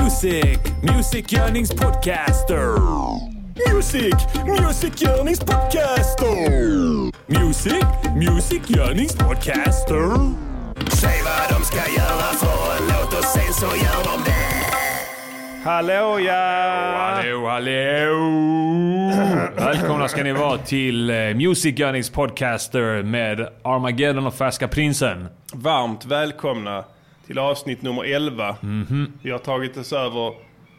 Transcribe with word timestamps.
Music, 0.00 0.58
musikgörningspodcaster. 0.82 2.78
Music, 3.72 4.14
musikgörningspodcaster. 4.46 6.36
Music, 7.26 7.84
musikgörningspodcaster. 8.16 10.08
Säg 10.88 11.22
vad 11.24 11.58
de 11.58 11.64
ska 11.64 11.76
göra 11.76 12.32
för 12.40 12.76
en 12.76 12.84
låt 12.88 13.18
och 13.18 13.24
sen 13.24 13.52
så 13.52 13.66
gör 13.66 14.04
de 14.04 14.22
det. 14.24 14.32
Hallå 15.64 16.20
ja! 16.20 16.32
Hallå, 16.96 17.48
hallå! 17.48 18.32
Välkomna 19.56 20.08
ska 20.08 20.22
ni 20.22 20.32
vara 20.32 20.58
till 20.58 21.10
eh, 21.10 21.16
Music 21.16 21.74
Gunnings 21.74 22.10
Podcaster 22.10 23.02
med 23.02 23.40
Armageddon 23.62 24.26
och 24.26 24.34
Färska 24.34 24.68
Prinsen. 24.68 25.28
Varmt 25.52 26.04
välkomna 26.04 26.84
till 27.26 27.38
avsnitt 27.38 27.82
nummer 27.82 28.04
11. 28.04 28.56
Mhm. 28.60 29.12
Vi 29.22 29.30
har 29.30 29.38
tagit 29.38 29.76
oss 29.76 29.92
över 29.92 30.32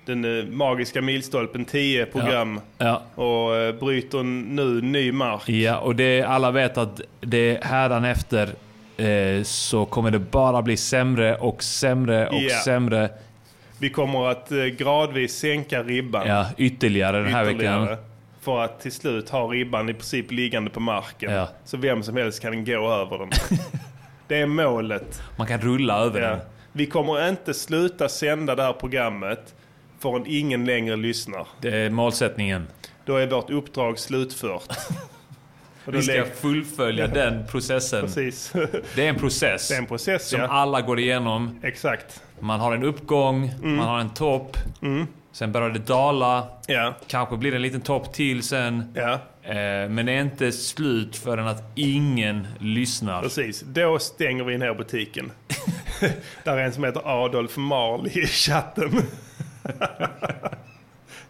den 0.05 0.39
eh, 0.39 0.45
magiska 0.45 1.01
milstolpen 1.01 1.65
10 1.65 2.05
program 2.05 2.59
Ja. 2.77 3.01
och 3.15 3.55
eh, 3.55 3.75
bryter 3.75 4.23
nu 4.23 4.81
ny 4.81 5.11
mark. 5.11 5.49
Ja, 5.49 5.77
och 5.77 5.95
det, 5.95 6.21
alla 6.23 6.51
vet 6.51 6.77
att 6.77 7.01
det 7.21 7.63
hädanefter 7.63 8.49
eh, 8.97 9.43
så 9.43 9.85
kommer 9.85 10.11
det 10.11 10.19
bara 10.19 10.61
bli 10.61 10.77
sämre 10.77 11.35
och 11.35 11.63
sämre 11.63 12.27
och 12.27 12.35
Ja. 12.41 12.61
sämre. 12.65 13.09
Vi 13.79 13.89
kommer 13.89 14.27
att 14.31 14.51
eh, 14.51 14.57
gradvis 14.65 15.35
sänka 15.37 15.83
ribban 15.83 16.27
Ja, 16.27 16.45
ytterligare 16.57 17.17
den 17.23 17.33
här 17.33 17.49
ytterligare. 17.49 17.81
veckan. 17.81 17.97
För 18.41 18.59
att 18.63 18.81
till 18.81 18.91
slut 18.91 19.29
ha 19.29 19.47
ribban 19.47 19.89
i 19.89 19.93
princip 19.93 20.31
liggande 20.31 20.69
på 20.69 20.79
marken. 20.79 21.31
Ja. 21.33 21.49
Så 21.65 21.77
vem 21.77 22.03
som 22.03 22.17
helst 22.17 22.41
kan 22.41 22.65
gå 22.65 22.91
över 22.91 23.17
den. 23.17 23.29
det 24.33 24.39
är 24.39 24.45
målet. 24.45 25.21
Man 25.37 25.47
kan 25.47 25.61
rulla 25.61 25.99
över 25.99 26.21
Ja. 26.21 26.29
den. 26.29 26.39
Vi 26.71 26.85
kommer 26.85 27.29
inte 27.29 27.53
sluta 27.53 28.09
sända 28.09 28.55
det 28.55 28.63
här 28.63 28.73
programmet 28.73 29.55
förrän 29.99 30.23
ingen 30.27 30.65
längre 30.65 30.95
lyssnar. 30.95 31.47
Det 31.61 31.69
är 31.77 31.89
målsättningen. 31.89 32.67
Då 33.05 33.15
är 33.15 33.27
vårt 33.27 33.49
uppdrag 33.49 33.99
slutfört. 33.99 34.63
Vi 35.85 36.01
ska 36.01 36.25
fullfölja 36.25 37.07
den 37.07 37.45
processen. 37.47 38.01
Precis. 38.01 38.53
Det 38.95 39.05
är 39.05 39.09
en 39.09 39.15
process. 39.15 39.71
Är 39.71 39.77
en 39.77 39.85
process, 39.85 40.29
Som 40.29 40.39
ja. 40.41 40.47
alla 40.47 40.81
går 40.81 40.99
igenom. 40.99 41.59
Exakt. 41.63 42.23
Man 42.39 42.59
har 42.59 42.73
en 42.73 42.83
uppgång, 42.83 43.51
Mm. 43.63 43.75
man 43.75 43.87
har 43.87 43.99
en 43.99 44.09
topp. 44.13 44.57
Sen 45.33 45.51
börjar 45.51 45.69
det 45.69 45.79
dala. 45.79 46.47
Ja. 46.67 46.93
Kanske 47.07 47.37
blir 47.37 47.51
det 47.51 47.57
en 47.57 47.61
liten 47.61 47.81
topp 47.81 48.13
till 48.13 48.43
sen. 48.43 48.95
Eh, 49.43 49.89
men 49.89 50.05
det 50.05 50.11
är 50.11 50.21
inte 50.21 50.51
slut 50.51 51.15
förrän 51.15 51.47
att 51.47 51.63
ingen 51.75 52.47
lyssnar. 52.59 53.21
precis. 53.21 53.61
Då 53.61 53.99
stänger 53.99 54.43
vi 54.43 54.57
ner 54.57 54.73
butiken. 54.73 55.31
Där 56.43 56.57
är 56.57 56.63
en 56.63 56.73
som 56.73 56.83
heter 56.83 57.01
Adolf 57.05 57.57
Marley 57.57 58.23
i 58.23 58.27
chatten. 58.27 58.91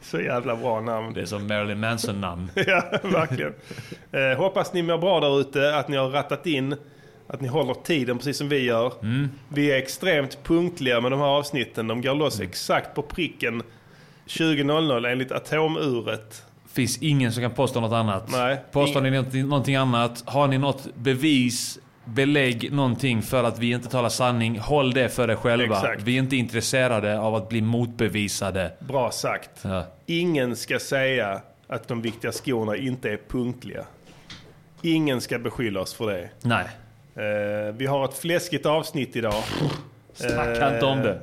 Så 0.02 0.22
jävla 0.22 0.56
bra 0.56 0.82
namn. 0.82 1.14
Det 1.14 1.22
är 1.22 1.26
som 1.26 1.48
Marilyn 1.48 1.80
Manson-namn. 1.80 2.52
Ja, 2.56 2.84
verkligen. 3.04 3.54
Eh, 4.12 4.38
hoppas 4.38 4.74
ni 4.74 4.82
mår 4.82 4.98
bra 4.98 5.20
där 5.20 5.40
ute, 5.42 5.76
att 5.78 5.88
ni 5.88 5.98
har 5.98 6.10
rattat 6.10 6.46
in, 6.46 6.76
att 7.28 7.42
ni 7.42 7.48
håller 7.48 7.74
tiden 7.74 8.18
precis 8.18 8.38
som 8.38 8.50
vi 8.50 8.64
gör. 8.64 8.94
Mm. 9.02 9.30
Vi 9.50 9.72
är 9.72 9.78
extremt 9.78 10.44
punktliga 10.44 11.02
med 11.02 11.12
de 11.12 11.20
här 11.20 11.28
avsnitten. 11.28 11.88
De 11.88 12.02
går 12.02 12.16
loss 12.16 12.40
exakt 12.40 12.96
på 12.96 13.02
pricken 13.02 13.64
20.00 14.28 15.08
enligt 15.12 15.32
atomuret. 15.32 16.44
finns 16.74 16.98
ingen 16.98 17.32
som 17.32 17.42
kan 17.44 17.52
påstå 17.52 17.80
något 17.82 17.94
annat. 17.94 18.24
Nej. 18.32 18.58
Påstår 18.72 19.02
ni 19.02 19.12
någonting, 19.12 19.48
någonting 19.48 19.76
annat, 19.76 20.24
har 20.26 20.48
ni 20.48 20.58
något 20.58 20.88
bevis, 20.96 21.80
belägg, 22.06 22.72
någonting 22.74 23.22
för 23.22 23.44
att 23.44 23.60
vi 23.60 23.72
inte 23.72 23.90
talar 23.90 24.10
sanning, 24.10 24.60
håll 24.60 24.94
det 24.94 25.10
för 25.10 25.32
er 25.32 25.36
själva. 25.36 25.76
Exakt. 25.78 26.02
Vi 26.02 26.16
är 26.16 26.20
inte 26.20 26.36
intresserade 26.36 27.20
av 27.20 27.36
att 27.36 27.50
bli 27.50 27.62
motbevisade. 27.62 28.72
Bra 28.80 29.12
sagt. 29.12 29.50
Ja. 29.62 29.86
Ingen 30.06 30.56
ska 30.56 30.80
säga 30.80 31.42
att 31.68 31.88
de 31.88 32.02
viktiga 32.02 32.32
skorna 32.32 32.76
inte 32.76 33.10
är 33.10 33.20
punktliga. 33.28 33.86
Ingen 34.82 35.22
ska 35.22 35.40
beskylla 35.40 35.80
oss 35.82 35.94
för 35.94 36.12
det. 36.12 36.30
Nej, 36.42 36.66
Eh, 37.16 37.74
vi 37.76 37.86
har 37.86 38.06
ett 38.06 38.18
fläskigt 38.18 38.66
avsnitt 38.66 39.16
idag. 39.16 39.44
snacka 40.14 40.74
inte 40.74 40.86
om 40.86 40.98
det. 41.02 41.20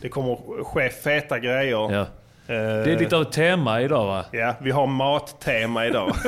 Det 0.00 0.08
kommer 0.08 0.64
ske 0.64 0.88
feta 0.88 1.38
grejer. 1.38 1.92
Ja. 1.92 2.06
Eh, 2.50 2.56
Det 2.56 2.92
är 2.92 2.98
lite 2.98 3.16
av 3.16 3.22
ett 3.22 3.32
tema 3.32 3.80
idag 3.80 4.06
va? 4.06 4.24
Ja, 4.32 4.54
vi 4.60 4.70
har 4.70 4.86
mattema 4.86 5.86
idag. 5.86 6.14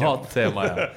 Mattema 0.00 0.66
ja. 0.66 0.88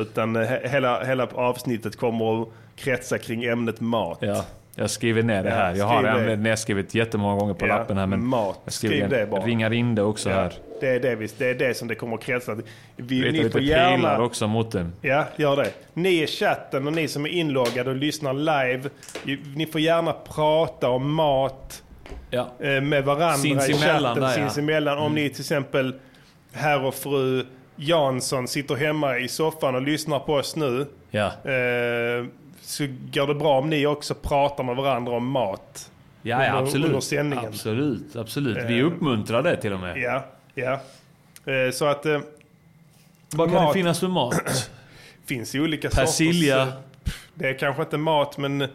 Utan 0.00 0.36
he- 0.36 0.68
hela, 0.68 1.04
hela 1.04 1.26
avsnittet 1.34 1.96
kommer 1.96 2.42
att 2.42 2.48
kretsa 2.76 3.18
kring 3.18 3.44
ämnet 3.44 3.80
mat. 3.80 4.18
ja. 4.20 4.44
Jag 4.78 4.90
skriver 4.90 5.22
ner 5.22 5.42
det 5.42 5.50
här. 5.50 5.74
Jag 5.74 5.84
har 5.86 6.02
det. 6.02 6.26
det 6.26 6.36
nedskrivet 6.36 6.94
jättemånga 6.94 7.40
gånger 7.40 7.54
på 7.54 7.66
lappen 7.66 7.98
här. 7.98 8.06
Men 8.06 8.26
mat. 8.26 8.60
jag 8.64 8.72
skriver 8.72 8.96
Skriv 8.96 9.08
det 9.08 9.26
bara. 9.26 9.40
ringar 9.44 9.72
in 9.72 9.94
det 9.94 10.02
också 10.02 10.30
här. 10.30 10.52
det, 10.80 10.88
är 10.88 11.00
det, 11.00 11.14
vi, 11.16 11.28
det 11.38 11.50
är 11.50 11.54
det 11.54 11.74
som 11.74 11.88
det 11.88 11.94
kommer 11.94 12.14
att 12.16 12.22
kretsa. 12.22 12.56
Vi, 12.96 13.20
Rita 13.22 13.32
ni 13.32 13.38
lite 13.38 13.50
får 13.50 13.58
pilar 13.58 13.90
gärna... 13.90 14.22
också 14.22 14.46
mot 14.46 14.72
den. 14.72 14.92
Ja, 15.00 15.24
gör 15.36 15.56
det. 15.56 15.70
Ni 15.94 16.22
i 16.22 16.26
chatten 16.26 16.86
och 16.86 16.92
ni 16.92 17.08
som 17.08 17.24
är 17.26 17.30
inloggade 17.30 17.90
och 17.90 17.96
lyssnar 17.96 18.32
live. 18.34 18.88
Ni 19.56 19.66
får 19.66 19.80
gärna 19.80 20.12
prata 20.12 20.88
om 20.90 21.14
mat 21.14 21.82
Ja. 22.30 22.48
eh, 22.60 22.80
med 22.80 23.04
varandra 23.04 23.32
Sinsemellan 23.36 23.70
i 23.70 23.74
chatten. 23.74 24.22
där, 24.22 24.28
ja. 24.28 24.34
Mm. 24.36 24.48
sinsemellan. 24.48 24.98
Om 24.98 25.14
ni 25.14 25.28
till 25.30 25.40
exempel, 25.40 25.94
herr 26.52 26.84
och 26.84 26.94
fru 26.94 27.44
Jansson, 27.76 28.48
sitter 28.48 28.74
hemma 28.74 29.18
i 29.18 29.28
soffan 29.28 29.74
och 29.74 29.82
lyssnar 29.82 30.18
på 30.18 30.34
oss 30.34 30.56
nu. 30.56 30.86
Ja. 31.10 31.26
Eh, 31.26 32.24
så 32.66 32.86
går 33.12 33.26
det 33.26 33.34
bra 33.34 33.58
om 33.58 33.70
ni 33.70 33.86
också 33.86 34.14
pratar 34.14 34.64
med 34.64 34.76
varandra 34.76 35.12
om 35.12 35.26
mat. 35.30 35.90
Ja, 36.22 36.44
ja, 36.44 36.48
Under- 36.52 36.62
absolut. 36.62 36.86
under 36.86 37.00
sändningen. 37.00 37.46
Absolut, 37.48 38.16
absolut. 38.16 38.58
Vi 38.68 38.78
Eh. 38.80 38.86
uppmuntrar 38.86 39.42
det 39.42 39.56
till 39.56 39.72
och 39.72 39.80
med. 39.80 39.98
Ja, 39.98 40.24
ja. 40.54 40.80
Eh, 41.52 41.70
så 41.72 41.84
att 41.86 42.06
eh, 42.06 42.18
Vad 43.34 43.48
kan 43.52 43.54
mat- 43.62 43.74
det 43.74 43.78
finnas 43.78 44.00
för 44.00 44.08
mat? 44.08 44.70
finns 45.26 45.54
ju 45.54 45.60
olika 45.62 45.88
Persilja. 45.90 46.64
sorters... 46.66 46.74
eh, 47.06 47.12
Det 47.34 47.48
är 47.48 47.58
kanske 47.58 47.82
inte 47.82 47.98
mat 47.98 48.38
men 48.38 48.68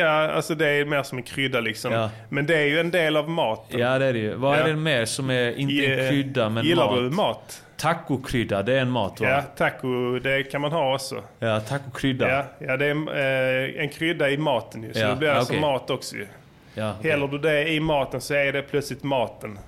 ja, 0.00 0.08
alltså 0.28 0.54
det 0.54 0.68
är 0.68 0.84
mer 0.84 1.02
som 1.02 1.18
en 1.18 1.24
krydda 1.24 1.60
liksom. 1.60 1.92
Ja. 1.92 2.10
Men 2.28 2.46
det 2.46 2.56
är 2.56 2.66
ju 2.66 2.80
en 2.80 2.90
del 2.90 3.16
av 3.16 3.28
maten. 3.30 3.80
Ja, 3.80 3.98
det 3.98 4.06
är 4.06 4.12
det 4.12 4.18
ju. 4.18 4.34
Vad 4.34 4.58
Ja. 4.58 4.62
är 4.62 4.68
det 4.68 4.76
mer 4.76 5.04
som 5.04 5.30
är 5.30 5.58
inte 5.58 5.86
en 5.86 6.10
krydda 6.10 6.48
men 6.48 6.64
Gillar 6.64 6.86
mat? 6.86 6.96
du 6.98 7.10
mat? 7.10 7.60
Tacokrydda, 7.76 8.62
det 8.62 8.72
är 8.74 8.78
en 8.80 8.90
mat 8.90 9.20
va? 9.20 9.28
Ja, 9.28 9.42
taco, 9.56 10.18
det 10.18 10.42
kan 10.42 10.60
man 10.60 10.72
ha 10.72 10.94
också. 10.94 11.22
Ja, 11.38 11.60
tacokrydda. 11.60 12.28
Ja, 12.28 12.44
ja 12.58 12.76
det 12.76 12.86
är 12.86 13.74
eh, 13.76 13.82
en 13.82 13.88
krydda 13.88 14.30
i 14.30 14.36
maten 14.36 14.82
ju. 14.82 14.92
Så 14.92 15.00
Ja, 15.00 15.08
det 15.08 15.16
blir 15.16 15.28
alltså 15.28 15.52
okej. 15.52 15.60
mat 15.60 15.90
också 15.90 16.16
ju. 16.16 16.26
Ja, 16.74 16.94
okej. 16.98 17.10
Häller 17.10 17.28
du 17.28 17.38
det 17.38 17.68
i 17.68 17.80
maten 17.80 18.20
så 18.20 18.34
är 18.34 18.52
det 18.52 18.62
plötsligt 18.62 19.02
maten. 19.02 19.58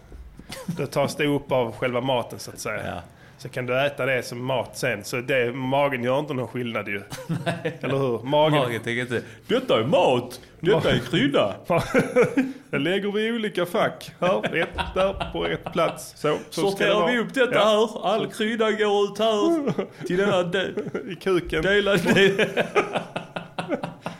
Då 0.66 0.86
tas 0.86 1.16
det 1.16 1.26
upp 1.26 1.52
av 1.52 1.72
själva 1.72 2.00
maten 2.00 2.38
så 2.38 2.50
att 2.50 2.58
säga. 2.58 3.02
Så 3.38 3.48
kan 3.48 3.66
du 3.66 3.80
äta 3.86 4.06
det 4.06 4.22
som 4.22 4.44
mat 4.44 4.78
sen. 4.78 5.04
Så 5.04 5.16
det, 5.16 5.52
magen 5.52 6.04
gör 6.04 6.18
inte 6.18 6.34
någon 6.34 6.48
skillnad 6.48 6.88
ju. 6.88 7.02
Eller 7.80 7.98
hur? 7.98 8.22
Magen, 8.22 8.58
Magen 8.58 8.82
tänker 8.82 9.00
inte, 9.02 9.22
detta 9.46 9.80
är 9.80 9.84
mat, 9.84 10.40
detta 10.60 10.90
är 10.90 10.98
krydda. 10.98 11.54
det 12.70 12.78
lägger 12.78 13.12
vi 13.12 13.26
i 13.26 13.32
olika 13.32 13.66
fack. 13.66 14.10
Här, 14.20 14.56
ett 14.56 14.68
där 14.94 15.32
på 15.32 15.46
ett 15.46 15.72
plats. 15.72 16.12
Så, 16.16 16.38
så 16.50 16.60
Sorterar 16.70 17.06
vi 17.12 17.18
upp 17.18 17.34
detta 17.34 17.54
Ja, 17.54 18.00
här, 18.04 18.10
all 18.10 18.26
krydda 18.26 18.70
går 18.72 19.04
ut 19.04 19.18
här. 19.18 19.72
Till 20.06 20.16
denna 20.16 20.42
de 20.42 20.58
I 21.10 21.14
kuken. 21.20 21.62
delade... 21.62 22.46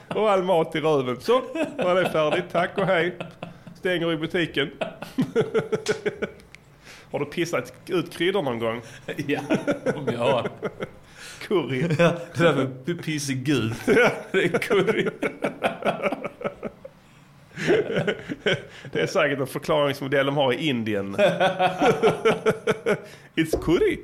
Och 0.08 0.30
all 0.30 0.42
mat 0.42 0.74
i 0.74 0.80
röven. 0.80 1.20
Så, 1.20 1.42
var 1.76 1.94
det 1.94 2.10
färdigt. 2.10 2.44
Tack 2.52 2.78
och 2.78 2.86
hej. 2.86 3.16
Stänger 3.74 4.12
i 4.12 4.16
butiken. 4.16 4.70
Har 7.16 7.24
du 7.24 7.30
pissat 7.30 7.72
ut 7.88 8.12
kryddor 8.12 8.42
någon 8.42 8.58
gång? 8.58 8.82
ja, 9.26 9.40
om 9.94 10.08
jag 10.12 10.18
har. 10.18 10.50
Curry. 11.40 11.88
Ja, 11.98 12.12
det 12.34 12.42
där 12.42 12.54
med 12.54 13.04
piss 13.04 13.30
är 13.30 13.34
gult. 13.34 13.86
Det 14.32 14.44
är 14.44 14.58
curry. 14.58 15.08
Det 18.92 19.00
är 19.00 19.06
säkert 19.06 19.38
en 19.38 19.46
förklaringsmodell 19.46 20.26
de 20.26 20.36
har 20.36 20.52
i 20.52 20.68
Indien. 20.68 21.16
It's 23.34 23.62
curry. 23.62 23.98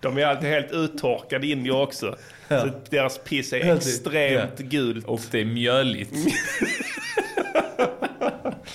De 0.00 0.18
är 0.18 0.26
alltid 0.26 0.48
helt 0.48 0.72
uttorkade 0.72 1.46
indier 1.46 1.82
också. 1.82 2.16
Så 2.48 2.70
deras 2.90 3.18
piss 3.18 3.52
är 3.52 3.76
extremt 3.76 4.52
ja. 4.56 4.66
gult. 4.66 5.06
Och 5.06 5.20
det 5.30 5.40
är 5.40 5.44
mjöligt. 5.44 6.14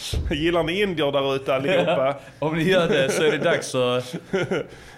Gillar 0.31 0.63
ni 0.63 0.81
indier 0.81 1.11
där 1.11 1.35
ute 1.35 1.55
allihopa? 1.55 2.15
Om 2.39 2.57
ni 2.57 2.63
gör 2.63 2.87
det 2.87 3.09
så 3.09 3.23
är 3.23 3.31
det 3.31 3.37
dags 3.37 3.75
att... 3.75 4.15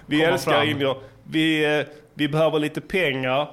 Vi 0.06 0.18
Komma 0.20 0.30
älskar 0.32 0.52
fram. 0.52 0.68
indier. 0.70 0.96
Vi, 1.24 1.78
eh, 1.80 1.86
vi 2.14 2.28
behöver 2.28 2.60
lite 2.60 2.82
pengar. 2.82 3.48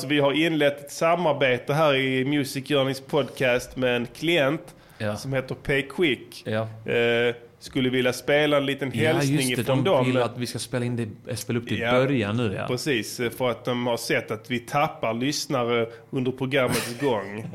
Så 0.00 0.06
vi 0.06 0.20
har 0.20 0.32
inlett 0.32 0.84
ett 0.84 0.92
samarbete 0.92 1.74
här 1.74 1.94
i 1.94 2.24
Music 2.24 2.70
Journeys 2.70 3.00
podcast 3.00 3.76
med 3.76 3.96
en 3.96 4.06
klient 4.06 4.74
Ja. 4.98 5.16
som 5.16 5.32
heter 5.32 5.54
Pay 5.54 5.82
Quick. 5.82 6.42
Ja. 6.46 6.60
Eh, 6.92 7.34
skulle 7.64 7.90
vilja 7.90 8.12
spela 8.12 8.56
en 8.56 8.66
liten 8.66 8.90
Ja, 8.94 9.12
hälsning 9.12 9.36
just 9.36 9.56
det. 9.56 9.62
ifrån 9.62 9.84
De 9.84 9.90
dem. 9.90 10.06
vill 10.06 10.18
att 10.18 10.38
vi 10.38 10.46
ska 10.46 10.58
spela, 10.58 10.84
in 10.84 10.96
det, 11.26 11.36
spela 11.36 11.58
upp 11.58 11.68
det 11.68 11.74
i 11.74 11.80
Ja. 11.80 11.92
början 11.92 12.36
nu 12.36 12.54
ja. 12.58 12.66
Precis, 12.66 13.20
för 13.38 13.50
att 13.50 13.64
de 13.64 13.86
har 13.86 13.96
sett 13.96 14.30
att 14.30 14.50
vi 14.50 14.58
tappar 14.58 15.14
lyssnare 15.14 15.86
under 16.10 16.32
programmets 16.32 16.94
gång. 17.00 17.46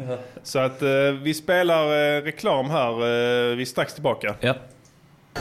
Så 0.44 0.60
att 0.60 0.82
eh, 0.82 0.90
vi 1.24 1.34
spelar 1.34 1.84
eh, 2.18 2.22
reklam 2.22 2.70
här. 2.70 2.92
Eh, 2.92 3.56
vi 3.56 3.62
är 3.62 3.66
strax 3.66 3.94
tillbaka. 3.94 4.36
ja. 4.40 4.56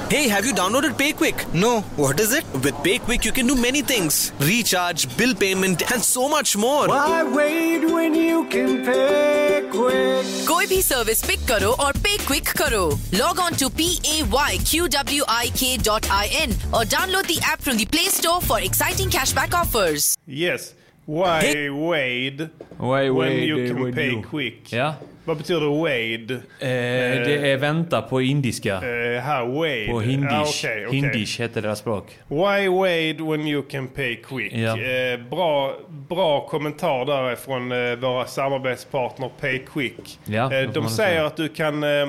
Hey, 0.09 0.27
have 0.29 0.45
you 0.45 0.53
downloaded 0.53 0.93
PayQuick? 0.99 1.53
No. 1.53 1.81
What 1.97 2.19
is 2.19 2.33
it? 2.33 2.45
With 2.65 2.75
PayQuick, 2.85 3.25
you 3.25 3.31
can 3.31 3.47
do 3.47 3.55
many 3.55 3.81
things 3.81 4.31
recharge, 4.39 5.05
bill 5.17 5.33
payment, 5.35 5.83
and 5.91 6.01
so 6.01 6.27
much 6.29 6.55
more. 6.57 6.87
Why 6.87 7.23
wait 7.23 7.85
when 7.95 8.15
you 8.15 8.45
can 8.55 8.71
pay 8.85 9.63
quick? 9.75 10.47
कोई 10.47 10.65
भी 10.67 10.81
service 10.81 11.23
pick 11.27 11.45
करो 11.51 11.71
और 11.85 11.97
pay 12.07 12.17
quick 12.27 12.49
करो 12.61 12.83
log 13.19 13.39
on 13.39 13.55
to 13.61 13.69
P 13.77 13.87
A 14.05 14.21
Y 14.35 14.57
Q 14.71 14.87
W 14.95 15.23
I 15.37 15.49
K 15.61 15.77
dot 15.89 16.05
I 16.19 16.27
N 16.41 16.55
और 16.75 16.85
download 16.95 17.25
the 17.27 17.39
app 17.51 17.61
from 17.67 17.77
the 17.77 17.87
play 17.91 18.09
store 18.17 18.41
for 18.47 18.63
exciting 18.71 19.11
cashback 19.19 19.53
offers 19.63 20.15
Yes. 20.43 20.71
Why 21.07 21.39
wade 21.83 22.41
Why 22.89 23.03
when 23.09 23.15
wade, 23.19 23.47
you 23.51 23.55
eh, 23.61 23.67
can 23.69 23.79
when 23.83 23.95
pay 24.01 24.09
you- 24.11 24.21
quick? 24.33 24.71
Ja. 24.79 24.91
Vad 25.25 25.37
betyder 25.37 25.69
wade? 25.79 26.31
Eh, 26.59 27.17
det 27.25 27.33
är 27.51 27.57
vänta 27.57 28.01
på 28.01 28.21
indiska. 28.21 28.75
Eh, 28.91 29.04
här, 29.20 29.44
wade. 29.46 29.86
På 29.90 29.96
Ah, 29.96 30.00
hindish. 30.00 30.64
okej, 30.64 30.86
okej. 30.86 31.00
Hindish 31.00 31.40
heter 31.40 31.62
deras 31.62 31.78
språk. 31.78 32.18
Why 32.28 32.68
wade 32.68 33.30
when 33.30 33.46
you 33.46 33.62
can 33.62 33.88
pay 33.88 34.16
quick? 34.16 34.52
Ja. 34.52 34.78
Eh, 34.80 35.20
bra, 35.30 35.74
bra 35.88 36.46
kommentar 36.48 37.04
där 37.04 37.36
från 37.36 37.72
eh, 37.72 37.96
våra 37.96 38.26
samarbetspartner 38.26 39.30
PayQuick. 39.40 40.18
Ja, 40.24 40.44
eh, 40.44 40.48
det 40.50 40.66
de 40.66 40.88
säger 40.88 41.10
säga. 41.10 41.26
att 41.26 41.36
du 41.36 41.48
kan 41.48 41.82
eh, 41.84 42.08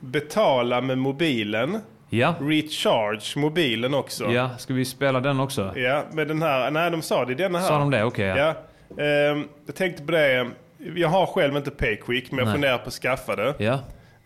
betala 0.00 0.80
med 0.80 0.98
mobilen. 0.98 1.78
Ja. 2.10 2.34
Recharge 2.40 3.38
mobilen 3.40 3.94
också. 3.94 4.32
Ja, 4.32 4.50
ska 4.58 4.74
vi 4.74 4.84
spela 4.84 5.20
den 5.20 5.40
också? 5.40 5.72
Ja, 5.76 6.04
med 6.12 6.28
den 6.28 6.42
här. 6.42 6.70
Nej, 6.70 6.90
de 6.90 7.02
sa 7.02 7.24
det 7.24 7.32
i 7.32 7.34
denna 7.34 7.58
här. 7.58 7.66
Sa 7.68 7.78
de 7.78 7.90
det? 7.90 8.04
Okej, 8.04 8.26
ja. 8.26 8.36
Ja. 8.96 9.02
Ehm, 9.04 9.48
jag 9.66 9.74
tänkte 9.76 10.02
på 10.02 10.12
det. 10.12 10.46
Jag 10.96 11.08
har 11.08 11.26
själv 11.26 11.56
inte 11.56 11.70
PayQuick, 11.70 12.30
men 12.30 12.38
jag 12.38 12.44
Nej. 12.46 12.54
funderar 12.54 12.78
på 12.78 12.86
att 12.88 12.92
skaffa 12.92 13.36
det. 13.36 13.54
Ja. 13.58 13.78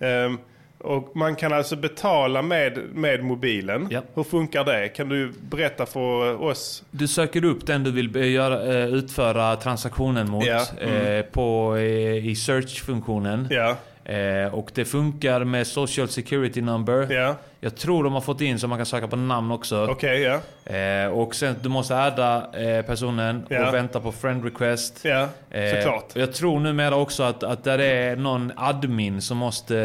Ehm, 0.06 0.38
och 0.86 1.16
man 1.16 1.36
kan 1.36 1.52
alltså 1.52 1.76
betala 1.76 2.42
med, 2.42 2.78
med 2.94 3.24
mobilen. 3.24 3.88
Ja. 3.90 4.02
Hur 4.14 4.22
funkar 4.22 4.64
det? 4.64 4.88
Kan 4.88 5.08
du 5.08 5.32
berätta 5.50 5.86
för 5.86 6.42
oss? 6.42 6.82
Du 6.90 7.08
söker 7.08 7.44
upp 7.44 7.66
den 7.66 7.84
du 7.84 7.90
vill 7.90 8.34
göra, 8.34 8.74
eh, 8.74 8.86
utföra 8.86 9.56
transaktionen 9.56 10.30
mot 10.30 10.46
Ja, 10.46 10.62
mm. 10.80 11.18
eh, 11.18 11.22
på, 11.22 11.76
eh, 11.76 12.28
i 12.28 12.36
search-funktionen. 12.36 13.48
Ja, 13.50 13.76
Eh, 14.08 14.54
och 14.54 14.70
det 14.74 14.84
funkar 14.84 15.44
med 15.44 15.66
social 15.66 16.08
security 16.08 16.60
number. 16.60 17.12
ja, 17.12 17.34
Jag 17.60 17.76
tror 17.76 18.04
de 18.04 18.12
har 18.12 18.20
fått 18.20 18.40
in 18.40 18.58
så 18.58 18.68
man 18.68 18.78
kan 18.78 18.86
söka 18.86 19.08
på 19.08 19.16
namn 19.16 19.50
också. 19.50 19.96
ja. 20.02 20.40
Eh, 20.74 21.06
och 21.12 21.34
sen 21.34 21.56
du 21.62 21.68
måste 21.68 21.96
adda 21.98 22.50
eh, 22.60 22.82
personen 22.84 23.46
Ja. 23.48 23.68
och 23.68 23.74
vänta 23.74 24.00
på 24.00 24.12
friend 24.12 24.44
request. 24.44 25.04
Eh, 25.50 25.74
såklart. 25.74 26.04
Jag 26.14 26.32
tror 26.32 26.60
numera 26.60 26.96
också 26.96 27.22
att, 27.22 27.42
att 27.42 27.64
där 27.64 27.78
är 27.78 28.16
någon 28.16 28.52
admin 28.56 29.22
som 29.22 29.36
måste 29.36 29.78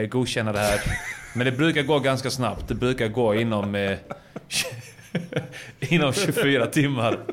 eh, 0.00 0.06
godkänna 0.08 0.52
det 0.52 0.58
här. 0.58 0.80
Men 1.34 1.44
det 1.44 1.52
brukar 1.52 1.82
gå 1.82 1.98
ganska 1.98 2.30
snabbt. 2.30 2.68
Det 2.68 2.74
brukar 2.74 3.08
gå 3.08 3.34
inom, 3.34 3.96
inom 5.80 6.12
24 6.12 6.66
timmar. 6.66 7.16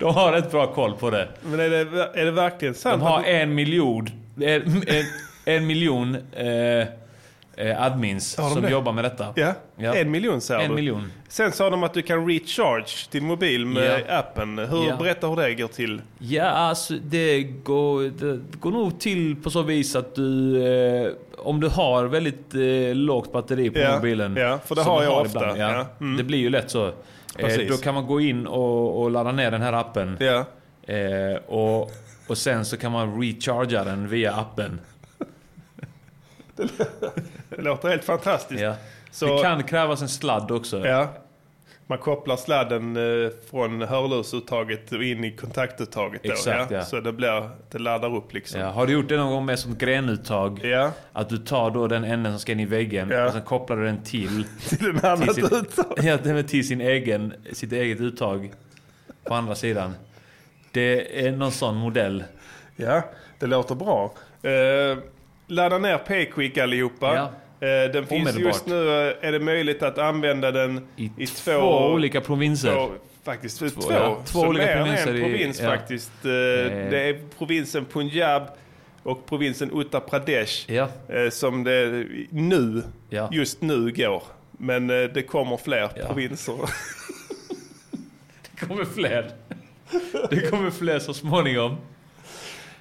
De 0.00 0.14
har 0.14 0.32
rätt 0.32 0.50
bra 0.50 0.66
koll 0.66 0.92
på 0.96 1.10
det. 1.10 1.28
Men 1.42 1.60
är 1.60 1.70
det, 1.70 2.10
är 2.20 2.24
det 2.24 2.30
verkligen 2.30 2.74
sant? 2.74 3.00
De 3.02 3.06
har 3.06 3.22
en 3.22 3.54
miljon, 3.54 4.08
en, 4.40 4.62
en, 4.86 5.04
en 5.44 5.66
miljon 5.66 6.16
eh, 6.32 6.46
eh, 7.56 7.82
admins 7.82 8.36
Har 8.36 8.44
de 8.44 8.54
som 8.54 8.62
det? 8.62 8.70
jobbar 8.70 8.92
med 8.92 9.04
detta. 9.04 9.26
Ja, 9.36 9.52
Ja. 9.76 9.94
en 9.94 10.10
miljon 10.10 10.40
säger 10.40 10.60
En 10.60 10.68
du. 10.68 10.74
miljon. 10.74 11.12
Sen 11.28 11.52
sa 11.52 11.70
de 11.70 11.82
att 11.82 11.94
du 11.94 12.02
kan 12.02 12.28
recharge 12.28 13.08
din 13.10 13.24
mobil 13.24 13.66
med 13.66 14.02
Ja. 14.08 14.18
appen. 14.18 14.58
Hur, 14.58 14.88
Ja. 14.88 14.96
Berätta 14.96 15.26
hur 15.28 15.36
det 15.36 15.54
går 15.54 15.68
till. 15.68 16.00
Ja, 16.18 16.44
alltså 16.44 16.94
det 16.94 17.42
går, 17.42 18.02
det 18.02 18.38
går 18.60 18.70
nog 18.70 19.00
till 19.00 19.36
på 19.42 19.50
så 19.50 19.62
vis 19.62 19.96
att 19.96 20.14
du... 20.14 20.62
Eh, 20.66 21.12
om 21.38 21.60
du 21.60 21.68
har 21.68 22.04
väldigt 22.04 22.54
eh, 22.54 22.94
lågt 22.94 23.32
batteri 23.32 23.70
på 23.70 23.78
Ja, 23.78 23.96
mobilen. 23.96 24.36
ja, 24.36 24.58
för 24.66 24.74
det 24.74 24.82
har 24.82 25.02
jag 25.02 25.20
ofta, 25.22 25.58
ja, 25.58 25.72
ja. 25.72 25.86
Mm. 26.00 26.16
Det 26.16 26.22
blir 26.24 26.38
ju 26.38 26.50
lätt 26.50 26.70
så. 26.70 26.92
Eh, 27.44 27.68
då 27.68 27.76
kan 27.76 27.94
man 27.94 28.06
gå 28.06 28.20
in 28.20 28.46
och, 28.46 29.02
och 29.02 29.10
ladda 29.10 29.32
ner 29.32 29.50
den 29.50 29.62
här 29.62 29.72
appen. 29.72 30.16
Ja. 30.20 30.44
Eh, 30.94 31.36
och, 31.46 31.90
och 32.28 32.38
sen 32.38 32.64
så 32.64 32.76
kan 32.76 32.92
man 32.92 33.22
recharga 33.22 33.84
den 33.84 34.08
via 34.08 34.32
appen. 34.34 34.80
Det 37.48 37.62
låter 37.62 37.88
helt 37.88 38.04
fantastiskt. 38.04 38.60
Ja. 38.62 38.74
Så- 39.10 39.36
Det 39.36 39.42
kan 39.42 39.62
krävas 39.62 40.02
en 40.02 40.08
sladd 40.08 40.50
också. 40.50 40.86
Ja. 40.86 41.08
Man 41.90 41.98
kopplar 41.98 42.36
sladden 42.36 42.96
eh, 42.96 43.30
från 43.50 43.82
hörlursuttaget 43.82 44.92
och 44.92 45.04
in 45.04 45.24
i 45.24 45.36
kontaktuttaget. 45.36 46.22
Då, 46.22 46.32
Exakt, 46.32 46.70
ja. 46.70 46.84
Så 46.84 47.00
det, 47.00 47.12
blir, 47.12 47.50
det 47.70 47.78
laddar 47.78 48.16
upp 48.16 48.32
liksom. 48.34 48.60
Ja, 48.60 48.70
har 48.70 48.86
du 48.86 48.92
gjort 48.92 49.08
det 49.08 49.16
någon 49.16 49.30
gång 49.32 49.46
med 49.46 49.58
som 49.58 49.78
grenuttag? 49.78 50.60
Ja. 50.64 50.92
Att 51.12 51.28
du 51.28 51.38
tar 51.38 51.70
då 51.70 51.86
den 51.86 52.04
änden 52.04 52.32
som 52.32 52.40
ska 52.40 52.52
in 52.52 52.60
i 52.60 52.64
väggen 52.64 53.08
Ja. 53.10 53.26
och 53.26 53.32
sen 53.32 53.42
kopplar 53.42 53.76
du 53.76 53.84
den 53.84 54.02
till, 54.02 54.44
Till 54.68 54.90
en 54.90 54.98
annan 54.98 55.18
till, 55.18 55.34
sin, 55.34 55.44
uttag. 55.44 55.86
ja, 56.26 56.42
till 56.42 56.68
sin 56.68 56.80
egen, 56.80 57.34
sitt 57.52 57.72
eget 57.72 58.00
uttag 58.00 58.52
på 59.24 59.34
andra 59.34 59.54
sidan. 59.54 59.94
Det 60.70 61.26
är 61.26 61.32
någon 61.32 61.52
sån 61.52 61.76
modell. 61.76 62.24
Ja, 62.76 63.02
det 63.38 63.46
låter 63.46 63.74
bra. 63.74 64.14
Eh, 64.42 64.98
ladda 65.46 65.78
ner 65.78 65.98
PayQuick 65.98 66.58
allihopa. 66.58 67.28
Ja. 67.60 67.66
Eh, 67.66 67.90
den 67.92 68.06
finns 68.06 68.22
Omedelbart. 68.22 68.54
just 68.54 68.66
nu, 68.66 69.08
eh, 69.10 69.28
är 69.28 69.32
det 69.32 69.40
möjligt 69.40 69.82
att 69.82 69.98
använda 69.98 70.50
den 70.50 70.86
I, 70.96 71.10
i 71.18 71.26
två, 71.26 71.50
två, 71.52 71.86
olika 71.86 72.20
provinser. 72.20 72.74
två 72.74 72.90
faktiskt 73.24 73.58
två, 73.58 73.68
två, 73.68 73.92
ja. 73.92 74.22
Två 74.26 74.40
olika 74.40 74.66
mer 74.66 74.76
än 74.76 74.82
provinser 74.84 75.10
en 75.10 75.16
i- 75.16 75.20
provins 75.20 75.60
ja. 75.60 75.70
faktiskt. 75.70 76.10
Eh, 76.24 76.30
det 76.90 77.00
är 77.08 77.20
provinsen 77.38 77.84
Punjab 77.84 78.42
och 79.02 79.26
provinsen 79.26 79.80
Uttar 79.80 80.00
Pradesh 80.00 80.72
Ja, 80.72 80.88
som 81.30 81.64
det 81.64 82.06
nu, 82.30 82.82
Ja. 83.10 83.28
just 83.32 83.60
nu 83.60 83.92
går. 83.92 84.22
Men 84.52 84.86
det 84.86 85.26
kommer 85.26 85.56
fler 85.56 85.90
Ja. 85.96 86.06
provinser. 86.06 86.54
det 88.60 88.66
kommer 88.66 88.84
fler. 88.84 89.30
Det 90.30 90.50
kommer 90.50 90.70
fler 90.70 90.98
så 90.98 91.14
småningom. 91.14 91.76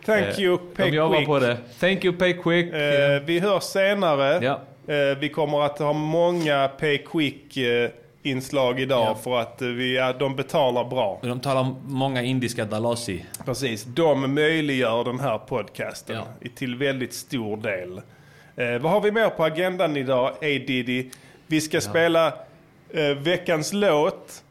Thank 0.09 0.27
Eh, 0.38 0.39
you 0.39 0.59
De 0.75 0.89
jobbar 0.89 1.25
på 1.25 1.39
det. 1.39 1.57
Thank 1.79 2.06
you 2.06 2.17
pay 2.17 2.33
quick. 2.33 2.73
Eh, 2.73 3.21
vi 3.25 3.39
hörs 3.39 3.63
senare. 3.63 4.45
ja. 4.45 4.59
Eh, 4.94 5.17
vi 5.19 5.29
kommer 5.29 5.61
att 5.61 5.79
ha 5.79 5.94
många 5.94 6.67
PayQuick 6.67 7.57
eh, 7.57 7.89
inslag 8.23 8.79
idag 8.79 9.06
Ja. 9.07 9.15
för 9.23 9.39
att 9.39 9.61
vi, 9.61 9.95
ja, 9.95 10.13
de 10.13 10.35
betalar 10.35 10.83
bra. 10.85 11.19
De 11.23 11.39
talar 11.39 11.75
många 11.88 12.21
indiska 12.23 12.65
dalasi. 12.65 13.25
Precis, 13.45 13.83
de 13.83 14.33
möjliggör 14.33 15.03
den 15.03 15.19
här 15.19 15.38
podcasten 15.38 16.16
Ja. 16.16 16.49
till 16.56 16.75
väldigt 16.75 17.13
stor 17.13 17.57
del. 17.57 18.01
Eh, 18.56 18.81
vad 18.81 18.92
har 18.92 19.01
vi 19.01 19.11
mer 19.11 19.30
på 19.30 19.44
agendan 19.44 19.97
idag, 19.97 20.28
A 20.30 20.35
Diddy? 20.42 21.09
Vi 21.47 21.61
ska 21.61 21.81
spela 21.81 22.28
eh, 22.94 23.04
veckans 23.18 23.73
låt. 23.73 24.44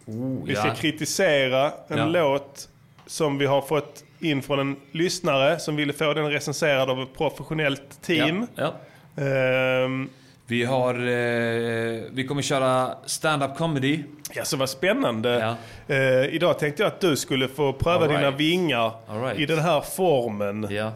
vi 0.44 0.54
ska 0.54 0.66
ja. 0.68 0.74
kritisera 0.74 1.72
en 1.88 1.98
Ja. 1.98 2.04
låt 2.06 2.68
som 3.06 3.38
vi 3.38 3.46
har 3.46 3.60
fått 3.62 4.04
in 4.20 4.42
från 4.42 4.58
en 4.58 4.76
lyssnare 4.92 5.58
som 5.58 5.76
ville 5.76 5.92
få 5.92 6.14
den 6.14 6.30
recenserad 6.30 6.90
av 6.90 7.02
ett 7.02 7.14
professionellt 7.16 8.02
team. 8.02 8.46
Ja. 8.54 8.74
ja. 9.14 9.22
Ehm, 9.24 10.08
Vi 10.46 10.64
har... 10.64 10.94
Eh, 10.94 12.02
vi 12.10 12.24
kommer 12.28 12.42
köra 12.42 12.94
stand-up 13.06 13.56
comedy. 13.56 14.02
Ja, 14.34 14.44
så 14.44 14.56
vad 14.56 14.70
spännande. 14.70 15.56
Ja. 15.88 15.94
Eh, 15.94 16.34
idag 16.34 16.58
tänkte 16.58 16.82
jag 16.82 16.92
att 16.92 17.00
du 17.00 17.16
skulle 17.16 17.48
få 17.48 17.72
pröva 17.72 18.04
All 18.04 18.08
dina 18.08 18.20
right. 18.22 18.40
vingar 18.40 18.92
right. 19.22 19.40
i 19.40 19.46
den 19.46 19.58
här 19.58 19.80
formen. 19.80 20.66
Ja. 20.70 20.92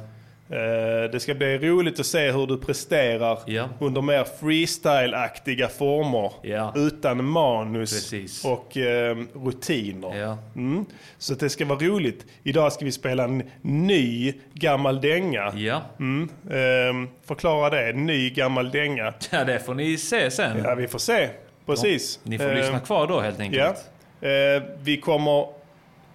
Eh, 0.52 1.10
det 1.12 1.20
ska 1.20 1.34
bli 1.34 1.58
roligt 1.58 2.00
att 2.00 2.06
se 2.06 2.30
hur 2.32 2.46
du 2.46 2.58
presterar 2.58 3.38
Ja. 3.46 3.68
under 3.80 4.00
mer 4.02 4.24
freestyle-aktiga 4.40 5.68
former. 5.68 6.32
Ja. 6.42 6.72
Utan 6.76 7.24
manus 7.24 7.92
Precis. 7.92 8.44
och 8.44 8.76
eh, 8.76 9.16
rutiner. 9.44 10.16
Ja. 10.18 10.38
Mm. 10.56 10.84
Så 11.18 11.34
det 11.34 11.48
ska 11.50 11.64
vara 11.64 11.78
roligt. 11.78 12.26
Idag 12.42 12.72
ska 12.72 12.84
vi 12.84 12.92
spela 12.92 13.24
en 13.24 13.42
ny 13.62 14.32
gammal 14.54 15.00
dänga. 15.00 15.52
Mm. 15.98 16.28
Eh, 16.50 17.10
förklara 17.26 17.70
det. 17.70 17.92
Ny 17.92 18.30
gammal 18.30 18.70
dänga. 18.70 19.14
ja, 19.30 19.44
det 19.44 19.58
får 19.60 19.74
ni 19.74 19.96
se 19.98 20.30
sen. 20.30 20.60
Ja, 20.64 20.74
vi 20.74 20.88
får 20.88 20.98
se. 20.98 21.28
Precis. 21.66 22.20
Ni 22.22 22.38
får 22.38 22.48
Eh, 22.50 22.54
lyssna 22.56 22.78
kvar 22.80 23.06
då 23.06 23.20
helt 23.20 23.40
enkelt. 23.40 23.76
Eh, 24.20 24.62
vi 24.82 24.96
kommer 25.00 25.46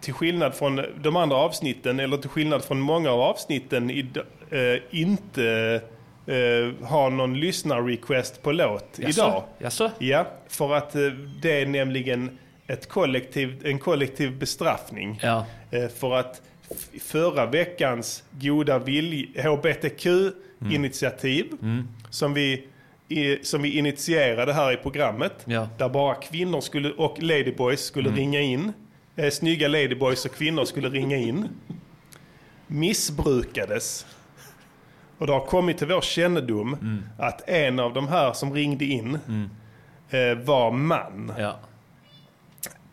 till 0.02 0.14
skillnad 0.14 0.56
från 0.56 0.82
de 1.02 1.16
andra 1.16 1.38
avsnitten, 1.38 2.00
eller 2.00 2.18
till 2.18 2.30
skillnad 2.30 2.64
från 2.64 2.80
många 2.80 3.12
av 3.12 3.22
avsnitten, 3.22 3.92
i, 3.92 4.06
eh, 4.50 4.76
inte 4.92 5.82
eh, 6.28 6.88
ha 6.88 7.10
någon 7.10 7.40
lyssnar-request 7.40 8.42
på 8.42 8.52
låt 8.52 8.86
Jaså? 8.96 9.22
idag. 9.22 9.44
Jaså? 9.60 9.92
Ja, 10.00 10.28
för 10.48 10.76
att 10.76 10.96
eh, 10.96 11.02
det 11.42 11.62
är 11.62 11.66
nämligen 11.66 12.38
ett 12.68 12.90
kollektiv, 12.90 13.62
en 13.66 13.80
kollektiv 13.80 14.38
bestraffning. 14.40 15.20
Ja. 15.24 15.46
Eh, 15.72 15.88
för 15.88 16.14
att 16.14 16.42
förra 17.02 17.46
veckans 17.46 18.24
goda 18.32 18.80
vilj, 18.80 19.42
HBTQ-initiativ, 19.42 21.46
som 22.10 22.34
vi 22.34 22.68
i, 23.10 23.38
som 23.44 23.62
vi 23.62 23.78
initierade 23.78 24.54
här 24.54 24.74
i 24.74 24.78
programmet. 24.78 25.34
Ja. 25.46 25.70
Där 25.78 25.90
bara 25.90 26.16
kvinnor 26.16 26.62
skulle, 26.62 26.92
och 26.92 27.24
ladyboys 27.24 27.86
skulle 27.86 28.10
ringa 28.10 28.42
in. 28.42 28.74
Eh, 29.18 29.30
snygga 29.30 29.68
ladyboys 29.68 30.26
och 30.26 30.32
kvinnor 30.32 30.66
skulle 30.66 30.90
ringa 30.90 31.18
in. 31.18 31.50
Missbrukades. 32.68 34.06
Och 35.18 35.28
det 35.28 35.34
har 35.34 35.46
kommit 35.46 35.78
till 35.78 35.88
vår 35.88 36.02
kännedom 36.02 37.02
att 37.18 37.50
en 37.50 37.80
av 37.80 37.94
de 37.94 38.08
här 38.08 38.34
som 38.34 38.54
ringde 38.54 38.86
in 38.86 39.20
eh, 40.10 40.38
var 40.46 40.72
man. 40.72 41.34
Ja. 41.38 41.60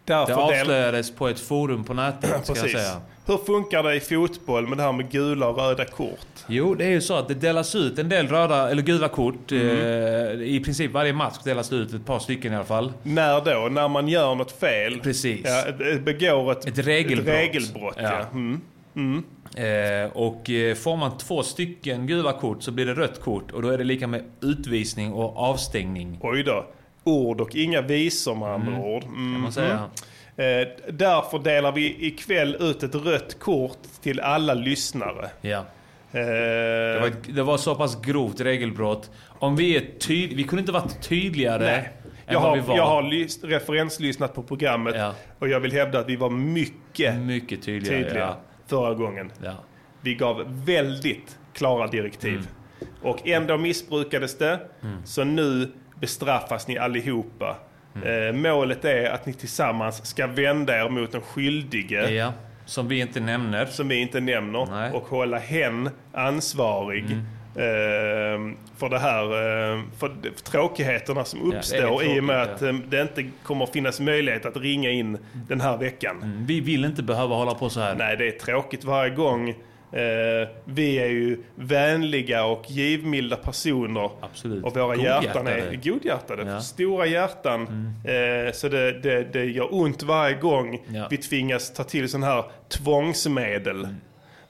Därför 0.04 0.34
Det 0.34 0.40
avslöjades 0.40 1.14
på 1.14 1.28
ett 1.28 1.40
forum 1.40 1.84
på 1.84 1.94
nätet, 1.94 2.46
ska 2.46 2.56
jag 2.56 2.70
säga. 2.70 3.00
Hur 3.26 3.36
funkar 3.36 3.82
det 3.82 3.94
i 3.94 4.00
fotboll 4.00 4.68
med 4.68 4.78
det 4.78 4.82
här 4.82 4.92
med 4.92 5.10
gula 5.10 5.48
och 5.48 5.56
röda 5.58 5.84
kort? 5.84 6.44
Jo, 6.46 6.74
det 6.74 6.84
är 6.84 6.90
ju 6.90 7.00
så 7.00 7.14
att 7.14 7.28
det 7.28 7.34
delas 7.34 7.74
ut 7.74 7.98
en 7.98 8.08
del 8.08 8.28
röda 8.28 8.70
eller 8.70 8.82
gula 8.82 9.08
kort. 9.08 9.52
Mm. 9.52 9.68
Eh, 9.68 10.46
I 10.48 10.60
princip 10.64 10.92
varje 10.92 11.12
match 11.12 11.38
delas 11.44 11.68
det 11.68 11.76
ut 11.76 11.94
ett 11.94 12.06
par 12.06 12.18
stycken 12.18 12.52
i 12.52 12.56
alla 12.56 12.64
fall. 12.64 12.92
När 13.02 13.44
då? 13.44 13.68
När 13.68 13.88
man 13.88 14.08
gör 14.08 14.34
något 14.34 14.52
fel? 14.52 15.00
Precis. 15.00 15.40
Ja, 15.44 15.64
begår 15.98 16.52
ett, 16.52 16.66
Ett 16.66 16.78
regelbrott. 16.78 17.28
Ett 17.28 17.34
regelbrott 17.34 17.96
ja. 17.98 18.26
Ja. 18.32 18.38
Mm. 18.94 19.24
Eh, 19.56 20.10
och 20.12 20.50
eh, 20.50 20.74
får 20.74 20.96
man 20.96 21.18
två 21.18 21.42
stycken 21.42 22.06
gula 22.06 22.32
kort 22.32 22.62
så 22.62 22.72
blir 22.72 22.86
det 22.86 22.94
rött 22.94 23.20
kort 23.20 23.50
och 23.50 23.62
då 23.62 23.68
är 23.68 23.78
det 23.78 23.84
lika 23.84 24.06
med 24.06 24.24
utvisning 24.40 25.12
och 25.12 25.36
avstängning. 25.36 26.18
Oj 26.22 26.42
då. 26.42 26.66
Ord 27.04 27.40
och 27.40 27.56
inga 27.56 27.82
visor 27.82 28.34
med 28.34 28.48
andra 28.48 28.78
ord. 28.78 29.04
Mm. 29.04 29.32
Kan 29.32 29.40
man 29.40 29.52
säga. 29.52 29.90
Eh, 30.36 30.68
därför 30.92 31.38
delar 31.38 31.72
vi 31.72 32.06
ikväll 32.06 32.56
ut 32.60 32.82
ett 32.82 32.94
rött 32.94 33.38
kort 33.38 33.78
till 34.02 34.20
alla 34.20 34.54
lyssnare. 34.54 35.30
Ja. 35.40 35.58
Eh, 35.58 36.20
Det 36.20 36.98
var, 37.00 37.32
det 37.34 37.42
var 37.42 37.56
så 37.56 37.74
pass 37.74 38.00
grovt 38.02 38.40
regelbrott. 38.40 39.10
Om 39.28 39.56
vi 39.56 39.76
är 39.76 39.98
tydliga... 39.98 40.36
Vi 40.36 40.44
kunde 40.44 40.60
inte 40.60 40.72
varit 40.72 41.02
tydligare 41.02 41.64
Nej. 41.66 41.90
Jag 42.26 42.38
har, 42.40 42.56
jag 42.56 42.86
har 42.86 43.02
lys- 43.02 43.46
referenslyssnat 43.46 44.34
på 44.34 44.42
programmet 44.42 44.94
Ja. 44.98 45.14
och 45.38 45.48
jag 45.48 45.60
vill 45.60 45.72
hävda 45.72 45.98
att 45.98 46.08
vi 46.08 46.16
var 46.16 46.30
mycket 46.30 47.14
Mycket 47.20 47.62
tydligare. 47.62 48.02
tydliga 48.04 48.24
Ja. 48.24 48.36
förra 48.66 48.94
gången. 48.94 49.32
Ja. 49.42 49.54
Vi 50.00 50.14
gav 50.14 50.64
väldigt 50.64 51.38
klara 51.52 51.86
direktiv. 51.86 52.32
Mm. 52.32 52.46
Och 53.02 53.28
ändå 53.28 53.56
missbrukades 53.56 54.38
det. 54.38 54.60
Så 55.04 55.24
nu 55.24 55.72
bestraffas 56.00 56.68
ni 56.68 56.78
allihopa. 56.78 57.56
Mm. 57.96 58.28
Eh, 58.28 58.52
målet 58.52 58.84
är 58.84 59.10
att 59.10 59.26
ni 59.26 59.32
tillsammans 59.32 60.06
ska 60.06 60.26
vända 60.26 60.84
er 60.84 60.88
mot 60.88 61.12
den 61.12 61.20
skyldige. 61.20 62.10
ja. 62.10 62.32
Som 62.66 62.88
vi 62.88 63.00
inte 63.00 63.20
nämner. 63.20 63.66
Som 63.66 63.88
vi 63.88 63.96
inte 63.96 64.20
nämner. 64.20 64.66
Nej. 64.70 64.92
Och 64.92 65.02
hålla 65.02 65.38
hen 65.38 65.90
ansvarig. 66.12 67.04
Mm. 67.04 67.18
eh, 67.54 68.56
för 68.76 68.88
det 68.88 68.98
här, 68.98 69.22
eh, 69.24 69.82
för 69.98 70.32
tråkigheterna 70.44 71.24
som 71.24 71.50
det 71.50 71.56
är 71.56 71.58
uppstår 71.58 72.04
i 72.04 72.20
och 72.20 72.24
med 72.24 72.46
tråkigt, 72.46 72.62
att 72.62 72.62
eh, 72.62 72.74
det 72.88 73.02
inte 73.02 73.24
kommer 73.42 73.66
finnas 73.66 74.00
möjlighet 74.00 74.46
att 74.46 74.56
ringa 74.56 74.90
in 74.90 75.18
den 75.48 75.60
här 75.60 75.76
veckan. 75.76 76.44
Vi 76.46 76.60
vill 76.60 76.84
inte 76.84 77.02
behöva 77.02 77.34
hålla 77.34 77.54
på 77.54 77.68
så 77.68 77.80
här. 77.80 77.94
Nej, 77.94 78.16
det 78.16 78.26
är 78.26 78.38
tråkigt 78.38 78.84
varje 78.84 79.14
gång. 79.14 79.54
Eh, 79.94 80.48
vi 80.64 80.98
är 80.98 81.06
ju 81.08 81.38
vänliga 81.54 82.44
och 82.44 82.70
givmilda 82.70 83.36
personer. 83.36 84.10
Absolut. 84.20 84.64
Och 84.64 84.76
våra 84.76 84.96
hjärtan 84.96 85.46
är 85.46 85.52
Godhjärtade. 85.60 85.76
godhjärtade. 85.90 86.42
Ja. 86.42 86.48
Mm. 86.48 86.60
Stora 86.60 87.06
hjärtan. 87.06 87.62
Eh, 88.04 88.52
så 88.52 88.68
det, 88.68 89.00
det, 89.00 89.32
det 89.32 89.44
gör 89.44 89.74
ont 89.74 90.02
varje 90.02 90.34
gång 90.34 90.80
Ja. 90.88 91.06
vi 91.10 91.16
tvingas 91.16 91.72
ta 91.74 91.84
till 91.84 92.08
sån 92.08 92.22
här 92.22 92.44
tvångsmedel. 92.68 93.84
Mm. 93.84 93.96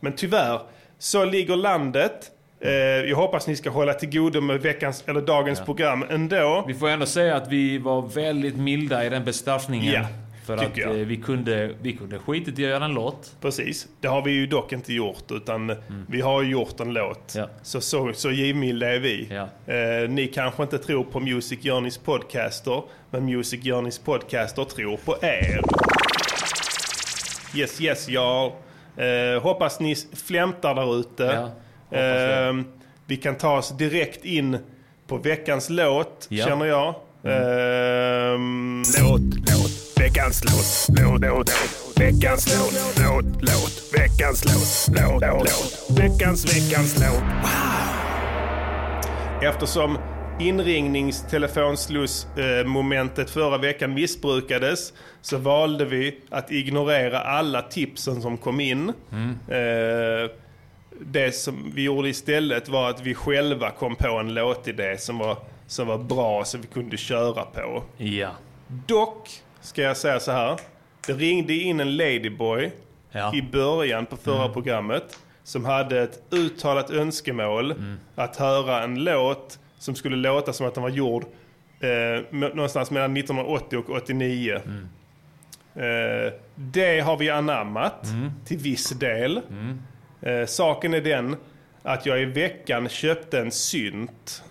Men 0.00 0.12
tyvärr, 0.12 0.60
så 0.98 1.24
ligger 1.24 1.56
landet. 1.56 2.30
Eh, 2.60 2.70
jag 2.72 3.16
hoppas 3.16 3.46
ni 3.46 3.56
ska 3.56 3.70
hålla 3.70 3.94
till 3.94 4.10
godo 4.10 4.40
med 4.40 4.60
veckans, 4.62 5.04
eller 5.06 5.20
dagens 5.20 5.60
program 5.60 6.04
ändå. 6.10 6.64
Vi 6.68 6.74
får 6.74 6.88
ändå 6.88 7.06
säga 7.06 7.36
att 7.36 7.48
vi 7.48 7.78
var 7.78 8.02
väldigt 8.02 8.56
milda 8.56 9.04
i 9.06 9.08
den 9.08 9.24
bestraffningen. 9.24 9.92
Ja, 9.92 10.06
för 10.44 10.56
att 10.56 10.76
jag. 10.76 11.00
eh, 11.00 11.06
vi 11.06 11.16
kunde, 11.16 11.74
vi 11.82 11.92
kunde 11.92 12.18
skitit 12.18 12.58
i 12.58 12.64
att 12.64 12.70
göra 12.70 12.84
en 12.84 12.94
låt. 12.94 13.36
Precis. 13.40 13.88
Det 14.00 14.08
har 14.08 14.22
vi 14.22 14.30
ju 14.30 14.46
dock 14.46 14.72
inte 14.72 14.92
gjort, 14.92 15.30
utan 15.30 15.76
vi 16.08 16.20
har 16.20 16.42
ju 16.42 16.50
gjort 16.50 16.80
en 16.80 16.92
låt. 16.92 17.32
Ja. 17.36 17.48
Så, 17.62 17.80
så, 17.80 18.12
så 18.12 18.30
givmilda 18.30 18.94
är 18.94 18.98
vi. 18.98 19.28
Ja. 19.30 19.72
Eh, 19.74 20.08
ni 20.08 20.26
kanske 20.26 20.62
inte 20.62 20.78
tror 20.78 21.04
på 21.04 21.20
Music 21.20 21.58
Journeys 21.64 21.98
podcaster, 21.98 22.82
men 23.10 23.24
Music 23.24 23.60
Journeys 23.64 23.98
podcaster 23.98 24.64
tror 24.64 24.96
på 24.96 25.16
er. 25.22 25.60
Yes, 27.56 27.80
yes, 27.80 28.08
y'all. 28.08 28.52
Eh, 28.96 29.42
hoppas 29.42 29.80
ni 29.80 29.94
flämtar 30.26 30.74
där 30.74 31.00
ute. 31.00 31.50
Ja, 31.90 31.98
eh, 31.98 32.54
vi 33.06 33.16
kan 33.16 33.34
ta 33.34 33.58
oss 33.58 33.76
direkt 33.76 34.24
in 34.24 34.58
på 35.06 35.16
veckans 35.16 35.70
låt, 35.70 36.28
känner 36.30 36.64
jag. 36.66 36.94
Eh, 37.22 38.38
låt, 39.02 39.20
låt, 39.50 39.53
veckans 40.04 40.44
låt, 40.44 40.88
låt, 41.00 41.20
låt, 41.20 41.20
låt, 41.20 41.50
veckans 42.00 42.58
låt, 42.58 42.74
låt, 43.04 43.24
låt, 43.40 43.94
veckans 43.94 44.44
låt, 44.44 44.88
låt, 44.96 45.22
låt, 45.22 45.90
veckans, 45.98 46.56
veckans 46.56 46.98
låt. 47.00 47.22
Eftersom 49.42 49.98
inringningstelefonslussmomentet 50.40 53.30
förra 53.30 53.58
veckan 53.58 53.94
missbrukades 53.94 54.92
så 55.20 55.38
valde 55.38 55.84
vi 55.84 56.20
att 56.30 56.50
ignorera 56.50 57.20
alla 57.20 57.62
tipsen 57.62 58.22
som 58.22 58.36
kom 58.36 58.60
in. 58.60 58.88
Eh, 59.48 60.30
det 61.00 61.34
som 61.34 61.72
vi 61.74 61.82
gjorde 61.82 62.08
istället 62.08 62.68
var 62.68 62.90
att 62.90 63.00
vi 63.00 63.14
själva 63.14 63.70
kom 63.70 63.96
på 63.96 64.08
en 64.08 64.34
låtidé 64.34 64.98
som 64.98 65.18
var, 65.18 65.36
som 65.66 65.86
var 65.86 65.98
bra 65.98 66.44
som 66.44 66.60
vi 66.60 66.66
kunde 66.66 66.96
köra 66.96 67.42
på. 67.42 67.82
Ja. 67.96 68.30
Dock 68.86 69.43
ska 69.64 69.82
jag 69.82 69.96
säga 69.96 70.20
så 70.20 70.32
här. 70.32 70.58
Det 71.06 71.12
ringde 71.12 71.54
in 71.54 71.80
en 71.80 71.96
ladyboy 71.96 72.70
Ja. 73.16 73.34
i 73.34 73.42
början 73.42 74.06
på 74.06 74.16
förra 74.16 74.48
programmet 74.48 75.18
som 75.44 75.64
hade 75.64 76.00
ett 76.02 76.22
uttalat 76.30 76.90
önskemål 76.90 77.74
att 78.14 78.36
höra 78.36 78.82
en 78.82 79.04
låt 79.04 79.58
som 79.78 79.94
skulle 79.94 80.16
låta 80.16 80.52
som 80.52 80.66
att 80.66 80.74
den 80.74 80.82
var 80.82 80.90
gjord 80.90 81.24
eh, 81.80 82.22
någonstans 82.30 82.90
mellan 82.90 83.16
1980 83.16 83.78
och 83.78 83.90
89. 83.90 84.52
Eh, 85.74 86.32
det 86.54 87.00
har 87.00 87.16
vi 87.16 87.30
anammat 87.30 88.06
till 88.46 88.58
viss 88.58 88.88
del. 88.90 89.40
Eh, 90.22 90.46
saken 90.46 90.94
är 90.94 91.00
den 91.00 91.36
att 91.82 92.06
jag 92.06 92.20
i 92.22 92.24
veckan 92.24 92.88
köpte 92.88 93.40
en 93.40 93.50
synt 93.50 94.42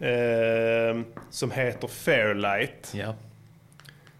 eh, 0.00 1.00
som 1.30 1.50
heter 1.50 1.88
Fairlight. 1.88 2.92
Ja. 2.94 3.14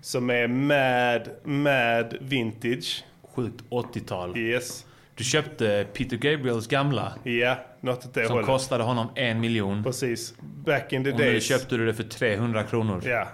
Som 0.06 0.30
är 0.30 0.48
mad, 0.48 1.28
mad 1.44 2.16
vintage. 2.20 3.04
Sjukt 3.34 3.64
80-tal. 3.70 4.36
Yes. 4.38 4.86
Du 5.14 5.24
köpte 5.24 5.86
Peter 5.92 6.16
Gabriels 6.16 6.66
gamla. 6.66 7.12
Ja, 7.22 7.56
något 7.80 8.06
åt 8.06 8.14
det 8.14 8.24
Som 8.24 8.32
hållet. 8.32 8.46
kostade 8.46 8.84
honom 8.84 9.06
en 9.14 9.40
miljon. 9.40 9.84
Precis. 9.84 10.34
Back 10.64 10.92
in 10.92 11.04
the 11.04 11.12
Och 11.12 11.18
nu 11.18 11.24
days. 11.24 11.44
köpte 11.44 11.76
du 11.76 11.86
det 11.86 11.94
för 11.94 12.02
300 12.02 12.62
kronor. 12.62 13.02
Ja. 13.04 13.28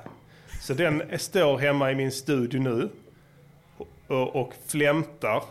Så 0.60 0.74
den 0.74 1.02
står 1.18 1.58
hemma 1.58 1.90
i 1.90 1.94
min 1.94 2.12
studio 2.12 2.60
nu. 2.60 2.88
Och, 4.06 4.36
och 4.36 4.52
flämtar. 4.66 5.42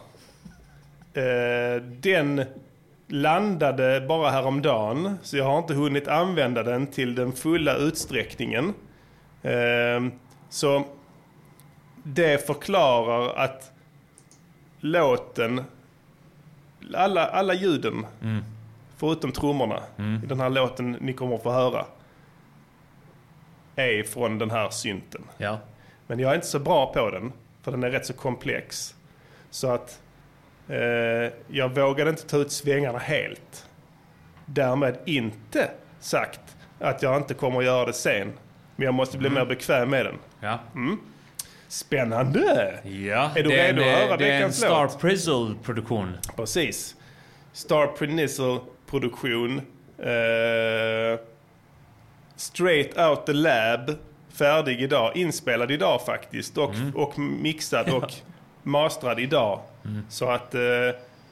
Eh, 1.14 1.82
den 1.84 2.44
landade 3.08 4.06
bara 4.08 4.30
häromdagen. 4.30 5.18
Så 5.22 5.38
jag 5.38 5.46
har 5.46 5.58
inte 5.58 5.74
hunnit 5.74 6.08
använda 6.08 6.64
den 6.64 6.88
till 6.88 7.16
den 7.16 7.32
fulla 7.32 7.76
utsträckningen. 7.76 8.74
Eh, 9.42 9.52
så 10.50 10.86
det 12.04 12.48
förklarar 12.48 13.36
att 13.36 13.72
låten, 14.80 15.64
alla, 16.94 17.28
alla 17.28 17.54
ljuden, 17.54 18.06
förutom 18.98 19.32
trummorna 19.32 19.84
i 20.24 20.26
den 20.26 20.40
här 20.40 20.50
låten 20.50 20.92
ni 20.92 21.14
kommer 21.14 21.36
att 21.36 21.44
få 21.44 21.52
höra, 21.52 21.86
är 23.76 24.04
från 24.04 24.38
den 24.38 24.52
här 24.52 24.70
synten. 24.70 25.24
Ja. 25.38 25.60
Men 26.08 26.20
jag 26.20 26.32
är 26.32 26.36
inte 26.36 26.48
så 26.48 26.60
bra 26.60 26.94
på 26.94 27.10
den, 27.10 27.32
för 27.62 27.72
den 27.72 27.84
är 27.84 27.90
rätt 27.90 28.06
så 28.06 28.14
komplex. 28.14 28.96
Så 29.50 29.72
att 29.72 30.02
eh, 30.68 31.34
jag 31.48 31.76
vågade 31.76 32.10
inte 32.10 32.28
ta 32.28 32.38
ut 32.38 32.52
svängarna 32.52 33.00
helt. 33.00 33.66
Därmed 34.46 34.98
inte 35.06 35.72
sagt 36.00 36.58
att 36.80 37.02
jag 37.02 37.18
inte 37.18 37.34
kommer 37.34 37.60
att 37.60 37.66
göra 37.66 37.86
det 37.86 37.94
sen. 37.94 38.34
Men 38.76 38.86
jag 38.86 38.94
måste 38.94 39.18
bli 39.18 39.30
mer 39.30 39.46
bekväm 39.46 39.90
med 39.90 40.06
den. 40.06 40.16
Ja. 40.40 40.60
Spännande! 41.72 42.80
ja. 42.84 43.32
Är 43.36 43.44
du 43.44 43.50
det 43.50 43.68
redo 43.68 43.82
en, 43.82 43.94
att 43.94 44.00
höra 44.00 44.18
Det 44.18 44.26
är 44.26 44.32
en 44.32 44.36
veckans 44.38 44.58
Star 44.58 44.84
låt? 44.84 45.00
Prizzle-produktion. 45.02 46.18
Precis. 46.36 46.96
Star 47.54 47.88
Peninsel 47.88 48.60
produktion. 48.90 49.62
Eh, 50.00 51.20
straight 52.36 52.98
out 52.98 53.26
the 53.26 53.34
lab. 53.34 53.92
Färdig 54.34 54.82
idag. 54.82 55.18
Inspelad 55.18 55.72
idag 55.72 56.02
faktiskt. 56.06 56.58
Och, 56.58 56.74
och 56.96 57.20
mixad 57.20 57.90
och 57.94 58.14
mastrad 58.64 59.20
idag. 59.20 59.60
Så 60.10 60.30
att 60.30 60.56
eh, 60.56 60.62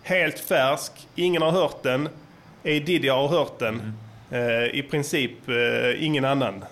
helt 0.04 0.40
färsk. 0.40 0.92
Ingen 1.16 1.42
har 1.42 1.52
hört 1.52 1.84
den. 1.84 2.08
A. 2.08 2.10
Diddy 2.64 3.10
har 3.10 3.28
hört 3.28 3.60
den. 3.60 3.94
Eh, 4.32 4.64
I 4.64 4.88
princip 4.92 5.32
ingen 5.98 6.26
annan. 6.26 6.66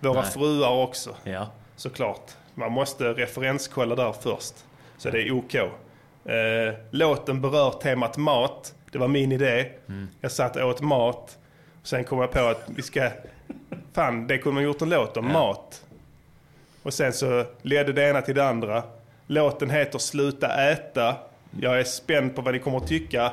Våra 0.00 0.20
Nej. 0.20 0.30
fruar 0.30 0.70
också, 0.82 1.14
Ja. 1.24 1.50
såklart. 1.76 2.30
Man 2.58 2.72
måste 2.72 3.04
referenskolla 3.04 3.94
där 3.94 4.12
först. 4.12 4.54
Så 4.98 5.10
det 5.10 5.22
är 5.22 5.30
OK. 5.30 5.54
Eh, 5.54 6.74
låten 6.90 7.40
berör 7.40 7.70
temat 7.70 8.16
mat. 8.16 8.74
Det 8.90 8.98
var 8.98 9.08
min 9.08 9.32
idé. 9.32 9.70
Jag 10.20 10.32
satt 10.32 10.56
och 10.56 10.68
åt 10.68 10.80
mat. 10.80 11.38
Sen 11.82 12.04
kom 12.04 12.20
jag 12.20 12.30
på 12.30 12.40
att 12.40 12.62
vi 12.66 12.82
ska... 12.82 13.10
Fan, 13.92 14.26
det 14.26 14.38
kunde 14.38 14.54
man 14.54 14.64
gjort 14.64 14.82
en 14.82 14.88
låt 14.88 15.16
om. 15.16 15.32
Mat. 15.32 15.84
Och 16.82 16.94
sen 16.94 17.12
så 17.12 17.44
ledde 17.62 17.92
det 17.92 18.08
ena 18.10 18.22
till 18.22 18.34
det 18.34 18.48
andra. 18.48 18.82
Låten 19.26 19.70
heter 19.70 19.98
Sluta 19.98 20.70
äta. 20.70 21.16
Jag 21.60 21.80
är 21.80 21.84
spänd 21.84 22.36
på 22.36 22.42
vad 22.42 22.54
ni 22.54 22.60
kommer 22.60 22.78
att 22.78 22.88
tycka. 22.88 23.32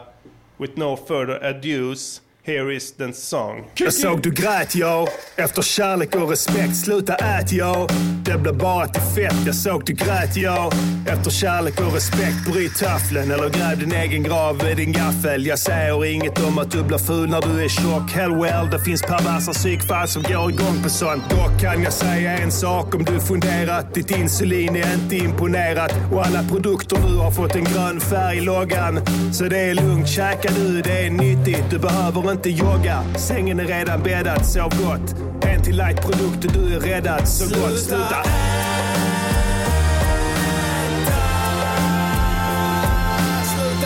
With 0.58 0.80
no 0.80 0.98
further 1.08 1.46
ados, 1.46 2.22
here 2.45 2.75
is 2.75 2.91
the 2.91 3.13
song. 3.13 3.63
Jag 3.73 3.93
såg 3.93 4.21
du 4.21 4.31
grät 4.31 4.75
jag, 4.75 5.07
efter 5.35 5.62
kärlek 5.62 6.15
och 6.15 6.29
respekt. 6.29 6.75
Sluta 6.75 7.15
ät 7.15 7.51
jag, 7.51 7.89
det 8.25 8.38
blir 8.38 8.53
bara 8.53 8.88
till 8.88 9.01
fett. 9.01 9.45
Jag 9.45 9.55
såg 9.55 9.85
du 9.85 9.93
grät 9.93 10.38
jag, 10.38 10.73
efter 11.07 11.31
kärlek 11.31 11.81
och 11.81 11.93
respekt. 11.93 12.51
Bryt 12.51 12.75
tafflen 12.79 13.31
eller 13.31 13.50
gräv 13.50 13.79
din 13.79 13.93
egen 13.93 14.23
grav 14.23 14.57
med 14.57 14.77
din 14.77 14.91
gaffel. 14.91 15.45
Jag 15.45 15.59
säger 15.59 16.05
inget 16.05 16.43
om 16.43 16.57
att 16.57 16.71
du 16.71 16.83
blir 16.83 16.97
ful 16.97 17.29
när 17.29 17.41
du 17.41 17.63
är 17.63 17.69
tjock. 17.69 18.12
Hell 18.12 18.35
well, 18.35 18.69
det 18.71 18.79
finns 18.79 19.01
perversa 19.01 19.53
psykfall 19.53 20.07
som 20.07 20.23
går 20.23 20.50
igång 20.50 20.83
på 20.83 20.89
sånt. 20.89 21.29
Dock 21.29 21.62
kan 21.62 21.83
jag 21.83 21.93
säga 21.93 22.38
en 22.38 22.51
sak 22.51 22.95
om 22.95 23.03
du 23.03 23.19
funderat. 23.19 23.93
Ditt 23.93 24.12
insulin 24.12 24.75
är 24.75 24.93
inte 24.93 25.15
imponerat 25.15 25.91
och 26.12 26.25
alla 26.25 26.43
produkter 26.43 26.97
nu 26.97 27.15
har 27.15 27.31
fått 27.31 27.55
en 27.55 27.63
grön 27.63 28.00
färg 28.00 28.38
i 28.38 28.41
loggan. 28.41 29.00
Så 29.33 29.43
det 29.43 29.59
är 29.59 29.73
lugnt, 29.73 30.07
käka 30.07 30.50
du, 30.55 30.81
det 30.81 31.05
är 31.05 31.09
nyttigt. 31.09 31.63
Du 31.69 31.79
behöver 31.79 32.33
inte 32.34 32.50
jogga. 32.50 33.04
Sängen 33.16 33.60
är 33.60 33.66
redan 33.66 34.04
bäddad, 34.04 34.46
sov 34.46 34.74
gott. 34.84 35.16
En 35.44 35.63
till 35.63 35.78
light-produkt 35.78 36.46
och 36.46 36.52
du 36.52 36.75
är 36.75 36.80
räddad. 36.80 37.28
Så 37.28 37.60
gott, 37.60 37.80
sluta. 37.80 38.24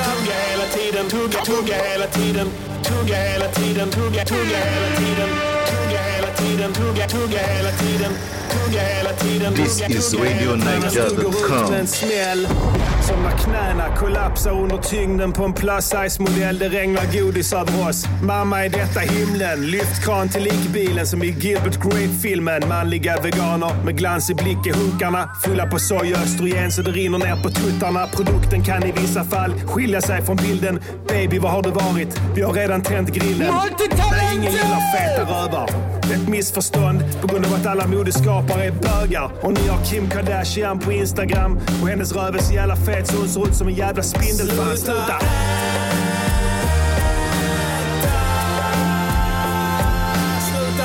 Tugga 0.04 0.34
hela 0.50 0.66
tiden, 0.66 1.10
tugga, 1.10 1.46
tugga 1.46 1.76
hela 1.76 2.08
tiden. 2.08 2.48
Tugga 2.84 3.16
hela 3.16 3.48
tiden, 3.48 3.90
tugga, 3.90 4.26
tugga 4.26 4.58
hela 4.58 4.98
tiden. 4.98 5.57
Tiden, 6.58 6.74
tugga, 6.74 7.08
tugga 7.08 7.38
hela 7.38 7.72
tiden. 7.72 8.12
Tugga 8.50 8.82
hela 8.82 9.14
tiden, 9.14 9.54
This 9.54 9.78
tugga, 9.78 10.00
is 10.00 10.14
med 11.70 11.80
en 11.80 11.88
smäll. 11.88 12.48
Som 13.08 13.24
när 13.24 13.38
knäna 13.38 13.96
kollapsar 13.96 14.52
under 14.52 14.78
tyngden 14.78 15.34
på 15.34 15.44
en 15.44 15.54
plus 15.54 15.86
size 15.86 16.22
modell. 16.22 16.60
Det 16.60 16.70
regnar 16.70 17.04
godis 17.14 17.54
över 17.54 17.90
oss. 17.90 18.06
Mamma 18.24 18.66
är 18.66 18.70
detta 18.70 19.00
himlen. 19.00 19.66
Lyft 19.66 20.06
kran 20.06 20.30
till 20.30 20.44
likbilen 20.44 21.08
som 21.08 21.24
i 21.24 21.28
Gilbert 21.28 21.80
Grape-filmen. 21.84 22.68
Manliga 22.68 23.22
veganer 23.22 23.84
med 23.86 23.98
glans 23.98 24.30
i 24.30 24.34
blick 24.34 24.68
i 24.68 24.72
hunkarna. 24.72 25.30
Fulla 25.44 25.66
på 25.66 25.80
soja 25.80 26.18
och 26.18 26.24
östrogen 26.24 26.72
så 26.72 26.82
det 26.82 26.92
rinner 26.92 27.18
ner 27.18 27.44
på 27.44 27.50
tuttarna. 27.50 28.08
Produkten 28.08 28.64
kan 28.64 28.84
i 28.84 28.92
vissa 28.92 29.24
fall 29.24 29.54
skilja 29.68 30.02
sig 30.02 30.22
från 30.22 30.36
bilden. 30.36 30.80
Baby, 31.08 31.40
var 31.40 31.50
har 31.50 31.62
du 31.62 31.70
varit? 31.70 32.22
Vi 32.36 32.42
har 32.42 32.54
redan 32.54 32.82
tänt 32.82 33.10
grillen. 33.10 33.54
Nej, 34.12 34.36
ingen 34.36 34.52
gillar 34.52 34.92
feta 34.98 35.22
rövar. 35.22 35.97
Ett 36.14 36.28
missförstånd 36.28 37.04
på 37.22 37.28
grund 37.28 37.46
av 37.46 37.54
att 37.54 37.66
alla 37.66 37.88
modeskapare 37.88 38.66
är 38.66 38.72
bögar. 38.72 39.32
Och 39.42 39.54
ni 39.54 39.68
har 39.68 39.86
Kim 39.86 40.10
Kardashian 40.10 40.80
på 40.80 40.92
Instagram. 40.92 41.60
Och 41.82 41.88
hennes 41.88 42.16
röv 42.16 42.36
är 42.36 42.40
så 42.40 42.54
jävla 42.54 42.76
fet 42.76 43.08
så 43.08 43.18
hon 43.18 43.30
ser 43.30 43.48
ut 43.48 43.56
som 43.56 43.68
en 43.68 43.74
jävla 43.74 44.04
spindelfan. 44.04 44.78
Sluta! 44.78 45.20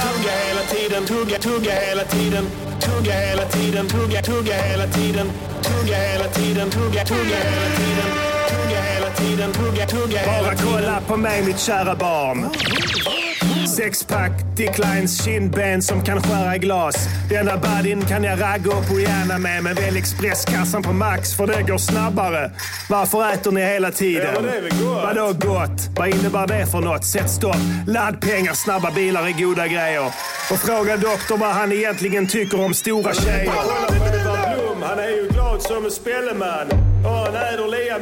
Tugga 0.03 0.33
hela 0.47 0.63
tiden, 0.63 1.07
tugga, 1.07 1.39
tugga 1.39 1.73
hela 1.73 2.05
tiden. 2.05 2.45
Tugga 2.81 3.13
hela 3.13 3.45
tiden, 3.45 3.89
tugga, 3.89 4.23
tugga 4.23 4.55
hela 4.55 4.87
tiden. 4.87 5.31
Tugga 5.63 5.97
hela 5.97 6.25
tiden, 6.25 6.71
tugga, 6.71 7.05
tugga 7.05 7.37
hela 7.37 7.77
tiden. 7.77 8.09
Tugga 8.49 8.81
hela 8.83 9.11
tiden, 9.11 9.53
tugga, 9.53 9.87
tugga 9.87 10.19
hela 10.19 10.55
tiden. 10.55 10.65
Bara 10.65 10.73
kolla 10.73 11.01
på 11.01 11.17
mig 11.17 11.43
mitt 11.47 11.59
kära 11.59 11.95
barn. 11.95 12.47
Sexpack, 13.77 14.31
Dicklines 14.57 15.25
kindben 15.25 15.83
som 15.83 16.05
kan 16.05 16.23
skära 16.23 16.57
i 16.57 16.59
glas. 16.59 17.09
Denna 17.29 17.57
badin 17.57 18.03
kan 18.03 18.25
jag 18.25 18.41
ragga 18.41 18.71
upp 18.71 18.91
och 18.91 19.01
gärna 19.01 19.39
med. 19.39 19.63
Men 19.63 19.75
välj 19.75 19.99
expresskassan 19.99 20.83
på 20.83 20.93
Max 20.93 21.37
för 21.37 21.47
det 21.47 21.63
går 21.63 21.79
snabbare. 21.79 22.51
Varför 22.89 23.33
äter 23.33 23.53
ni 23.53 23.61
hela 23.61 23.91
tiden? 23.91 24.29
Ja, 24.35 24.41
det 24.41 24.57
är 24.57 24.63
väl 24.63 24.71
gott. 24.71 25.05
Vadå 25.05 25.33
gott? 25.33 25.89
Vad 25.97 26.09
innebär 26.09 26.47
det 26.47 26.67
för 26.67 26.81
något? 26.81 27.05
Sätt 27.05 27.31
stopp. 27.31 27.57
Laddpengar, 27.87 28.55
snabba 28.55 28.91
bilar 28.91 29.27
är 29.27 29.33
goda 29.33 29.67
grejer. 29.67 30.07
Och 30.51 30.59
fråga 30.59 30.97
doktorn 30.97 31.41
vad 31.41 31.51
han 31.51 31.73
egentligen 31.73 32.27
tycker 32.27 32.65
om 32.65 32.75
stora 32.75 33.15
tjejer. 33.15 33.53
Han 34.83 34.99
är 34.99 35.09
ju 35.09 35.29
glad 35.29 35.63
som 35.63 35.85
en 35.85 35.91
spelleman. 35.91 36.92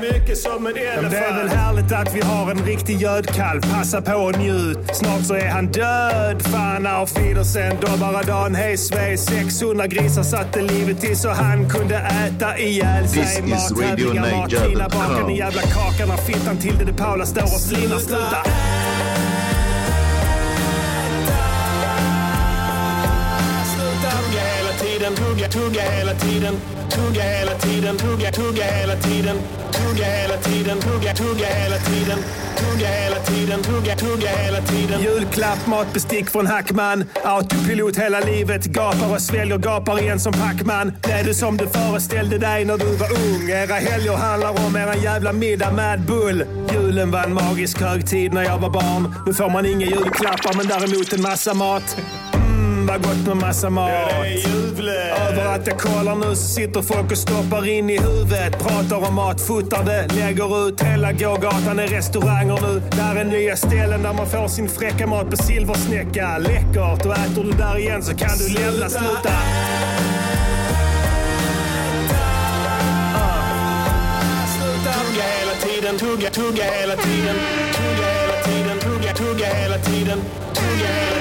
Mycket 0.00 0.38
som 0.38 0.66
en 0.66 0.76
elefant. 0.76 1.10
Det 1.10 1.16
är 1.16 1.34
väl 1.34 1.48
härligt 1.48 1.92
att 1.92 2.14
vi 2.14 2.20
har 2.20 2.50
en 2.50 2.64
riktig 2.64 2.96
gödkalv. 2.96 3.60
Passa 3.60 4.02
på 4.02 4.12
och 4.12 4.38
njut. 4.38 4.78
Snart 4.92 5.24
så 5.24 5.34
är 5.34 5.48
han 5.48 5.66
död. 5.66 6.42
Fan 6.42 6.86
auf 6.86 7.18
Wiedersehen, 7.18 7.76
dobbara 7.80 8.22
dan, 8.22 8.54
hej 8.54 8.76
svej. 8.76 9.18
600 9.18 9.86
grisar 9.86 10.22
satte 10.22 10.62
livet 10.62 11.00
till 11.00 11.16
så 11.16 11.28
han 11.28 11.68
kunde 11.68 11.96
äta 11.96 12.58
ihjäl 12.58 13.08
sig. 13.08 13.22
This 13.22 13.38
is 13.38 13.72
RadioNiger.com. 13.72 14.38
Martina 14.38 14.88
bakar 14.88 15.26
den 15.26 15.36
jävla 15.36 15.62
kakan 15.62 16.08
när 16.08 16.16
fittan 16.16 16.56
till 16.56 16.86
det 16.86 16.92
Paula 16.92 17.26
står 17.26 17.42
och 17.42 17.48
slinar. 17.48 17.98
Sluta! 17.98 18.36
Tiden, 25.00 25.14
tugga, 25.14 25.48
tugga 25.48 25.82
hela 25.82 26.14
tiden. 26.14 26.54
Tugga 26.90 27.22
hela 27.22 27.54
tiden, 27.54 27.96
tugga, 27.96 28.32
tugga 28.32 28.64
hela 28.64 28.96
tiden. 28.96 29.36
Tugga 29.72 30.04
hela 30.04 30.36
tiden, 30.36 30.80
tugga, 30.80 31.14
tugga 31.14 31.46
hela 31.46 31.78
tiden. 31.78 32.18
Tugga 32.56 32.88
hela 32.88 33.16
tiden, 33.16 33.62
tugga, 33.62 33.96
tugga 33.96 34.28
hela 34.28 34.60
tiden. 34.60 35.00
Julklapp, 35.02 35.66
matbestick 35.66 36.30
från 36.30 36.46
Hackman. 36.46 37.04
Autopilot 37.24 37.96
hela 37.96 38.20
livet. 38.20 38.64
Gapar 38.64 39.14
och 39.14 39.20
sväljer, 39.20 39.58
gapar 39.58 40.00
igen 40.00 40.20
som 40.20 40.32
Pacman. 40.32 40.92
Blev 41.02 41.24
du 41.24 41.34
som 41.34 41.56
du 41.56 41.68
föreställde 41.68 42.38
dig 42.38 42.64
när 42.64 42.78
du 42.78 42.96
var 42.96 43.08
ung? 43.12 43.50
Era 43.50 43.74
helger 43.74 44.16
handlar 44.16 44.66
om 44.66 44.76
eran 44.76 45.02
jävla 45.02 45.32
middag 45.32 45.72
med 45.72 46.00
Bull. 46.00 46.44
Julen 46.72 47.10
var 47.10 47.24
en 47.24 47.34
magisk 47.34 47.80
högtid 47.80 48.32
när 48.32 48.44
jag 48.44 48.58
var 48.58 48.70
barn. 48.70 49.14
Nu 49.26 49.34
får 49.34 49.50
man 49.50 49.66
inga 49.66 49.86
julklappar 49.86 50.56
men 50.56 50.66
däremot 50.66 51.12
en 51.12 51.22
massa 51.22 51.54
mat. 51.54 51.96
Vad 52.90 53.03
gott 53.03 53.26
med 53.26 53.37
massa 53.37 53.70
mat. 53.70 53.90
Över 55.29 55.55
att 55.55 55.66
jag 55.66 55.79
kollar 55.79 56.14
nu 56.16 56.37
så 56.37 56.48
sitter 56.48 56.83
folk 56.83 57.11
och 57.11 57.18
stoppar 57.18 57.68
in 57.68 57.90
i 57.90 57.98
huvudet. 57.98 58.59
Pratar 58.59 59.09
om 59.09 59.14
mat, 59.14 59.40
fotar 59.40 59.85
det, 59.85 60.14
lägger 60.14 60.68
ut. 60.68 60.81
Hela 60.81 61.12
gågatan 61.12 61.79
är 61.79 61.87
restauranger 61.87 62.59
nu. 62.62 62.83
Där 62.90 63.16
är 63.16 63.24
nya 63.24 63.57
ställen 63.57 64.03
där 64.03 64.12
man 64.12 64.26
får 64.26 64.48
sin 64.48 64.68
fräcka 64.68 65.07
mat 65.07 65.31
på 65.31 65.37
silversnäcka. 65.37 66.38
Läckert! 66.38 67.07
Och 67.07 67.16
äter 67.16 67.44
du 67.44 67.50
där 67.53 67.79
igen 67.79 68.03
så 68.03 68.16
kan 68.16 68.38
du 68.38 68.48
lämna. 68.48 68.88
Sluta! 68.88 69.33
Tiden, 75.62 75.98
tugga, 75.98 76.31
tugga 76.31 76.64
hela 76.64 76.96
tiden. 76.96 77.37
Tugga 77.72 78.09
hela 78.12 78.42
tiden, 78.44 78.79
tugga, 78.79 79.14
tugga 79.14 79.46
hela 79.46 79.79
tiden. 79.79 80.18
Tugga 80.55 80.87
hela 80.94 81.18
tiden, 81.18 81.19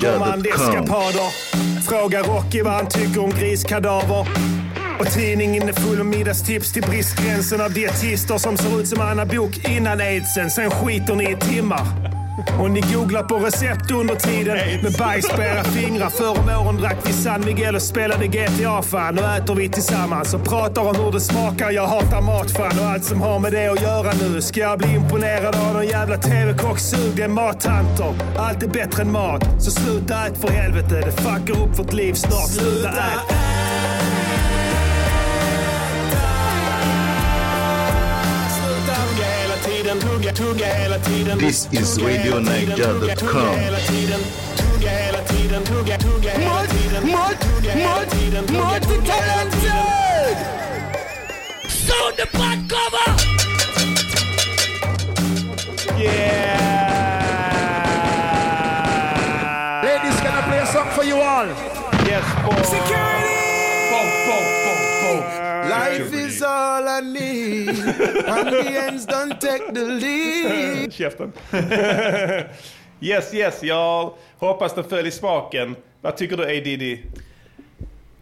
gourmandeskapader. 0.00 1.30
Fråga 1.88 2.22
Rocky 2.22 2.62
vad 2.62 2.72
han 2.72 2.88
tycker 2.88 3.24
om 3.24 3.30
griskadaver. 3.30 4.26
Och 5.00 5.06
tidningen 5.06 5.68
är 5.68 5.72
full 5.72 6.00
av 6.00 6.06
middagstips 6.06 6.72
till 6.72 6.82
bristgränsen 6.82 7.60
av 7.60 7.72
dietister 7.72 8.38
som 8.38 8.56
ser 8.56 8.80
ut 8.80 8.88
som 8.88 9.00
Anna 9.00 9.26
Bok 9.26 9.68
innan 9.68 10.00
aidsen. 10.00 10.50
Sen 10.50 10.70
skiter 10.70 11.14
ni 11.14 11.32
i 11.32 11.36
timmar. 11.36 12.19
Och 12.60 12.70
ni 12.70 12.80
googlar 12.80 13.22
på 13.22 13.38
recept 13.38 13.90
under 13.90 14.14
tiden 14.14 14.58
med 14.82 14.92
bajs 14.98 15.28
på 15.28 15.42
era 15.42 15.64
fingrar. 15.64 16.08
Förr 16.08 16.38
om 16.38 16.66
åren 16.66 16.76
drack 16.76 16.96
vi 17.04 17.12
San 17.12 17.44
Miguel 17.44 17.74
och 17.74 17.82
spelade 17.82 18.26
GTA 18.26 18.82
fan. 18.82 19.14
Nu 19.14 19.22
äter 19.22 19.54
vi 19.54 19.68
tillsammans 19.68 20.34
och 20.34 20.44
pratar 20.44 20.82
om 20.82 20.96
hur 21.04 21.12
det 21.12 21.20
smakar. 21.20 21.70
Jag 21.70 21.86
hatar 21.86 22.20
mat 22.20 22.50
fan 22.50 22.78
och 22.78 22.84
allt 22.84 23.04
som 23.04 23.20
har 23.20 23.38
med 23.38 23.52
det 23.52 23.68
att 23.68 23.82
göra 23.82 24.12
nu. 24.12 24.42
Ska 24.42 24.60
jag 24.60 24.78
bli 24.78 24.94
imponerad 24.94 25.56
av 25.56 25.74
någon 25.74 25.86
jävla 25.86 26.16
TV-kock-sug? 26.16 27.16
Det 27.16 27.22
är 27.22 27.28
mattanter. 27.28 28.14
Allt 28.38 28.62
är 28.62 28.68
bättre 28.68 29.02
än 29.02 29.12
mat. 29.12 29.44
Så 29.58 29.70
sluta 29.70 30.26
ät 30.26 30.38
för 30.38 30.48
helvete. 30.48 31.02
Det 31.04 31.12
fuckar 31.12 31.62
upp 31.62 31.78
vårt 31.78 31.92
liv 31.92 32.14
snart. 32.14 32.48
Sluta 32.48 32.88
ät. 32.88 33.69
This 40.30 41.66
is 41.72 41.98
RadioNiger.com. 41.98 43.56
Multi 48.52 48.96
talented! 49.06 50.36
Sound 51.68 52.16
the 52.16 52.26
pot 52.32 52.58
cover! 52.68 53.08
Yeah! 56.00 56.49
Ends 67.90 69.06
don't 69.06 69.40
take 69.40 69.74
the 69.74 69.84
lead. 69.84 70.92
Käften. 70.92 71.32
yes, 73.00 73.34
yes, 73.34 73.62
jag 73.62 74.12
hoppas 74.38 74.74
den 74.74 74.84
föll 74.84 75.06
i 75.06 75.10
smaken. 75.10 75.76
Vad 76.00 76.16
tycker 76.16 76.36
du, 76.36 76.42
A. 76.42 76.46
Diddy? 76.46 76.98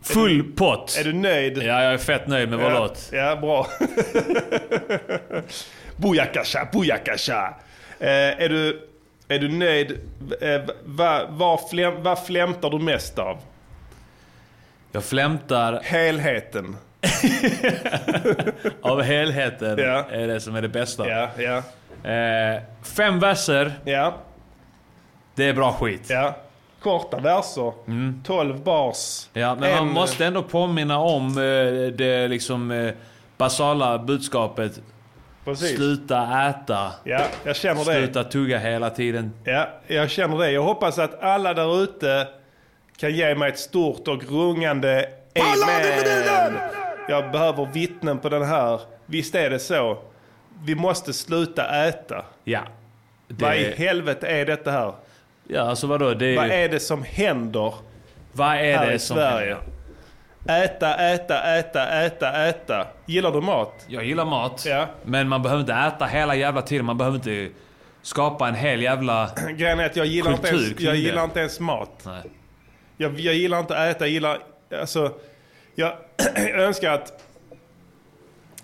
Full 0.03 0.53
pott. 0.53 0.97
Är 1.01 1.05
du 1.05 1.13
nöjd? 1.13 1.59
Ja, 1.59 1.83
jag 1.83 1.93
är 1.93 1.99
fett 1.99 2.27
nöjd 2.27 2.49
med 2.49 2.59
vår 2.59 2.71
ja, 2.71 2.79
låt. 2.79 3.11
Ja, 3.13 3.37
bra. 3.37 3.67
Booyakasha, 5.97 6.69
booyakasha. 6.73 7.55
Eh, 7.99 8.09
är, 8.11 8.49
du, 8.49 8.89
är 9.29 9.39
du 9.39 9.49
nöjd? 9.49 9.99
Eh, 10.41 10.63
vad 11.29 11.69
fläm, 11.71 12.03
vad 12.03 12.27
flämtar 12.27 12.71
du 12.71 12.79
mest 12.79 13.19
av? 13.19 13.39
Jag 14.93 15.05
flämtar 15.05 15.81
Helheten. 15.83 16.77
av 18.83 19.03
helheten. 19.03 19.79
Ja. 19.79 20.05
är 20.11 20.27
det 20.29 20.41
som 20.41 20.57
är 20.57 20.63
det 20.63 20.69
bästa. 20.69 21.09
Ja, 21.09 21.29
ja, 21.39 21.63
Eh, 22.11 22.63
fem 22.83 23.21
verser, 23.21 23.73
ja, 23.85 24.15
det 25.35 25.45
är 25.49 25.53
bra 25.55 25.73
skit. 25.73 26.07
ja. 26.09 26.37
Korta 26.83 27.17
verser. 27.21 27.73
12 28.25 28.61
bars. 28.63 29.29
Ja, 29.33 29.55
men 29.61 29.71
man 29.75 29.89
En- 29.89 29.93
måste 29.95 30.27
ändå 30.27 30.43
påminna 30.43 30.99
om 30.99 31.29
eh, 31.29 31.93
det 31.93 32.29
liksom 32.29 32.71
eh, 32.71 32.93
basala 33.37 33.99
budskapet. 33.99 34.81
Precis. 35.45 35.77
Sluta 35.77 36.49
äta. 36.49 36.93
Ja, 37.05 37.21
jag 37.45 37.57
känner 37.57 37.85
det. 37.85 37.95
Sluta 37.95 38.25
tugga 38.25 38.59
hela 38.59 38.91
tiden. 38.91 39.33
Ja, 39.45 39.69
jag 39.87 40.11
känner 40.11 40.39
det. 40.39 40.51
Jag 40.51 40.63
hoppas 40.63 40.99
att 40.99 41.23
alla 41.23 41.55
där 41.55 41.83
ute 41.83 42.29
kan 42.97 43.11
ge 43.15 43.35
mig 43.35 43.49
ett 43.49 43.59
stort 43.59 44.09
och 44.09 44.25
rungande 44.31 45.07
amen. 45.41 46.59
Jag 47.09 47.31
behöver 47.33 47.67
vittnen 47.67 48.19
på 48.19 48.29
den 48.29 48.43
här. 48.43 48.81
Visst 49.07 49.35
är 49.35 49.51
det 49.51 49.59
så. 49.59 49.99
Vi 50.65 50.75
måste 50.75 51.13
sluta 51.13 51.87
äta. 51.89 52.25
Ja. 52.45 52.61
Vad 53.29 53.57
i 53.57 53.65
Det, 53.65 53.77
helvete 53.79 54.27
är 54.27 54.47
detta 54.47 54.71
här? 54.71 54.93
ja, 55.49 55.61
alltså 55.61 55.87
vadå? 55.87 56.15
Det, 56.15 56.37
Vad 56.37 56.51
är 56.51 56.69
det 56.69 56.81
som 56.81 57.03
händer 57.03 57.75
vad 58.33 58.49
är 58.57 58.77
här 58.79 58.87
det 58.87 58.95
i 58.95 58.99
som 58.99 59.17
Sverige? 59.17 59.57
Äta, 60.49 60.95
äta, 60.95 61.59
äta, 61.59 61.89
äta, 62.05 62.47
äta. 62.49 62.87
Gillar 63.07 63.33
du 63.33 63.41
mat? 63.41 63.73
Jag 63.89 64.05
gillar 64.05 64.25
mat, 64.25 64.65
Ja. 64.67 64.87
men 65.05 65.29
man 65.29 65.43
behöver 65.43 65.61
inte 65.61 65.73
äta 65.75 66.05
hela 66.07 66.35
jävla 66.35 66.63
tiden. 66.63 66.87
Man 66.87 66.99
behöver 66.99 67.17
inte 67.17 67.49
skapa 68.03 68.49
en 68.49 68.55
hel 68.55 68.83
jävla... 68.83 69.31
Grejen 69.57 69.81
är 69.81 69.87
att 69.87 69.97
jag 69.97 70.07
gillar, 70.07 70.31
inte 70.33 70.49
ens, 70.49 70.81
jag 70.81 70.95
det. 70.95 70.99
gillar 70.99 71.25
inte 71.25 71.41
ens 71.41 71.61
mat. 71.61 72.03
Nej. 72.07 72.23
Jag, 72.97 73.21
jag 73.21 73.35
gillar 73.35 73.61
inte 73.61 73.79
att 73.79 73.97
äta, 73.97 74.05
jag 74.07 74.13
gillar... 74.13 74.39
Alltså, 74.81 75.13
jag 76.37 76.61
önskar 76.61 76.93
att, 76.93 77.25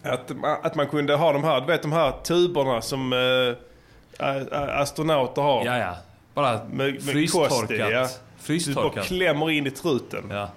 att, 0.02 0.30
att 0.62 0.74
man 0.74 0.86
kunde 0.86 1.14
ha 1.14 1.32
de 1.32 1.44
här, 1.44 1.60
du 1.60 1.66
vet 1.66 1.82
de 1.82 1.92
här 1.92 2.12
tuberna 2.24 2.82
som 2.82 3.12
a- 4.18 4.80
astronauter 4.80 5.42
har. 5.42 5.64
Ja, 5.64 5.78
ja. 5.78 5.96
Bara 6.34 6.52
Med- 6.64 6.92
med 6.92 7.02
frystorkat. 7.02 7.50
kost 7.50 7.70
i, 7.70 7.76
ja. 7.76 7.86
Du 7.88 7.94
bara 7.94 8.08
Frystorkat. 8.38 9.06
klämmer 9.06 9.50
in 9.50 9.66
i 9.66 9.70
truten. 9.70 10.24
Ja. 10.30 10.48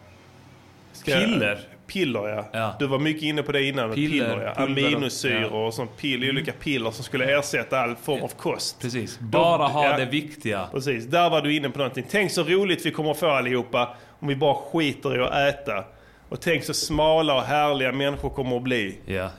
Piller. 1.05 1.59
Piller 1.87 2.27
ja. 2.27 2.45
Ja. 2.51 2.75
Du 2.79 2.87
var 2.87 2.99
mycket 2.99 3.23
inne 3.23 3.43
på 3.43 3.51
det 3.51 3.63
innan. 3.63 3.93
Piller, 3.93 4.29
Piller, 4.29 4.53
ja. 4.57 4.63
Aminosyror 4.63 5.61
ja. 5.61 5.67
och 5.67 5.73
sånt 5.73 5.97
piller, 5.97 6.29
olika 6.29 6.51
piller 6.51 6.91
som 6.91 7.03
skulle 7.03 7.37
ersätta 7.39 7.79
all 7.79 7.95
form 7.95 8.23
av 8.23 8.27
kost. 8.27 8.81
Precis. 8.81 9.19
Bara 9.19 9.67
ha 9.67 9.85
ja. 9.85 9.97
det 9.97 10.05
viktiga. 10.05 10.67
Precis, 10.71 11.05
där 11.05 11.29
var 11.29 11.41
du 11.41 11.55
inne 11.55 11.69
på 11.69 11.77
någonting. 11.77 12.05
Tänk 12.09 12.31
så 12.31 12.43
roligt 12.43 12.85
vi 12.85 12.91
kommer 12.91 13.11
att 13.11 13.17
få 13.19 13.29
allihopa 13.29 13.95
om 14.19 14.27
vi 14.27 14.35
bara 14.35 14.55
skiter 14.55 15.17
i 15.19 15.23
att 15.23 15.33
äta. 15.33 15.83
Och 16.29 16.41
tänk 16.41 16.63
så 16.63 16.73
smala 16.73 17.35
och 17.35 17.41
härliga 17.43 17.91
människor 17.91 18.29
kommer 18.29 18.57
att 18.57 18.63
bli. 18.63 18.97
Ja. 19.05 19.29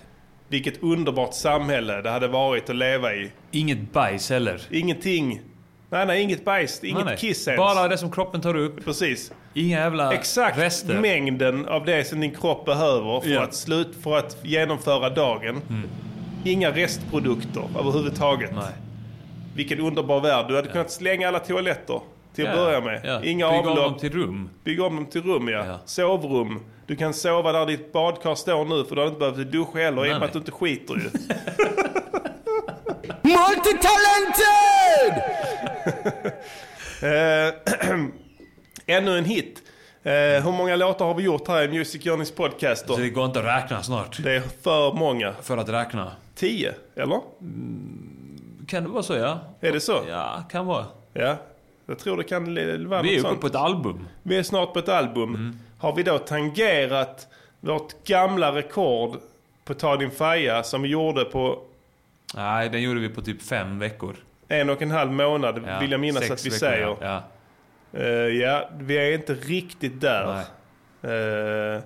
Vilket 0.48 0.82
underbart 0.82 1.34
samhälle 1.34 2.02
det 2.02 2.10
hade 2.10 2.28
varit 2.28 2.70
att 2.70 2.76
leva 2.76 3.14
i. 3.14 3.30
Inget 3.50 3.92
bajs 3.92 4.30
heller. 4.30 4.60
Ingenting. 4.70 5.40
Nej, 5.90 6.06
nej, 6.06 6.22
inget 6.22 6.44
bajs. 6.44 6.84
Inget 6.84 6.96
Nej, 6.96 7.04
nej. 7.04 7.16
kiss 7.16 7.48
ens. 7.48 7.58
Bara 7.58 7.88
det 7.88 7.98
som 7.98 8.10
kroppen 8.10 8.40
tar 8.40 8.56
upp. 8.56 8.84
Precis. 8.84 9.32
Inga 9.54 9.78
jävla 9.78 10.14
Exakt 10.14 10.58
rester. 10.58 11.00
mängden 11.00 11.66
av 11.68 11.84
det 11.84 12.04
som 12.08 12.20
din 12.20 12.34
kropp 12.34 12.64
behöver 12.64 13.20
för, 13.20 13.28
Ja. 13.30 13.42
att, 13.42 13.54
slut, 13.54 13.96
för 14.02 14.16
att 14.18 14.36
genomföra 14.42 15.10
dagen. 15.10 15.62
Inga 16.44 16.70
restprodukter 16.70 17.62
överhuvudtaget. 17.78 18.50
Nej. 18.54 18.72
Vilken 19.54 19.80
underbar 19.80 20.20
värld. 20.20 20.48
Du 20.48 20.56
hade 20.56 20.68
kunnat 20.68 20.90
slänga 20.90 21.28
alla 21.28 21.38
toaletter 21.38 22.00
till 22.34 22.46
att 22.46 22.56
Ja, 22.56 22.64
börja 22.64 22.80
med. 22.80 23.00
ja. 23.04 23.22
Inga 23.24 23.50
Bygga 23.50 23.60
om 23.60 23.68
avlopp. 23.68 23.84
dem 23.90 23.98
till 23.98 24.12
rum. 24.12 24.48
Bygga 24.64 24.84
om 24.84 24.96
dem 24.96 25.06
till 25.06 25.22
rum, 25.22 25.48
ja. 25.48 25.66
Ja. 25.66 25.78
Sovrum. 25.84 26.60
Du 26.88 26.96
kan 26.96 27.14
sova 27.14 27.52
där 27.52 27.66
ditt 27.66 27.92
badkar 27.92 28.34
står 28.34 28.64
nu 28.64 28.84
för 28.84 28.94
du 28.94 29.00
har 29.00 29.08
inte 29.08 29.18
behövt 29.18 29.52
duscha 29.52 29.78
heller 29.78 30.06
i 30.06 30.14
och 30.14 30.18
med 30.18 30.22
att 30.22 30.32
du 30.32 30.38
inte 30.38 30.50
skiter 30.50 30.94
ju. 30.94 31.00
Multitalented! 33.22 35.22
Eh, 37.02 37.54
Ännu 38.86 39.18
en 39.18 39.24
hit. 39.24 39.62
Eh, 40.02 40.12
hur 40.12 40.52
många 40.52 40.76
låtar 40.76 41.04
har 41.04 41.14
vi 41.14 41.22
gjort 41.22 41.48
här 41.48 41.62
i 41.62 41.68
Music 41.68 42.04
Journeys 42.04 42.30
podcast 42.30 42.86
då? 42.86 42.94
Så 42.94 43.00
det 43.00 43.10
går 43.10 43.24
inte 43.24 43.38
att 43.38 43.62
räkna 43.62 43.82
snart. 43.82 44.18
Det 44.22 44.36
är 44.36 44.42
för 44.62 44.92
många. 44.92 45.34
För 45.42 45.56
att 45.56 45.68
räkna. 45.68 46.12
Tio, 46.34 46.74
eller? 46.96 47.20
Kan 48.68 48.82
det 48.82 48.88
vara 48.88 49.02
så 49.02 49.14
ja? 49.14 49.38
Är 49.60 49.72
det 49.72 49.80
så? 49.80 50.00
Ja, 50.08 50.42
kan 50.50 50.66
vara. 50.66 50.86
Ja. 51.12 51.36
Jag 51.86 51.98
tror 51.98 52.16
det 52.16 52.24
kan 52.24 52.44
vara 52.88 53.02
Vi 53.02 53.16
är 53.16 53.26
uppe 53.26 53.34
på 53.34 53.46
ett 53.46 53.54
album. 53.54 54.08
Vi 54.22 54.36
är 54.36 54.42
snart 54.42 54.72
på 54.72 54.78
ett 54.78 54.88
album. 54.88 55.58
Har 55.78 55.96
vi 55.96 56.02
då 56.02 56.18
tangerat 56.18 57.26
vårt 57.60 58.04
gamla 58.04 58.54
rekord 58.54 59.16
på 59.64 59.74
Ta 59.74 59.96
din 59.96 60.10
faja 60.10 60.62
som 60.62 60.82
vi 60.82 60.88
gjorde 60.88 61.24
på 61.24 61.62
Nej, 62.34 62.68
den 62.68 62.82
gjorde 62.82 63.00
vi 63.00 63.08
på 63.08 63.22
typ 63.22 63.42
fem 63.42 63.78
veckor. 63.78 64.16
en 64.48 64.70
och 64.70 64.82
en 64.82 64.90
halv 64.90 65.12
månad, 65.12 65.64
Ja, 65.66 65.78
vill 65.78 65.90
jag 65.90 66.00
minnas 66.00 66.30
att 66.30 66.46
vi 66.46 66.50
veckor, 66.50 66.58
säger. 66.58 66.96
Ja. 67.00 67.22
Eh, 67.92 68.04
ja, 68.12 68.68
vi 68.78 68.96
är 68.98 69.12
inte 69.14 69.34
riktigt 69.34 70.00
där. 70.00 70.44
Eh, 71.02 71.82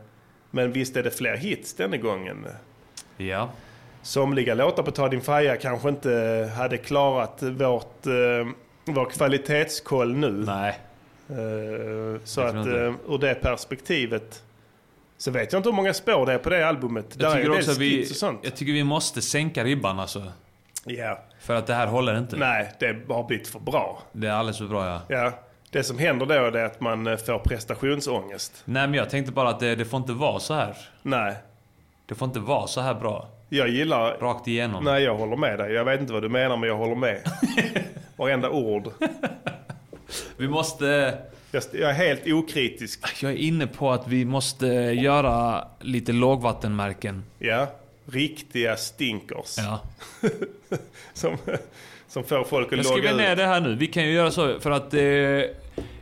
men 0.50 0.72
visst 0.72 0.96
är 0.96 1.02
det 1.02 1.10
fler 1.10 1.36
hits 1.36 1.74
denna 1.74 1.96
gången. 1.96 2.46
ja. 3.16 3.48
Somliga 4.02 4.54
låtar 4.54 4.82
på 4.82 4.90
Ta 4.90 5.08
din 5.08 5.20
faja 5.20 5.56
kanske 5.56 5.88
inte 5.88 6.50
hade 6.56 6.76
klarat 6.78 7.42
vårt, 7.42 8.06
eh, 8.06 8.46
vår 8.84 9.10
kvalitetskoll 9.10 10.14
nu. 10.16 10.30
Nej. 10.30 10.78
Eh, 11.30 12.20
så 12.24 12.40
Jag 12.40 12.48
att 12.48 12.66
eh, 12.66 12.94
ur 13.08 13.18
det 13.18 13.34
perspektivet 13.34 14.42
så 15.18 15.30
vet 15.30 15.52
jag 15.52 15.58
inte 15.60 15.68
hur 15.68 15.76
många 15.76 15.94
spår 15.94 16.26
det 16.26 16.32
är 16.32 16.38
på 16.38 16.50
det 16.50 16.68
albumet. 16.68 17.06
Jag 17.10 17.18
Där 17.18 17.28
är 17.30 17.34
tycker, 17.42 17.50
en 17.52 17.58
också 17.58 17.70
att 17.70 17.78
vi, 17.78 18.02
och 18.04 18.08
sånt. 18.08 18.40
jag 18.42 18.56
tycker 18.56 18.72
vi 18.72 18.84
måste 18.84 19.22
sänka 19.22 19.64
ribban 19.64 20.00
alltså. 20.00 20.32
Ja. 20.84 21.18
För 21.40 21.54
att 21.54 21.66
det 21.66 21.74
här 21.74 21.86
håller 21.86 22.18
inte. 22.18 22.36
Nej, 22.36 22.72
det 22.80 22.96
har 23.08 23.24
blivit 23.24 23.48
för 23.48 23.60
bra. 23.60 24.02
Det 24.12 24.26
är 24.26 24.32
alldeles 24.32 24.58
för 24.58 24.64
bra 24.66 24.86
ja. 24.86 25.00
Ja. 25.08 25.32
Det 25.70 25.84
som 25.84 25.98
händer 25.98 26.26
då 26.26 26.34
är 26.34 26.64
att 26.64 26.80
man 26.80 27.06
eh, 27.06 27.16
får 27.16 27.38
prestationsångest. 27.38 28.62
Nej 28.64 28.86
men 28.86 28.94
jag 28.94 29.10
tänkte 29.10 29.32
bara 29.32 29.48
att 29.48 29.60
det, 29.60 29.74
det 29.74 29.84
får 29.84 30.00
inte 30.00 30.12
vara 30.12 30.40
så 30.40 30.54
här. 30.54 30.76
Nej, 31.02 31.34
Det 32.06 32.14
får 32.14 32.26
inte 32.28 32.40
vara 32.40 32.66
så 32.66 32.80
här 32.80 32.94
bra. 32.94 33.28
jag 33.48 33.68
gillar... 33.68 34.16
Rakt 34.18 34.48
igenom. 34.48 34.84
Nej, 34.84 35.02
jag 35.02 35.14
håller 35.16 35.36
med 35.36 35.58
dig. 35.58 35.72
Jag 35.72 35.84
vet 35.84 36.00
inte 36.00 36.12
vad 36.12 36.22
du 36.22 36.28
menar, 36.28 36.56
men 36.56 36.68
jag 36.68 36.76
håller 36.76 36.94
med. 36.94 37.20
Varenda 38.16 38.50
ord. 38.50 38.88
Vi 40.36 40.48
måste... 40.48 41.18
Jag, 41.72 41.90
är 41.90 41.92
helt 41.92 42.26
okritisk. 42.26 43.00
Jag 43.22 43.32
är 43.32 43.36
inne 43.36 43.66
på 43.66 43.90
att 43.92 44.08
vi 44.08 44.24
måste 44.24 44.66
göra 44.66 45.68
lite 45.80 46.12
lågvattenmärken. 46.12 47.22
Ja. 47.38 47.66
Riktiga 48.06 48.76
stinkers. 48.76 49.56
Ja. 49.58 49.80
Som, 51.14 51.36
som 52.08 52.24
får 52.24 52.44
folk 52.44 52.66
att 52.66 52.72
Jag 52.72 52.84
logga 52.84 52.96
skriver 53.02 53.16
ner 53.16 53.32
ut. 53.32 53.38
det 53.38 53.46
här 53.46 53.60
nu. 53.60 53.74
Vi 53.74 53.86
kan 53.86 54.04
ju 54.04 54.12
göra 54.12 54.30
så 54.30 54.60
för 54.60 54.70
att 54.70 54.94
eh, 54.94 55.00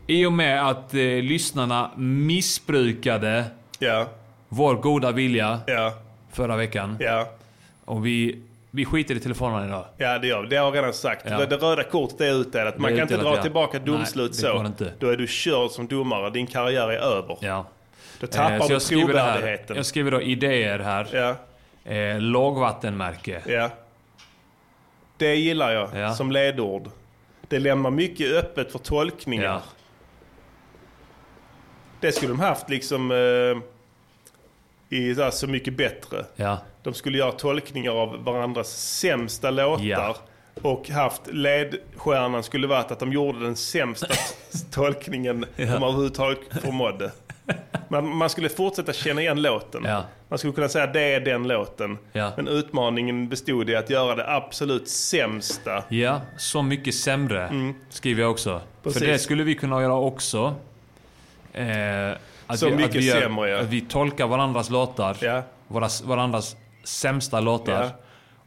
i 0.06 0.26
och 0.26 0.32
med 0.32 0.68
att 0.68 0.94
eh, 0.94 1.00
lyssnarna 1.00 1.90
missbrukade 1.96 3.44
Ja, 3.78 4.08
vår 4.48 4.74
goda 4.74 5.12
vilja 5.12 5.60
ja, 5.66 5.94
förra 6.32 6.56
veckan. 6.56 6.96
ja. 7.00 7.28
Och 7.84 8.06
vi, 8.06 8.38
vi 8.70 8.84
skiter 8.84 9.14
i 9.14 9.20
telefonerna 9.20 9.66
idag. 9.66 9.84
Ja, 9.96 10.18
det 10.18 10.26
gör 10.26 10.42
vi. 10.42 10.48
Det 10.48 10.56
har 10.56 10.64
jag 10.66 10.74
redan 10.76 10.92
sagt. 10.92 11.26
Ja. 11.30 11.46
Det, 11.46 11.56
röda 11.56 11.82
kortet 11.82 12.20
är 12.20 12.32
utdelat. 12.40 12.78
Man 12.78 12.92
är 12.92 12.96
kan 12.96 13.02
inte 13.02 13.16
dra 13.16 13.36
ja. 13.36 13.42
tillbaka 13.42 13.78
Nej, 13.78 13.86
domslut 13.86 14.32
det 14.32 14.38
så. 14.38 14.66
inte. 14.66 14.92
Då 14.98 15.08
är 15.08 15.16
du 15.16 15.26
körd 15.26 15.70
som 15.70 15.86
domare. 15.86 16.30
Din 16.30 16.46
karriär 16.46 16.88
är 16.90 16.98
över. 16.98 17.38
Ja. 17.40 17.66
Då 18.20 18.26
tappar 18.26 18.52
Eh, 18.52 18.68
du 18.68 18.80
trovärdigheten. 18.80 19.76
jag 19.76 19.86
skriver 19.86 20.10
då 20.10 20.22
idéer 20.22 20.78
här. 20.78 21.08
Ja, 21.12 21.36
Eh, 21.92 22.20
lågvattenmärke. 22.20 23.42
ja. 23.46 23.70
Det 25.16 25.34
gillar 25.34 25.70
jag 25.72 25.88
Ja. 25.94 26.14
som 26.14 26.32
ledord. 26.32 26.88
Det 27.48 27.58
lämnar 27.58 27.90
mycket 27.90 28.32
öppet 28.32 28.72
för 28.72 28.78
tolkningar. 28.78 29.44
Ja. 29.44 29.62
Det 32.00 32.12
skulle 32.12 32.32
de 32.32 32.40
haft 32.40 32.70
liksom 32.70 33.10
eh, 33.10 34.98
i 34.98 35.14
så, 35.14 35.30
så 35.30 35.46
mycket 35.46 35.74
bättre. 35.76 36.24
Ja. 36.36 36.58
De 36.82 36.94
skulle 36.94 37.18
göra 37.18 37.32
tolkningar 37.32 37.92
av 37.92 38.24
varandras 38.24 38.68
sämsta 38.98 39.50
låtar. 39.50 39.84
Ja. 39.84 40.16
Och 40.62 40.88
haft 40.88 41.22
ledstjärnan 41.32 42.42
skulle 42.42 42.66
varit 42.66 42.90
att 42.90 42.98
de 42.98 43.12
gjorde 43.12 43.40
den 43.44 43.56
sämsta 43.56 44.06
tolkningen 44.70 45.46
Ja. 45.56 45.64
de 45.66 45.72
överhuvudtaget 45.72 46.38
förmådde. 46.62 47.10
Man, 47.88 48.16
man 48.16 48.30
skulle 48.30 48.48
fortsätta 48.48 48.92
känna 48.92 49.20
igen 49.20 49.42
låten. 49.42 49.84
Ja. 49.84 50.04
Man 50.28 50.38
skulle 50.38 50.52
kunna 50.52 50.68
säga 50.68 50.86
det 50.86 51.00
är 51.00 51.20
den 51.20 51.48
låten. 51.48 51.98
Ja. 52.12 52.32
Men 52.36 52.48
utmaningen 52.48 53.28
bestod 53.28 53.70
i 53.70 53.76
att 53.76 53.90
göra 53.90 54.14
det 54.14 54.34
absolut 54.34 54.88
sämsta. 54.88 55.84
Ja, 55.88 56.20
så 56.38 56.62
mycket 56.62 56.94
sämre 56.94 57.72
skriver 57.88 58.22
jag 58.22 58.30
också. 58.30 58.50
Mm. 58.50 58.62
Precis. 58.82 58.98
För 58.98 59.06
det 59.06 59.18
skulle 59.18 59.42
vi 59.44 59.54
kunna 59.54 59.82
göra 59.82 59.94
också. 59.94 60.54
Eh, 61.52 62.10
att 62.46 62.58
Så 62.58 62.66
vi, 62.68 62.74
mycket 62.74 62.90
att 62.90 62.96
vi 62.96 63.10
sämre, 63.10 63.50
ja. 63.50 63.60
Att 63.60 63.66
vi 63.68 63.80
tolkar 63.80 64.26
varandras 64.26 64.70
låtar, 64.70 65.16
Ja. 65.20 65.42
våra, 65.68 65.88
varandras 66.04 66.56
sämsta 66.84 67.40
låtar, 67.40 67.82
Ja. 67.82 67.90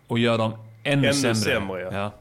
och 0.08 0.19
gör 0.19 0.38
dem 0.38 0.52
ännu, 0.84 1.08
Ännu 1.08 1.13
sämre. 1.13 1.36
sämre, 1.36 1.82
ja. 1.82 1.89
ja. 1.93 2.12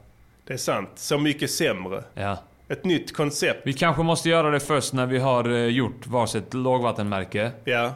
Det 0.47 0.53
är 0.53 0.59
sant. 0.59 0.91
Så 0.95 1.19
mycket 1.19 1.51
sämre. 1.51 2.05
ja. 2.15 2.39
Ett 2.69 2.85
nytt 2.85 3.13
koncept. 3.17 3.61
Vi 3.65 3.73
kanske 3.73 4.03
måste 4.03 4.29
göra 4.29 4.51
det 4.51 4.61
först 4.61 4.93
när 4.93 5.07
vi 5.07 5.19
har 5.19 5.49
eh, 5.51 5.67
gjort 5.67 6.07
varsitt 6.07 6.55
lågvattenmärke. 6.55 7.51
Ja. 7.65 7.95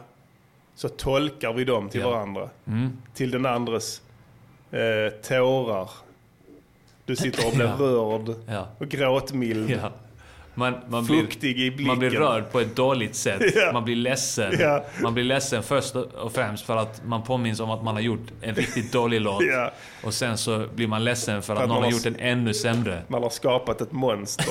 Så 0.75 0.89
tolkar 0.89 1.53
vi 1.53 1.63
dem 1.63 1.89
till 1.89 2.03
varandra. 2.03 2.49
Mm. 2.67 2.97
Till 3.13 3.31
den 3.31 3.45
andres 3.45 4.01
eh, 4.71 4.79
tårar. 5.27 5.89
Du 7.05 7.15
sitter 7.15 7.47
och 7.47 7.53
blir 7.53 7.67
rörd 7.79 8.35
och 8.77 8.87
gråtmild. 8.89 9.79
Man, 10.57 10.75
man, 10.89 11.05
blir, 11.05 11.21
Fuktig 11.21 11.59
i 11.59 11.71
blicken. 11.71 11.87
man 11.87 11.99
blir 11.99 12.09
rörd 12.09 12.51
på 12.51 12.59
ett 12.59 12.75
dåligt 12.75 13.15
sätt. 13.15 13.41
Ja. 13.55 13.71
Man 13.73 13.83
blir 13.85 13.95
ledsen. 13.95 14.53
Ja. 14.59 14.85
Man 15.01 15.13
blir 15.13 15.23
ledsen 15.23 15.63
först 15.63 15.95
och 15.95 16.31
främst 16.31 16.65
för 16.65 16.75
att 16.77 17.05
man 17.05 17.23
påminns 17.23 17.59
om 17.59 17.71
att 17.71 17.83
man 17.83 17.93
har 17.95 18.01
gjort 18.01 18.27
en 18.41 18.55
riktigt 18.55 18.91
dålig 18.91 19.21
låt. 19.21 19.43
Ja. 19.51 19.71
Och 20.03 20.13
sen 20.13 20.37
så 20.37 20.65
blir 20.75 20.87
man 20.87 21.03
ledsen 21.03 21.41
för 21.41 21.53
att, 21.53 21.59
att 21.59 21.67
någon 21.67 21.75
man 21.75 21.83
har 21.83 21.91
har 21.91 21.97
gjort 21.97 22.05
en 22.05 22.15
ännu 22.19 22.53
sämre. 22.53 23.01
Man 23.07 23.23
har 23.23 23.29
skapat 23.29 23.81
ett 23.81 23.91
monster. 23.91 24.45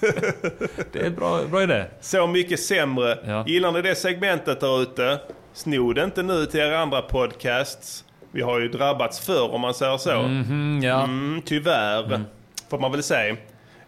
Det 0.92 0.98
är 0.98 1.04
en 1.04 1.14
bra, 1.14 1.40
bra 1.50 1.62
idé. 1.62 1.84
Så 2.00 2.26
mycket 2.26 2.60
sämre. 2.60 3.18
Ja. 3.26 3.44
Gillar 3.46 3.72
ni 3.72 3.82
det 3.82 3.94
segmentet 3.94 4.60
där 4.60 4.82
ute? 4.82 5.20
Sno 5.52 5.92
det 5.92 6.04
inte 6.04 6.22
nu 6.22 6.46
till 6.46 6.60
era 6.60 6.78
andra 6.78 7.02
podcasts. 7.02 8.04
Vi 8.32 8.42
har 8.42 8.60
ju 8.60 8.68
drabbats 8.68 9.20
förr 9.20 9.54
om 9.54 9.60
man 9.60 9.74
säger 9.74 9.96
så. 9.98 10.22
Mhm, 10.22 10.80
ja. 10.82 11.02
Mm, 11.04 11.42
tyvärr, 11.44 12.24
får 12.70 12.78
man 12.78 12.92
väl 12.92 13.02
säga. 13.02 13.36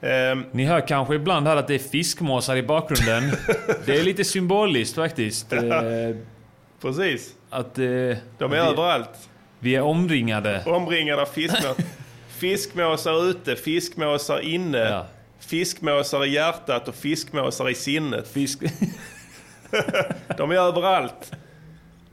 Ehm, 0.02 0.44
Ni 0.52 0.64
hör 0.64 0.88
kanske 0.88 1.14
ibland 1.14 1.46
här 1.46 1.56
att 1.56 1.68
det 1.68 1.74
är 1.74 1.78
fiskmåsar 1.78 2.56
i 2.56 2.62
bakgrunden. 2.62 3.32
det 3.86 3.98
är 3.98 4.02
lite 4.02 4.24
symboliskt 4.24 4.94
faktiskt. 4.94 5.52
Eh, 5.52 5.62
precis. 6.82 7.34
att 7.50 7.78
eh, 7.78 7.84
De 7.84 8.16
är 8.40 8.48
vi, 8.48 8.56
överallt. 8.56 9.28
vi 9.58 9.74
är 9.76 9.82
omringade. 9.82 10.62
Omringade 10.66 11.22
av 11.22 11.26
fiskmåsar. 11.26 11.74
fiskmåsar 12.38 13.30
ute, 13.30 13.56
fiskmåsar 13.56 14.40
inne. 14.40 14.78
Ja. 14.78 15.06
Fiskmåsar 15.40 16.24
i 16.24 16.30
hjärtat 16.34 16.88
och 16.88 16.94
fiskmåsar 16.94 17.68
i 17.70 17.74
sinnet. 17.74 18.28
Fisk... 18.28 18.58
De 20.36 20.50
är 20.50 20.54
överallt. 20.56 21.32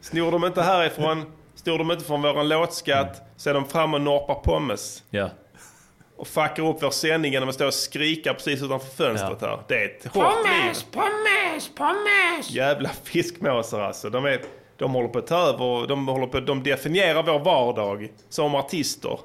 Snor 0.02 0.32
de 0.32 0.45
inte 0.45 0.62
härifrån, 0.62 1.25
snor 1.56 1.78
de 1.78 1.91
inte 1.91 2.04
från 2.06 2.21
våran 2.21 2.49
låtskatt, 2.49 3.21
så 3.38 3.49
är 3.49 3.54
de 3.54 3.65
framme 3.65 3.95
och 3.95 4.02
norpar 4.02 4.36
pommes. 4.36 5.04
ja. 5.10 5.30
Och 6.19 6.27
fuckar 6.27 6.60
upp 6.69 6.77
vår 6.84 6.89
sändning 6.91 7.34
genom 7.34 7.49
att 7.49 7.55
stå 7.55 7.67
och 7.67 7.73
skrika 7.73 8.34
precis 8.34 8.63
utanför 8.63 8.88
fönstret 8.95 9.38
Ja. 9.41 9.47
här. 9.47 9.60
Det 9.67 9.75
är 9.84 9.86
ett 9.86 10.03
hårt 10.13 10.23
pommes, 10.93 11.69
pommes! 11.75 12.51
Jävla 12.51 12.89
fiskmåsar 13.03 13.82
alltså. 13.82 14.10
De, 14.10 14.25
är, 14.25 14.41
de 14.77 14.93
håller 14.93 15.08
på 15.10 15.19
att 15.19 15.27
ta 15.27 15.38
över, 15.38 15.88
de, 15.88 16.08
håller 16.08 16.27
på, 16.27 16.39
de 16.39 16.63
definierar 16.63 17.23
vår 17.23 17.39
vardag 17.39 18.08
som 18.29 18.55
artister. 18.55 19.19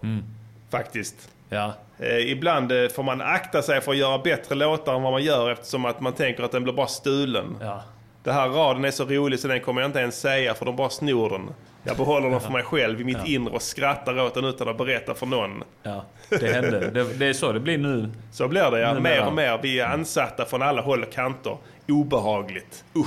Faktiskt. 0.70 1.28
ja. 1.48 1.72
Eh, 1.98 2.18
ibland 2.30 2.72
eh, 2.72 2.88
får 2.88 3.02
man 3.02 3.20
akta 3.20 3.62
sig 3.62 3.80
för 3.80 3.90
att 3.92 3.98
göra 3.98 4.18
bättre 4.18 4.54
låtar 4.54 4.94
än 4.94 5.02
vad 5.02 5.12
man 5.12 5.22
gör 5.22 5.50
eftersom 5.50 5.84
att 5.84 6.00
man 6.00 6.12
tänker 6.12 6.42
att 6.42 6.52
den 6.52 6.62
blir 6.64 6.72
bara 6.72 6.86
stulen. 6.86 7.56
Ja. 7.60 7.82
Det 8.22 8.32
här 8.32 8.48
raden 8.48 8.84
är 8.84 8.90
så 8.90 9.04
rolig 9.04 9.40
så 9.40 9.48
den 9.48 9.60
kommer 9.60 9.80
jag 9.80 9.88
inte 9.88 9.98
ens 10.00 10.20
säga 10.20 10.54
för 10.54 10.64
de 10.66 10.76
bara 10.76 10.90
snor 10.90 11.30
den. 11.30 11.50
Jag 11.84 11.96
behåller 11.96 12.30
den 12.30 12.40
för 12.40 12.50
mig 12.50 12.62
själv 12.62 13.00
i 13.00 13.04
mitt 13.04 13.26
inre 13.26 13.54
och 13.54 13.62
skrattar 13.62 14.20
åt 14.20 14.34
den 14.34 14.44
utan 14.44 14.68
att 14.68 14.78
berätta 14.78 15.14
för 15.14 15.26
någon. 15.26 15.64
Ja, 15.82 16.04
det 16.28 16.52
händer. 16.52 16.90
Det, 16.94 17.04
det 17.18 17.26
är 17.26 17.32
så 17.32 17.52
det 17.52 17.60
blir 17.60 17.78
nu. 17.78 18.10
Så 18.32 18.48
blir 18.48 18.70
det 18.70 18.80
ja, 18.80 19.00
mer 19.00 19.26
och 19.26 19.32
mer. 19.34 19.58
Vi 19.62 19.80
är 19.80 19.86
ansatta 19.86 20.44
från 20.44 20.62
alla 20.62 20.82
håll 20.82 21.02
och 21.02 21.12
kanter. 21.12 21.56
Obehagligt. 21.88 22.84
Usch. 22.96 23.06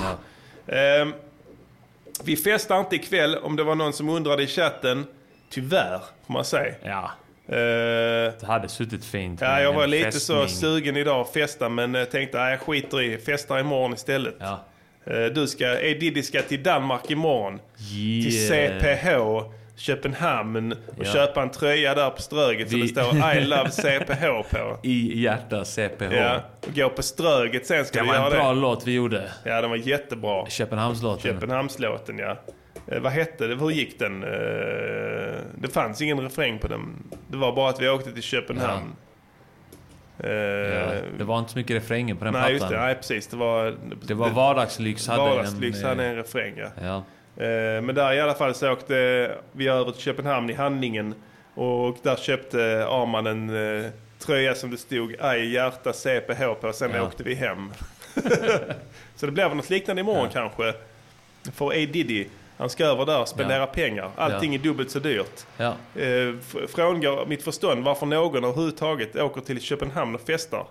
Ja. 0.66 0.74
Ehm, 0.76 1.14
vi 2.24 2.38
festar 2.38 2.80
inte 2.80 2.96
ikväll 2.96 3.36
om 3.38 3.56
det 3.56 3.64
var 3.64 3.76
någon 3.76 3.94
som 3.94 4.10
undrade 4.10 4.44
i 4.44 4.48
chatten. 4.48 5.06
Tyvärr, 5.50 6.00
får 6.28 6.34
man 6.34 6.46
säga. 6.46 6.74
Ja, 6.84 7.12
Ehm, 7.50 8.32
det 8.40 8.46
hade 8.48 8.68
suttit 8.70 9.06
fint. 9.06 9.42
ja, 9.42 9.62
jag 9.62 9.74
var 9.74 9.88
lite 9.88 10.12
fästning. 10.12 10.48
så 10.48 10.56
sugen 10.56 10.98
idag 10.98 11.22
att 11.22 11.34
festa 11.34 11.70
men 11.70 11.96
eh, 11.96 12.04
tänkte 12.04 12.44
att 12.44 12.50
jag 12.50 12.60
skiter 12.60 13.02
i 13.02 13.18
festar 13.18 13.60
imorgon 13.60 13.94
istället. 13.94 14.36
Ja. 14.40 14.60
Eh, 15.10 15.26
Du 15.26 15.48
ska, 15.48 15.66
E. 15.80 15.94
Diddy 16.00 16.24
ska 16.24 16.42
till 16.42 16.64
Danmark 16.64 17.12
imorgon. 17.12 17.60
Till 17.78 18.52
Yeah. 18.52 18.80
CPH 18.80 19.44
Köpenhamn 19.76 20.72
och 20.72 21.06
Ja. 21.06 21.14
köpa 21.14 21.42
en 21.42 21.52
tröja 21.52 21.96
där 21.96 22.10
på 22.10 22.22
Ströget 22.22 22.70
så 22.70 22.76
Vi- 22.76 22.82
det 22.82 22.88
står 22.88 23.34
I 23.38 23.46
love 23.46 23.70
CPH 23.70 24.26
på. 24.52 24.78
I 24.88 25.22
hjärta 25.22 25.66
CPH. 25.66 26.14
Ja, 26.16 26.42
och 26.68 26.76
gå 26.76 26.90
på 26.90 27.04
Ströget 27.04 27.66
sen 27.66 27.86
ska 27.86 27.98
Det 28.00 28.04
vi 28.04 28.08
var 28.10 28.16
göra 28.16 28.26
en 28.26 28.32
bra 28.32 28.54
det. 28.54 28.60
låt 28.60 28.88
vi 28.88 28.94
gjorde. 28.94 29.32
Ja, 29.44 29.62
den 29.62 29.70
var 29.70 29.78
jättebra. 29.78 30.46
Köpenhamnslåten. 30.50 31.32
Köpenhamnslåten 31.34 32.18
ja. 32.18 32.38
Eh, 32.92 33.00
vad 33.00 33.12
hette 33.12 33.48
det? 33.48 33.56
Hur 33.56 33.70
gick 33.72 34.00
den? 34.00 34.24
Eh, 34.24 34.30
det 35.58 35.68
fanns 35.74 36.02
ingen 36.02 36.20
refräng 36.20 36.60
på 36.60 36.68
den. 36.68 37.04
Det 37.32 37.38
var 37.38 37.56
bara 37.56 37.70
att 37.70 37.82
vi 37.82 37.90
åkte 37.90 38.12
till 38.12 38.24
Köpenhamn. 38.24 38.84
Eh, 38.84 39.07
Ja, 40.24 40.92
det 41.18 41.24
var 41.24 41.40
inte 41.40 41.52
så 41.52 41.58
mycket 41.58 41.76
refränger 41.76 42.16
på 42.16 42.26
den 42.26 42.34
nej, 42.34 42.58
plattan. 42.58 42.78
det. 42.78 42.80
Nej, 42.86 42.96
precis. 42.96 43.28
Det 43.28 43.38
var... 43.38 43.78
Det 44.08 44.14
var 44.14 44.30
Vardagslyx 44.30 45.08
hade 45.08 45.22
Vardagslyx 45.22 45.80
en... 45.82 45.86
hade 45.90 46.04
eh, 46.04 46.10
en 46.10 46.16
refräng 46.16 46.54
ja. 46.58 46.70
Ja. 46.82 46.96
Eh, 47.44 47.82
Men 47.82 47.96
där 47.96 48.14
i 48.14 48.22
alla 48.22 48.34
fall 48.34 48.56
så 48.56 48.72
åkte 48.72 49.32
vi 49.52 49.68
över 49.68 49.92
till 49.92 50.02
Köpenhamn 50.02 50.50
i 50.50 50.54
handlingen. 50.54 51.16
Och 51.54 51.98
där 52.04 52.16
köpte 52.16 52.88
Arman 52.90 53.28
en 53.28 53.80
eh, 53.80 53.90
tröja 54.20 54.56
som 54.56 54.72
det 54.72 54.78
stod 54.78 55.16
Aj 55.20 55.54
hjärta 55.54 55.94
CPH 55.94 56.54
på. 56.62 56.74
Sen 56.74 56.92
Ja. 56.94 57.04
åkte 57.04 57.24
vi 57.24 57.36
hem. 57.36 57.72
så 59.16 59.26
det 59.26 59.32
väl 59.48 59.58
något 59.58 59.70
liknande 59.70 60.00
imorgon 60.02 60.30
kanske. 60.34 60.74
För 61.54 61.68
A 61.68 61.88
Diddy. 61.94 62.26
Han 62.58 62.70
ska 62.70 62.86
över 62.86 63.06
där 63.06 63.22
och 63.22 63.28
spendera 63.28 63.60
Ja. 63.60 63.66
pengar. 63.66 64.10
Allting 64.16 64.56
är 64.56 64.60
dubbelt 64.60 64.92
så 64.92 65.00
dyrt. 65.00 65.46
Ja. 65.58 65.74
Eh, 65.96 66.34
frångår 66.68 67.26
mitt 67.26 67.44
förstånd 67.44 67.84
varför 67.86 68.06
någon 68.06 68.44
överhuvudtaget 68.44 69.16
åker 69.16 69.42
till 69.42 69.62
Köpenhamn 69.62 70.16
och 70.16 70.22
festar. 70.22 70.68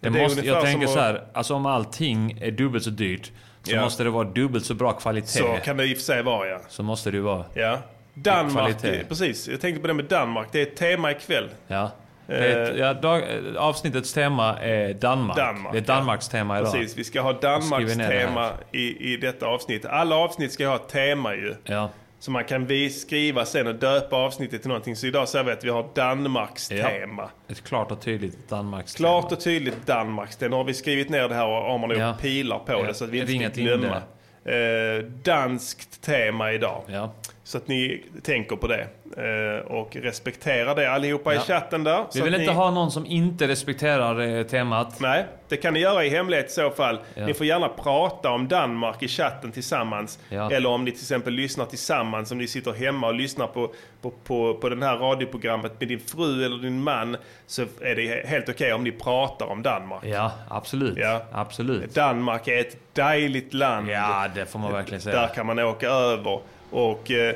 Det 0.00 0.06
är 0.08 0.12
måste, 0.12 0.46
jag 0.46 0.64
tänker 0.64 0.86
så 0.86 0.98
här, 1.00 1.24
alltså 1.32 1.54
om 1.54 1.66
allting 1.66 2.38
är 2.42 2.50
dubbelt 2.50 2.84
så 2.84 2.90
dyrt 2.90 3.32
så 3.62 3.74
Ja. 3.74 3.82
måste 3.84 4.04
det 4.04 4.10
vara 4.10 4.24
dubbelt 4.24 4.64
så 4.64 4.74
bra 4.74 4.92
kvalitet. 4.92 5.26
Så 5.38 5.56
kan 5.64 5.76
det 5.76 5.84
i 5.86 5.92
och 5.92 5.96
för 5.96 6.04
sig 6.04 6.22
vara 6.22 6.48
ja. 6.48 6.60
Så 6.68 6.82
måste 6.82 7.10
det 7.10 7.16
ju 7.16 7.22
vara. 7.22 7.44
ja. 7.54 7.78
Danmark, 8.14 8.76
precis. 9.08 9.48
Jag 9.48 9.60
tänkte 9.60 9.80
på 9.80 9.86
det 9.86 9.94
med 9.94 10.04
Danmark. 10.04 10.48
Det 10.52 10.58
är 10.58 10.62
ett 10.66 10.76
tema 10.76 11.10
ikväll. 11.10 11.48
Ja. 11.66 11.90
Är 12.30 12.62
ett, 12.70 12.76
ja 12.78 12.94
dag, 12.94 13.18
eh, 13.22 13.56
avsnittets 13.58 14.12
tema 14.12 14.58
är 14.58 14.94
Danmark. 14.94 15.36
Danmark, 15.36 15.72
det 15.72 15.78
är 15.78 15.82
Danmarks 15.82 16.28
tema 16.28 16.58
idag. 16.60 16.72
Precis, 16.72 16.98
vi 16.98 17.04
ska 17.04 17.20
ha 17.20 17.32
Danmarks 17.32 17.96
ner 17.96 18.08
det 18.10 18.20
tema 18.20 18.50
i, 18.72 19.12
i 19.12 19.16
detta 19.16 19.46
avsnitt. 19.46 19.84
Alla 19.84 20.16
avsnitt 20.16 20.52
ska 20.52 20.68
ha 20.68 20.76
ett 20.76 20.88
tema 20.88 21.34
ju. 21.34 21.54
Ja. 21.64 21.90
Så 22.18 22.30
man 22.30 22.44
kan 22.44 22.66
vi 22.66 22.90
skriva 22.90 23.44
sen 23.44 23.66
och 23.66 23.74
döpa 23.74 24.16
avsnittet 24.16 24.60
till 24.60 24.68
någonting. 24.68 24.96
Så 24.96 25.06
idag 25.06 25.28
säger 25.28 25.44
vi 25.44 25.52
att 25.52 25.64
vi 25.64 25.68
har 25.70 25.86
Danmarks 25.94 26.70
Ja. 26.70 26.88
tema. 26.88 27.30
Ett 27.48 27.64
klart 27.64 27.90
och 27.90 28.00
tydligt 28.00 28.48
Danmarks 28.48 28.94
Klart 28.94 29.22
tema. 29.28 29.36
och 29.36 29.44
tydligt 29.44 29.86
Danmarks 29.86 30.36
tema. 30.36 30.50
Nu 30.50 30.56
har 30.56 30.64
vi 30.64 30.74
skrivit 30.74 31.08
ner 31.08 31.28
det 31.28 31.34
här 31.34 31.46
och 31.46 31.62
har 31.70 31.78
man 31.78 31.90
Ja. 31.90 32.14
pilar 32.20 32.58
på 32.58 32.72
Ja. 32.72 32.82
det 32.82 32.94
så 32.94 33.04
att 33.04 33.10
vi 33.10 33.18
inte 33.34 33.50
ska 33.52 33.62
glömma. 33.62 33.96
Eh, 34.44 35.04
danskt 35.22 36.02
tema 36.02 36.52
idag. 36.52 36.82
Ja. 36.86 37.12
Så 37.50 37.58
att 37.58 37.68
ni 37.68 38.02
tänker 38.22 38.56
på 38.56 38.66
det. 38.66 38.86
Eh, 39.16 39.66
och 39.66 39.96
respekterar 39.96 40.74
det 40.74 40.90
allihopa 40.92 41.34
Ja. 41.34 41.40
i 41.40 41.44
chatten 41.44 41.84
där. 41.84 42.04
Vi 42.14 42.20
vill 42.20 42.34
inte 42.34 42.46
ni... 42.46 42.56
ha 42.56 42.70
någon 42.70 42.90
som 42.90 43.06
inte 43.06 43.48
respekterar 43.48 44.20
eh, 44.20 44.42
temat. 44.42 45.00
Nej, 45.00 45.26
det 45.48 45.56
kan 45.56 45.74
ni 45.74 45.80
göra 45.80 46.04
i 46.04 46.08
hemlighet 46.08 46.46
i 46.46 46.52
så 46.52 46.70
fall. 46.70 46.98
Ja. 47.14 47.26
Ni 47.26 47.34
får 47.34 47.46
gärna 47.46 47.68
prata 47.68 48.30
om 48.30 48.48
Danmark 48.48 49.02
i 49.02 49.08
chatten 49.08 49.52
tillsammans. 49.52 50.18
Ja. 50.28 50.50
Eller 50.50 50.68
om 50.68 50.84
ni 50.84 50.90
till 50.90 51.00
exempel 51.00 51.32
lyssnar 51.32 51.64
tillsammans, 51.64 52.32
om 52.32 52.38
ni 52.38 52.46
sitter 52.46 52.72
hemma 52.72 53.06
och 53.06 53.14
lyssnar 53.14 53.46
på, 53.46 53.72
på, 54.02 54.10
på, 54.10 54.54
på 54.54 54.68
den 54.68 54.82
här 54.82 54.96
radioprogrammet 54.96 55.72
med 55.80 55.88
din 55.88 56.00
fru 56.00 56.44
eller 56.44 56.62
din 56.62 56.82
man. 56.82 57.16
Så 57.46 57.62
är 57.80 57.94
det 57.96 58.26
helt 58.28 58.48
okej 58.48 58.72
om 58.72 58.84
ni 58.84 58.92
pratar 58.92 59.46
om 59.46 59.62
Danmark. 59.62 60.04
Ja, 60.04 60.32
absolut. 60.48 60.98
Ja. 60.98 61.22
Absolut. 61.32 61.94
Danmark 61.94 62.48
är 62.48 62.60
ett 62.60 62.76
dejligt 62.92 63.54
land. 63.54 63.88
Ja, 63.88 64.26
det 64.34 64.46
får 64.46 64.58
man 64.58 64.72
verkligen 64.72 65.04
Där 65.04 65.12
säga. 65.12 65.28
kan 65.28 65.46
man 65.46 65.58
åka 65.58 65.88
över 65.88 66.40
och 66.70 67.10
eh, 67.10 67.34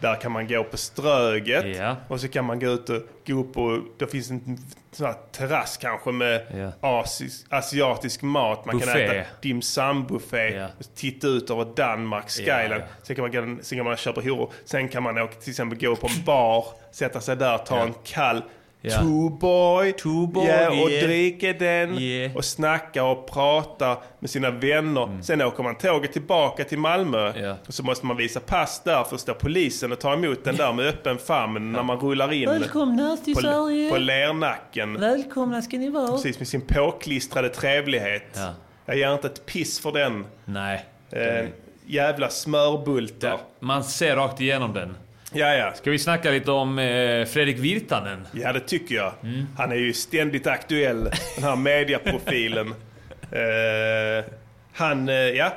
där 0.00 0.20
kan 0.20 0.32
man 0.32 0.48
gå 0.48 0.64
på 0.64 0.76
Ströget. 0.76 1.76
Ja. 1.76 1.96
Och 2.08 2.20
så 2.20 2.28
kan 2.28 2.44
man 2.44 2.58
gå 2.60 2.66
ut 2.66 2.90
och 2.90 3.02
gå 3.26 3.34
upp 3.40 3.56
och 3.56 3.78
det 3.98 4.06
finns 4.06 4.30
en 4.30 4.58
sån 4.92 5.06
här 5.06 5.14
terrass 5.32 5.76
kanske 5.76 6.12
med 6.12 6.42
Ja. 6.56 6.72
asis, 7.00 7.44
asiatisk 7.48 8.22
mat. 8.22 8.64
Man 8.64 8.78
kan 8.80 8.86
Buffé. 8.88 9.04
äta 9.04 9.28
dim 9.42 9.62
sum 9.62 10.06
buffé. 10.06 10.48
Ja. 10.56 10.66
Titta 10.94 11.26
ut 11.26 11.50
över 11.50 11.64
Danmark 11.76 12.30
skyline. 12.30 12.70
Ja. 12.70 12.78
Sen, 13.02 13.16
kan 13.16 13.22
man, 13.44 13.58
sen 13.62 13.78
kan 13.78 13.84
man 13.84 13.96
köpa 13.96 14.20
horor. 14.20 14.52
Sen 14.64 14.88
kan 14.88 15.02
man 15.02 15.18
åka, 15.18 15.34
till 15.34 15.50
exempel 15.50 15.78
gå 15.78 15.96
på 15.96 16.06
en 16.06 16.24
bar, 16.24 16.64
sätta 16.92 17.20
sig 17.20 17.36
där, 17.36 17.58
ta 17.58 17.78
en 17.78 17.94
kall 18.04 18.42
Ja. 18.86 18.98
Tuborg. 18.98 19.92
Tuborg, 19.92 20.48
ja, 20.48 20.82
och 20.82 20.90
yeah. 20.90 21.04
dricker 21.06 21.54
den 21.54 21.98
Yeah. 21.98 22.36
och 22.36 22.44
snackar 22.44 23.02
och 23.02 23.30
pratar 23.30 23.96
med 24.18 24.30
sina 24.30 24.50
vänner. 24.50 25.18
Sen 25.22 25.42
åker 25.42 25.62
man 25.62 25.74
tåget 25.74 26.12
tillbaka 26.12 26.64
till 26.64 26.78
Malmö 26.78 27.30
Mm. 27.30 27.44
Ja. 27.44 27.56
och 27.68 27.74
så 27.74 27.82
måste 27.82 28.06
man 28.06 28.16
visa 28.16 28.40
pass 28.40 28.82
där 28.84 29.04
för 29.04 29.14
att 29.14 29.20
stå 29.20 29.34
polisen 29.34 29.92
och 29.92 29.98
ta 30.00 30.12
emot 30.14 30.44
den 30.44 30.56
där 30.56 30.72
med 30.72 30.86
öppen 30.86 31.18
famn 31.18 31.72
när 31.72 31.82
man 31.82 31.98
rullar 32.00 32.32
in 32.32 32.48
Välkomna 32.48 33.16
till 33.16 33.34
på, 33.34 33.40
Sverige. 33.40 33.90
på 33.90 33.96
Lernacken. 33.96 35.00
Välkomna 35.00 35.62
ska 35.62 35.76
ni 35.78 35.90
vara. 35.90 36.12
Precis 36.12 36.38
med 36.38 36.48
sin 36.48 36.60
påklistrade 36.60 37.48
trevlighet. 37.48 38.26
Ja. 38.34 38.54
Jag 38.86 38.96
ger 38.96 39.12
inte 39.14 39.26
ett 39.26 39.46
piss 39.46 39.80
för 39.80 39.92
den. 39.92 40.26
Nej. 40.44 40.84
Eh, 41.10 41.46
jävla 41.86 42.28
smörbultar. 42.28 43.38
Man 43.60 43.84
ser 43.84 44.16
rakt 44.16 44.40
igenom 44.40 44.72
den. 44.72 44.96
Ja, 45.34 45.54
ja. 45.54 45.72
Ska 45.74 45.90
vi 45.90 45.98
snacka 45.98 46.30
lite 46.30 46.50
om 46.50 46.78
eh, 46.78 47.24
Fredrik 47.26 47.58
Virtanen? 47.58 48.26
Ja, 48.32 48.52
det 48.52 48.60
tycker 48.60 48.94
jag. 48.94 49.12
Mm. 49.22 49.46
Han 49.56 49.72
är 49.72 49.76
ju 49.76 49.92
ständigt 49.92 50.46
aktuell, 50.46 51.10
den 51.34 51.44
här 51.44 51.56
mediaprofilen. 51.56 52.74
Eh, 53.32 54.24
han, 54.72 55.08
eh, 55.08 55.14
ja, 55.14 55.52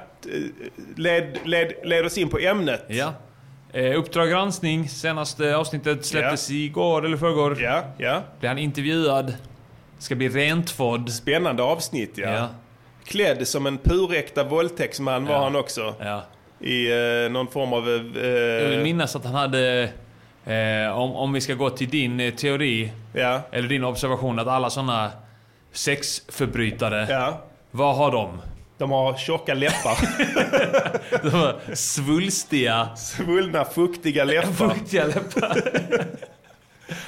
led, 0.96 1.38
led, 1.46 1.74
led 1.84 2.06
oss 2.06 2.18
in 2.18 2.30
på 2.30 2.38
ämnet. 2.40 2.86
Ja. 2.88 3.14
Eh, 3.74 4.00
Uppdrag 4.00 4.30
granskning, 4.30 4.90
senaste 4.90 5.56
avsnittet 5.58 6.06
släpptes 6.06 6.52
igår 6.52 7.06
eller 7.06 7.18
förrgår. 7.18 7.62
Ja, 7.62 7.84
ja. 7.98 8.24
Blev 8.40 8.50
han 8.50 8.58
intervjuad. 8.58 9.34
Ska 10.00 10.16
bli 10.16 10.30
rentfodd. 10.30 11.10
Spännande 11.14 11.64
avsnitt, 11.64 12.14
ja. 12.16 12.30
Ja. 12.30 12.48
Klädd 13.06 13.48
som 13.48 13.66
en 13.68 13.78
puräkta 13.78 14.44
våldtäktsman 14.44 15.26
var 15.26 15.34
Ja. 15.36 15.44
han 15.44 15.56
också. 15.56 15.96
Ja. 16.00 16.24
I 16.60 16.92
eh, 16.92 17.32
någon 17.32 17.48
form 17.48 17.74
av... 17.74 17.90
Eh, 17.90 18.26
Jag 18.64 18.70
vill 18.70 18.80
minnas 18.84 19.16
att 19.16 19.26
han 19.26 19.36
hade, 19.36 19.90
eh, 20.46 20.98
om, 21.00 21.16
om 21.16 21.34
vi 21.34 21.42
ska 21.42 21.54
gå 21.54 21.70
till 21.70 21.90
din 21.90 22.20
eh, 22.20 22.34
teori, 22.34 22.92
ja, 23.14 23.42
eller 23.52 23.70
din 23.70 23.84
observation, 23.84 24.40
att 24.40 24.48
alla 24.48 24.70
sådana 24.70 25.12
sexförbrytare, 25.72 27.08
ja. 27.10 27.42
vad 27.72 27.96
har 27.96 28.12
de? 28.12 28.42
De 28.78 28.92
har 28.92 29.14
tjocka 29.18 29.54
läppar. 29.54 29.98
De 31.24 31.30
har 31.30 31.76
svulstiga, 31.76 32.90
Svullna, 32.96 33.66
fuktiga 33.66 34.24
läppar. 34.24 34.70
fuktiga 34.76 35.06
läppar. 35.06 35.64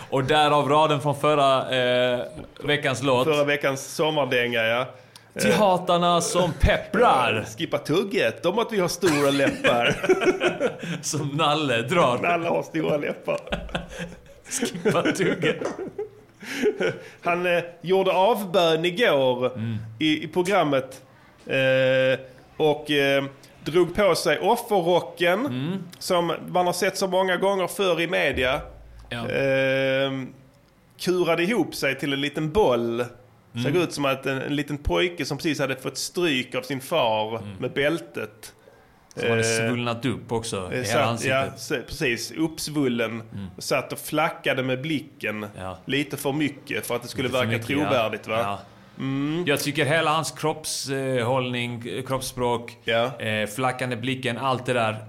Och 0.10 0.24
därav 0.24 0.70
raden 0.70 1.02
från 1.02 1.16
förra 1.16 1.70
eh, 2.16 2.20
veckans 2.64 3.04
låt. 3.04 3.28
Förra 3.28 3.44
veckans 3.44 3.96
sommardänga, 3.96 4.62
ja. 4.64 4.86
Till 5.34 5.54
hatarna 5.54 6.22
som 6.22 6.54
pepprar, 6.54 7.46
Skippa 7.58 7.78
tugget 7.78 8.46
om 8.46 8.60
att 8.60 8.74
vi 8.74 8.80
har 8.80 8.88
stora 8.88 9.32
läppar. 9.32 9.96
som 11.02 11.28
Nalle 11.28 11.82
drar. 11.82 12.26
Alla 12.26 12.50
har 12.50 12.64
stora 12.64 12.98
läppar. 12.98 13.40
Vad 14.94 15.16
tugget. 15.16 15.58
Han 17.22 17.46
eh, 17.46 17.64
gjorde 17.82 18.12
avbön 18.12 18.86
igår 18.86 19.52
i, 20.00 20.24
i 20.24 20.28
programmet. 20.28 21.02
Eh, 21.46 22.20
och 22.58 22.92
eh, 22.92 23.24
drog 23.64 23.96
på 23.96 24.16
sig 24.16 24.40
offerrocken. 24.40 25.84
Som 26.00 26.34
man 26.48 26.66
har 26.66 26.74
sett 26.74 26.98
så 26.98 27.08
många 27.08 27.38
gånger 27.38 27.68
förr 27.68 28.02
i 28.02 28.08
media. 28.08 28.62
Ja. 29.10 29.30
Eh, 29.30 30.12
kurade 31.00 31.44
ihop 31.44 31.76
sig 31.76 32.00
till 32.00 32.14
en 32.14 32.22
liten 32.22 32.52
boll. 32.52 33.06
Såg 33.64 33.76
ut 33.76 33.94
som 33.94 34.06
att 34.06 34.26
en, 34.26 34.42
en 34.42 34.56
liten 34.56 34.78
pojke 34.78 35.26
som 35.26 35.38
precis 35.38 35.60
hade 35.60 35.76
fått 35.76 35.98
stryk 35.98 36.56
av 36.56 36.62
sin 36.62 36.82
far 36.82 37.42
med 37.60 37.74
bältet. 37.74 38.54
Som 39.16 39.30
hade 39.30 39.42
Eh, 39.42 39.58
svullnat 39.68 40.06
upp 40.06 40.32
också 40.32 40.56
i 40.58 40.62
Eh, 40.62 40.84
hela 40.84 40.86
Satt, 40.86 40.96
ja, 41.26 41.36
ansiktet. 41.38 41.60
se- 41.60 41.82
precis. 41.82 42.32
Uppsvullen. 42.32 43.24
Och 43.58 43.64
satt 43.64 43.94
och 43.94 44.00
flackade 44.00 44.64
med 44.64 44.82
blicken. 44.82 45.46
Ja. 45.58 45.78
Lite 45.86 46.18
för 46.18 46.32
mycket 46.34 46.88
för 46.88 46.96
att 46.96 47.02
det 47.02 47.08
skulle 47.08 47.28
Lite 47.28 47.38
verka 47.38 47.52
mycket, 47.52 47.68
trovärdigt. 47.68 48.24
ja. 48.28 48.34
Va? 48.36 48.60
Ja. 48.98 49.44
Jag 49.46 49.60
tycker 49.60 49.86
hela 49.86 50.12
hans 50.12 50.32
kroppshållning, 50.32 51.88
eh, 51.88 52.04
kroppsspråk, 52.06 52.78
Ja. 52.84 53.20
eh, 53.20 53.48
flackande 53.48 53.96
blicken, 53.96 54.38
allt 54.38 54.66
det 54.66 54.74
där. 54.74 55.06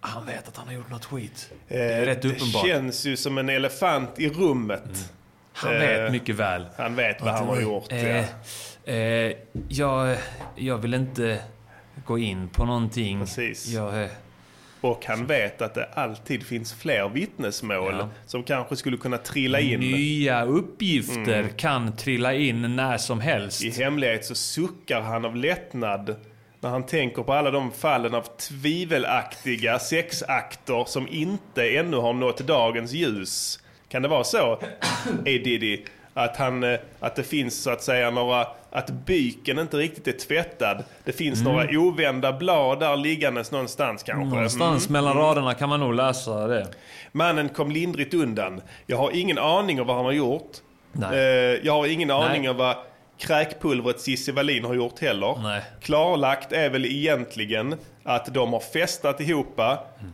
Han 0.00 0.26
vet 0.26 0.48
att 0.48 0.56
han 0.56 0.66
har 0.66 0.74
gjort 0.74 0.90
något 0.90 1.04
skit. 1.04 1.50
Det 1.68 1.74
är 1.74 2.02
Eh, 2.02 2.06
rätt 2.06 2.24
uppenbart. 2.24 2.62
Det 2.64 2.68
känns 2.68 3.04
ju 3.06 3.16
som 3.16 3.38
en 3.38 3.48
elefant 3.48 4.10
i 4.18 4.28
rummet. 4.28 5.12
Han 5.56 5.74
eh, 5.74 5.78
vet 5.80 6.12
mycket 6.12 6.34
väl. 6.34 6.66
Han 6.76 6.96
vet 6.96 7.20
vad 7.22 7.34
han 7.34 7.46
har 7.48 7.60
gjort. 7.60 7.92
Eh, 7.92 8.16
ja. 8.16 8.24
eh, 8.92 9.32
jag, 9.68 10.16
jag 10.56 10.78
vill 10.78 10.94
inte 10.94 11.38
gå 12.04 12.18
in 12.18 12.48
på 12.48 12.64
någonting. 12.64 13.20
Precis. 13.20 13.66
Jag, 13.66 14.02
eh, 14.02 14.08
Och 14.80 15.04
han 15.06 15.26
vet 15.26 15.62
att 15.62 15.74
det 15.74 15.88
alltid 15.94 16.46
finns 16.46 16.74
fler 16.74 17.08
vittnesmål 17.08 17.94
Ja. 17.98 18.08
som 18.26 18.42
kanske 18.42 18.76
skulle 18.76 18.96
kunna 18.96 19.18
trilla 19.18 19.60
in. 19.60 19.80
nya 19.80 20.44
uppgifter 20.44 21.48
kan 21.56 21.96
trilla 21.96 22.34
in 22.34 22.76
när 22.76 22.98
som 22.98 23.20
helst. 23.20 23.62
I 23.64 23.70
hemlighet 23.70 24.24
så 24.24 24.34
suckar 24.34 25.00
han 25.00 25.24
av 25.24 25.36
lättnad 25.36 26.16
när 26.60 26.70
han 26.70 26.86
tänker 26.86 27.22
på 27.22 27.32
alla 27.32 27.50
de 27.50 27.72
fallen 27.72 28.14
av 28.14 28.26
tvivelaktiga 28.38 29.78
sexakter 29.78 30.84
som 30.86 31.08
inte 31.08 31.68
ännu 31.76 31.96
har 31.96 32.12
nått 32.12 32.38
dagens 32.38 32.92
ljus. 32.92 33.60
Kan 33.88 34.02
det 34.02 34.08
vara 34.08 34.24
så, 34.24 34.52
A. 34.52 34.58
Diddy, 35.24 35.84
att, 36.14 36.36
han, 36.36 36.64
eh, 36.64 36.78
att 37.00 37.16
det 37.16 37.22
finns 37.22 37.62
så 37.62 37.70
att 37.70 37.82
säga 37.82 38.10
några, 38.10 38.46
att 38.70 38.90
byken 38.90 39.58
inte 39.58 39.76
riktigt 39.76 40.08
är 40.08 40.26
tvättad. 40.26 40.84
Det 41.04 41.12
finns 41.12 41.42
några 41.42 41.78
ovända 41.78 42.32
blad 42.32 42.80
där 42.80 42.96
liggandes 42.96 43.52
någonstans 43.52 44.02
kanske. 44.02 44.22
Mm. 44.22 44.34
Någonstans 44.34 44.88
mellan 44.88 45.16
raderna 45.16 45.54
kan 45.54 45.68
man 45.68 45.80
nog 45.80 45.94
läsa 45.94 46.46
det. 46.46 46.66
Mannen 47.12 47.48
kom 47.48 47.70
lindrigt 47.70 48.14
undan. 48.14 48.60
Jag 48.86 48.96
har 48.96 49.10
ingen 49.16 49.38
aning 49.38 49.80
om 49.80 49.86
vad 49.86 49.96
han 49.96 50.04
har 50.04 50.12
gjort. 50.12 50.50
Nej. 50.92 51.18
Eh, 51.18 51.66
jag 51.66 51.72
har 51.72 51.86
ingen 51.86 52.10
aning 52.10 52.42
Nej. 52.42 52.50
om 52.50 52.56
vad 52.56 52.76
kräkpulvret 53.18 54.00
Cissi 54.00 54.32
Wallin 54.32 54.64
har 54.64 54.74
gjort 54.74 55.00
heller. 55.00 55.38
Nej. 55.42 55.62
Klarlagt 55.80 56.52
är 56.52 56.70
väl 56.70 56.86
egentligen 56.86 57.74
att 58.04 58.34
de 58.34 58.52
har 58.52 58.60
festat 58.60 59.20
ihop, 59.20 59.60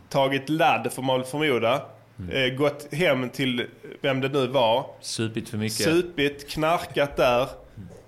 tagit 0.09 0.49
ladd 0.49 0.93
får 0.93 1.01
man 1.01 1.19
väl 1.19 1.29
förmoda, 1.29 1.81
Mm. 2.19 2.55
gått 2.55 2.93
hem 2.93 3.29
till 3.29 3.67
vem 4.01 4.21
det 4.21 4.29
nu 4.29 4.47
var, 4.47 4.85
Supit 5.01 5.49
för 5.49 5.57
mycket. 5.57 5.77
supit, 5.77 6.49
knarkat 6.49 7.17
där. 7.17 7.47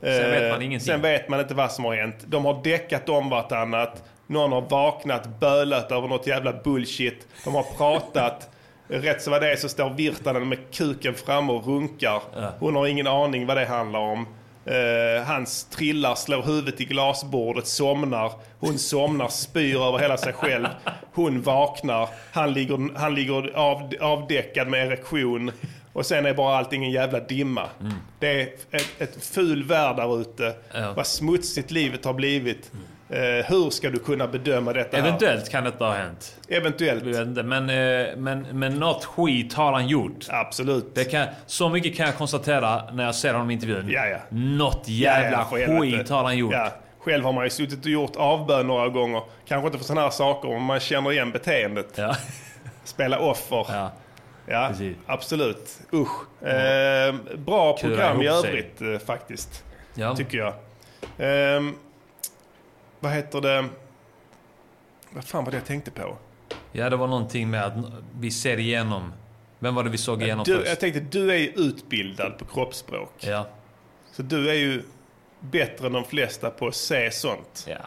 Sen 0.02 0.32
vet 0.32 0.52
man 0.52 0.60
Eh, 0.62 0.66
ingenting. 0.66 0.80
Sen 0.80 1.02
vet 1.02 1.30
man 1.30 1.40
inte 1.40 1.54
vad 1.54 1.72
som 1.72 1.86
har 1.86 1.96
hänt. 1.96 2.16
De 2.28 2.46
har 2.46 2.64
däckat 2.64 3.10
om 3.10 3.30
vartannat. 3.30 4.04
Någon 4.28 4.52
har 4.52 4.62
vaknat, 4.62 5.40
bölat 5.40 5.92
över 5.92 6.08
något 6.08 6.28
jävla 6.28 6.54
bullshit. 6.64 7.28
De 7.44 7.56
har 7.56 7.64
pratat. 7.78 8.50
Rätt 8.88 9.22
så 9.22 9.32
vad 9.32 9.42
det 9.42 9.52
är 9.52 9.56
så 9.56 9.70
står 9.70 9.90
Virtanen 9.90 10.50
med 10.50 10.58
kuken 10.72 11.14
fram 11.14 11.50
och 11.50 11.68
runkar. 11.68 12.22
Hon 12.60 12.76
har 12.76 12.88
ingen 12.88 13.08
aning 13.08 13.46
vad 13.46 13.58
det 13.58 13.66
handlar 13.66 14.00
om. 14.00 14.28
Eh, 14.66 15.24
hans 15.24 15.64
trillar, 15.66 16.16
slår 16.16 16.42
huvudet 16.42 16.82
i 16.82 16.86
glasbordet, 16.86 17.68
somnar. 17.68 18.32
Hon 18.60 18.80
somnar, 18.80 19.28
spyr 19.28 19.76
över 19.76 20.00
hela 20.00 20.18
sig 20.18 20.34
själv. 20.34 20.68
Hon 21.14 21.42
vaknar. 21.42 22.10
Han 22.32 22.54
ligger, 22.54 22.98
han 22.98 23.16
ligger 23.16 23.58
av, 23.58 23.94
avdäckad 24.02 24.68
med 24.68 24.88
erektion. 24.88 25.52
Och 25.94 26.06
sen 26.06 26.26
är 26.26 26.34
bara 26.34 26.58
allting 26.58 26.86
en 26.86 26.92
jävla 26.92 27.20
dimma. 27.20 27.70
Det 28.20 28.42
är 28.42 28.48
ett, 28.72 29.02
ett 29.02 29.26
ful 29.26 29.64
värld 29.64 29.96
där 29.96 30.22
ute. 30.22 30.56
Ja. 30.74 30.94
Vad 30.94 31.08
smutsigt 31.08 31.72
livet 31.72 32.06
har 32.06 32.14
blivit. 32.14 32.72
Eh, 33.10 33.20
hur 33.22 33.70
ska 33.70 33.90
du 33.90 34.00
kunna 34.00 34.28
bedöma 34.28 34.74
detta 34.74 34.98
här? 34.98 35.08
Eventuellt 35.08 35.50
kan 35.50 35.64
detta 35.64 35.86
ha 35.86 35.94
hänt. 35.94 36.36
Eventuellt. 36.50 37.04
Inte, 37.06 37.44
men, 37.44 37.70
eh, 37.70 38.16
men, 38.18 38.42
men 38.52 38.74
något 38.80 39.06
skit 39.06 39.54
har 39.54 39.74
han 39.74 39.88
gjort. 39.88 40.26
Absolut. 40.30 40.96
Det 40.96 41.06
kan, 41.06 41.28
så 41.46 41.70
mycket 41.70 41.98
kan 41.98 42.06
jag 42.06 42.16
konstatera 42.18 42.92
när 42.92 43.06
jag 43.06 43.16
ser 43.16 43.34
honom 43.34 43.52
i 43.52 43.54
intervjun. 43.54 43.90
Ja, 43.90 44.06
ja. 44.08 44.18
Något 44.30 44.82
Ja, 44.86 44.94
jävla 45.22 45.48
ja, 45.52 45.58
helvete. 45.58 45.82
skit 45.98 46.10
har 46.10 46.24
han 46.24 46.38
gjort. 46.38 46.54
Ja. 46.54 46.72
Själv 47.00 47.24
har 47.26 47.34
man 47.34 47.44
ju 47.44 47.50
suttit 47.50 47.80
och 47.86 47.92
gjort 47.92 48.16
avbön 48.16 48.68
några 48.68 48.90
gånger. 48.90 49.22
Kanske 49.48 49.66
inte 49.68 49.78
för 49.78 49.86
sådana 49.86 50.02
här 50.02 50.10
saker, 50.10 50.50
men 50.50 50.62
man 50.62 50.80
känner 50.80 51.12
igen 51.12 51.32
beteendet. 51.32 51.88
Ja. 51.96 52.16
Spela 52.84 53.20
offer. 53.20 53.66
Ja. 53.70 53.92
Ja, 54.48 54.68
Precis. 54.70 54.98
absolut. 55.06 55.80
Usch. 55.94 56.44
Eh, 56.48 57.16
bra 57.38 57.78
Kura 57.78 57.90
program 57.90 58.22
i 58.22 58.26
ihop 58.26 58.42
sig. 58.42 58.50
övrigt 58.50 58.82
eh, 58.82 58.98
faktiskt. 59.08 59.64
Ja. 59.96 60.16
Tycker 60.16 60.38
jag. 60.38 60.54
Ehm, 61.18 61.76
vad 63.00 63.12
heter 63.12 63.42
det? 63.42 63.66
Vad 65.10 65.24
fan 65.26 65.44
var 65.44 65.52
det 65.52 65.58
jag 65.58 65.66
tänkte 65.66 65.92
på? 65.92 66.18
ja, 66.72 66.90
det 66.90 66.96
var 66.96 67.08
någonting 67.08 67.50
med 67.50 67.64
att 67.66 67.74
vi 68.20 68.32
ser 68.32 68.58
igenom. 68.60 69.14
Vem 69.60 69.76
var 69.76 69.84
det 69.84 69.90
vi 69.90 69.98
såg 69.98 70.24
igenom 70.24 70.44
Du, 70.44 70.56
först? 70.58 70.70
jag 70.70 70.80
tänkte, 70.80 71.00
du 71.00 71.32
är 71.32 71.38
ju 71.38 71.48
utbildad 71.56 72.38
på 72.38 72.46
kroppsspråk. 72.46 73.14
Ja. 73.20 73.48
Så 74.12 74.22
du 74.22 74.50
är 74.50 74.54
ju 74.54 74.84
bättre 75.40 75.88
än 75.88 75.94
de 75.94 76.04
flesta 76.04 76.50
på 76.50 76.68
att 76.68 76.76
se 76.76 77.12
sånt. 77.12 77.66
ja. 77.70 77.78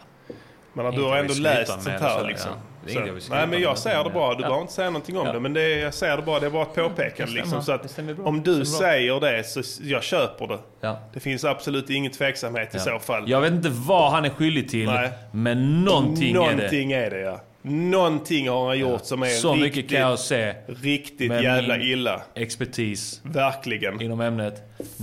Men 0.73 0.95
du 0.95 1.01
har 1.03 1.17
ändå 1.17 1.33
läst 1.33 1.71
sånt 1.71 1.87
här 1.87 2.27
liksom. 2.27 2.51
ja. 2.51 2.57
Det 2.85 2.91
Så- 2.93 2.99
jag 2.99 3.19
Nej 3.29 3.47
men 3.47 3.61
jag 3.61 3.77
säger 3.77 4.03
det 4.03 4.09
bara. 4.09 4.29
Du 4.35 4.41
ja. 4.41 4.47
behöver 4.47 4.61
inte 4.61 4.73
säga 4.73 4.89
någonting 4.89 5.17
om 5.17 5.27
Ja. 5.27 5.33
det. 5.33 5.39
Men 5.39 5.53
det, 5.53 5.61
är- 5.61 5.83
jag 5.83 5.93
säger 5.93 6.17
det 6.17 6.23
bara. 6.23 6.39
Det 6.39 6.45
är 6.45 6.49
bara 6.49 6.63
ett 6.63 6.75
påpekande 6.75 7.33
liksom. 7.33 7.63
Så 7.63 7.71
att 7.71 7.99
om 8.23 8.43
du 8.43 8.59
Det 8.59 8.65
säger 8.65 9.19
det 9.19 9.43
så 9.43 9.61
jag 9.83 10.03
köper 10.03 10.47
det. 10.47 10.59
Ja. 10.81 10.99
Det 11.13 11.19
finns 11.19 11.43
absolut 11.43 11.89
ingen 11.89 12.11
tveksamhet 12.11 12.75
i 12.75 12.79
så 12.79 12.99
fall. 12.99 13.29
Jag 13.29 13.41
vet 13.41 13.51
inte 13.53 13.69
vad 13.69 14.11
han 14.11 14.25
är 14.25 14.29
skyldig 14.29 14.69
till, 14.69 14.85
Nej. 14.85 15.09
men 15.31 15.83
någonting, 15.83 16.29
är 16.35 16.39
det. 16.39 16.39
Någonting 16.55 16.91
är 16.91 17.09
det 17.09 17.19
ja. 17.19 17.41
Någonting 17.61 18.49
har 18.49 18.67
han 18.67 18.79
gjort 18.79 19.05
som 19.05 19.23
är 19.23 19.27
Så 19.27 19.53
riktigt, 19.53 19.75
mycket 19.75 19.91
kan 19.91 19.99
jag 19.99 20.19
se. 20.19 20.53
riktigt 20.67 21.29
med 21.29 21.43
jävla 21.43 21.77
min 21.77 21.87
illa. 21.87 22.21
Expertis 22.35 23.21
Verkligen. 23.23 24.01
inom 24.01 24.21
ämnet. 24.21 24.61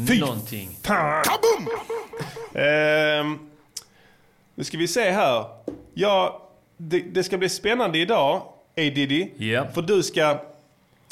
Fy 0.09 0.21
Någonting. 0.21 0.69
Kaboom! 0.83 1.69
Ehm, 2.55 3.39
nu 4.55 4.65
ska 4.65 4.79
vi 4.79 4.89
se 4.89 5.11
här. 5.11 5.45
Ja, 5.95 6.46
det, 6.78 7.00
det 7.00 7.24
ska 7.24 7.38
bli 7.38 7.50
spännande 7.50 7.98
idag, 7.98 8.36
A 8.78 8.82
Diddy. 8.96 9.28
Ja. 9.38 9.68
För 9.74 9.82
du 9.82 10.04
ska 10.04 10.40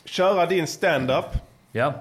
köra 0.06 0.46
din 0.46 0.68
stand-up 0.68 1.26
Ja. 1.72 1.94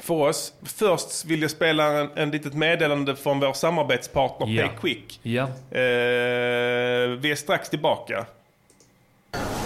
för 0.00 0.14
oss. 0.14 0.52
Först 0.62 1.24
vill 1.24 1.42
jag 1.42 1.50
spela 1.50 1.84
en, 2.00 2.10
en 2.16 2.30
litet 2.30 2.54
meddelande 2.54 3.16
från 3.16 3.40
vår 3.40 3.52
samarbetspartner 3.52 4.46
Ja. 4.48 4.62
PayQuick. 4.68 5.20
Ja. 5.22 5.42
Eh, 5.42 7.08
vi 7.20 7.30
är 7.30 7.36
strax 7.36 7.68
tillbaka. 7.70 8.26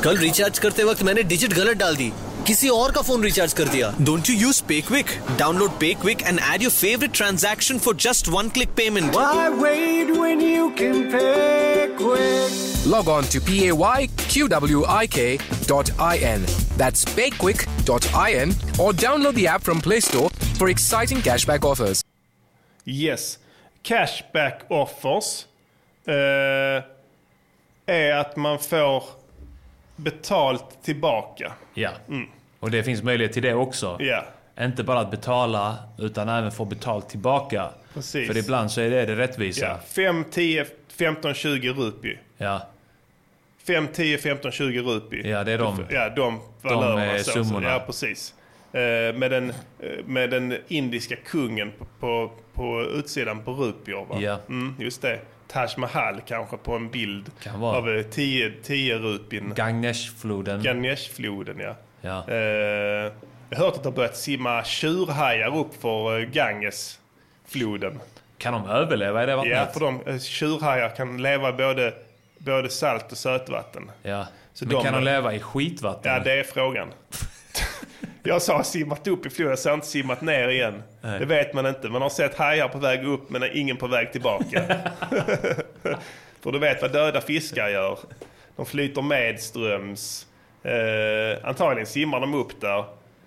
कल 0.02 0.16
recharge 0.16 0.58
करते 0.58 0.84
वक्त 0.84 1.02
मैंने 1.02 1.22
डिजिट 1.22 1.52
गलत 1.54 1.76
डाल 1.76 1.96
दी 1.96 2.12
किसी 2.46 2.68
और 2.68 2.92
का 2.92 3.00
phone 3.02 3.22
recharge 3.22 3.52
कर 3.52 3.68
दिया 3.68 3.94
डोंट 4.00 4.28
यू 4.30 4.36
यूज 4.36 4.60
पे 4.68 4.80
क्विक 4.88 5.06
डाउनलोड 5.38 5.70
पे 5.80 5.92
quick 6.02 6.22
and 6.22 6.38
add 6.54 6.62
your 6.62 6.72
favourite 6.72 7.12
transaction 7.16 7.78
for 7.86 7.96
just 8.06 8.28
one 8.36 8.48
click 8.58 8.68
payment 8.76 9.14
Why 9.16 9.48
wait 9.62 10.08
when 10.22 10.40
you 10.48 10.70
can 10.80 10.96
pay 11.16 11.88
quick? 12.00 12.52
Log 12.86 13.08
on 13.08 13.24
to 13.24 13.40
payqwik.in. 13.40 14.18
That's 16.76 17.04
payquick.in 17.04 18.52
or 18.78 18.92
download 18.92 19.34
the 19.34 19.46
app 19.46 19.62
from 19.62 19.80
Play 19.80 20.00
Store 20.00 20.30
for 20.58 20.68
exciting 20.70 21.18
cashback 21.18 21.64
offers. 21.64 22.02
Yes. 22.86 23.38
Cashback 23.84 24.60
offers 24.70 25.46
eh, 26.06 26.82
är 27.86 28.12
att 28.12 28.36
man 28.36 28.58
får 28.58 29.02
betalt 29.95 30.83
tillbaka. 30.83 31.53
Ja. 31.73 31.89
Och 32.59 32.71
det 32.71 32.83
finns 32.83 33.03
möjlighet 33.03 33.33
till 33.33 33.43
det 33.43 33.53
också. 33.53 33.97
Ja. 33.99 34.23
Inte 34.59 34.83
bara 34.83 34.99
att 34.99 35.11
betala, 35.11 35.77
utan 35.99 36.29
även 36.29 36.51
få 36.51 36.65
betalt 36.65 37.09
tillbaka. 37.09 37.69
Precis. 37.93 38.27
För 38.27 38.37
ibland 38.37 38.71
så 38.71 38.81
är 38.81 38.89
det 38.89 39.05
det 39.05 39.15
rättvisa. 39.15 39.65
Ja. 39.65 39.79
5, 39.87 40.25
10, 40.31 40.65
15, 40.97 41.33
20 41.33 41.69
rupi. 41.69 42.17
Ja. 42.37 42.67
5, 43.67 43.87
10, 43.93 44.17
15, 44.17 44.51
20 44.51 44.79
rupi. 44.81 45.29
Ja, 45.29 45.43
det 45.43 45.51
är 45.51 45.57
de. 45.57 45.85
Ja, 45.89 46.09
de 46.09 46.39
valörerna. 46.61 47.05
eh, 47.15 47.17
så, 47.17 47.23
så. 47.23 47.31
summorna. 47.43 47.69
Ja, 47.69 47.83
precis. 47.85 48.33
Eh, 48.71 48.79
med, 49.15 49.31
den, 49.31 49.49
eh, 49.49 50.05
med 50.05 50.29
den 50.29 50.57
indiska 50.67 51.15
kungen 51.15 51.71
på, 51.79 51.85
på, 51.99 52.31
på 52.53 52.81
utsidan 52.81 53.43
på 53.43 53.51
rupior. 53.53 54.05
Va? 54.05 54.17
Ja. 54.21 54.39
Mm, 54.49 54.75
just 54.79 55.01
det. 55.01 55.19
Taj 55.53 55.69
Mahal 55.77 56.21
kanske 56.27 56.57
på 56.57 56.75
en 56.75 56.89
bild 56.89 57.31
Kan 57.43 57.59
vara. 57.59 57.77
av 57.77 57.89
eh, 57.89 58.03
10, 58.03 58.53
10 58.63 58.97
rupin. 58.97 59.53
Ganesh-floden. 59.55 60.63
Ganeshfloden, 60.63 61.59
ja. 61.59 61.75
Ja. 62.01 62.23
Eh, 62.27 62.35
jag 63.49 63.57
har 63.57 63.65
hört 63.65 63.75
att 63.75 63.83
det 63.83 63.89
har 63.89 63.95
börjat 63.95 64.17
simma 64.17 64.63
tjurhajar 64.63 65.57
upp 65.57 65.81
för 65.81 66.19
eh, 66.19 66.25
Gangesfloden. 66.25 67.99
Kan 68.37 68.53
de 68.53 68.69
överleva 68.69 69.23
i 69.23 69.25
det 69.25 69.35
vattnet? 69.35 69.57
Ja, 69.57 69.65
för 69.73 69.79
de 69.79 70.01
eh, 70.05 70.19
tjurhajar 70.19 70.89
kan 70.89 71.21
leva 71.21 71.49
i 71.49 71.53
både, 71.53 71.93
både 72.37 72.69
salt 72.69 73.11
och 73.11 73.17
sötvatten. 73.17 73.91
Ja. 74.03 74.27
Så 74.53 74.65
Men 74.65 74.73
de- 74.73 74.83
kan 74.83 74.93
de 74.93 75.03
leva 75.03 75.33
i 75.33 75.39
skitvatten? 75.39 76.11
Ja, 76.13 76.19
det 76.19 76.39
är 76.39 76.43
frågan. 76.43 76.87
Jag 78.25 78.41
sa 78.41 78.63
simmat 78.63 79.07
upp 79.07 79.25
i 79.25 79.29
floden, 79.29 79.49
jag 79.49 79.59
sa 79.59 79.73
inte 79.73 79.87
simmat 79.87 80.21
ner 80.21 80.47
igen. 80.49 80.83
Nej. 81.01 81.19
Det 81.19 81.25
vet 81.25 81.53
man 81.53 81.65
inte. 81.65 81.89
Man 81.89 82.01
har 82.01 82.09
sett 82.09 82.35
hajar 82.37 82.67
på 82.67 82.77
väg 82.77 83.05
upp 83.05 83.29
men 83.29 83.43
ingen 83.53 83.77
på 83.77 83.87
väg 83.87 84.11
tillbaka. 84.11 84.63
För 86.41 86.51
du 86.51 86.59
vet 86.59 86.81
vad 86.81 86.91
döda 86.91 87.21
fiskar 87.21 87.67
gör. 87.69 87.99
De 88.55 88.65
flyter 88.65 89.01
medströms. 89.01 90.27
Eh, 90.63 91.47
antagligen 91.47 91.87
simmar 91.87 92.19
de 92.19 92.33
upp 92.33 92.61
där. 92.61 92.85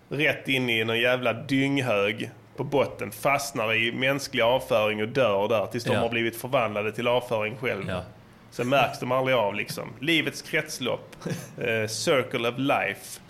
Rätt 0.09 0.49
in 0.49 0.71
i 0.71 0.85
någon 0.85 0.99
jävla 1.01 1.33
dynghög 1.33 2.31
på 2.57 2.65
botten. 2.65 3.11
Fastnar 3.13 3.75
i 3.75 3.93
mänsklig 3.93 4.43
avföring 4.43 5.03
och 5.03 5.09
dör 5.09 5.49
där 5.49 5.67
tills 5.67 5.85
de 5.85 5.93
Ja. 5.93 6.01
har 6.01 6.09
blivit 6.09 6.41
förvandlade 6.41 6.93
till 6.93 7.09
avföring 7.09 7.57
själva. 7.57 7.93
Ja. 7.93 8.03
Sen 8.51 8.69
märks 8.69 9.01
de 9.01 9.13
aldrig 9.13 9.37
av 9.37 9.55
liksom. 9.55 9.93
Livets 10.01 10.43
kretslopp. 10.43 11.17
Eh, 11.61 11.87
circle 11.89 12.49
of 12.49 12.55
life. 12.59 13.21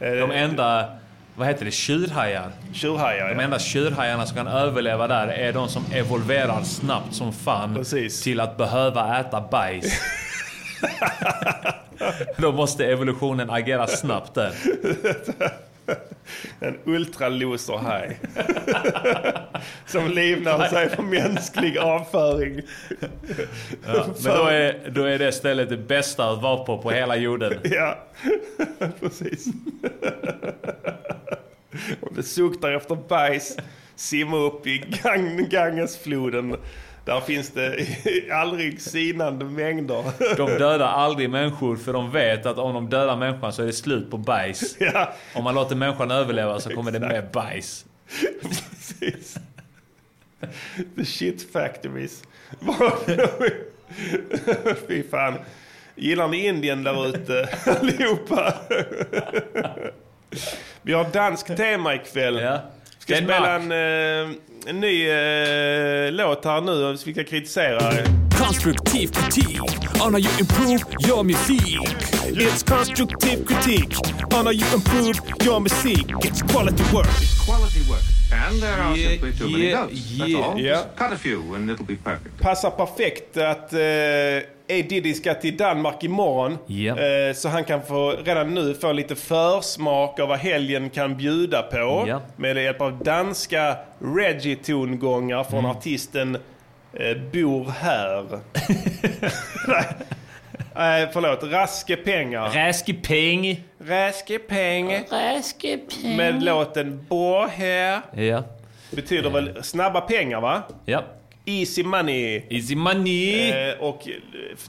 Eh, 0.00 0.12
De 0.12 0.30
enda, 0.30 0.88
vad 1.38 1.48
heter 1.48 1.64
det, 1.64 1.70
tjurhajar? 1.70 2.50
Tjurhajar, 2.72 3.28
De 3.28 3.34
ja. 3.34 3.42
enda 3.42 3.58
tjurhajarna 3.58 4.26
som 4.26 4.36
kan 4.36 4.46
överleva 4.46 5.08
där 5.08 5.28
är 5.28 5.52
de 5.52 5.68
som 5.68 5.84
evolverar 5.92 6.62
snabbt 6.62 7.14
som 7.14 7.32
fan 7.32 7.74
Precis. 7.74 8.22
till 8.22 8.40
att 8.40 8.56
behöva 8.56 9.20
äta 9.20 9.40
bajs. 9.40 10.00
Då 12.36 12.52
måste 12.52 12.86
evolutionen 12.86 13.50
agera 13.50 13.86
snabbt 13.86 14.34
där. 14.34 14.52
En 16.60 16.78
ultraloserhaj. 16.84 18.18
Som 19.86 20.08
livnär 20.10 20.68
sig 20.68 20.96
på 20.96 21.02
mänsklig 21.02 21.78
avföring. 21.78 22.62
Ja, 23.86 24.06
men 24.24 24.36
då 24.36 24.46
är, 24.46 24.90
då 24.90 25.04
är 25.04 25.18
det 25.18 25.32
stället 25.32 25.68
det 25.68 25.76
bästa 25.76 26.30
att 26.30 26.42
vara 26.42 26.64
på 26.64 26.78
på 26.78 26.90
hela 26.90 27.16
jorden. 27.16 27.54
Ja, 27.64 27.98
precis. 29.00 29.46
Om 32.00 32.14
det 32.16 32.22
suktar 32.22 32.72
efter 32.72 32.94
bajs, 32.94 33.56
simma 33.96 34.36
upp 34.36 34.66
i 34.66 34.78
gang, 35.02 35.48
Gangesfloden. 35.48 36.56
Där 37.08 37.20
finns 37.20 37.50
det 37.50 37.86
aldrig 38.32 38.80
sinande 38.80 39.44
mängder. 39.44 40.04
De 40.36 40.46
dödar 40.58 40.88
aldrig 40.88 41.30
människor 41.30 41.76
för 41.76 41.92
de 41.92 42.10
vet 42.10 42.46
att 42.46 42.58
om 42.58 42.74
de 42.74 42.88
dödar 42.90 43.16
människan 43.16 43.52
så 43.52 43.62
är 43.62 43.66
det 43.66 43.72
slut 43.72 44.10
på 44.10 44.16
bajs. 44.16 44.76
Ja, 44.80 45.12
Om 45.34 45.44
man 45.44 45.54
låter 45.54 45.76
människan 45.76 46.10
överleva 46.10 46.60
så 46.60 46.70
kommer 46.70 46.90
det 46.90 47.00
med 47.00 47.30
bajs. 47.32 47.84
precis. 48.42 49.36
The 50.96 51.04
shit 51.04 51.52
factories. 51.52 52.22
Fy 54.88 55.02
fan. 55.10 55.34
Gillar 55.94 56.28
ni 56.28 56.46
Indien 56.46 56.84
där 56.84 57.06
ute 57.06 57.48
allihopa? 57.66 58.54
Vi 60.82 60.92
har 60.92 61.04
dansk 61.12 61.56
tema 61.56 61.94
ikväll. 61.94 62.40
Ja. 62.40 62.60
Ska 63.08 63.14
Den 63.14 63.24
spela 63.24 63.54
en, 63.54 63.72
eh, 63.72 64.36
en 64.66 64.80
ny 64.80 65.08
eh, 65.08 66.12
låt 66.12 66.44
här 66.44 66.60
nu 66.60 66.96
som 66.96 67.06
vi 67.06 67.12
ska 67.12 67.24
kritisera. 67.24 67.92
Constructive 68.38 69.12
critique 69.12 69.60
on 70.00 70.12
how 70.12 70.18
you 70.18 70.30
improve 70.40 70.80
your 71.08 71.24
music. 71.24 71.78
It's 72.26 72.62
constructive 72.62 73.44
critique 73.46 73.96
on 74.34 74.46
how 74.46 74.52
you 74.52 74.66
improve 74.74 75.20
your 75.44 75.60
music. 75.60 76.06
It's 76.22 76.42
quality 76.52 76.84
work. 76.94 77.08
quality 77.46 77.90
work. 77.90 78.17
And 78.32 78.60
there 78.60 78.82
are 78.82 78.96
Yeah, 78.96 79.10
simply 79.10 79.32
too 79.32 79.48
many 79.50 79.64
yeah, 79.70 79.80
notes. 79.80 80.18
That's 80.18 80.30
yeah. 80.30 80.46
all. 80.48 80.58
Yeah. 80.60 80.74
Just 80.82 80.96
cut 80.98 81.12
a 81.12 81.16
few 81.16 81.54
and 81.54 81.70
it'll 81.70 81.86
be 81.86 81.96
perfect. 81.96 82.40
Passar 82.40 82.70
perfekt 82.70 83.36
att 83.36 83.72
eh, 83.72 84.78
A 84.78 84.82
Diddy 84.88 85.14
ska 85.14 85.34
till 85.34 85.56
Danmark 85.56 86.04
imorgon. 86.04 86.58
Ja. 86.66 86.98
Eh, 86.98 87.34
så 87.34 87.48
han 87.48 87.64
kan 87.64 87.82
få 87.82 88.10
redan 88.24 88.54
nu 88.54 88.74
få 88.74 88.92
lite 88.92 89.14
försmak 89.14 90.20
av 90.20 90.28
vad 90.28 90.38
helgen 90.38 90.90
kan 90.90 91.16
bjuda 91.16 91.62
på. 91.62 92.04
Ja. 92.08 92.20
Med 92.36 92.56
hjälp 92.56 92.80
av 92.80 93.04
danska 93.04 93.76
reggae-tongångar 93.98 95.44
från 95.44 95.58
Mm. 95.58 95.70
artisten 95.70 96.34
eh, 96.92 97.16
Bor 97.32 97.70
här. 97.80 98.40
Nej, 100.78 101.02
eh, 101.02 101.08
förlåt, 101.12 101.42
Raske 101.42 101.96
pengar. 101.96 102.50
Räskepeng. 102.50 103.64
Raske 103.78 104.38
pengar. 104.38 106.16
Med 106.16 106.42
låten 106.42 107.06
Bor 107.08 107.46
här. 107.46 108.00
Ja. 108.14 108.44
Betyder 108.90 109.30
väl 109.30 109.64
snabba 109.64 110.00
pengar 110.00 110.40
va? 110.40 110.62
Ja. 110.84 111.04
Easy 111.44 111.84
money. 111.84 112.42
Easy 112.50 112.76
money. 112.76 113.50
Eh, 113.50 113.78
och 113.78 114.08
eh, 114.08 114.14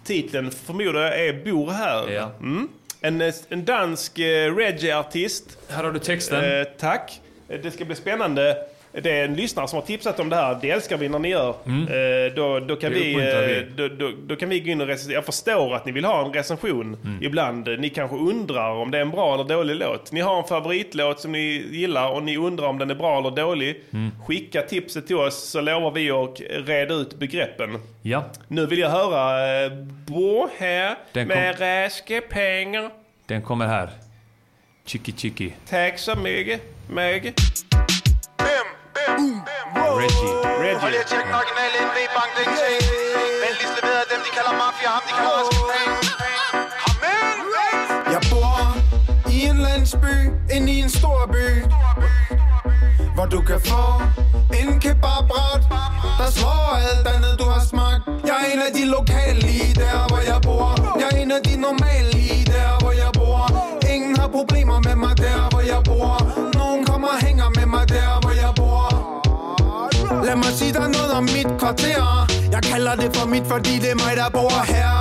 titeln 0.03 0.51
förmodar 0.51 1.01
jag 1.01 1.19
är 1.27 1.33
Bor 1.33 1.71
här. 1.71 2.09
Ja. 2.09 2.31
Mm. 2.39 2.69
En, 3.01 3.21
eh, 3.21 3.33
en 3.49 3.65
dansk 3.65 4.19
eh, 4.19 4.55
reggae-artist. 4.55 5.57
Här 5.69 5.83
har 5.83 5.91
du 5.91 5.99
texten. 5.99 6.59
Eh, 6.59 6.63
tack. 6.63 7.21
Det 7.63 7.71
ska 7.71 7.85
bli 7.85 7.95
spännande. 7.95 8.57
Det 8.91 9.09
är 9.19 9.25
en 9.25 9.33
lyssnare 9.33 9.67
som 9.67 9.79
har 9.79 9.85
tipsat 9.85 10.19
om 10.19 10.29
det 10.29 10.35
här. 10.35 10.57
Det 10.61 10.71
älskar 10.71 10.97
vi 10.97 11.09
när 11.09 11.19
ni 11.19 11.29
gör. 11.29 11.49
Eh, 11.49 12.33
då, 12.35 12.59
då, 12.59 12.75
kan 12.75 12.89
Mm. 12.93 13.03
Vi, 13.03 13.13
eh, 13.59 13.75
då, 13.75 13.87
då, 13.87 14.11
då 14.27 14.35
kan 14.35 14.49
vi 14.49 14.59
gå 14.59 14.69
in 14.71 14.81
och 14.81 14.87
recensera. 14.87 15.13
Jag 15.15 15.25
förstår 15.25 15.75
att 15.75 15.85
ni 15.85 15.91
vill 15.91 16.05
ha 16.05 16.25
en 16.25 16.33
recension 16.33 16.97
Mm. 17.05 17.23
ibland. 17.23 17.67
Ni 17.79 17.89
kanske 17.89 18.15
undrar 18.17 18.69
om 18.71 18.91
det 18.91 18.97
är 18.97 19.01
en 19.01 19.11
bra 19.11 19.33
eller 19.33 19.43
dålig 19.43 19.75
låt. 19.75 20.11
Ni 20.11 20.21
har 20.21 20.37
en 20.37 20.43
favoritlåt 20.47 21.19
som 21.19 21.31
ni 21.31 21.65
gillar 21.71 22.09
och 22.11 22.23
ni 22.23 22.37
undrar 22.37 22.67
om 22.67 22.77
den 22.77 22.89
är 22.89 22.95
bra 22.95 23.17
eller 23.19 23.31
dålig. 23.31 23.81
Mm. 23.93 24.11
Skicka 24.27 24.61
tipset 24.61 25.07
till 25.07 25.15
oss 25.15 25.49
så 25.49 25.61
lovar 25.61 25.91
vi 25.91 26.11
att 26.11 26.41
reda 26.67 26.93
ut 26.93 27.19
begreppen. 27.19 27.77
Ja. 28.01 28.23
Nu 28.47 28.65
vill 28.65 28.79
jag 28.79 28.89
höra 28.89 29.63
eh, 29.65 29.71
Bo 30.07 30.47
här 30.57 30.95
Den 31.13 31.27
kom- 31.27 31.37
med 31.37 31.61
raske 31.61 32.21
pengar. 32.21 32.89
Den 33.25 33.41
kommer 33.41 33.67
här. 33.67 33.89
Chicky 34.85 35.11
chicky. 35.17 35.51
Tack 35.69 35.97
så 35.99 36.15
mycket. 36.15 36.61
Mycket. 36.89 37.35
Reggie. 39.99 40.33
Reggie. 40.63 41.03
tjek 41.09 41.23
den 41.27 41.33
originale 41.39 41.77
NV 41.87 41.97
Bank, 42.15 42.31
den 42.37 42.49
ting 42.59 42.79
Venligst 43.43 43.73
leveret 43.77 43.99
af 44.03 44.07
dem, 44.11 44.19
de 44.25 44.29
kalder 44.37 44.53
mafia, 44.61 44.89
ham 44.95 45.03
de 45.07 45.13
kalder 45.17 45.33
Raske 45.37 45.61
Penge 45.71 45.97
Kom 46.83 46.95
med! 47.03 47.19
landsby 49.79 50.15
ind 50.55 50.69
i 50.69 50.79
en 50.79 50.89
stor 50.89 51.29
by 51.33 51.63
Hvor 53.15 53.25
du 53.25 53.41
kan 53.41 53.61
få 53.61 53.83
en 54.59 54.79
kebabret 54.79 55.63
Der 56.19 56.29
slår 56.31 56.75
alt 56.75 57.07
andet 57.07 57.39
du 57.39 57.43
har 57.43 57.63
smagt 57.71 58.01
Jeg 58.27 58.35
er 58.41 58.53
en 58.53 58.59
af 58.67 58.73
de 58.73 58.85
lokale 58.85 59.39
lige 59.39 59.73
der 59.73 60.07
hvor 60.07 60.21
jeg 60.31 60.41
bor 60.41 60.99
Jeg 60.99 61.09
er 61.11 61.21
en 61.21 61.31
af 61.31 61.41
de 61.43 61.61
normale 61.61 62.11
lige 62.11 62.45
der 62.45 62.79
hvor 62.79 62.91
jeg 62.91 63.11
bor 63.13 63.41
Ingen 63.93 64.17
har 64.17 64.27
problemer 64.27 64.79
med 64.87 64.95
mig 64.95 65.17
der 65.17 65.49
hvor 65.49 65.61
jeg 65.61 65.81
bor 65.85 66.13
Nogen 66.57 66.85
kommer 66.85 67.07
og 67.07 67.19
hænger 67.25 67.49
med 67.55 67.65
mig 67.65 67.88
mig 70.37 70.53
sige 70.59 70.73
dig 70.73 70.89
noget 70.89 71.11
om 71.11 71.23
mit 71.23 71.47
kvarter. 71.59 72.27
Jeg 72.51 72.61
kalder 72.61 72.95
det 72.95 73.15
for 73.17 73.27
mit, 73.27 73.43
fordi 73.47 73.73
det 73.79 73.91
er 73.91 73.95
mig, 73.95 74.13
der 74.15 74.29
bor 74.29 74.63
her. 74.73 74.93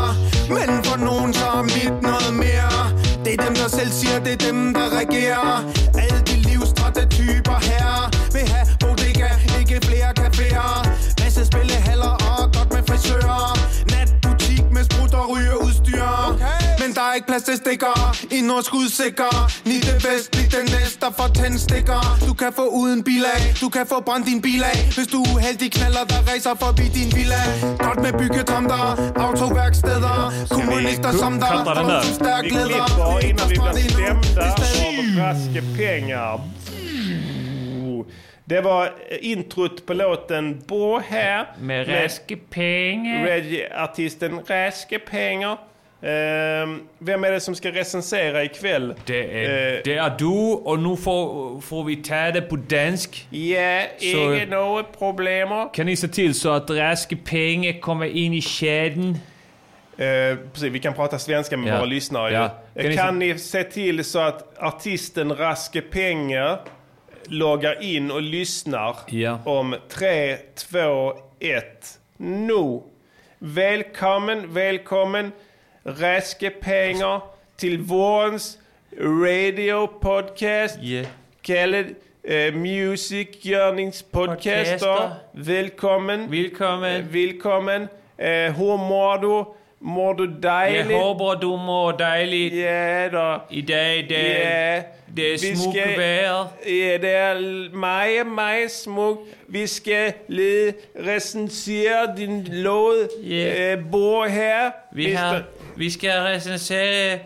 Men 0.49 0.85
for 0.85 0.97
nogen 0.97 1.35
så 1.35 1.47
er 1.47 1.63
mit 1.63 2.03
noget 2.03 2.33
mere. 2.45 2.79
Det 3.25 3.35
er 3.35 3.45
dem, 3.47 3.55
der 3.55 3.69
selv 3.69 3.91
siger, 3.91 4.19
det 4.19 4.33
er 4.33 4.53
dem, 4.53 4.75
der 4.75 4.87
regerer. 5.01 5.65
Ikke 17.19 17.29
plads 17.33 17.45
til 17.49 17.57
stikker 17.63 17.95
I 18.39 18.41
skudsikker 18.69 19.33
Ni 19.71 19.77
det 19.89 19.97
vest, 20.07 20.29
ni 20.39 20.45
det 20.55 20.65
næste, 20.75 21.07
får 21.19 21.29
tændstikker 21.39 22.01
Du 22.29 22.33
kan 22.43 22.51
få 22.59 22.67
uden 22.81 23.01
bilag 23.09 23.41
Du 23.63 23.69
kan 23.77 23.85
få 23.93 23.99
brændt 24.07 24.27
din 24.31 24.41
bil 24.47 24.63
af 24.73 24.79
Hvis 24.97 25.09
du 25.13 25.19
er 25.23 25.29
uheldig 25.35 25.69
knaller, 25.77 26.05
der 26.13 26.21
racer 26.31 26.55
forbi 26.65 26.87
din 26.99 27.11
villa 27.19 27.43
Godt 27.87 27.99
med 28.05 28.13
byggetomter 28.21 28.83
Autoværksteder 29.25 30.17
Kommunister 30.57 31.13
som 31.23 31.33
der 31.43 31.53
där. 31.65 32.03
som 32.03 32.15
stærk 32.21 32.45
Vi 32.45 32.51
leder 32.51 33.19
innan 33.29 33.49
vi 33.51 33.55
inom. 33.55 34.23
stämda 34.23 34.67
av 34.87 34.95
raske 35.21 35.63
pengar. 35.77 36.41
Det 38.51 38.65
var 38.65 38.85
eh, 38.85 39.19
introt 39.21 39.87
på 39.87 39.95
låten 39.95 40.63
Bo 40.69 40.99
här. 40.99 41.47
Med 41.61 41.89
raske 41.89 42.37
pengar. 42.37 43.25
Reggae-artisten 43.25 44.41
Raske 44.51 44.99
pengar. 44.99 45.53
Ehm, 45.53 45.78
vem 46.99 47.25
är 47.25 47.31
det 47.33 47.41
som 47.41 47.55
ska 47.55 47.71
recensera 47.73 48.45
ikväll? 48.45 48.95
Det 49.07 49.45
är, 49.45 49.75
Eh, 49.77 49.81
det 49.85 49.95
är 49.95 50.19
du 50.19 50.27
och 50.65 50.79
nu 50.79 50.97
får, 50.97 51.61
får 51.61 51.85
vi 51.85 51.97
ta 51.97 52.31
det 52.31 52.41
på 52.43 52.57
dansk. 52.57 53.27
Ja, 53.31 53.83
Så- 53.99 54.07
inget 54.07 54.49
något 54.49 54.99
problem. 54.99 55.69
Kan 55.73 55.87
ni 55.87 55.97
se 55.97 56.09
till 56.09 56.35
så 56.35 56.51
att 56.51 56.71
raske 56.71 57.17
pengar 57.17 57.81
kommer 57.81 58.07
in 58.07 58.35
i 58.35 58.41
chatten? 58.43 59.19
Eh, 59.99 60.37
precis, 60.53 60.73
vi 60.73 60.79
kan 60.79 60.95
prata 60.95 61.19
svenska 61.19 61.57
med 61.57 61.69
Ja. 61.73 61.77
våra 61.77 61.85
lyssnare. 61.85 62.33
Ja. 62.33 62.51
Eh, 62.75 62.83
Kan 62.83 62.97
Kan, 62.97 63.19
ni 63.19 63.33
ni 63.33 63.39
se 63.39 63.63
till 63.65 64.05
så 64.05 64.19
att 64.19 64.59
artisten 64.59 65.37
Raske 65.37 65.81
Pengar 65.81 66.61
loggar 67.27 67.83
in 67.83 68.11
och 68.11 68.23
lyssnar 68.23 68.97
Ja. 69.07 69.39
om 69.45 69.77
3, 69.89 70.37
2, 70.37 71.13
1, 71.41 71.99
nu. 72.17 72.81
Välkommen, 73.39 74.55
välkommen 74.55 75.33
Raske 75.97 76.51
Pengar 76.51 77.21
till 77.57 77.79
vårens 77.79 78.59
radio 79.01 79.87
podcast. 79.87 80.79
Yeah. 80.83 81.07
Kallad 81.43 81.87
eh, 82.23 82.55
Music 82.55 83.29
Görningspodcaster. 83.45 84.79
Podcaster. 84.79 85.11
Välkommen. 85.33 86.31
Välkommen. 86.31 86.97
Eh, 86.97 87.03
välkommen. 87.07 87.83
Eh, 88.17 88.29
hur 88.29 88.77
mår 88.77 89.19
du? 89.19 89.45
Mår 89.79 90.15
du 90.15 90.27
dejligt? 90.27 90.91
Jag 90.91 90.99
hoppas 90.99 91.41
du 91.41 91.47
mår 91.47 91.93
dejligt. 91.93 92.55
Ja 92.55 93.09
då. 93.09 93.45
Idag 93.51 94.09
det, 94.09 94.77
Ja. 94.77 94.98
Det 95.15 95.35
är. 95.35 96.23
Ja, 96.23 96.51
det 96.65 97.11
är 97.11 97.75
meget, 97.75 98.27
meget 98.27 98.73
smukt. 98.73 99.21
Vi 99.47 99.69
ska 99.69 100.13
lige 100.29 100.75
recensera 100.95 102.07
din 102.07 102.63
låt. 102.63 103.11
Eh, 103.25 103.81
bor 103.81 104.27
här. 104.27 104.73
Vi, 104.93 105.15
har, 105.15 105.45
vi 105.77 105.91
ska 105.91 106.09
recensera 106.09 107.19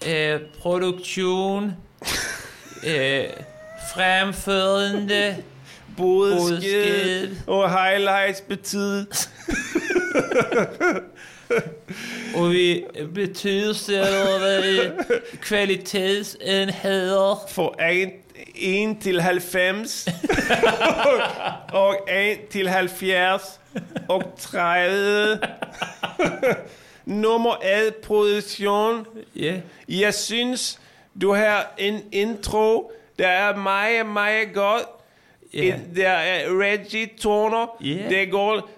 eh, 0.00 0.40
produktion, 0.62 1.64
eh, 2.84 3.24
framförande, 3.94 5.36
Budskab 5.96 7.28
och 7.46 7.70
highlights 7.70 8.46
betyder. 8.48 9.06
och 12.36 12.52
vi 12.52 12.86
betygsätter 13.14 14.92
kvalitetsenheter. 15.42 17.48
För 17.48 17.80
en, 17.80 18.10
en 18.54 18.96
till 19.00 19.20
halvfems. 19.20 20.06
och 21.72 22.10
en 22.10 22.36
till 22.50 22.68
halvfjerds. 22.68 23.58
Och 24.08 24.22
tredje. 24.38 25.38
Nummer 27.04 27.56
ett 27.62 28.02
produktion. 28.02 29.06
Ja. 29.34 29.54
Jeg 29.88 30.14
synes, 30.14 30.80
du 31.20 31.34
har 31.34 31.66
en 31.78 32.00
intro, 32.12 32.90
der 33.18 33.28
er 33.28 33.56
meget, 33.56 34.06
meget 34.06 34.54
godt. 34.54 34.95
Yeah. 35.64 35.78
Der 35.96 36.08
er 36.08 36.60
Reggie 36.60 37.08
Turner. 37.20 37.76
Ja. 37.84 38.08
Det, 38.08 38.30
går, 38.30 38.68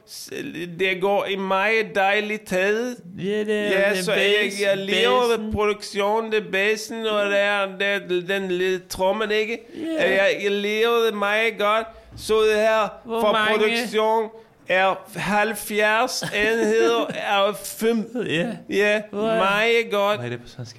det 0.79 1.01
går 1.01 1.25
i 1.25 1.37
meget 1.37 1.95
dejligt 1.95 2.47
taget. 2.47 2.97
Ja, 3.19 3.39
det 3.39 3.49
Ja, 3.49 3.91
det 3.95 4.05
så 4.05 4.13
jeg, 4.13 4.23
bass- 4.45 4.63
jeg 4.63 4.77
lever 4.79 5.21
bassen. 5.29 5.47
ved 5.47 5.53
produktionen, 5.53 6.33
det 6.33 6.47
er 6.47 6.51
bassen, 6.53 7.07
og 7.07 7.25
der 7.31 7.37
er 7.37 7.67
der, 7.79 7.99
den 8.29 8.49
lille 8.49 8.81
trommen, 8.89 9.31
ikke? 9.31 9.59
Ja. 9.99 10.11
Jeg, 10.11 10.41
jeg 10.43 10.51
lever 10.51 11.05
det 11.05 11.15
meget 11.15 11.59
godt. 11.59 11.87
Så 12.17 12.41
det 12.43 12.55
her 12.57 12.89
Hvor 13.05 13.21
for 13.21 13.33
mange? 13.33 13.59
produktion 13.59 14.29
er 14.69 14.95
70 15.17 16.23
enheder 16.23 17.07
af 17.15 17.57
5. 17.57 18.27
Ja. 18.71 19.01
Meget 19.13 19.91
godt. 19.91 20.19
Vad 20.19 20.27
är 20.27 20.31
det 20.31 20.43
på 20.43 20.49
svenska? 20.49 20.79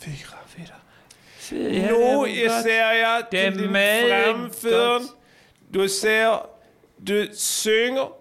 Fyra. 0.00 0.38
Fyra. 0.48 0.74
Nu 1.90 2.26
ser 2.62 2.90
jeg 2.90 3.22
Det 3.32 3.44
er 4.62 5.08
Du 5.74 5.88
ser, 5.88 6.48
du 7.08 7.24
synger 7.34 8.12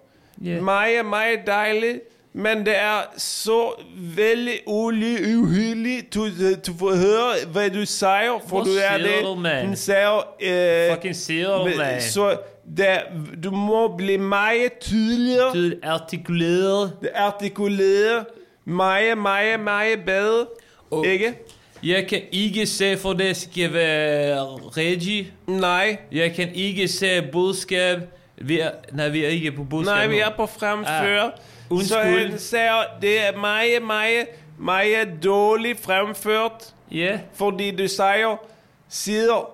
Ja. 0.43 0.61
meget, 0.61 1.05
meget 1.05 1.39
dejligt. 1.47 1.99
Men 2.33 2.65
det 2.65 2.77
er 2.77 3.01
så 3.17 3.71
vældig 4.15 4.59
ulig 4.67 5.37
uhyggeligt. 5.37 6.13
Du, 6.13 6.25
du 6.67 6.73
får 6.79 6.95
høre, 6.95 7.51
hvad 7.51 7.69
du 7.69 7.85
siger, 7.85 8.39
for 8.41 8.47
Hvor 8.47 8.63
du 8.63 8.69
er 8.69 8.73
siger 8.73 8.97
det. 8.97 9.23
du? 9.23 9.43
Den 9.67 9.75
siger, 9.75 10.17
øh, 10.41 10.93
Fucking 10.95 11.15
du, 11.15 11.77
mand? 11.77 12.01
Så 12.01 12.37
der, 12.77 12.99
du 13.43 13.51
må 13.51 13.95
blive 13.97 14.17
meget 14.17 14.73
tydeligere. 14.79 15.51
Tydeligt 15.53 15.85
artikuleret. 15.85 16.93
Artikuleret. 17.15 18.25
Meget, 18.65 19.17
meget, 19.17 19.59
meget 19.59 19.99
bedre. 20.05 20.45
Og- 20.91 21.05
Ikke? 21.05 21.33
Jeg 21.83 22.07
kan 22.07 22.21
ikke 22.31 22.65
se, 22.65 22.97
for 22.97 23.13
det 23.13 23.37
skal 23.37 23.73
være 23.73 24.39
Reggie. 24.77 25.27
Nej. 25.47 25.97
Jeg 26.11 26.33
kan 26.33 26.49
ikke 26.55 26.87
se 26.87 27.21
budskab. 27.31 27.97
Vi 28.37 28.59
er, 28.59 28.71
nej, 28.93 29.09
vi 29.09 29.25
er 29.25 29.29
ikke 29.29 29.51
på 29.51 29.63
budskab 29.63 29.95
Nej, 29.95 30.07
vi 30.07 30.19
er 30.19 30.29
på 30.37 30.45
fremfør. 30.45 31.23
Ah. 31.71 31.81
Så 31.85 31.99
han 31.99 32.39
siger, 32.39 32.83
det 33.01 33.27
er 33.27 33.37
meget, 33.37 33.81
meget, 33.81 34.25
meget 34.59 35.07
dårligt 35.23 35.79
fremført. 35.83 36.73
Ja. 36.91 37.19
Fordi 37.33 37.71
du 37.71 37.87
siger, 37.87 38.37
siger, 38.89 39.49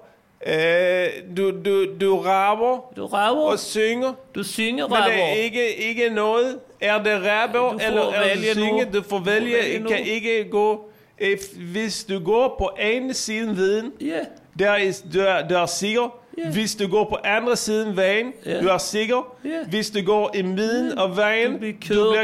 øh, 0.47 1.37
du, 1.37 1.51
du, 1.65 1.85
du 2.01 2.19
rapper 2.21 2.91
Du 2.97 3.05
rapper. 3.05 3.43
og 3.43 3.59
synger. 3.59 4.13
Du 4.35 4.43
synger 4.43 4.87
Men 4.87 4.95
det 4.97 5.01
er 5.03 5.05
rapper. 5.05 5.35
ikke, 5.43 5.75
ikke 5.75 6.09
noget. 6.09 6.59
Er 6.81 7.03
det 7.03 7.21
rapper, 7.31 7.59
Du 7.59 7.79
eller 7.87 8.01
er 8.11 8.27
vælge 8.27 8.47
det 8.47 8.55
synge? 8.55 8.85
nu. 8.85 8.97
Du 8.99 9.03
får 9.09 9.19
Du 9.19 9.29
Jeg 9.71 9.79
nu. 9.79 9.89
kan 9.89 9.99
ikke 10.05 10.49
gå... 10.51 10.89
If, 11.21 11.39
hvis 11.71 12.03
du 12.03 12.19
går 12.19 12.55
på 12.59 12.71
ene 12.81 13.13
siden 13.13 13.55
viden, 13.55 13.91
Ja. 14.01 14.19
der 14.59 14.69
er, 14.71 15.01
du, 15.13 15.19
er, 15.19 15.47
du 15.47 15.53
er 15.55 15.65
sikker. 15.65 16.15
Ja. 16.37 16.49
Hvis 16.51 16.75
du 16.75 16.87
går 16.87 17.09
på 17.09 17.17
andre 17.23 17.55
siden 17.57 17.95
vejen, 17.95 18.33
Ja. 18.45 18.61
du 18.61 18.67
er 18.67 18.77
sikker. 18.77 19.35
Ja. 19.45 19.49
Hvis 19.69 19.89
du 19.89 20.01
går 20.05 20.31
i 20.35 20.41
midten 20.41 20.91
af 20.97 21.15
vejen, 21.17 21.51
Du 21.53 21.59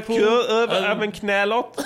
på 0.07 0.13
kørt 0.13 0.27
op 0.63 0.69
af- 0.69 0.91
af 0.99 1.03
en 1.03 1.11
knallert. 1.11 1.65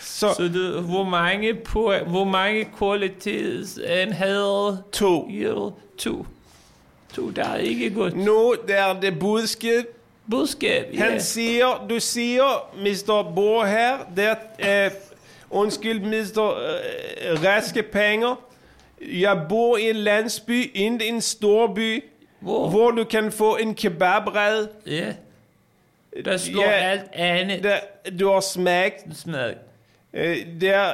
Så 0.00 0.34
Så 0.36 0.48
du, 0.54 0.80
hvor 0.80 1.04
mange, 1.04 1.54
på, 1.54 1.92
hvor 2.06 2.24
mange 2.24 2.68
kvalitetsenheder 2.78 4.76
to. 4.92 5.26
giver 5.30 5.54
du? 5.54 5.72
To. 5.98 6.26
To, 7.14 7.30
der 7.30 7.44
er 7.44 7.56
ikke 7.56 7.90
godt. 7.94 8.16
Nu 8.16 8.54
der 8.68 8.74
er 8.74 9.00
det 9.00 9.18
budskab. 9.18 9.84
Ja. 10.94 10.98
Han 11.04 11.20
siger, 11.20 11.86
du 11.90 12.00
siger, 12.00 12.70
Mr. 12.76 13.32
Bor 13.34 13.64
her, 13.64 13.98
det 14.16 14.34
er, 14.58 14.84
øh, 14.84 14.90
undskyld, 15.50 16.00
Mr. 16.00 16.40
Raske 17.44 17.82
Penger. 17.82 18.40
Jeg 19.00 19.42
bor 19.48 19.76
i 19.76 19.90
en 19.90 19.96
landsby, 19.96 20.70
ikke 20.74 21.02
en 21.02 21.20
stor 21.20 21.74
by, 21.74 22.04
Hvor? 22.40 22.68
hvor 22.70 22.90
du 22.90 23.04
kan 23.04 23.32
få 23.32 23.56
en 23.56 23.74
kebabred. 23.74 24.66
Ja. 24.86 25.12
Der 26.24 26.36
slår 26.36 26.62
Ja. 26.62 26.70
alt 26.72 27.02
andet 27.12 27.62
Der, 27.62 27.76
du 28.20 28.28
har 28.32 28.40
smagt. 28.40 29.04
smag. 29.14 29.54
Eh, 30.12 30.36
det, 30.60 30.68
er, 30.68 30.92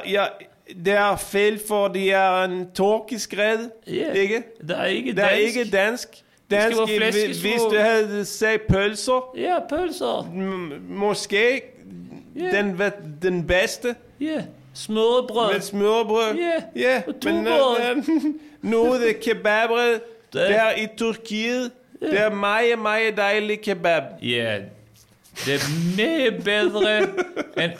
er 0.97 1.15
feil, 1.15 1.59
for 1.67 1.87
det 1.87 2.13
er 2.13 2.43
en 2.43 2.71
torkeskred. 2.71 3.69
Ja, 3.87 4.11
Ikke? 4.11 4.43
det 4.67 4.77
er 4.79 4.85
ikke 4.85 5.11
Det 5.11 5.19
er 5.19 5.27
dansk. 5.29 5.43
Det 5.43 5.67
skal 5.67 5.71
Dansk, 5.71 6.22
være 6.49 6.67
hvis- 7.11 7.61
du 7.61 7.75
havde 7.79 8.25
sagt 8.25 8.67
pølser, 8.69 9.31
Ja, 9.37 9.55
pølser. 9.69 10.31
måske 10.89 11.61
Ja. 12.39 12.57
den, 12.57 12.71
hvad- 12.71 12.91
den 13.21 13.47
bedste. 13.47 13.95
Ja, 14.21 14.43
smørbrød. 14.73 15.53
Med 15.53 15.61
smørbrød. 15.61 16.35
Ja, 16.35 16.81
Ja, 16.81 17.01
og 17.07 17.13
men 17.25 17.45
tuborg. 17.45 17.97
øh, 17.97 18.03
nu 18.61 18.83
er 18.93 18.97
det 18.97 19.19
kebabbrød. 19.19 19.99
Der 20.33 20.71
i 20.77 20.87
Tyrkiet. 20.97 21.71
Det 22.01 22.19
er 22.19 22.29
meget, 22.29 22.79
meget 22.79 23.17
dejlig 23.17 23.61
kebab. 23.61 24.03
Ja, 24.21 24.57
det 25.45 25.53
er 25.53 25.95
mere 25.97 26.31
bedre 26.43 26.97
end... 27.63 27.71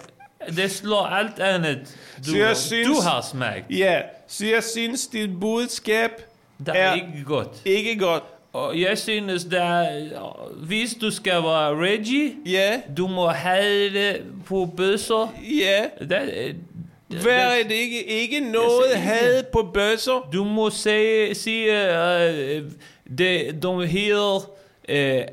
Det 0.55 0.71
slår 0.71 1.05
alt 1.05 1.39
andet, 1.39 1.97
du, 2.17 2.31
synes- 2.55 2.87
du 2.87 3.01
har 3.01 3.21
smagt. 3.31 3.63
Ja, 3.69 4.01
så 4.27 4.45
jeg 4.45 4.63
synes, 4.63 5.07
dit 5.07 5.39
budskab 5.39 6.11
Det 6.59 6.69
er 6.75 6.93
ikke 6.93 7.07
godt. 7.25 7.61
ikke 7.65 7.97
godt. 7.99 8.23
Og 8.23 8.32
jeg 8.79 8.97
synes, 8.97 9.43
der, 9.43 9.87
hvis 10.55 10.95
du 11.01 11.11
skal 11.11 11.43
være 11.43 11.75
Reggie, 11.75 12.31
Ja, 12.45 12.81
du 12.97 13.07
må 13.07 13.27
have 13.27 13.93
det 13.93 14.21
på 14.45 14.69
ja. 15.59 15.85
Der, 16.09 16.23
øh, 16.23 16.53
det 17.63 17.71
ikke? 17.71 18.03
Ikke 18.03 18.39
noget 18.39 18.83
siger 18.83 18.95
ikke. 18.95 19.07
had 19.07 19.43
på 19.43 19.69
bøsser? 19.73 20.29
Du 20.33 20.43
må 20.43 20.69
sige, 20.69 21.35
sige 21.35 21.71
uh, 21.71 22.71
det, 23.17 23.63
de 23.63 23.87
hedder 23.87 24.35
uh, 24.89 25.25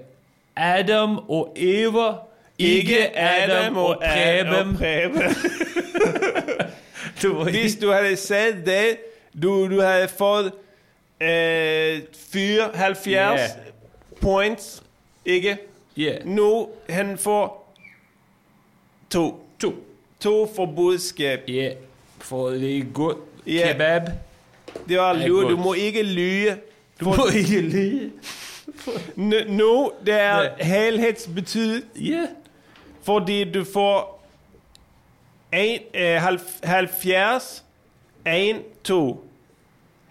Adam 0.57 1.19
og 1.29 1.53
Eva. 1.57 2.13
Ikke 2.59 3.19
Adam 3.19 3.77
og 3.77 3.97
Preben. 3.97 4.77
Preben. 4.77 5.23
Du 7.23 7.45
havde 7.91 8.17
sagt 8.17 8.57
det, 8.67 8.97
du, 9.43 9.69
du 9.71 9.81
havde 9.81 10.09
fået 11.21 11.97
øh, 11.97 12.03
74 12.15 13.41
Ja. 13.41 13.47
points. 14.21 14.83
Ikke? 15.25 15.59
Ja, 15.97 16.17
Nu 16.25 16.69
han 16.89 17.19
får 17.19 17.75
to. 19.11 19.47
to. 19.61 19.75
To 20.21 20.53
for 20.57 20.67
budskab. 20.67 21.41
Ja, 21.49 21.73
for 22.19 22.49
det 22.51 22.79
er 22.79 22.85
godt. 22.95 23.17
Ja. 23.47 23.73
Kebab. 23.73 24.03
Det 24.89 24.99
var 24.99 25.29
godt. 25.29 25.51
Du 25.51 25.57
må 25.57 25.73
ikke 25.75 26.03
lyge. 26.03 26.57
Du 27.01 27.05
må 27.05 27.27
ikke. 27.37 28.11
N- 29.19 29.51
nu, 29.51 29.93
det 30.07 30.15
er 30.15 30.65
helhedsbetyd, 30.65 31.83
Ja. 32.01 32.27
fordi 33.03 33.45
du 33.53 33.65
får 33.65 34.25
en, 35.53 35.81
øh, 35.95 36.23
halv- 36.23 36.41
70, 36.65 37.65
1, 38.27 38.57
2. 38.85 39.25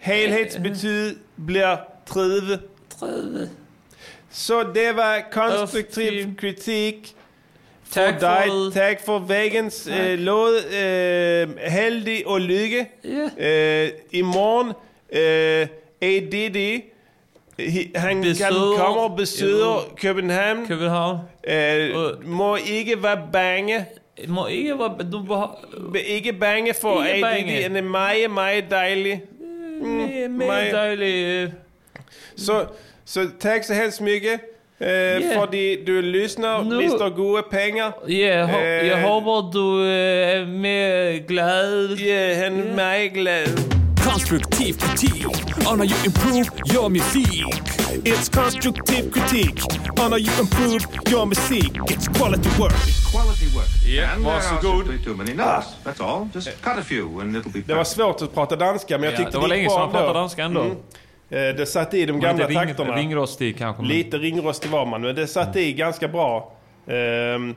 Helhedsbetyd 0.00 1.16
bliver 1.46 1.76
30. 2.06 2.58
30. 3.00 3.50
Så 4.30 4.62
det 4.74 4.96
var 4.96 5.22
konstruktiv 5.32 6.36
kritik 6.38 7.14
for 7.84 8.00
dig. 8.20 8.44
det. 8.46 8.72
Tak 8.72 9.00
for 9.04 9.18
vegens 9.18 9.88
øh, 10.00 10.18
låd. 10.18 10.54
Øh, 10.82 11.70
heldig 11.70 12.26
og 12.26 12.40
lykke. 12.40 12.86
Ja. 13.38 13.84
Øh, 13.84 13.90
I 14.12 14.22
morgen 14.22 14.68
øh, 15.12 15.66
ADD. 16.00 16.82
he- 17.60 17.98
Han 17.98 18.20
Besøger- 18.22 18.48
kan 18.76 18.84
komme 18.84 19.00
og 19.00 19.16
besøge 19.16 19.66
Ja. 19.66 19.76
København. 19.96 20.66
København. 20.66 21.18
Øh, 21.48 21.96
Og- 21.96 22.14
må 22.24 22.56
ikke 22.56 23.02
være 23.02 23.28
bange. 23.32 23.86
Må 24.28 24.46
ikke 24.46 24.78
være... 24.78 24.96
Du 25.12 25.22
må... 25.22 25.46
Ikke 26.06 26.32
bange 26.32 26.74
for 26.74 27.04
Ikke 27.04 27.26
ADD. 27.26 27.62
Han 27.62 27.76
er 27.76 27.82
meget, 27.82 28.30
meget 28.30 28.64
dejlig. 28.70 29.22
Mere 29.80 30.28
mig- 30.28 30.68
dejligt. 30.72 31.26
øh, 31.26 31.48
Så, 32.36 32.66
så 33.04 33.20
tak 33.40 33.64
så 33.64 33.74
helst 33.74 34.00
Mikke. 34.00 34.32
Øh, 34.80 34.88
Ja. 34.88 35.18
Fordi 35.40 35.84
du 35.84 35.92
lyssnar, 35.92 36.62
Nu- 36.64 36.76
mister 36.80 37.10
gode 37.16 37.42
pengar. 37.50 38.02
Ja, 38.08 38.46
ho- 38.46 38.58
Øh. 38.64 38.86
jeg 38.86 39.02
håber, 39.02 39.50
du 39.50 39.82
øh, 39.82 39.88
er 39.88 40.46
mere 40.46 41.18
glad. 41.18 41.88
Ja, 41.96 42.34
han 42.34 42.60
er 42.60 42.74
meget 42.74 43.12
glad. 43.12 43.46
Konstruktiv 44.12 44.74
kritik 44.74 45.26
on 45.70 45.78
how 45.78 45.84
you 45.84 45.96
improve 46.06 46.46
your 46.74 46.88
music. 46.88 47.44
It's 48.04 48.28
constructive 48.28 49.10
critique 49.10 49.62
on 50.04 50.10
how 50.12 50.18
you 50.18 50.32
improve 50.40 50.82
your 51.10 51.26
music. 51.26 51.70
It's 51.90 52.08
quality 52.18 52.48
work. 52.60 52.72
Quality 53.12 53.46
work. 53.56 53.68
Yeah, 53.86 54.14
and 54.14 54.24
varsågod. 54.24 54.86
That's 55.84 56.00
all. 56.00 56.28
Just 56.34 56.48
cut 56.62 56.78
a 56.78 56.82
few 56.82 57.20
and 57.20 57.36
it'll 57.36 57.52
be 57.52 57.60
Det 57.66 57.74
var 57.74 57.84
svårt 57.84 58.22
att 58.22 58.34
prata 58.34 58.56
danska 58.56 58.98
men 58.98 59.04
jag 59.04 59.12
Ja, 59.12 59.16
tyckte 59.16 59.32
det 59.32 59.38
var 59.40 59.48
länge 59.48 59.68
sedan 59.68 59.80
man 59.80 59.90
pratade 59.90 60.18
danska 60.18 60.42
ändå. 60.44 60.60
Mm. 60.60 60.76
Eh, 61.30 61.56
Det 61.56 61.66
satt 61.66 61.94
i 61.94 62.06
de 62.06 62.12
Man 62.12 62.20
gamla 62.20 62.46
lite 62.48 62.60
takterna. 62.66 62.96
ringrostig 62.96 63.58
kanske. 63.58 63.82
men- 63.82 63.88
Lite 63.90 64.18
ringrostig 64.18 64.70
var 64.70 64.86
man, 64.86 65.00
men 65.02 65.14
det 65.14 65.26
satt 65.26 65.56
i 65.56 65.72
ganska 65.72 66.08
bra. 66.08 66.52
Ehm, 66.86 67.54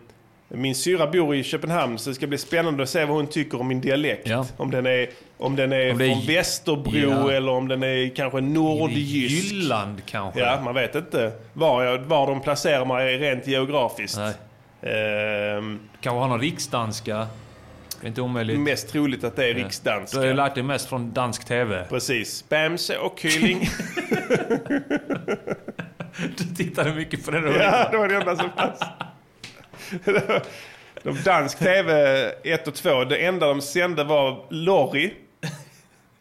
Min 0.56 0.76
syra 0.76 1.08
bor 1.08 1.36
i 1.36 1.43
Köpenhamn 1.43 1.97
så 1.97 2.10
det 2.10 2.16
ska 2.16 2.28
bli 2.28 2.38
spännande 2.38 2.84
att 2.84 2.89
se 2.89 3.06
vad 3.06 3.16
hon 3.18 3.28
tycker 3.28 3.60
om 3.62 3.68
min 3.68 3.82
dialekt. 3.82 4.28
Ja. 4.30 4.45
Om 4.58 4.72
den 4.72 4.86
är, 4.86 5.10
om 5.38 5.56
den 5.56 5.74
är 5.74 5.91
Om 5.91 5.97
det 5.97 6.06
är- 6.06 6.10
från 6.16 6.26
Västerbro 6.36 6.97
Ja. 7.26 7.32
eller 7.32 7.51
om 7.51 7.68
den 7.68 7.84
är 7.84 8.16
kanske 8.16 8.41
nordjysk. 8.41 9.54
Jylland 9.54 10.01
kanske. 10.06 10.39
Ja, 10.39 10.62
man 10.66 10.74
vet 10.76 10.95
inte 10.95 11.32
var, 11.54 11.84
jag, 11.84 11.97
var 11.97 12.28
de 12.28 12.41
placerar 12.41 12.86
mig 12.86 13.18
rent 13.18 13.47
geografiskt. 13.47 14.18
Nej. 14.18 14.34
Ehm, 14.93 15.80
Kanske 16.01 16.20
har 16.20 16.28
någon 16.28 16.41
riksdanska. 16.41 17.28
Det 18.01 18.06
är 18.06 18.08
inte 18.08 18.22
omöjligt. 18.22 18.60
mest 18.60 18.89
troligt 18.89 19.24
att 19.24 19.36
det 19.36 19.45
är 19.45 19.56
Ja. 19.56 19.66
riksdanska. 19.66 20.18
Du 20.18 20.22
har 20.24 20.28
ju 20.28 20.34
lärt 20.34 20.56
dig 20.56 20.64
mest 20.64 20.89
från 20.89 21.14
dansk 21.14 21.45
TV. 21.45 21.86
Precis. 21.89 22.49
Bamse 22.49 22.97
och 22.97 23.20
Kylling. 23.20 23.70
Du 26.38 26.43
tittade 26.56 26.93
mycket 26.93 27.26
på 27.26 27.32
den 27.32 27.43
ja, 27.43 27.88
det 27.91 27.97
var 27.97 28.08
det 28.08 28.16
enda 28.16 28.36
som 28.36 28.49
fanns. 28.58 28.80
De 31.03 31.13
dansk 31.25 31.59
tv 31.59 31.91
1 32.43 32.67
och 32.67 32.73
2, 32.73 33.03
det 33.03 33.17
enda 33.25 33.47
de 33.47 33.61
sände 33.61 34.03
var 34.03 34.45
Lorry 34.49 35.13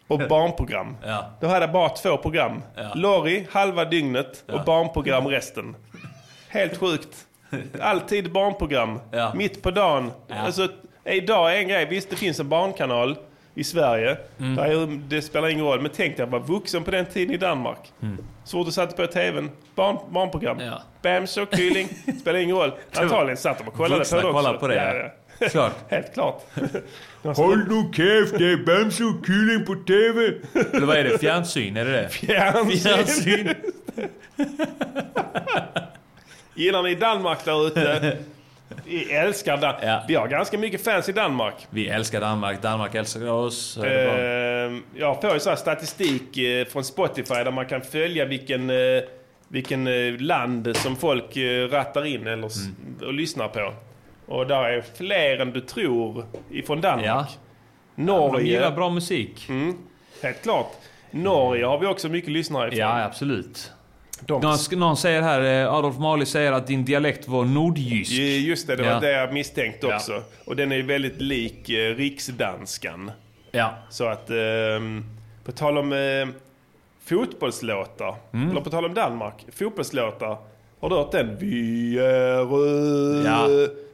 och 0.08 0.18
barnprogram. 0.28 0.96
Ja. 1.04 1.30
De 1.40 1.46
hade 1.46 1.68
bara 1.68 1.88
två 1.88 2.16
program. 2.16 2.62
Ja. 2.76 2.92
Lorry 2.94 3.46
halva 3.50 3.84
dygnet 3.84 4.44
och 4.52 4.64
barnprogram 4.64 5.26
resten. 5.26 5.76
Helt 6.48 6.76
sjukt. 6.76 7.26
Alltid 7.80 8.32
barnprogram. 8.32 9.00
Ja. 9.10 9.32
Mitt 9.34 9.62
på 9.62 9.70
dagen. 9.70 10.10
Alltså, 10.28 10.68
idag 11.04 11.54
är 11.54 11.58
en 11.58 11.68
grej. 11.68 11.86
Visst, 11.86 12.10
det 12.10 12.16
finns 12.16 12.40
en 12.40 12.48
barnkanal 12.48 13.16
i 13.54 13.64
Sverige. 13.64 14.16
Mm. 14.38 14.56
Där 14.56 14.64
är- 14.64 15.08
det 15.08 15.22
spelar 15.22 15.48
ingen 15.48 15.64
roll. 15.64 15.80
Men 15.80 15.90
tänk 15.94 16.16
dig 16.16 16.24
att 16.24 16.30
vara 16.30 16.42
vuxen 16.42 16.84
på 16.84 16.90
den 16.90 17.06
tiden 17.06 17.34
i 17.34 17.38
Danmark. 17.38 17.92
Så 18.45 18.59
fort 18.59 18.66
du 18.66 18.72
satte 18.72 18.97
på 18.97 19.12
tvn, 19.12 19.51
barn, 19.74 19.99
barnprogram. 20.11 20.61
Ja. 20.61 20.82
Bamse 21.03 21.43
och 21.43 21.57
Kylling, 21.57 21.88
spelar 22.20 22.38
ingen 22.38 22.57
roll. 22.57 22.72
Antagligen 22.95 23.36
satt 23.36 23.59
de 23.59 23.68
och 23.68 23.74
kollade 23.74 23.99
Vuxna 23.99 24.20
på 24.20 24.32
det 24.32 24.38
också. 24.38 24.59
på 24.59 24.68
det, 24.68 24.74
ja. 24.74 24.95
ja. 24.95 25.49
Klart. 25.49 25.72
Helt 25.88 26.14
klart. 26.14 26.43
Håll 27.36 27.59
nu 27.59 27.93
käft, 27.93 28.38
det 28.38 28.53
är 28.53 28.57
Bamse 28.57 29.05
och 29.05 29.26
Kylling 29.26 29.64
på 29.66 29.74
TV! 29.74 30.26
Eller 30.72 30.86
vad 30.86 30.97
är 30.97 31.05
det? 31.05 31.18
Fjärnsyn? 31.18 31.76
Är 31.76 31.84
det 31.84 31.93
det? 31.93 32.09
Fjärnsyn. 32.09 32.78
Fjärnsyn. 32.78 33.55
Gillar 36.55 36.82
ni 36.82 36.95
Danmark 36.95 37.45
där 37.45 37.66
ute? 37.66 38.16
Vi 38.86 39.12
älskar 39.12 39.56
Dan- 39.56 39.74
Ja. 39.82 40.04
Vi 40.08 40.14
har 40.14 40.28
ganska 40.28 40.58
mycket 40.58 40.84
fans 40.84 41.08
i 41.08 41.12
Danmark. 41.12 41.54
Vi 41.70 41.88
älskar 41.88 42.20
Danmark, 42.20 42.62
Danmark 42.62 42.94
älskar 42.94 43.30
oss. 43.30 43.76
Eh, 43.76 44.72
jag 44.96 45.20
får 45.20 45.32
ju 45.34 45.40
så 45.40 45.48
här 45.50 45.56
statistik 45.56 46.38
eh, 46.38 46.64
från 46.66 46.84
Spotify 46.84 47.34
där 47.34 47.50
man 47.50 47.66
kan 47.66 47.80
följa 47.82 48.24
vilken, 48.24 48.70
eh, 48.70 48.76
vilken 49.48 49.86
eh, 49.86 50.20
land 50.20 50.76
som 50.76 50.96
folk 50.96 51.36
rattar 51.70 52.04
in 52.06 52.20
eller, 52.26 52.32
Mm. 52.34 52.96
och 53.06 53.12
lyssnar 53.14 53.48
på. 53.48 53.74
Och 54.26 54.46
där 54.46 54.64
är 54.64 54.84
fler 54.96 55.38
än 55.40 55.52
du 55.52 55.60
tror 55.60 56.24
ifrån 56.50 56.80
Danmark. 56.80 57.06
Ja. 57.06 57.26
De 57.96 58.02
Norge, 58.02 58.46
gillar 58.46 58.70
bra 58.70 58.90
musik. 58.90 59.48
helt 60.22 60.42
klart. 60.42 60.72
Norge 61.10 61.64
har 61.64 61.78
vi 61.78 61.86
också 61.86 62.08
mycket 62.08 62.30
lyssnare 62.30 62.68
ifrån. 62.68 62.78
Ja, 62.78 63.04
absolut. 63.04 63.72
De, 64.26 64.40
Någon, 64.42 64.58
någon 64.72 64.96
säger 64.96 65.22
här, 65.22 65.62
eh, 65.64 65.74
Adolf 65.74 65.98
Mali 65.98 66.26
säger 66.26 66.52
att 66.52 66.66
din 66.66 66.84
dialekt 66.84 67.28
var 67.28 67.44
nordjysk. 67.44 68.12
Just 68.12 68.66
det, 68.66 68.76
det 68.76 68.82
var 68.82 68.90
Ja. 68.90 69.00
det 69.00 69.10
jag 69.12 69.32
misstänkte 69.32 69.86
Ja. 69.86 69.96
också. 69.96 70.22
Och 70.46 70.56
den 70.56 70.72
är 70.72 70.76
ju 70.76 70.82
väldigt 70.82 71.20
lik 71.20 71.68
eh, 71.70 71.94
riksdanskan. 71.94 73.10
Ja. 73.50 73.74
Så 73.90 74.06
att, 74.06 74.30
ehm, 74.30 75.04
på 75.44 75.52
tal 75.52 75.78
om 75.78 75.92
eh, 75.92 76.28
fotbollslåtar, 77.04 78.14
Mm. 78.32 78.50
eller 78.50 78.60
på 78.60 78.70
tal 78.70 78.84
om 78.84 78.94
Danmark, 78.94 79.34
fotbollslåtar. 79.58 80.36
Har 80.80 80.88
du 80.90 80.96
hört 80.96 81.12
den? 81.12 81.36
Vi 81.40 81.98
är. 81.98 83.26
Ja. 83.26 83.48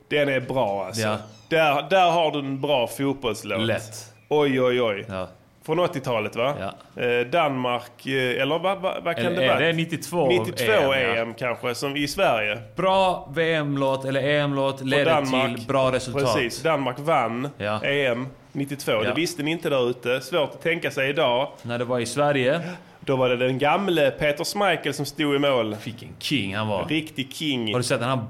Den 0.08 0.28
är 0.28 0.40
bra 0.40 0.84
alltså. 0.86 1.02
Ja. 1.02 1.16
Där, 1.48 1.86
där 1.90 2.10
har 2.10 2.30
du 2.32 2.38
en 2.38 2.60
bra 2.60 2.86
fotbollslåt. 2.86 3.60
Lätt. 3.60 4.12
Oj, 4.28 4.60
oj, 4.62 4.82
oj. 4.82 5.04
Ja. 5.08 5.28
Från 5.68 5.80
80-talet 5.80 6.36
va? 6.36 6.54
Eh, 6.96 7.26
Danmark, 7.30 8.06
eh, 8.06 8.42
eller 8.42 8.58
vad, 8.58 8.80
vad, 8.80 9.04
vad 9.04 9.16
kan 9.16 9.26
Eller 9.26 9.36
det 9.36 9.44
är 9.44 9.48
vara? 9.48 9.66
det 9.66 9.72
92 9.72 10.28
92 10.28 10.72
EM, 10.72 10.92
EM, 10.92 11.28
ja. 11.28 11.34
kanske, 11.38 11.74
som 11.74 11.96
i 11.96 12.08
Sverige. 12.08 12.58
Bra 12.76 13.28
VM-låt 13.34 14.04
eller 14.04 14.22
EM-låt 14.22 14.80
ledde 14.84 15.26
till 15.26 15.66
bra 15.66 15.92
resultat. 15.92 16.34
Precis, 16.34 16.62
Danmark 16.62 16.98
vann 16.98 17.48
Ja. 17.58 17.84
EM 17.84 18.26
92. 18.52 18.92
Ja. 18.92 19.02
Det 19.02 19.14
visste 19.14 19.42
ni 19.42 19.50
inte 19.50 19.70
där 19.70 19.90
ute. 19.90 20.20
Svårt 20.20 20.50
att 20.54 20.62
tänka 20.62 20.90
sig 20.90 21.10
idag. 21.10 21.48
När 21.62 21.78
det 21.78 21.84
var 21.84 21.98
i 21.98 22.06
Sverige. 22.06 22.60
Då 23.00 23.16
var 23.16 23.28
det 23.28 23.36
den 23.36 23.58
gamle 23.58 24.10
Peter 24.10 24.44
Schmeichel 24.44 24.94
som 24.94 25.06
stod 25.06 25.34
i 25.36 25.38
mål. 25.38 25.76
Vilken 25.84 26.08
king 26.18 26.56
han 26.56 26.68
var. 26.68 26.84
Riktig 26.84 27.32
king. 27.34 27.72
Har 27.72 27.78
du 27.78 27.84
sett 27.84 28.00
när 28.00 28.08
han 28.08 28.28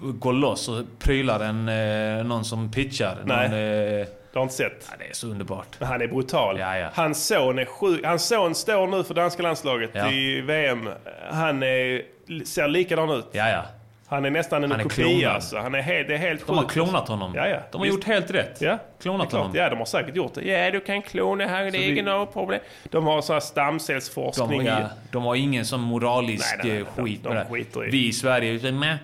går 0.00 0.32
loss 0.32 0.68
och 0.68 0.84
prylar 0.98 1.40
en, 1.40 1.68
eh, 1.68 2.24
någon 2.24 2.44
som 2.44 2.70
pitchar? 2.70 3.16
Nej. 3.24 3.48
Någon, 3.48 4.17
Du 4.38 4.40
har 4.40 4.44
inte 4.44 4.54
sett? 4.54 4.86
Ja, 4.90 4.96
det 4.98 5.04
är 5.10 5.14
så 5.14 5.26
underbart. 5.26 5.66
Men 5.78 5.88
han 5.88 6.02
är 6.02 6.06
brutal. 6.08 6.58
Ja, 6.58 6.78
ja. 6.78 6.88
Hans 6.94 7.26
son 7.26 7.58
är 7.58 7.64
sjuk. 7.64 8.04
Hans 8.04 8.26
son 8.28 8.54
står 8.54 8.86
nu 8.86 9.04
för 9.04 9.14
danska 9.14 9.42
landslaget 9.42 9.90
Ja. 9.92 10.10
i 10.12 10.40
VM. 10.40 10.88
Han 11.30 11.62
är, 11.62 12.02
ser 12.44 12.68
likadan 12.68 13.10
ut. 13.10 13.26
Ja, 13.32 13.48
ja. 13.50 13.62
Han 14.08 14.24
är 14.24 14.30
nästan 14.30 14.64
en 14.64 14.70
Han 14.70 14.80
är 14.80 14.84
kopia 14.84 15.30
alltså. 15.30 15.58
Han 15.58 15.74
är 15.74 15.80
helt, 15.82 16.08
det 16.08 16.14
är 16.14 16.18
helt 16.18 16.46
De 16.46 16.56
har 16.56 16.62
sjukt. 16.62 16.72
klonat 16.72 17.08
honom. 17.08 17.32
Ja, 17.36 17.48
ja. 17.48 17.58
De 17.72 17.78
har 17.78 17.84
Visst. 17.84 17.96
gjort 17.96 18.04
helt 18.06 18.30
rätt. 18.30 18.60
Ja, 18.60 18.78
Klonat 19.02 19.30
det 19.30 19.36
honom. 19.36 19.52
Ja, 19.56 19.70
de 19.70 19.78
har 19.78 19.84
säkert 19.84 20.16
gjort 20.16 20.34
det. 20.34 20.42
Ja, 20.42 20.70
du 20.70 20.80
kan 20.80 21.02
klona 21.02 21.46
här, 21.46 21.70
det 21.70 21.78
är 21.98 22.02
något 22.02 22.32
problem. 22.32 22.60
De 22.84 23.06
har 23.06 23.20
sån 23.22 23.34
här 23.34 23.40
De 23.40 23.46
stamcellsforskning. 23.46 24.68
har, 24.68 24.78
i- 24.78 24.82
ja, 24.82 24.88
de 25.12 25.24
har 25.24 25.34
ingen 25.34 25.64
sån 25.66 25.80
moralisk 25.80 26.56
Nej, 26.56 26.60
nej, 26.64 26.72
nej, 26.72 26.80
eh, 26.80 26.86
de- 26.96 27.02
skit 27.04 27.22
de 27.22 27.28
med 27.34 27.46
det. 27.46 27.50
skiter 27.52 27.88
i- 27.88 27.90
Vi 27.90 28.08
i 28.08 28.12
Sverige, 28.12 28.98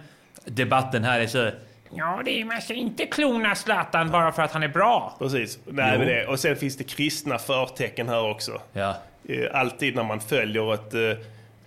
debatten 0.45 1.05
här 1.05 1.21
är 1.21 1.27
så... 1.27 1.51
Ja, 1.97 2.23
det 2.25 2.41
är, 2.41 2.45
man 2.45 2.63
ska 2.63 2.75
inte 2.75 3.07
klona 3.07 3.55
Zlatan 3.55 4.11
bara 4.11 4.33
för 4.33 4.43
att 4.43 4.53
han 4.53 4.63
är 4.63 4.69
bra. 4.69 5.17
Precis. 5.19 5.59
Nej, 5.65 5.99
men 5.99 6.07
det. 6.07 6.27
Och 6.27 6.39
sen 6.41 6.57
finns 6.57 6.77
det 6.77 6.85
kristna 6.85 7.39
förtecken 7.39 8.09
här 8.09 8.31
också. 8.31 8.61
Ja. 8.73 8.97
Eh, 9.29 9.47
Alltid 9.61 9.95
när 9.97 10.05
man 10.05 10.21
följer 10.21 10.75
ett 10.75 10.95
eh, 10.95 11.25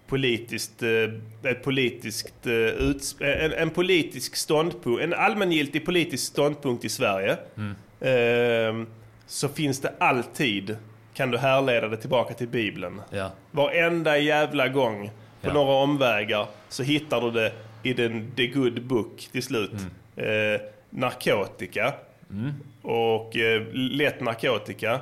politiskt, 0.08 0.84
eh, 0.84 1.50
ett 1.52 1.64
politiskt 1.64 2.46
en, 3.20 3.54
en 3.54 3.70
politisk 3.70 4.36
ståndpunkt, 4.36 5.04
en 5.04 5.14
allmängiltig 5.14 5.86
politisk 5.86 6.28
ståndpunkt 6.28 6.86
i 6.86 6.90
Sverige. 6.90 7.38
Mm. 7.58 8.82
eh, 8.82 8.88
så 9.28 9.48
finns 9.50 9.82
det 9.82 9.94
alltid, 10.00 10.78
kan 11.14 11.32
du 11.32 11.38
härleda 11.38 11.88
det 11.88 11.98
tillbaka 11.98 12.34
till 12.34 12.48
Bibeln. 12.48 13.02
Ja. 13.10 13.32
Varenda 13.52 14.18
jävla 14.18 14.68
gång 14.68 15.12
på 15.42 15.48
Ja. 15.48 15.54
några 15.54 15.74
omvägar 15.74 16.48
så 16.70 16.84
hittar 16.84 17.22
du 17.22 17.32
det 17.32 17.52
i 17.84 17.94
den 17.94 18.32
The 18.36 18.48
Good 18.48 18.82
Book 18.84 19.30
till 19.32 19.44
slut. 19.44 19.72
Mm. 19.72 19.84
Eh, 20.18 20.62
narkotika 20.90 21.94
och 22.82 23.38
eh, 23.38 23.62
lätt 23.74 24.22
narkotika. 24.22 25.00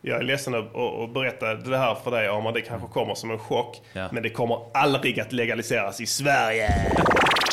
Jag 0.00 0.18
är 0.18 0.22
ledsen 0.22 0.54
att, 0.54 0.76
att, 0.76 1.00
att 1.00 1.14
berätta 1.14 1.54
det 1.54 1.78
här 1.78 1.94
för 1.94 2.10
dig 2.10 2.28
Arman, 2.28 2.54
det 2.54 2.60
kanske 2.60 2.88
kommer 2.88 3.14
som 3.14 3.30
en 3.30 3.38
chock. 3.38 3.80
Ja. 3.92 4.08
Men 4.12 4.22
det 4.22 4.30
kommer 4.30 4.58
aldrig 4.74 5.20
att 5.20 5.32
legaliseras 5.32 6.00
i 6.00 6.06
Sverige. 6.06 6.68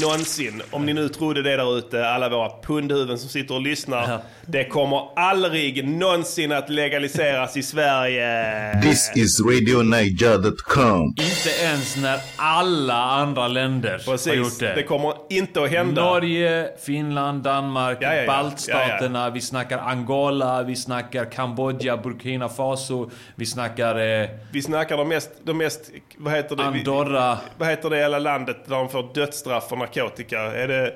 Någonsin. 0.00 0.62
Om 0.70 0.86
ni 0.86 0.92
nu 0.92 1.08
trodde 1.08 1.42
det 1.42 1.56
där 1.56 1.78
ute, 1.78 2.08
alla 2.08 2.28
våra 2.28 2.50
pundhuvuden 2.62 3.18
som 3.18 3.28
sitter 3.28 3.54
och 3.54 3.60
lyssnar. 3.60 4.18
Det 4.46 4.64
kommer 4.64 5.08
aldrig 5.16 5.88
någonsin 5.88 6.52
att 6.52 6.70
legaliseras 6.70 7.56
i 7.56 7.62
Sverige. 7.62 8.82
This 8.82 9.12
is 9.14 9.40
RadioNiger.com. 9.40 11.06
Inte 11.08 11.50
ens 11.64 11.96
när 11.96 12.18
alla 12.36 12.94
andra 13.04 13.48
länder 13.48 13.90
har 13.90 14.12
Precis, 14.12 14.34
gjort 14.34 14.58
det. 14.60 14.74
det 14.74 14.82
kommer 14.82 15.14
inte 15.30 15.62
att 15.62 15.70
hända. 15.70 16.02
Norge, 16.04 16.68
Finland, 16.84 17.42
Danmark, 17.42 17.98
Ja, 18.00 18.14
ja, 18.14 18.20
ja. 18.20 18.26
baltstaterna, 18.26 19.30
vi 19.30 19.40
snackar 19.40 19.78
Angola, 19.78 20.62
vi 20.62 20.76
snackar 20.76 21.24
Kambodja, 21.24 21.96
Burkina 21.96 22.48
Faso, 22.48 23.10
vi 23.34 23.46
snackar 23.46 24.20
eh, 24.22 24.28
Vi 24.52 24.62
snackar 24.62 24.96
de 24.96 25.08
mest, 25.08 25.30
de 25.44 25.58
mest 25.58 25.90
vad 26.16 26.32
heter 26.32 26.56
det? 26.56 26.64
Andorra. 26.64 27.38
vad 27.58 27.68
heter 27.68 27.90
det 27.90 27.96
hela 27.96 28.18
landet 28.18 28.56
där 28.66 28.76
de 28.76 28.88
får 28.88 29.14
dödsstraff 29.14 29.72
för 29.76 29.86
narkotika? 29.86 30.40
Är 30.40 30.68
det, 30.68 30.86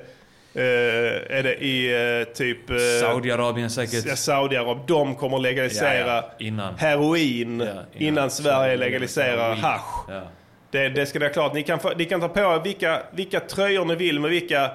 eh, 0.53 1.37
är 1.37 1.43
det 1.43 1.55
i 1.55 1.91
eh, 2.21 2.27
typ... 2.33 2.69
eh, 2.69 2.77
Saudiarabien 3.01 3.69
säkert. 3.69 4.05
Ja, 4.05 4.15
Saudiarabien. 4.15 4.85
De 4.87 5.15
kommer 5.15 5.39
legalisera 5.39 6.07
Ja, 6.07 6.29
ja. 6.37 6.45
Innan. 6.45 6.75
heroin 6.77 7.61
innan. 7.61 7.85
innan, 7.97 8.31
Sverige 8.31 8.77
legaliserar. 8.77 9.57
Ja. 9.61 9.81
Det, 10.71 10.89
det 10.89 11.05
ska 11.05 11.19
ni 11.19 11.25
ha 11.25 11.33
klart. 11.33 11.53
Ni 11.53 11.63
kan, 11.63 11.79
ni 11.97 12.05
kan 12.05 12.21
ta 12.21 12.27
på 12.27 12.39
er 12.39 12.63
vilka, 12.63 13.01
vilka 13.11 13.39
tröjor 13.39 13.85
ni 13.85 13.95
vill 13.95 14.19
med 14.19 14.31
vilka 14.31 14.71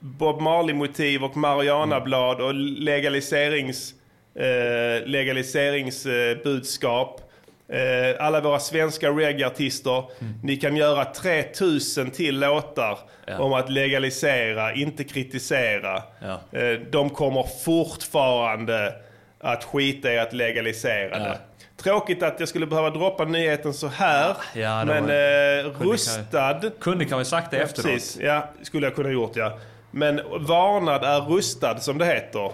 Bob 0.00 0.40
Marley-motiv 0.40 1.24
och 1.24 1.36
Marianablad 1.36 2.40
och 2.40 2.54
legaliserings, 2.54 3.94
eh, 4.34 5.06
legaliseringsbudskap. 5.06 7.27
Eh, 7.72 8.24
alla 8.26 8.40
våra 8.40 8.58
svenska 8.58 9.08
reggae-artister. 9.10 10.04
Ni 10.42 10.56
kan 10.56 10.76
göra 10.76 11.04
3000 11.04 12.10
till 12.10 12.40
låtar 12.40 12.98
Ja. 13.26 13.38
om 13.38 13.52
att 13.52 13.70
legalisera, 13.70 14.74
inte 14.74 15.04
kritisera. 15.04 16.02
Ja. 16.22 16.58
Eh, 16.58 16.80
de 16.90 17.10
kommer 17.10 17.42
fortfarande 17.64 18.94
att 19.40 19.64
skita 19.64 20.12
i 20.12 20.18
att 20.18 20.32
legalisera 20.32 21.18
det. 21.18 21.38
Tråkigt 21.82 22.22
att 22.22 22.40
jag 22.40 22.48
skulle 22.48 22.66
behöva 22.66 22.90
droppa 22.90 23.24
nyheten 23.24 23.74
så 23.74 23.86
här. 23.88 24.36
Ja, 24.54 24.84
men 24.84 25.06
var- 25.06 25.12
eh, 25.12 25.90
rustad... 25.90 26.60
Kunde 26.80 27.04
kan 27.04 27.18
vi 27.18 27.24
sagt 27.24 27.50
det 27.50 27.56
Ja, 27.56 27.62
efteråt. 27.62 27.86
Precis, 27.92 28.18
ja, 28.22 28.48
skulle 28.62 28.86
jag 28.86 28.94
kunna 28.94 29.10
gjort 29.10 29.32
ja. 29.36 29.58
Men 29.90 30.16
varnad 30.40 31.04
är 31.04 31.20
rustad 31.20 31.78
som 31.78 31.98
det 31.98 32.06
heter. 32.06 32.44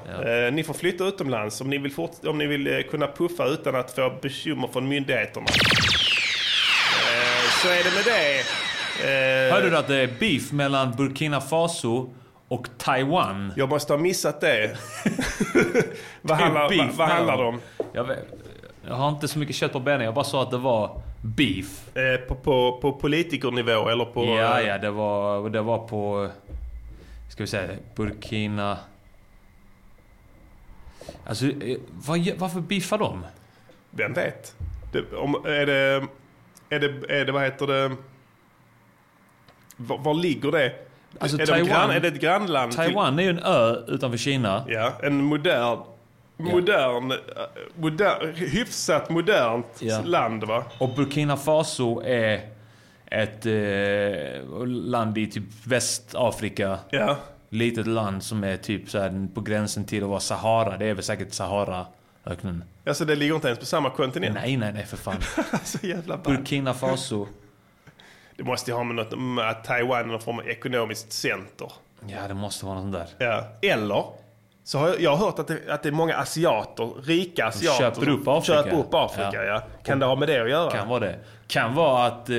Eh, 0.46 0.52
ni 0.52 0.64
får 0.64 0.74
flytta 0.74 1.04
utomlands 1.04 1.60
om 1.60 1.70
ni 1.70 1.78
vill, 1.78 1.92
fort, 1.92 2.10
om 2.26 2.38
ni 2.38 2.46
vill 2.46 2.66
eh, 2.66 2.80
kunna 2.82 3.06
puffa 3.06 3.46
utan 3.46 3.76
att 3.76 3.90
få 3.90 4.12
bekymmer 4.22 4.68
från 4.72 4.88
myndigheterna. 4.88 5.46
Eh, 7.06 7.50
så 7.62 7.68
är 7.68 7.84
det 7.84 7.90
med 7.94 8.04
det. 8.04 8.40
Eh, 9.48 9.52
Hörde 9.54 9.70
du 9.70 9.76
att 9.76 9.88
det 9.88 9.96
är 9.96 10.08
beef 10.20 10.52
mellan 10.52 10.92
Burkina 10.92 11.40
Faso 11.40 12.14
och 12.48 12.66
Taiwan? 12.78 13.52
Jag 13.56 13.68
måste 13.68 13.92
ha 13.92 13.98
missat 13.98 14.40
det. 14.40 14.76
vad 16.22 16.38
handlar, 16.38 16.68
beef 16.68 16.80
vad, 16.80 16.96
vad 16.96 17.08
handlar 17.08 17.36
det 17.36 17.44
om? 17.44 17.60
Jag, 17.92 18.04
vet, 18.04 18.18
jag 18.88 18.94
har 18.94 19.08
inte 19.08 19.28
så 19.28 19.38
mycket 19.38 19.56
kött 19.56 19.72
på 19.72 19.80
benen, 19.80 20.04
jag 20.04 20.14
bara 20.14 20.24
sa 20.24 20.42
att 20.42 20.50
det 20.50 20.58
var 20.58 21.02
beef. 21.22 21.96
Eh, 21.96 22.16
på, 22.28 22.34
på, 22.34 22.78
på 22.82 22.92
politikernivå 22.92 23.88
eller 23.88 24.04
på... 24.04 24.24
Ja, 24.24 24.60
eh, 24.60 24.66
ja, 24.66 24.78
det 24.78 24.90
var, 24.90 25.50
det 25.50 25.60
var 25.60 25.78
på... 25.78 26.28
Ska 27.34 27.42
vi 27.42 27.46
säga 27.46 27.76
Burkina... 27.94 28.78
Alltså, 31.26 31.46
eh, 31.46 31.78
vad, 32.06 32.28
varför 32.38 32.60
beefar 32.60 32.98
de? 32.98 33.26
Vem 33.90 34.12
vet? 34.12 34.56
Det, 34.92 35.12
om, 35.16 35.34
är, 35.34 35.66
det, 35.66 36.06
är 36.70 36.80
det... 36.80 37.12
Är 37.20 37.24
det... 37.24 37.32
Vad 37.32 37.42
heter 37.42 37.66
det? 37.66 37.96
Var, 39.76 39.98
var 39.98 40.14
ligger 40.14 40.52
det? 40.52 40.72
Alltså, 41.18 41.38
är, 41.40 41.46
Taiwan- 41.46 41.58
de 41.58 41.64
grann, 41.68 41.90
är 41.90 42.00
det 42.00 42.08
ett 42.08 42.20
grannland? 42.20 42.72
till- 42.72 42.76
Taiwan 42.78 43.18
är 43.18 43.22
ju 43.22 43.30
en 43.30 43.38
ö 43.38 43.76
utanför 43.88 44.18
Kina. 44.18 44.64
Ja, 44.68 44.92
en 45.02 45.24
modern... 45.24 45.78
Modern, 46.36 47.10
eh, 47.12 47.18
modern, 47.76 48.34
hyfsat 48.34 49.10
modernt 49.10 49.66
Ja. 49.80 50.00
land 50.04 50.44
va? 50.44 50.64
Och 50.78 50.94
Burkina 50.94 51.36
Faso 51.36 52.00
är 52.04 52.48
ett 53.14 53.46
eh, 53.46 54.66
land 54.66 55.18
i 55.18 55.26
typ 55.26 55.44
Västafrika. 55.64 56.78
Ja. 56.90 57.16
Litet 57.48 57.86
land 57.86 58.22
som 58.22 58.44
är 58.44 58.56
typ 58.56 58.90
så 58.90 58.98
här 58.98 59.28
på 59.34 59.40
gränsen 59.40 59.84
till 59.84 60.02
att 60.02 60.08
vara 60.08 60.20
Sahara. 60.20 60.76
Det 60.78 60.86
är 60.86 60.94
väl 60.94 61.04
säkert 61.04 61.32
Saharaöknen. 61.32 62.64
Alltså 62.86 63.04
det 63.04 63.16
ligger 63.16 63.34
inte 63.34 63.48
ens 63.48 63.60
på 63.60 63.66
samma 63.66 63.90
kontinent? 63.90 64.34
Nej, 64.34 64.56
nej, 64.56 64.72
nej 64.72 64.86
för 64.86 64.96
fan. 64.96 65.16
Så 65.64 65.86
jävla. 65.86 66.16
Burkina 66.16 66.74
Faso. 66.74 67.26
Det 68.36 68.42
måste 68.42 68.70
ju 68.70 68.76
ha 68.76 68.84
med 68.84 68.96
något 68.96 69.18
med 69.18 69.48
att 69.48 69.64
Taiwan 69.64 70.00
är 70.00 70.04
någon 70.04 70.20
form 70.20 70.38
av 70.38 70.48
ekonomiskt 70.48 71.12
center. 71.12 71.72
Ja, 72.06 72.28
det 72.28 72.34
måste 72.34 72.66
vara 72.66 72.80
något 72.80 72.94
sånt 72.94 73.16
där. 73.18 73.26
Ja. 73.26 73.68
Eller 73.68 74.04
så 74.66 74.78
har 74.78 74.88
jag, 74.88 75.00
jag 75.00 75.16
har 75.16 75.26
hört 75.26 75.38
att 75.38 75.48
det, 75.48 75.58
att 75.68 75.82
det 75.82 75.88
är 75.88 75.92
många 75.92 76.16
asiater, 76.16 76.90
rika 77.04 77.46
asiater 77.46 77.78
köper 77.78 78.04
som 78.04 78.14
upp 78.20 78.28
Afrika. 78.28 78.62
köper 78.62 78.78
upp 78.78 78.94
Afrika 78.94 79.30
Ja. 79.32 79.42
ja. 79.44 79.62
Kan 79.84 79.98
det 79.98 80.06
ha 80.06 80.16
med 80.16 80.28
det 80.28 80.42
att 80.42 80.50
göra? 80.50 80.70
Kan 80.70 80.88
vara 80.88 81.00
det. 81.00 81.18
Kan 81.46 81.74
vara 81.74 82.06
att 82.06 82.30
eh, 82.30 82.36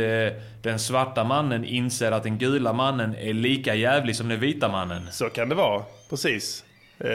den 0.62 0.80
svarta 0.80 1.24
mannen 1.24 1.66
inser 1.66 2.12
att 2.12 2.24
den 2.24 2.38
gula 2.38 2.74
mannen 2.74 3.16
är 3.16 3.34
lika 3.34 3.76
jävlig 3.76 4.16
som 4.16 4.30
den 4.30 4.40
vita 4.40 4.68
mannen. 4.68 5.08
Så 5.12 5.30
kan 5.30 5.50
det 5.50 5.56
vara, 5.56 5.82
precis. 6.10 6.64
Eh, 7.00 7.06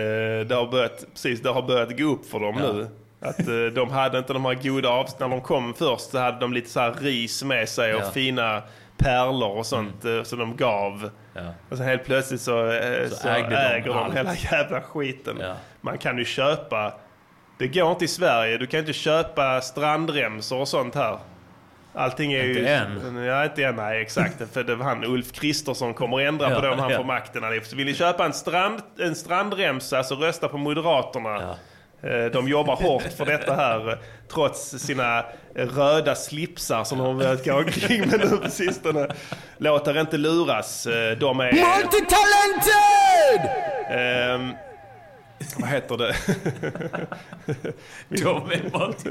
det, 0.47 0.55
har 0.55 0.71
börjat, 0.71 1.05
precis. 1.13 1.43
Det 1.43 1.51
har 1.51 1.63
börjat 1.63 1.99
gå 1.99 2.05
upp 2.05 2.27
för 2.27 2.41
dem 2.41 2.57
Ja. 2.63 2.73
nu. 2.73 2.89
Att 3.21 3.49
eh, 3.49 3.65
de 3.75 3.91
hade 3.91 4.19
inte 4.19 4.33
de 4.33 4.45
här 4.45 4.55
goda 4.55 4.89
avsnitten. 4.89 5.31
När 5.31 5.37
de 5.37 5.43
kom 5.43 5.75
först 5.75 6.11
så 6.11 6.19
hade 6.19 6.39
de 6.41 6.53
lite 6.53 6.71
så 6.71 6.81
här 6.81 6.93
ris 6.93 7.43
med 7.45 7.69
sig 7.69 7.95
och 7.95 8.01
Ja. 8.01 8.11
fina 8.11 8.63
pärlor 8.97 9.59
och 9.59 9.67
sånt 9.67 10.05
eh, 10.05 10.23
som 10.23 10.39
de 10.39 10.57
gav. 10.57 11.11
Ja. 11.35 11.55
Och 11.71 11.77
sen 11.77 11.87
helt 11.87 12.05
plötsligt 12.05 12.41
så, 12.41 12.71
eh, 12.73 13.09
Så 13.09 13.15
så, 13.15 13.29
ägde 13.29 13.51
de 13.51 13.57
äger 13.57 13.95
de, 13.95 14.13
hela 14.13 14.35
jävla 14.35 14.81
skiten. 14.81 15.37
Ja. 15.41 15.55
Man 15.81 15.99
kan 15.99 16.19
ju 16.19 16.25
köpa, 16.25 16.93
det 17.59 17.69
går 17.69 17.91
inte 17.91 18.05
i 18.05 18.09
Sverige, 18.09 18.59
du 18.59 18.67
kan 18.67 18.81
inte 18.81 18.93
köpa 18.93 19.61
strandremsor 19.61 20.61
och 20.61 20.69
sånt 20.69 20.95
här. 20.95 21.19
Allting 21.95 22.33
är 22.33 22.49
Inte 22.49 22.61
ju... 22.61 22.67
än. 22.67 23.25
Ja, 23.25 23.45
inte 23.45 23.65
än, 23.65 23.77
nej 23.77 24.03
exakt. 24.03 24.43
För 24.53 24.65
det 24.65 24.75
var 24.75 24.85
han 24.85 25.05
Ulf 25.05 25.33
Kristersson 25.33 25.95
kommer 25.95 26.17
att 26.23 26.29
ändra 26.29 26.49
på 26.49 26.55
Ja, 26.55 26.61
det 26.61 26.71
om 26.71 26.79
han 26.79 26.91
ja. 26.91 26.97
får 26.97 27.05
makten. 27.05 27.43
Så 27.65 27.77
vill 27.77 27.87
ni 27.87 27.95
köpa 27.95 28.25
en, 28.25 28.33
strand, 28.33 28.83
en 28.99 29.15
strandremsa 29.15 30.03
så 30.03 30.15
rösta 30.15 30.49
på 30.49 30.59
Moderaterna. 30.59 31.37
Eh, 31.37 31.55
De 32.33 32.49
jobbar 32.49 32.77
hårt 32.77 33.03
för 33.17 33.27
detta 33.27 33.55
här 33.55 33.89
eh, 33.91 33.99
trots 34.33 34.71
sina 34.71 35.19
eh, 35.55 35.67
röda 35.67 36.15
slipsar 36.15 36.85
som 36.85 36.99
de 36.99 37.07
har 37.07 37.15
velat 37.15 37.45
gå 37.45 37.55
omkring 37.55 38.01
med 38.01 38.21
nu 38.21 38.37
på 38.37 38.51
sistone. 38.51 39.09
Låt 39.59 39.89
er 39.89 40.01
inte 40.01 40.17
luras. 40.17 40.87
Eh, 40.87 41.19
De 41.19 41.41
är... 41.41 41.53
Multitalented! 41.53 43.51
Ehm, 43.91 44.53
vad 45.59 45.69
heter 45.69 45.97
det? 45.97 46.15
De 48.09 48.51
är 48.51 48.79
multi... 48.79 49.11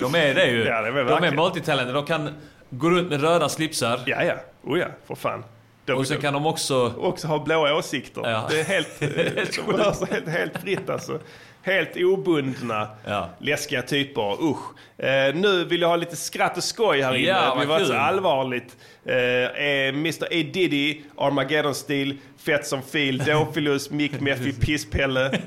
De 0.00 0.14
är 0.14 0.34
det 0.34 0.46
ju. 0.46 0.64
Ja, 0.64 0.80
det 0.82 0.88
är 0.88 0.92
de 0.92 0.98
är 0.98 1.02
verkligen. 1.04 1.36
multitalenter. 1.36 1.94
De 1.94 2.04
kan 2.06 2.28
gå 2.70 2.90
runt 2.90 3.10
med 3.10 3.20
röda 3.20 3.48
slipsar. 3.48 4.00
Ja, 4.06 4.22
ja. 4.24 4.34
Oh 4.64 4.78
ja, 4.78 4.86
för 5.06 5.14
fan. 5.14 5.44
De, 5.84 5.92
Och 5.92 6.06
sen 6.06 6.20
kan 6.20 6.32
de 6.34 6.46
också... 6.46 6.94
också 6.98 7.26
ha 7.26 7.38
blåa 7.38 7.74
åsikter. 7.74 8.22
Ja. 8.24 8.46
Det 8.50 8.60
är 8.60 8.64
helt, 8.64 9.00
de 9.66 9.72
rör 9.76 9.92
sig 9.92 10.08
helt, 10.10 10.28
helt 10.28 10.58
fritt 10.62 10.90
alltså. 10.90 11.18
Helt 11.64 11.96
obundna, 11.96 12.88
Ja. 13.06 13.28
läskiga 13.38 13.82
typer. 13.82 14.36
Usch. 14.44 14.98
Eh, 15.04 15.34
nu 15.34 15.64
vill 15.64 15.80
jag 15.80 15.88
ha 15.88 15.96
lite 15.96 16.16
skratt 16.16 16.56
och 16.56 16.64
skoj 16.64 17.00
här 17.00 17.14
inne. 17.14 17.28
Ja, 17.28 17.56
det 17.60 17.66
varit 17.66 17.86
så 17.86 17.94
allvarligt. 17.94 18.76
Eh, 19.04 19.88
Mr 19.88 20.24
A 20.24 20.28
Diddy, 20.52 21.00
Armageddon-stil, 21.16 22.18
fett 22.42 22.66
som 22.66 22.82
fil, 22.82 23.18
Dofilus, 23.18 23.90
Mick 23.90 24.20
Meffy, 24.20 24.52
Pisspelle. 24.52 25.40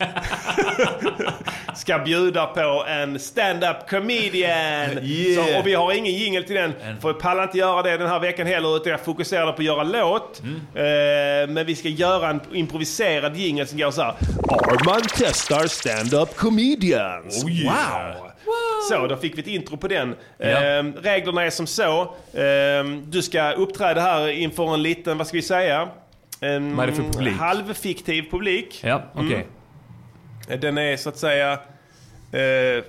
Ska 1.76 2.00
bjuda 2.00 2.46
på 2.46 2.86
en 2.88 3.20
stand-up 3.20 3.90
comedian. 3.90 5.00
Yeah. 5.04 5.46
Så, 5.48 5.60
och 5.60 5.68
vi 5.68 5.74
har 5.74 5.94
ingen 5.94 6.14
jingle 6.14 6.44
till 6.44 6.56
den. 6.56 6.74
För 7.02 7.10
jag 7.10 7.20
pallar 7.20 7.44
inte 7.44 7.58
göra 7.58 7.82
det 7.82 7.98
den 7.98 8.08
här 8.08 8.20
veckan 8.20 8.48
heller 8.48 8.76
utan 8.76 8.92
jag 8.92 9.00
fokuserar 9.00 9.52
på 9.52 9.58
att 9.58 9.66
göra 9.66 9.84
låt. 9.84 10.42
Mm. 10.44 10.56
Eh, 10.56 11.54
men 11.54 11.66
vi 11.66 11.76
ska 11.76 11.90
göra 11.90 12.30
en 12.30 12.42
improviserad 12.54 13.36
jingle 13.36 13.66
som 13.66 13.78
går 13.78 13.92
så 13.92 14.02
här. 14.02 14.16
Armand 14.50 15.06
testar 15.16 15.68
stand-up 15.68 16.36
comedians. 16.36 17.44
Oh, 17.44 17.52
yeah. 17.52 18.16
Wow! 18.16 18.32
Så, 18.90 19.08
då 19.08 19.18
fick 19.18 19.38
vi 19.38 19.42
ett 19.42 19.48
intro 19.48 19.78
på 19.78 19.88
den. 19.88 20.16
Ja. 20.38 20.48
Eh, 20.48 20.84
reglerna 21.02 21.44
är 21.44 21.50
som 21.50 21.68
så. 21.68 22.02
Eh, 22.34 22.84
du 23.04 23.22
ska 23.22 23.52
uppträda 23.52 24.02
här 24.02 24.28
inför 24.30 24.74
en 24.74 24.84
liten, 24.84 25.18
vad 25.18 25.28
ska 25.28 25.38
vi 25.38 25.42
säga? 25.42 25.90
En 26.40 26.76
Vad 26.76 26.84
är 26.84 26.92
det 26.92 26.96
för 26.98 27.04
publik? 27.04 27.34
halvfiktiv 27.38 28.24
publik. 28.32 28.82
Ja, 28.84 29.02
okej. 29.14 29.48
Mm. 30.48 30.60
Den 30.60 30.78
är 30.78 30.98
så 30.98 31.10
att 31.10 31.18
säga 31.18 31.54
eh, 32.32 32.84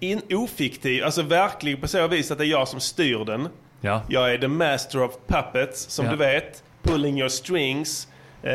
in, 0.00 0.20
ofiktiv, 0.30 1.04
alltså 1.04 1.22
verklig 1.22 1.80
på 1.80 1.88
så 1.88 2.06
vis 2.08 2.30
att 2.30 2.38
det 2.38 2.44
är 2.46 2.50
jag 2.50 2.68
som 2.68 2.80
styr 2.80 3.24
den. 3.24 3.48
Ja. 3.80 4.02
Jag 4.08 4.32
är 4.34 4.38
the 4.38 4.48
master 4.48 5.02
of 5.02 5.12
puppets, 5.26 5.90
som 5.90 6.04
Ja. 6.04 6.10
du 6.10 6.16
vet. 6.16 6.62
Pulling 6.82 7.18
your 7.18 7.28
strings. 7.28 8.08
Eh, 8.42 8.50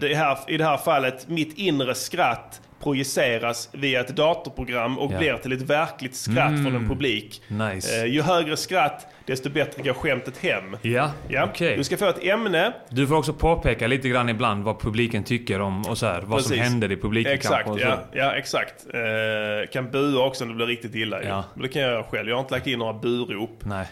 det 0.00 0.14
här, 0.16 0.38
I 0.48 0.56
det 0.56 0.64
här 0.64 0.76
fallet, 0.76 1.28
mitt 1.28 1.58
inre 1.58 1.94
skratt 1.94 2.60
projiceras 2.82 3.68
via 3.72 4.00
ett 4.00 4.16
datorprogram 4.16 4.98
och 4.98 5.12
Ja. 5.12 5.18
blir 5.18 5.34
till 5.36 5.52
ett 5.52 5.62
verkligt 5.62 6.14
skratt 6.16 6.48
Mm. 6.48 6.64
från 6.64 6.76
en 6.76 6.88
publik. 6.88 7.42
Nice. 7.48 8.00
Eh, 8.00 8.06
ju 8.06 8.22
högre 8.22 8.56
skratt, 8.56 9.06
desto 9.28 9.50
bättre 9.50 9.82
går 9.82 9.92
skämtet 9.94 10.38
hem. 10.38 10.76
Ja, 10.82 11.12
Ja. 11.28 11.44
okej. 11.44 11.76
Du 11.76 11.84
ska 11.84 11.96
få 11.96 12.08
ett 12.08 12.24
ämne. 12.24 12.72
Du 12.88 13.06
får 13.06 13.16
också 13.16 13.32
påpeka 13.32 13.86
lite 13.86 14.08
grann 14.08 14.28
ibland 14.28 14.64
vad 14.64 14.80
publiken 14.80 15.24
tycker 15.24 15.60
om 15.60 15.82
och 15.82 15.98
så 15.98 16.06
här, 16.06 16.20
vad 16.22 16.42
som 16.42 16.50
Precis. 16.50 16.68
händer 16.70 16.92
i 16.92 16.96
publiken 16.96 17.32
Exakt, 17.32 17.68
och 17.68 17.78
så. 17.78 17.86
ja, 17.86 17.98
ja 18.12 18.36
exakt. 18.36 18.86
Eh, 18.94 19.70
kan 19.72 19.90
bua 19.90 20.24
också 20.26 20.44
om 20.44 20.50
det 20.50 20.56
blir 20.56 20.66
riktigt 20.66 20.94
illa. 20.94 21.22
Ja. 21.22 21.44
Men 21.54 21.62
det 21.62 21.68
kan 21.68 21.82
jag 21.82 21.90
göra 21.90 22.04
själv. 22.04 22.28
Jag 22.28 22.36
har 22.36 22.40
inte 22.40 22.54
lagt 22.54 22.66
in 22.66 22.78
några 22.78 22.92
burop. 22.92 23.60
Nej. 23.64 23.86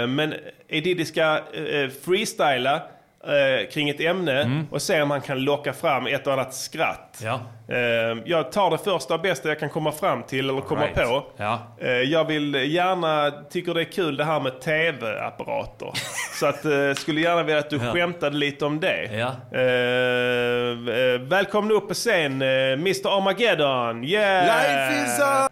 Eh, 0.00 0.06
men 0.06 0.34
Edidi 0.68 1.04
ska 1.04 1.22
eh, 1.52 1.88
freestyla 2.04 2.82
eh, 3.26 3.68
kring 3.70 3.88
ett 3.88 4.00
ämne 4.00 4.64
och 4.70 4.82
se 4.82 5.02
om 5.02 5.10
han 5.10 5.20
kan 5.20 5.40
locka 5.40 5.72
fram 5.72 6.06
ett 6.06 6.26
och 6.26 6.32
annat 6.32 6.54
skratt. 6.54 7.20
Ja. 7.24 7.40
Eh, 7.68 8.18
jag 8.24 8.52
tar 8.52 8.70
det 8.70 8.78
första 8.78 9.14
och 9.14 9.20
bästa 9.20 9.48
jag 9.48 9.58
kan 9.60 9.68
komma 9.70 9.92
fram 9.92 10.22
till 10.22 10.48
eller 10.50 10.60
komma 10.60 10.80
Right. 10.84 10.94
på. 10.94 11.24
Ja. 11.36 11.58
Eh, 11.80 11.90
jag 11.90 12.24
vill 12.24 12.54
gärna, 12.54 13.30
tycker 13.50 13.74
det 13.74 13.80
är 13.80 13.92
kul 13.92 14.16
det 14.16 14.24
här 14.24 14.40
med 14.40 14.60
tv-apparater. 14.60 15.90
Så 16.40 16.46
att, 16.46 16.64
eh, 16.64 16.92
skulle 16.96 17.20
gärna 17.20 17.42
vilja 17.42 17.58
att 17.58 17.70
du 17.70 17.76
Ja. 17.84 17.92
skämtade 17.92 18.36
lite 18.36 18.64
om 18.64 18.80
det. 18.80 19.04
Ja. 19.04 19.32
Eh, 19.58 20.94
eh, 20.96 21.20
välkommen 21.20 21.70
upp 21.72 21.88
på 21.88 21.94
scen, 21.94 22.42
eh, 22.42 22.48
Mr 22.72 23.16
Armageddon. 23.16 24.04
Yeah! 24.04 24.44
Life 24.44 25.04
is 25.04 25.20
a... 25.20 25.48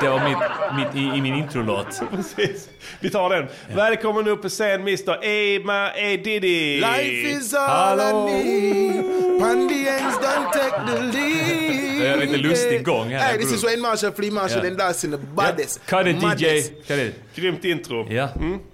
Det 0.00 0.08
var 0.08 0.28
mitt, 0.28 0.38
mitt 0.76 1.02
i, 1.04 1.18
i 1.18 1.20
min 1.20 1.34
introlåt. 1.34 2.00
Precis. 2.10 2.68
Vi 3.00 3.10
tar 3.10 3.30
den. 3.30 3.46
Välkommen 3.74 4.28
upp 4.28 4.42
på 4.42 4.48
scen 4.48 4.80
Mr 4.80 5.24
Ema 5.24 5.86
A 5.88 6.16
Diddy. 6.24 6.80
Life 6.80 7.28
is 7.38 7.54
all 7.54 8.00
I 8.00 8.12
need. 8.12 9.04
Pandy 9.40 9.84
Yanks 9.84 10.16
don't 10.16 10.52
take 10.52 10.86
the 10.86 11.02
lead. 11.02 12.00
Jag 12.00 12.08
gör 12.08 12.16
lite 12.16 12.36
lustig 12.36 12.84
gång 12.84 13.08
här. 13.08 13.18
Hey, 13.18 13.38
this 13.38 13.52
is 13.52 13.64
Wayne 13.64 13.82
Marshall, 13.82 14.12
Flea 14.12 14.30
Marshall, 14.32 14.64
Ja. 14.64 14.70
and 14.70 14.80
that's 14.80 15.04
in 15.04 15.10
the 15.10 15.18
baddest. 15.34 15.80
Cut 15.86 16.06
it 16.06 16.16
DJ. 16.20 16.62
Cut 16.86 16.98
it. 16.98 17.14
Grymt 17.34 17.64
intro. 17.64 18.06
Ja. 18.12 18.28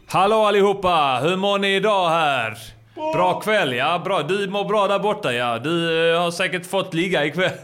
Hallå 0.07 0.45
allihopa! 0.45 1.21
Hur 1.23 1.37
mår 1.37 1.59
ni 1.59 1.75
idag 1.77 2.09
här? 2.09 2.59
Bra 2.97 3.41
kväll, 3.41 3.73
ja. 3.73 4.03
Bra. 4.05 4.23
Du 4.23 4.49
mår 4.49 4.65
bra 4.65 4.87
där 4.89 4.99
borta, 4.99 5.33
ja. 5.33 5.59
Du 5.59 6.11
eh, 6.13 6.21
har 6.21 6.31
säkert 6.31 6.67
fått 6.67 6.95
ligga 6.95 7.25
ikväll. 7.25 7.51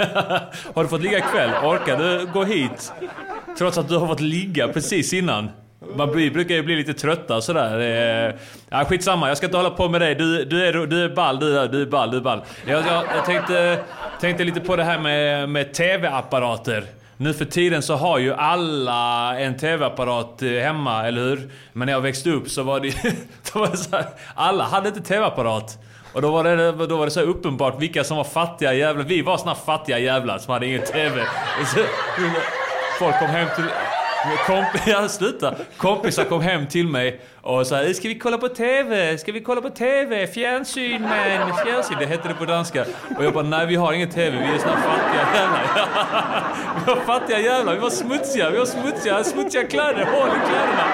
har 0.74 0.83
du 0.83 0.89
fått 0.89 1.03
ligga 1.03 1.18
ikväll? 1.18 1.51
Orkar 1.64 1.97
du 1.97 2.26
gå 2.33 2.45
hit? 2.45 2.93
Trots 3.59 3.78
att 3.78 3.89
du 3.89 3.97
har 3.97 4.07
fått 4.07 4.20
ligga 4.20 4.68
precis 4.68 5.12
innan. 5.12 5.51
Man 5.97 6.11
brukar 6.12 6.55
ju 6.55 6.62
bli 6.62 6.76
lite 6.76 6.95
trötta 6.95 7.37
och 7.37 7.45
sådär. 7.45 7.80
Eh, 7.80 8.35
ja, 8.68 8.85
skitsamma, 8.85 9.28
jag 9.28 9.37
ska 9.37 9.47
inte 9.47 9.57
hålla 9.57 9.70
på 9.70 9.89
med 9.89 10.01
dig. 10.01 10.14
Du, 10.14 10.45
du, 10.45 10.66
är, 10.66 10.72
du 10.87 11.05
är 11.05 11.09
ball, 11.09 11.39
du 11.39 11.59
är, 11.59 11.68
du 11.68 11.83
är 11.83 11.87
ball, 11.87 12.11
du 12.11 12.16
är 12.16 12.20
ball. 12.20 12.41
Jag, 12.66 12.87
jag, 12.87 13.05
jag 13.16 13.24
tänkte, 13.24 13.78
tänkte 14.20 14.45
lite 14.45 14.61
på 14.61 14.76
det 14.76 14.85
här 14.85 14.99
med, 14.99 15.49
med 15.49 15.74
TV-apparater. 15.74 16.85
Nu 17.16 17.34
för 17.34 17.44
tiden 17.44 17.82
så 17.82 17.96
har 17.96 18.18
ju 18.18 18.34
alla 18.34 19.38
en 19.38 19.56
TV-apparat 19.56 20.42
eh, 20.42 20.50
hemma, 20.50 21.06
eller 21.06 21.20
hur? 21.22 21.50
Men 21.72 21.86
när 21.86 21.92
jag 21.92 22.00
växte 22.00 22.30
upp 22.30 22.50
så 22.50 22.62
var 22.62 22.80
det, 22.80 22.94
då 23.52 23.58
var 23.60 23.68
det 23.68 23.76
så 23.76 23.96
här, 23.96 24.06
alla 24.34 24.64
hade 24.64 24.88
inte 24.88 25.00
TV-apparat. 25.00 25.78
Och 26.12 26.22
då 26.22 26.30
var, 26.30 26.44
det, 26.44 26.86
då 26.86 26.96
var 26.96 27.04
det 27.04 27.10
så 27.10 27.20
uppenbart 27.20 27.82
vilka 27.82 28.04
som 28.04 28.16
var 28.16 28.24
fattiga 28.24 28.74
jävlar. 28.74 29.04
Vi 29.04 29.22
var 29.22 29.38
såna 29.38 29.54
fattiga 29.54 29.98
jävlar 29.98 30.38
som 30.38 30.52
hade 30.52 30.66
ingen 30.66 30.82
TV. 30.82 31.24
Så, 31.74 31.80
folk 32.98 33.18
kom 33.18 33.28
hem 33.28 33.48
till... 33.56 33.64
Komp 34.46 34.66
ja, 34.86 35.08
sluta. 35.08 35.54
Kompisar 35.76 36.24
kom 36.24 36.40
hem 36.40 36.66
till 36.66 36.88
mig 36.88 37.20
och 37.40 37.66
sa 37.66 37.92
Ska 37.94 38.08
vi 38.08 38.18
kolla 38.18 38.38
på 38.38 38.48
TV? 38.48 39.18
Ska 39.18 39.32
vi 39.32 39.40
kolla 39.40 39.60
på 39.60 39.70
TV? 39.70 40.26
Fjärrsyn 40.26 41.02
men 41.02 41.54
fjärrsyn. 41.64 41.96
Det 41.98 42.06
hette 42.06 42.28
det 42.28 42.34
på 42.34 42.44
danska. 42.44 42.84
Och 43.18 43.24
jag 43.24 43.34
bara, 43.34 43.44
nej 43.44 43.66
vi 43.66 43.76
har 43.76 43.92
ingen 43.92 44.10
TV, 44.10 44.38
vi 44.38 44.54
är 44.54 44.58
såna 44.58 44.76
fattiga 44.76 45.34
jävlar. 45.34 45.64
vi 46.86 46.94
var 46.94 47.00
fattiga 47.00 47.38
jävlar, 47.38 47.74
vi 47.74 47.80
var 47.80 47.90
smutsiga, 47.90 48.50
vi 48.50 48.58
var 48.58 48.66
smutsiga, 48.66 49.24
smutsiga 49.24 49.66
kläder, 49.66 50.04
hål 50.04 50.28
i 50.28 50.48
kläderna. 50.48 50.84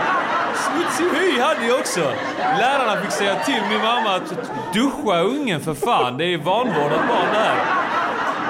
Smutsig 0.55 1.19
hy 1.19 1.41
hade 1.41 1.67
jag 1.67 1.81
också. 1.81 2.13
Lärarna 2.39 3.01
fick 3.03 3.11
säga 3.11 3.35
till 3.45 3.63
min 3.71 3.81
mamma 3.83 4.15
att 4.15 4.35
duscha 4.75 5.21
ungen 5.21 5.61
för 5.61 5.75
fan, 5.75 6.17
det 6.17 6.25
är 6.25 6.39
vanvårdat 6.39 7.09
barn 7.09 7.29
det 7.33 7.39
här. 7.39 7.88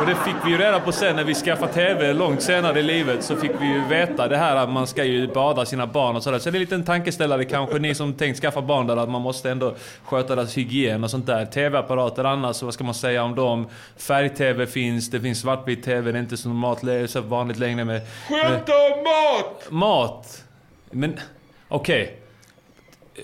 Och 0.01 0.07
det 0.07 0.15
fick 0.15 0.35
vi 0.45 0.51
ju 0.51 0.59
reda 0.59 0.81
på 0.81 0.93
sen 0.93 1.17
när 1.17 1.25
vi 1.25 1.35
skaffade 1.35 1.73
TV 1.73 2.13
långt 2.13 2.43
senare 2.43 2.81
i 2.81 2.83
livet 2.83 3.25
så 3.25 3.37
fick 3.37 3.51
vi 3.61 3.67
ju 3.67 3.85
veta 3.89 4.29
det 4.29 4.37
här 4.37 4.57
att 4.57 4.71
man 4.71 4.87
ska 4.87 5.05
ju 5.05 5.29
bada 5.29 5.67
sina 5.67 5.87
barn 5.87 6.17
och 6.17 6.23
sådär. 6.23 6.39
Så 6.39 6.51
det 6.51 6.57
är 6.57 6.59
en 6.59 6.61
liten 6.61 6.85
tankeställare 6.85 7.45
kanske 7.45 7.79
ni 7.79 7.95
som 7.95 8.15
tänkt 8.15 8.41
skaffa 8.41 8.63
barn 8.63 8.87
där 8.87 8.97
att 8.97 9.09
man 9.09 9.23
måste 9.23 9.51
ändå 9.51 9.75
sköta 10.05 10.37
deras 10.37 10.57
hygien 10.57 11.05
och 11.05 11.11
sånt 11.11 11.27
där. 11.27 11.47
TV-apparater 11.47 12.25
annars, 12.25 12.63
vad 12.63 12.75
ska 12.75 12.85
man 12.85 12.95
säga 12.95 13.23
om 13.23 13.35
dem? 13.35 13.67
Färg-TV 13.97 14.67
finns, 14.67 15.11
det 15.11 15.21
finns 15.21 15.41
svartvit 15.41 15.85
TV, 15.85 16.13
det 16.13 16.19
är 16.19 16.23
inte 16.23 16.37
så 16.37 16.49
normalt, 16.49 17.11
så 17.11 17.21
vanligt 17.21 17.59
längre 17.59 17.85
med... 17.85 18.01
Skämta 18.29 18.73
om 18.73 19.05
mat! 19.05 19.67
Mat! 19.71 20.45
Men 20.91 21.21
okej. 21.69 22.19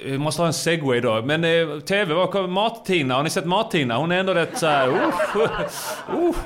Vi 0.04 0.18
måste 0.18 0.42
ha 0.42 0.46
en 0.46 0.52
segway 0.52 1.00
då. 1.00 1.22
Men 1.22 1.44
eh, 1.44 1.80
TV, 1.80 2.14
vad 2.14 2.30
kommer 2.30 2.48
Mat-Tina? 2.48 3.14
Har 3.14 3.22
ni 3.22 3.30
sett 3.30 3.44
Mat-Tina? 3.44 3.96
Hon 3.96 4.12
är 4.12 4.20
ändå 4.20 4.34
rätt 4.34 4.58
såhär... 4.58 4.88
Uh, 4.88 4.94
uh, 4.94 5.48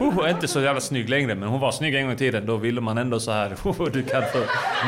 uh, 0.00 0.18
uh, 0.18 0.30
inte 0.30 0.48
så 0.48 0.60
jävla 0.60 0.80
snygg 0.80 1.08
längre, 1.08 1.34
men 1.34 1.48
hon 1.48 1.60
var 1.60 1.72
snygg 1.72 1.94
en 1.94 2.02
gång 2.02 2.12
i 2.12 2.16
tiden. 2.16 2.46
Då 2.46 2.56
ville 2.56 2.80
man 2.80 2.98
ändå 2.98 3.20
så 3.20 3.32
här. 3.32 3.56
Du 3.92 4.02
kan 4.02 4.22
få 4.22 4.38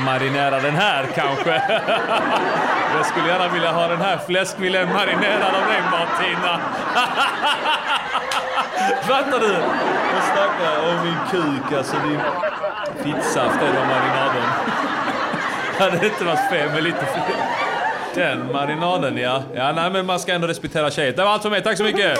marinera 0.05 0.61
den 0.61 0.75
här 0.75 1.07
kanske. 1.15 1.51
Jag 2.97 3.07
skulle 3.07 3.29
gärna 3.29 3.49
vilja 3.49 3.73
ha 3.73 3.89
den 3.89 4.01
här 4.01 4.19
fläskfilén 4.19 4.89
marinerad 4.89 5.55
av 5.55 5.69
dig 5.69 5.83
Mat-Tina. 5.91 6.61
Fattar 9.03 9.41
du? 9.41 9.53
Jag 10.15 10.23
snackar 10.23 10.91
om 10.91 11.05
min 11.05 11.19
kuk, 11.31 11.73
alltså 11.79 11.97
din 11.97 12.21
fittsaft 13.05 13.61
då 13.61 13.67
marinaden. 13.67 14.49
Hade 15.79 15.97
det 15.97 16.07
inte 16.07 16.25
varit 16.25 16.51
fel 16.51 16.71
med 16.71 16.83
lite 16.83 17.07
fler. 17.07 17.70
Den 18.15 18.53
marinaden 18.53 19.17
ja. 19.17 19.43
Ja 19.55 19.73
nej 19.73 19.91
men 19.91 20.07
man 20.07 20.21
ska 20.21 20.33
ändå 20.33 20.47
respektera 20.47 20.91
tjejer. 20.91 21.13
Det 21.13 21.25
var 21.25 21.31
allt 21.31 21.43
för 21.43 21.51
mig, 21.51 21.63
tack 21.63 21.77
så 21.77 21.85
mycket! 21.85 22.19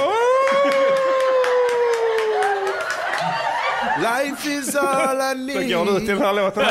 Life 4.01 4.49
is 4.51 4.77
all 4.77 5.21
I 5.21 5.35
need. 5.35 5.71
Så 5.71 5.79
går 5.79 5.93
du 5.93 5.99
till 5.99 6.09
den 6.09 6.19
här 6.23 6.33
låten. 6.33 6.67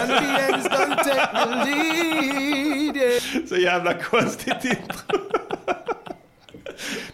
Så 3.49 3.55
jävla 3.55 3.93
konstigt 3.93 4.65
intro. 4.65 5.19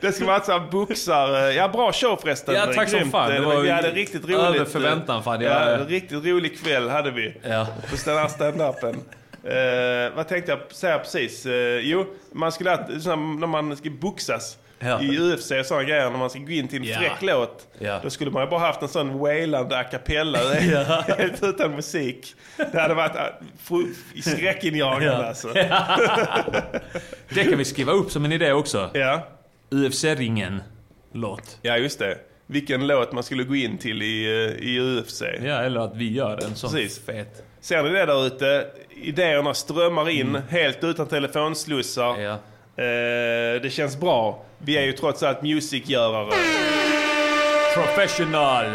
Det 0.01 0.11
ska 0.11 0.25
vara 0.25 0.39
så 0.43 0.51
här 0.51 0.59
boxar. 0.71 1.51
Ja, 1.51 1.67
bra 1.67 1.91
show 1.93 2.17
förresten. 2.21 2.55
Ja, 2.55 2.65
tack 2.75 2.89
som 2.89 3.11
fan. 3.11 3.29
Det 3.31 3.39
var 3.39 3.55
vi 3.61 3.69
hade 3.71 3.91
riktigt 3.91 4.23
roligt. 4.25 4.37
över 4.39 4.65
förväntan, 4.65 5.23
fan. 5.23 5.41
Jag- 5.41 5.71
Ja, 5.71 5.77
riktigt 5.87 6.25
rolig 6.25 6.63
kväll 6.63 6.89
hade 6.89 7.11
vi. 7.11 7.37
Ja. 7.43 7.67
På 7.89 7.95
den 8.05 8.17
här 8.17 8.27
standupen. 8.27 8.95
Uh, 9.45 10.15
vad 10.15 10.27
tänkte 10.27 10.51
jag 10.51 10.59
säga 10.71 10.99
precis? 10.99 11.45
Eh, 11.45 11.79
jo, 11.79 12.05
man 12.31 12.51
skulle 12.51 12.69
här, 12.69 13.15
när 13.39 13.47
man 13.47 13.77
ska 13.77 13.89
boxas 13.89 14.57
Ja. 14.79 15.01
i 15.01 15.17
UFC 15.19 15.51
och 15.51 15.65
sådana 15.65 15.83
grejer, 15.83 16.09
när 16.09 16.17
man 16.17 16.29
ska 16.29 16.39
gå 16.39 16.51
in 16.51 16.67
till 16.67 16.77
en 16.81 16.87
Ja. 16.87 16.97
fräck 16.99 17.21
låt. 17.21 17.67
Ja. 17.79 17.99
Då 18.03 18.09
skulle 18.09 18.31
man 18.31 18.43
ju 18.43 18.49
bara 18.49 18.59
haft 18.59 18.81
en 18.81 18.87
sån 18.87 19.19
wailande 19.19 19.77
a 19.77 19.83
cappella, 19.83 20.39
helt 21.17 21.43
utan 21.43 21.75
musik. 21.75 22.35
Det 22.71 22.79
hade 22.81 22.93
varit 22.93 23.11
fru- 23.63 23.93
skräckinjagande 24.21 25.05
Ja. 25.05 25.25
alltså. 25.25 25.47
Det 27.29 27.43
kan 27.43 27.57
vi 27.57 27.65
skriva 27.65 27.91
upp 27.91 28.11
som 28.11 28.25
en 28.25 28.31
idé 28.31 28.51
också. 28.53 28.89
Ja. 28.93 29.27
UFC-ringen. 29.71 30.61
Låt. 31.13 31.57
Ja, 31.61 31.77
just 31.77 31.99
det. 31.99 32.17
Vilken 32.47 32.87
låt 32.87 33.11
man 33.11 33.23
skulle 33.23 33.43
gå 33.43 33.55
in 33.55 33.77
till 33.77 34.01
i, 34.01 34.25
eh, 34.25 34.67
i 34.69 34.79
UFC. 34.79 35.21
Ja, 35.43 35.61
eller 35.61 35.79
att 35.81 35.95
vi 35.95 36.13
gör 36.13 36.43
en 36.45 36.55
sån 36.55 36.71
Precis. 36.71 37.05
fet. 37.05 37.43
Ser 37.61 37.83
ni 37.83 37.89
det 37.89 38.05
där 38.05 38.27
ute? 38.27 38.67
Idéerna 39.05 39.53
strömmar 39.53 40.09
in 40.09 40.37
helt 40.49 40.83
utan 40.83 41.07
telefonslussar. 41.07 42.13
Mm. 42.13 42.21
Ja. 42.21 42.31
Eh, 42.83 43.61
det 43.61 43.73
känns 43.73 43.99
bra. 43.99 44.45
Vi 44.57 44.77
är 44.77 44.81
ju 44.83 44.91
trots 44.91 45.23
allt 45.23 45.41
musikgörare. 45.41 46.33
Professional. 47.73 48.65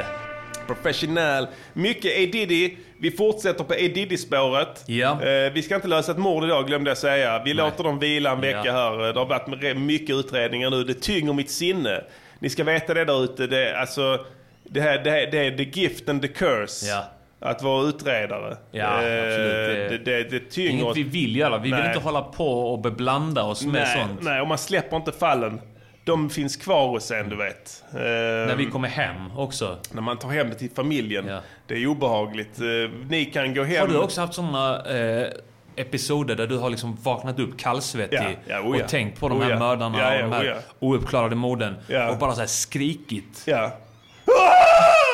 Professional. 0.66 1.46
Mycket 1.72 2.12
A 2.16 2.30
Diddy. 2.32 2.76
Vi 2.98 3.10
fortsätter 3.10 3.64
på 3.64 3.72
A 3.72 3.76
Diddy-spåret. 3.94 4.84
Ja. 4.86 5.22
Eh, 5.24 5.52
vi 5.52 5.62
ska 5.62 5.74
inte 5.74 5.88
lösa 5.88 6.12
ett 6.12 6.18
mord 6.18 6.44
idag 6.44 6.66
glömde 6.66 6.90
jag 6.90 6.98
säga. 6.98 7.42
Vi 7.44 7.54
låter 7.54 7.84
dem 7.84 7.98
vila 7.98 8.30
en 8.32 8.40
vecka 8.40 8.62
Ja. 8.64 8.72
här. 8.72 9.12
Det 9.12 9.18
har 9.20 9.26
varit 9.26 9.78
mycket 9.78 10.16
utredningar 10.16 10.70
nu. 10.70 10.84
Det 10.84 10.94
tynger 10.94 11.32
mitt 11.32 11.50
sinne. 11.50 12.04
Ni 12.38 12.50
ska 12.50 12.64
veta 12.64 12.94
det 12.94 13.04
där 13.04 13.24
ute. 13.24 13.46
Det, 13.46 13.68
är 13.68 13.74
alltså, 13.74 14.26
det, 14.64 14.80
här, 14.80 14.98
det, 15.04 15.10
här, 15.10 15.28
det 15.30 15.38
är 15.38 15.56
the 15.56 15.80
gift 15.80 16.08
and 16.08 16.22
the 16.22 16.28
curse. 16.28 16.86
Ja. 16.86 17.04
Att 17.40 17.62
vara 17.62 17.88
utredare. 17.88 18.56
Ja, 18.70 19.02
Eh, 19.02 19.24
absolut. 19.24 20.04
Det, 20.04 20.22
det, 20.22 20.30
det 20.30 20.50
tynger 20.50 20.82
Inget 20.82 20.96
vi 20.96 21.02
vill 21.02 21.36
göra. 21.36 21.58
Vi 21.58 21.62
vill 21.62 21.70
Nej. 21.80 21.86
inte 21.88 22.00
hålla 22.00 22.22
på 22.22 22.72
och 22.72 22.80
beblanda 22.80 23.42
oss 23.42 23.64
med 23.64 23.72
nej, 23.72 23.98
sånt. 23.98 24.22
Nej, 24.22 24.40
och 24.40 24.48
man 24.48 24.58
släpper 24.58 24.96
inte 24.96 25.12
fallen. 25.12 25.60
De 26.04 26.30
finns 26.30 26.56
kvar 26.56 26.88
hos 26.88 27.10
en, 27.10 27.28
du 27.28 27.36
vet. 27.36 27.84
Eh, 27.92 27.98
När 28.00 28.56
vi 28.56 28.66
kommer 28.66 28.88
hem 28.88 29.38
också. 29.38 29.78
När 29.92 30.02
man 30.02 30.18
tar 30.18 30.28
hem 30.28 30.50
det 30.50 30.54
till 30.54 30.70
familjen. 30.70 31.26
Ja. 31.26 31.40
Det 31.66 31.74
är 31.74 31.86
obehagligt. 31.86 32.60
Eh, 32.60 32.66
Ni 33.08 33.24
kan 33.24 33.54
gå 33.54 33.62
hem... 33.62 33.80
Har 33.80 33.88
du 33.88 33.98
också 33.98 34.20
haft 34.20 34.34
såna 34.34 34.86
eh, 34.86 35.26
episoder 35.76 36.34
där 36.36 36.46
du 36.46 36.58
har 36.58 36.70
liksom 36.70 36.96
vaknat 37.02 37.38
upp 37.38 37.58
kallsvettig 37.58 38.18
Ja, 38.18 38.30
ja, 38.46 38.60
oh 38.60 38.80
och 38.82 38.88
tänkt 38.88 39.20
på 39.20 39.28
de 39.28 39.38
Oh 39.38 39.44
här 39.44 39.58
mördarna 39.58 40.12
och 40.12 40.30
de 40.30 40.32
här 40.32 40.56
oh 40.80 40.94
ouppklarade 40.94 41.36
morden 41.36 41.74
och 42.10 42.18
bara 42.18 42.32
så 42.32 42.40
här 42.40 42.46
skrikit 42.46 43.42
Ja. 43.46 43.72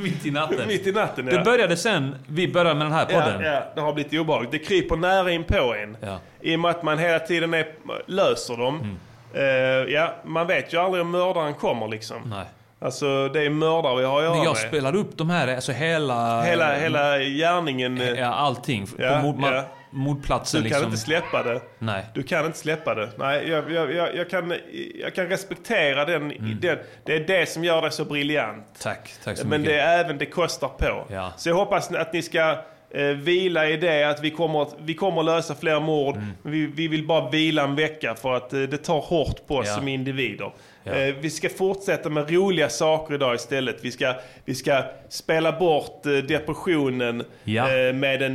mitt 0.02 0.26
i 0.26 0.30
natten? 0.30 0.68
Mitt 0.68 0.86
i 0.86 0.92
natten, 0.92 1.28
ja. 1.30 1.38
Det 1.38 1.44
började 1.44 1.76
sen 1.76 2.16
vi 2.26 2.48
började 2.48 2.74
med 2.74 2.86
den 2.86 2.92
här 2.92 3.04
podden. 3.04 3.40
Ja, 3.40 3.52
ja, 3.52 3.62
det 3.74 3.80
har 3.80 3.92
blivit 3.92 4.20
obehagligt. 4.20 4.52
Det 4.52 4.58
kryper 4.58 4.96
nära 4.96 5.30
in 5.30 5.44
på 5.44 5.74
en. 5.74 5.96
Ja. 6.00 6.20
I 6.40 6.56
och 6.56 6.60
med 6.60 6.70
att 6.70 6.82
man 6.82 6.98
hela 6.98 7.18
tiden 7.18 7.54
är, 7.54 7.66
löser 8.06 8.56
dem. 8.56 8.80
Mm. 8.80 8.96
Eh, 9.34 9.92
ja, 9.94 10.14
man 10.24 10.46
vet 10.46 10.72
ju 10.72 10.78
aldrig 10.78 11.02
om 11.02 11.10
mördaren 11.10 11.54
kommer 11.54 11.88
liksom. 11.88 12.16
Nej. 12.26 12.46
Alltså 12.82 13.28
det 13.28 13.42
är 13.42 13.50
mördare 13.50 13.98
vi 13.98 14.04
har 14.04 14.16
att 14.18 14.22
göra 14.24 14.34
Men 14.34 14.44
jag 14.44 14.52
med. 14.56 14.68
spelade 14.68 14.98
upp 14.98 15.16
de 15.18 15.30
här, 15.30 15.54
alltså 15.54 15.72
hela... 15.72 16.42
Hela, 16.42 16.74
hela 16.74 17.18
gärningen. 17.18 18.00
eh, 18.00 18.08
Ja, 18.10 18.26
allting. 18.34 18.86
Ja, 18.98 19.20
på 19.20 19.26
mord, 19.26 19.44
ja. 19.52 19.64
mordplatsen 19.90 20.62
Du 20.62 20.68
kan 20.68 20.76
liksom. 20.78 20.92
inte 20.92 21.02
släppa 21.04 21.42
det. 21.42 21.60
Nej. 21.78 22.04
Du 22.14 22.22
kan 22.22 22.46
inte 22.46 22.58
släppa 22.58 22.94
det. 22.94 23.08
Nej, 23.18 23.48
jag, 23.48 23.72
jag, 23.72 23.94
jag, 23.94 24.16
jag, 24.16 24.30
kan, 24.30 24.54
jag 25.00 25.14
kan 25.14 25.26
respektera 25.26 26.04
den, 26.04 26.28
den. 26.60 26.78
Det 27.04 27.16
är 27.16 27.20
det 27.26 27.48
som 27.48 27.64
gör 27.64 27.82
det 27.82 27.90
så 27.90 28.04
briljant. 28.04 28.66
Tack, 28.82 29.10
tack 29.24 29.38
så 29.38 29.46
Men 29.46 29.60
mycket. 29.60 29.74
det 29.76 29.80
är 29.80 29.98
även 30.04 30.18
det 30.18 30.26
kostar 30.26 30.68
på. 30.68 31.04
Ja. 31.10 31.32
Så 31.36 31.48
jag 31.48 31.56
hoppas 31.56 31.90
att 31.92 32.12
ni 32.12 32.22
ska 32.22 32.56
eh, 32.94 33.02
vila 33.04 33.68
i 33.68 33.76
det 33.76 34.04
att 34.04 34.24
vi 34.24 34.30
kommer, 34.30 34.62
att- 34.62 34.76
vi 34.84 34.94
kommer 34.94 35.20
att 35.20 35.26
lösa 35.26 35.54
fler 35.54 35.80
mord. 35.80 36.16
Mm. 36.16 36.28
Vi, 36.42 36.66
vi 36.66 36.88
vill 36.88 37.06
bara 37.06 37.30
vila 37.30 37.62
en 37.64 37.74
vecka 37.76 38.14
för 38.14 38.34
att 38.34 38.52
eh, 38.52 38.60
det 38.60 38.76
tar 38.78 39.00
hårt 39.00 39.46
på 39.46 39.56
oss 39.56 39.66
Ja. 39.68 39.74
som 39.74 39.88
individer. 39.88 40.52
Ja. 40.84 40.92
Eh, 40.92 41.14
vi 41.20 41.30
ska 41.30 41.48
fortsätta 41.48 42.08
med 42.08 42.30
roliga 42.30 42.68
saker 42.68 43.14
idag 43.14 43.34
istället. 43.34 43.76
Vi 43.82 43.90
ska, 43.90 44.14
vi 44.44 44.54
ska 44.54 44.82
spela 45.08 45.52
bort 45.58 46.06
eh, 46.06 46.12
depressionen 46.12 47.24
Ja. 47.44 47.62
eh, 47.76 47.92
med 47.94 48.22
en 48.22 48.32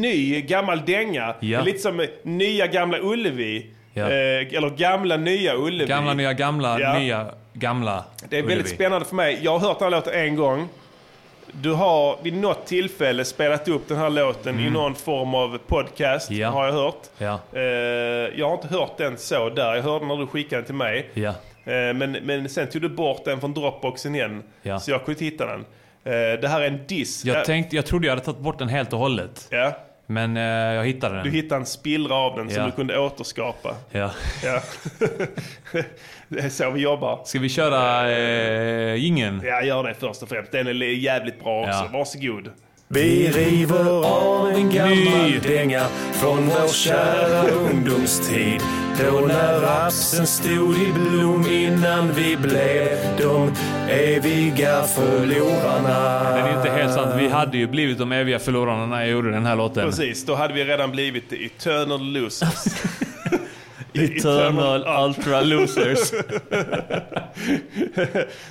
ny 0.00 0.40
gammal 0.40 0.82
dänga. 0.86 1.34
Lite 1.40 1.78
som 1.78 2.06
nya 2.22 2.66
gamla 2.66 2.98
Ullevi. 3.02 3.66
Eller 3.96 4.76
gamla 4.76 5.16
nya 5.16 5.54
Ullevi. 5.56 5.88
Gamla, 5.88 6.14
nya, 6.14 6.32
gamla, 6.32 6.98
nya, 6.98 7.26
gamla. 7.52 8.04
Det 8.28 8.38
är 8.38 8.42
väldigt 8.42 8.58
Ullevi. 8.58 8.74
spännande 8.74 9.06
för 9.06 9.14
mig. 9.16 9.38
Jag 9.42 9.58
har 9.58 9.68
hört 9.68 9.78
den 9.78 9.86
här 9.92 9.98
låten 9.98 10.14
en 10.14 10.36
gång. 10.36 10.68
Du 11.62 11.72
har 11.72 12.18
vid 12.22 12.34
något 12.36 12.66
tillfälle 12.66 13.24
spelat 13.24 13.68
upp 13.68 13.88
den 13.88 13.96
här 13.98 14.10
låten 14.10 14.60
i 14.60 14.70
någon 14.70 14.94
form 14.94 15.34
av 15.34 15.58
podcast, 15.58 16.30
Mm. 16.30 16.40
Ja. 16.42 16.48
har 16.50 16.66
jag 16.66 16.72
hört. 16.72 17.02
Ja. 17.18 17.38
Eh, 17.52 17.62
jag 18.38 18.46
har 18.48 18.54
inte 18.54 18.68
hört 18.68 18.96
den 18.98 19.18
så 19.18 19.48
där. 19.50 19.74
Jag 19.74 19.82
hörde 19.82 20.06
när 20.06 20.16
du 20.16 20.26
skickade 20.26 20.56
den 20.62 20.66
till 20.66 20.74
mig. 20.74 21.10
Ja. 21.14 21.28
Eh, 21.64 21.94
men, 21.94 22.12
men 22.12 22.48
sen 22.48 22.68
tog 22.70 22.82
du 22.82 22.88
bort 22.88 23.24
den 23.24 23.40
från 23.40 23.54
Dropboxen 23.54 24.14
igen. 24.14 24.42
Så 24.80 24.90
jag 24.90 25.04
kunde 25.04 25.10
inte 25.12 25.24
hitta 25.24 25.46
den. 25.46 25.60
Eh, 26.04 26.40
det 26.40 26.48
här 26.48 26.60
är 26.60 26.66
en 26.66 26.80
diss. 26.86 27.24
Jag, 27.24 27.44
tänkte, 27.44 27.76
jag 27.76 27.86
trodde 27.86 28.06
jag 28.06 28.12
hade 28.12 28.24
tagit 28.24 28.40
bort 28.40 28.58
den 28.58 28.68
helt 28.68 28.92
och 28.92 28.98
hållet. 28.98 29.46
Ja. 29.50 29.72
Men 30.06 30.36
eh, 30.36 30.42
jag 30.42 30.84
hittade 30.84 31.14
den. 31.14 31.24
Du 31.24 31.30
hittade 31.30 31.60
en 31.60 31.66
spillra 31.66 32.14
av 32.14 32.36
den 32.36 32.50
som 32.50 32.58
Ja. 32.60 32.66
du 32.66 32.72
kunde 32.72 32.98
återskapa. 32.98 33.76
Ja. 33.90 34.10
Ja. 34.44 34.60
det 36.28 36.40
är 36.40 36.48
så 36.48 36.70
vi 36.70 36.80
jobbar. 36.80 37.20
Ska 37.24 37.38
vi 37.38 37.48
köra 37.48 38.10
eh, 38.12 38.94
jingeln? 38.94 39.42
Ja, 39.44 39.62
gör 39.62 39.82
det 39.84 39.94
först 39.94 40.22
och 40.22 40.28
främst. 40.28 40.52
Den 40.52 40.66
är 40.66 40.72
jävligt 40.84 41.40
bra 41.44 41.60
också. 41.60 41.72
Ja. 41.72 41.88
Varsågod. 41.92 42.50
Vi 42.88 43.28
river 43.28 44.06
av 44.06 44.50
en 44.50 44.70
gammal 44.70 45.40
dänga 45.42 45.86
från 46.12 46.46
vår 46.46 46.68
kära 46.68 47.50
ungdomstid. 47.50 48.60
Då 48.98 49.20
när 49.20 49.60
rapsen 49.60 50.26
stod 50.26 50.76
i 50.76 50.92
blom 50.92 51.46
innan 51.46 52.12
vi 52.12 52.36
blev 52.36 52.98
de 53.18 53.52
eviga 53.90 54.82
förlorarna. 54.82 56.22
Den 56.36 56.46
är 56.46 56.56
inte 56.56 56.70
helt 56.70 56.92
sant. 56.94 57.14
Vi 57.18 57.28
hade 57.28 57.58
ju 57.58 57.66
blivit 57.66 57.98
de 57.98 58.12
eviga 58.12 58.38
förlorarna 58.38 58.86
när 58.86 59.00
jag 59.00 59.10
gjorde 59.10 59.30
den 59.30 59.46
här 59.46 59.56
låten. 59.56 59.84
Precis, 59.84 60.26
då 60.26 60.34
hade 60.34 60.54
vi 60.54 60.64
redan 60.64 60.90
blivit 60.90 61.30
the 61.30 61.44
eternal 61.44 62.12
losers. 62.12 62.64
Eternal 63.98 65.06
Ultra 65.06 65.40
Losers. 65.40 65.98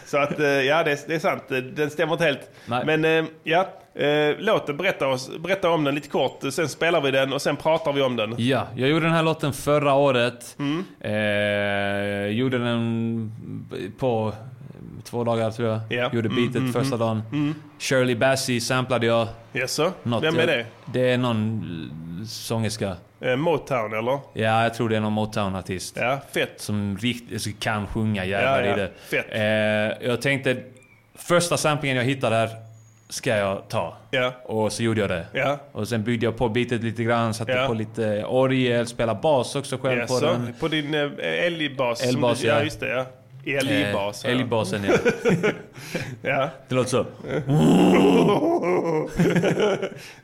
Så 0.05 0.17
att, 0.17 0.39
eh, 0.39 0.47
ja 0.47 0.83
det 0.83 0.91
är, 0.91 0.99
det 1.07 1.15
är 1.15 1.19
sant. 1.19 1.43
Den 1.75 1.89
stämmer 1.89 2.13
inte 2.13 2.25
helt. 2.25 2.51
Nej. 2.65 2.85
Men 2.85 3.05
eh, 3.05 3.25
ja, 3.43 3.69
eh, 3.95 4.37
låten, 4.39 4.77
berätta, 4.77 5.07
oss, 5.07 5.31
berätta 5.39 5.69
om 5.69 5.83
den 5.83 5.95
lite 5.95 6.09
kort. 6.09 6.39
Sen 6.51 6.69
spelar 6.69 7.01
vi 7.01 7.11
den 7.11 7.33
och 7.33 7.41
sen 7.41 7.55
pratar 7.55 7.93
vi 7.93 8.01
om 8.01 8.15
den. 8.15 8.35
Ja, 8.37 8.67
jag 8.75 8.89
gjorde 8.89 9.05
den 9.05 9.15
här 9.15 9.23
låten 9.23 9.53
förra 9.53 9.93
året. 9.93 10.55
Mm. 10.59 10.85
Eh, 10.99 12.27
gjorde 12.37 12.57
den 12.57 13.31
på 13.99 14.33
två 15.03 15.23
dagar 15.23 15.51
tror 15.51 15.69
jag. 15.69 15.79
Ja. 15.89 16.09
Gjorde 16.13 16.29
Mm, 16.29 16.35
beatet 16.43 16.55
mm, 16.55 16.73
första 16.73 16.95
mm. 16.95 16.99
dagen. 16.99 17.21
Mm. 17.31 17.55
Shirley 17.79 18.15
Bassey 18.15 18.59
samplade 18.61 19.05
jag. 19.05 19.27
Jaså? 19.51 19.91
Något. 20.03 20.23
Vem 20.23 20.39
är 20.39 20.47
det? 20.47 20.65
Det 20.85 21.09
är 21.11 21.17
någon 21.17 22.25
sångerska. 22.27 22.95
Eh, 23.21 23.35
Motown 23.35 23.93
eller? 23.93 24.19
Ja, 24.33 24.63
jag 24.63 24.73
tror 24.73 24.89
det 24.89 24.95
är 24.95 24.99
någon 24.99 25.13
Motown-artist. 25.13 25.97
Ja, 25.99 26.19
fett. 26.33 26.61
Som 26.61 26.97
riktigt 26.97 27.33
alltså, 27.33 27.49
kan 27.59 27.87
sjunga 27.87 28.25
jävlar 28.25 28.61
Ja, 28.63 28.67
ja. 28.67 28.73
i 28.75 28.79
det. 28.79 28.91
Fett. 29.09 29.25
Eh, 30.01 30.07
jag 30.09 30.21
tänkte, 30.21 30.57
första 31.15 31.57
samplingen 31.57 31.97
jag 31.97 32.03
hittade 32.03 32.35
här 32.35 32.49
ska 33.09 33.29
jag 33.37 33.69
ta. 33.69 33.97
Ja. 34.11 34.31
Och 34.45 34.71
så 34.73 34.83
gjorde 34.83 35.01
jag 35.01 35.09
det. 35.09 35.25
Ja. 35.33 35.57
Och 35.71 35.87
sen 35.87 36.03
byggde 36.03 36.25
jag 36.25 36.37
på 36.37 36.49
beatet 36.49 36.83
lite 36.83 37.03
grann, 37.03 37.33
satte 37.33 37.51
Ja. 37.51 37.67
på 37.67 37.73
lite 37.73 38.25
orgel, 38.25 38.87
spelade 38.87 39.19
bas 39.21 39.55
också 39.55 39.77
själv 39.77 40.07
på 40.07 40.13
Jaså? 40.13 40.25
den. 40.25 40.53
På 40.59 40.67
din 40.67 40.93
eh, 40.93 41.45
Elbas, 41.45 42.01
du- 42.01 42.19
ja. 42.21 42.35
Ja, 42.43 42.63
just 42.63 42.79
det. 42.79 42.89
Ja. 42.89 43.05
Älgbas. 43.45 44.25
Eh, 44.25 44.31
älgbasen, 44.31 44.83
ja. 44.83 44.93
ja. 46.21 46.49
Det 46.67 46.75
låter 46.75 46.89
så. 46.89 47.05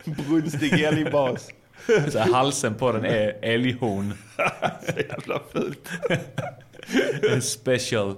Brunstig 0.30 0.82
älgbas. 0.84 1.50
så 2.12 2.20
halsen 2.20 2.76
på 2.76 2.92
den 2.92 3.06
är 3.06 3.36
älghorn. 3.42 4.14
Så 4.86 5.00
jävla 5.10 5.40
fult. 5.52 5.90
En 7.32 7.42
special. 7.42 8.16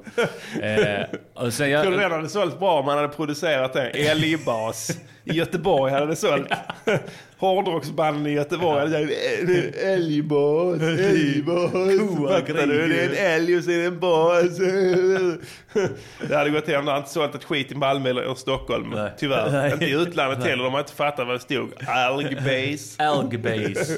Eh, 0.62 1.06
och 1.34 1.54
sen 1.54 1.70
Jag 1.70 1.84
tror 1.84 2.02
jag, 2.02 2.12
den 2.12 2.18
hade 2.18 2.30
sålt 2.30 2.60
bra 2.60 2.80
om 2.80 2.86
man 2.86 2.98
hade 2.98 3.08
producerat 3.08 3.74
den. 3.74 3.92
Älgbas. 3.94 4.92
I 5.24 5.34
Göteborg 5.34 5.94
hade 5.94 6.06
det 6.06 6.16
sålt. 6.16 6.52
Hårdrocksbanden 7.42 8.28
i 8.28 8.32
Göteborg 8.36 8.96
"Ä- 8.96 9.72
älgbas, 9.94 10.82
älgbas. 11.00 11.72
Fattar 11.72 12.68
du? 12.68 12.88
Det 12.88 13.02
är 13.04 13.10
en 13.10 13.16
älg 13.42 13.58
och 13.58 13.64
så 13.64 13.72
är 13.72 13.78
det 13.78 13.86
en 13.86 14.00
bas. 14.00 14.58
Det 16.30 16.36
hade 16.36 16.50
gått 16.50 16.68
hem. 16.68 16.86
Det 16.86 16.92
hade 16.92 16.98
inte 16.98 17.10
sålt 17.14 17.36
ett 17.36 17.44
skit 17.44 17.72
i 17.72 17.76
Malmö 17.76 18.10
eller 18.10 18.34
Stockholm. 18.36 18.96
Tyvärr. 19.20 19.52
Nej. 19.52 19.72
Inte 19.74 19.86
i 19.86 19.92
utlandet 19.92 20.40
Nej. 20.40 20.50
heller. 20.50 20.64
De 20.64 20.74
har 20.74 20.80
inte 20.80 20.94
fattat 20.94 21.28
vad 21.28 21.36
det 21.36 21.40
stod. 21.40 21.70
Algbase. 21.88 23.04
algbase. 23.04 23.98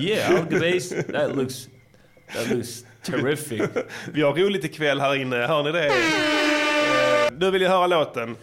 Yeah, 0.00 0.34
algbase. 0.40 1.02
That 1.02 1.36
looks, 1.36 1.68
that 2.34 2.50
looks 2.56 2.84
Terrific. 3.02 3.62
Vi 4.12 4.22
har 4.22 4.32
roligt 4.34 4.64
ikväll 4.64 5.00
här 5.00 5.14
inne, 5.14 5.36
hör 5.36 5.62
ni 5.62 5.72
det? 5.72 5.86
Eh, 5.86 5.92
Nu 7.38 7.50
vill 7.50 7.62
jag 7.62 7.70
höra 7.70 7.86
låten. 7.86 8.36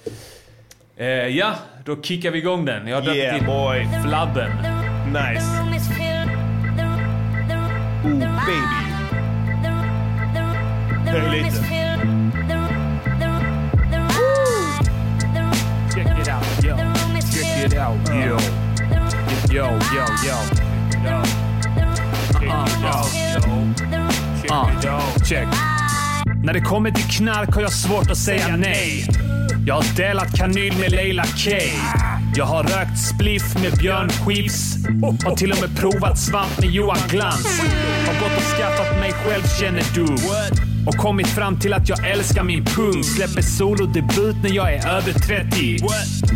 Eh, 0.98 1.08
ja, 1.08 1.56
då 1.86 2.02
kickar 2.02 2.32
vi 2.32 2.40
igång 2.40 2.66
den. 2.66 2.88
Jag 2.88 2.98
har 2.98 3.02
döpt 3.02 3.18
Yeah, 3.18 3.38
till 3.38 3.46
boy. 3.48 3.88
Flabben. 4.04 4.52
Nice. 5.08 5.46
Ooh, 8.06 8.20
baby. 8.46 8.84
Höj 11.12 11.42
lite. 11.42 11.56
Check 15.96 16.08
it 16.22 16.30
out, 16.30 16.64
yo. 16.64 16.78
Check 17.32 17.66
it 17.66 17.78
out, 17.78 18.10
yo. 18.10 18.38
Yo, 19.52 19.66
yo, 19.96 20.06
yo. 20.26 20.38
Yo. 21.06 21.24
Check 22.34 22.44
it 22.44 22.50
out, 22.50 22.70
yo. 22.84 23.42
Check 24.42 24.84
it 24.84 24.86
out. 24.86 25.26
Check. 25.26 25.73
När 26.44 26.54
det 26.54 26.62
kommer 26.62 26.92
till 26.92 27.18
knark 27.18 27.56
har 27.56 27.62
jag 27.62 27.74
svårt 27.74 28.12
att 28.12 28.18
säga 28.18 28.58
nej. 28.58 29.08
Jag 29.66 29.76
har 29.76 29.98
delat 29.98 30.38
kanyl 30.38 30.74
med 30.80 30.92
Leila 30.92 31.24
K. 31.24 31.52
Jag 32.36 32.46
har 32.46 32.64
rökt 32.64 33.00
spliff 33.00 33.64
med 33.64 33.78
Björn 33.78 34.10
Skifs. 34.10 34.76
Har 35.26 35.36
till 35.36 35.52
och 35.52 35.62
med 35.62 35.78
provat 35.78 36.20
svamp 36.20 36.60
med 36.62 36.70
Johan 36.70 36.98
Glans. 37.10 37.62
Har 38.08 38.14
gått 38.14 38.38
och 38.38 38.44
skaffat 38.44 39.00
mig 39.00 39.12
självkännedom. 39.14 40.18
Och 40.88 40.96
kommit 40.96 41.28
fram 41.28 41.60
till 41.60 41.74
att 41.74 41.90
jag 41.90 42.08
älskar 42.12 42.44
min 42.44 42.66
pung. 42.66 43.04
Släpper 43.04 43.42
solodebut 43.42 44.36
när 44.44 44.52
jag 44.56 44.74
är 44.74 44.88
över 44.88 45.14
30. 45.14 45.78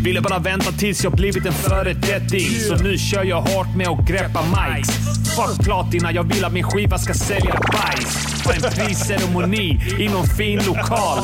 Ville 0.04 0.20
bara 0.20 0.38
vänta 0.38 0.72
tills 0.72 1.04
jag 1.04 1.12
blivit 1.12 1.46
en 1.46 1.52
föredetting. 1.52 2.50
Så 2.68 2.76
nu 2.76 2.98
kör 2.98 3.24
jag 3.24 3.40
hårt 3.40 3.76
med 3.76 3.88
att 3.88 4.08
greppa 4.08 4.40
mics. 4.42 4.90
Fuck 5.36 5.64
platina, 5.64 6.12
jag 6.12 6.34
vill 6.34 6.44
att 6.44 6.52
min 6.52 6.64
skiva 6.64 6.98
ska 6.98 7.14
sälja 7.14 7.60
bajs. 7.72 8.37
På 8.48 8.54
en 8.54 8.72
prisceremoni 8.72 9.80
i 9.98 10.08
någon 10.08 10.26
fin 10.26 10.60
lokal. 10.66 11.18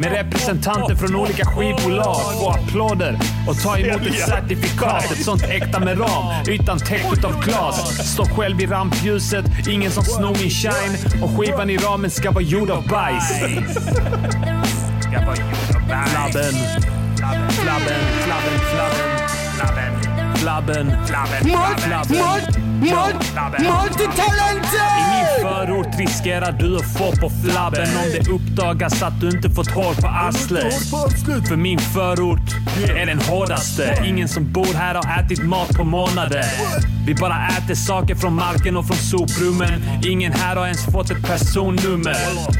Med 0.00 0.12
representanter 0.12 0.94
från 0.94 1.16
olika 1.16 1.44
skivbolag. 1.46 2.16
Få 2.40 2.50
applåder 2.50 3.18
och 3.48 3.60
ta 3.62 3.78
emot 3.78 4.06
ett 4.06 4.28
certifikat. 4.28 5.10
Ett 5.12 5.24
sånt 5.24 5.42
äkta 5.42 5.80
med 5.80 6.00
ram. 6.00 6.44
Ytan 6.48 6.78
täckt 6.78 7.12
utav 7.12 7.44
glas. 7.44 8.08
Står 8.12 8.24
själv 8.24 8.60
i 8.60 8.66
rampljuset, 8.66 9.44
ingen 9.68 9.90
som 9.90 10.04
snor 10.04 10.36
min 10.40 10.50
shine. 10.50 11.22
Och 11.22 11.30
skivan 11.38 11.70
i 11.70 11.76
ramen 11.76 12.10
ska 12.10 12.30
vara 12.30 12.44
gjord 12.44 12.70
av 12.70 12.88
bajs. 12.88 13.28
Flabben. 15.88 16.54
Flabben, 17.50 18.00
flabben, 18.24 18.60
flabben. 19.56 19.99
Flabben, 20.36 20.92
flabben. 21.06 21.46
Multitalented! 22.80 24.80
I 24.98 25.02
min 25.14 25.26
förort 25.42 25.98
riskerar 25.98 26.52
du 26.52 26.76
att 26.76 26.98
få 26.98 27.12
på 27.12 27.30
flabben 27.30 27.88
om 27.96 28.10
det 28.12 28.28
uppdagas 28.30 29.02
att 29.02 29.20
du 29.20 29.28
inte 29.28 29.50
fått 29.50 29.70
hår 29.70 29.94
på 30.00 30.06
arslet. 30.08 30.74
För 31.48 31.56
min 31.56 31.78
förort 31.78 32.50
är 32.96 33.06
den 33.06 33.20
hårdaste. 33.20 34.02
Ingen 34.06 34.28
som 34.28 34.52
bor 34.52 34.74
här 34.74 34.94
har 34.94 35.20
ätit 35.20 35.42
mat 35.44 35.68
på 35.68 35.84
månader. 35.84 36.44
Vi 37.06 37.14
bara 37.14 37.48
äter 37.48 37.74
saker 37.74 38.14
från 38.14 38.34
marken 38.34 38.76
och 38.76 38.86
från 38.86 38.96
soprummen. 38.96 39.82
Ingen 40.04 40.32
här 40.32 40.56
har 40.56 40.64
ens 40.64 40.84
fått 40.84 41.10
ett 41.10 41.26
personnummer. 41.26 42.16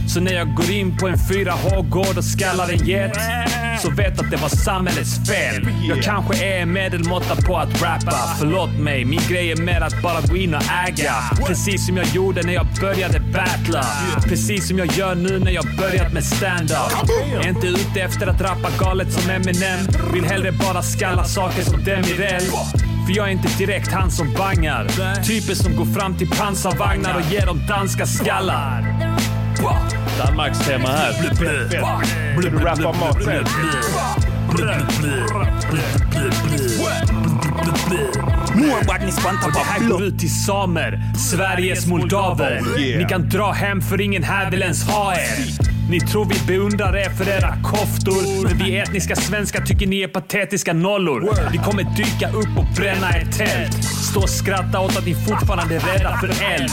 Så 0.08 0.20
när 0.20 0.32
jag 0.32 0.54
går 0.54 0.70
in 0.70 0.96
på 0.98 1.08
en 1.08 1.16
4H-gård 1.16 2.18
och 2.18 2.24
skallar 2.24 2.72
en 2.72 2.86
get 2.86 3.16
så 3.82 3.90
vet 3.90 4.20
att 4.20 4.30
det 4.30 4.36
var 4.36 4.48
samhällets 4.48 5.28
fel. 5.28 5.68
Jag 5.88 6.02
kanske 6.02 6.44
är 6.44 6.66
medelmåtta 6.66 7.36
på 7.36 7.56
att 7.60 7.82
rappa. 7.82 8.36
Förlåt 8.38 8.70
mig, 8.78 9.04
min 9.04 9.20
grej 9.28 9.52
är 9.52 9.56
mer 9.56 9.80
att 9.80 10.02
bara 10.02 10.20
gå 10.20 10.36
in 10.36 10.54
och 10.54 10.62
äga. 10.88 11.14
Precis 11.46 11.86
som 11.86 11.96
jag 11.96 12.06
gjorde 12.06 12.42
när 12.42 12.52
jag 12.52 12.66
började 12.80 13.20
battla. 13.20 13.84
Precis 14.24 14.68
som 14.68 14.78
jag 14.78 14.92
gör 14.92 15.14
nu 15.14 15.38
när 15.38 15.50
jag 15.50 15.64
börjat 15.78 16.12
med 16.12 16.24
stand-up. 16.24 17.10
Är 17.42 17.48
inte 17.48 17.66
ute 17.66 18.00
efter 18.00 18.26
att 18.26 18.40
rappa 18.40 18.70
galet 18.78 19.12
som 19.12 19.30
Eminem. 19.30 19.78
Vill 20.12 20.24
hellre 20.24 20.52
bara 20.52 20.82
skalla 20.82 21.24
saker 21.24 21.62
som 21.62 21.84
Demirel. 21.84 22.42
För 23.06 23.16
jag 23.16 23.26
är 23.26 23.32
inte 23.32 23.48
direkt 23.58 23.92
han 23.92 24.10
som 24.10 24.34
bangar. 24.34 24.86
Typen 25.24 25.56
som 25.56 25.76
går 25.76 25.84
fram 25.84 26.18
till 26.18 26.30
pansarvagnar 26.30 27.14
och 27.14 27.32
ger 27.32 27.46
dem 27.46 27.62
danska 27.68 28.06
skallar. 28.06 28.84
Danmarks 30.18 30.58
tema 30.58 30.88
här. 30.88 31.12
Du 32.40 32.58
rappar 32.58 33.00
mat 33.00 33.24
själv. 33.24 33.46
Och 39.44 39.52
det 39.52 39.58
här 39.58 39.88
går 39.88 40.02
ut 40.02 40.18
till 40.18 40.44
samer, 40.44 41.02
Sveriges 41.18 41.86
moldaver. 41.86 42.62
Ni 42.98 43.04
kan 43.08 43.28
dra 43.28 43.52
hem 43.52 43.80
för 43.80 44.00
ingen 44.00 44.22
här 44.22 44.50
vill 44.50 44.62
ens 44.62 44.84
ha 44.84 45.14
er. 45.14 45.70
Ni 45.90 46.00
tror 46.00 46.24
vi 46.24 46.34
beundrar 46.46 46.96
er 46.96 47.10
för 47.10 47.28
era 47.28 47.56
koftor, 47.62 48.42
men 48.42 48.58
vi 48.58 48.78
etniska 48.78 49.16
svenskar 49.16 49.60
tycker 49.60 49.86
ni 49.86 50.02
är 50.02 50.08
patetiska 50.08 50.72
nollor. 50.72 51.50
Vi 51.52 51.58
kommer 51.58 51.82
dyka 51.96 52.28
upp 52.28 52.58
och 52.58 52.66
bränna 52.76 53.10
ett 53.10 53.38
tält. 53.38 53.84
Stå 53.84 54.20
och 54.20 54.30
skratta 54.30 54.80
åt 54.80 54.96
att 54.96 55.06
ni 55.06 55.14
fortfarande 55.14 55.76
är 55.76 55.80
rädda 55.80 56.18
för 56.20 56.28
eld. 56.28 56.70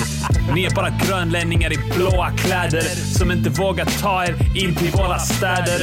Ni 0.56 0.64
är 0.64 0.76
bara 0.76 0.90
grönlänningar 0.90 1.74
i 1.74 1.78
blåa 1.96 2.32
kläder 2.32 2.82
som 3.18 3.32
inte 3.32 3.50
vågar 3.50 3.86
ta 3.86 4.24
er 4.24 4.36
in 4.56 4.76
till 4.76 4.92
våra 4.92 5.20
städer. 5.20 5.80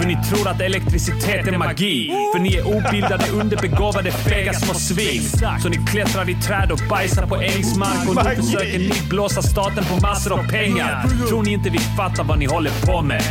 För 0.00 0.06
ni 0.06 0.16
tror 0.30 0.48
att 0.48 0.60
elektricitet 0.60 1.48
är 1.48 1.58
magi. 1.58 2.10
För 2.34 2.40
ni 2.40 2.54
är 2.54 2.66
obildade, 2.66 3.24
underbegåvade, 3.30 4.10
fega 4.10 4.52
små 4.52 4.74
svin. 4.74 5.22
Så 5.62 5.68
ni 5.68 5.76
klättrar 5.76 6.30
i 6.30 6.34
träd 6.34 6.72
och 6.72 6.80
bajsar 6.90 7.26
på 7.26 7.36
ängsmark 7.36 8.08
och 8.08 8.14
nu 8.14 8.42
försöker 8.42 8.78
ni 8.78 8.92
blåsa 9.08 9.42
staten 9.42 9.84
på 9.84 9.96
massor 10.06 10.32
av 10.32 10.48
pengar. 10.48 11.04
Tror 11.28 11.42
ni 11.42 11.52
inte 11.52 11.70
vi 11.70 11.78
fattar 11.78 12.24
vad 12.24 12.38
ni 12.38 12.46
håller 12.46 12.86
på 12.86 13.02
med? 13.02 13.22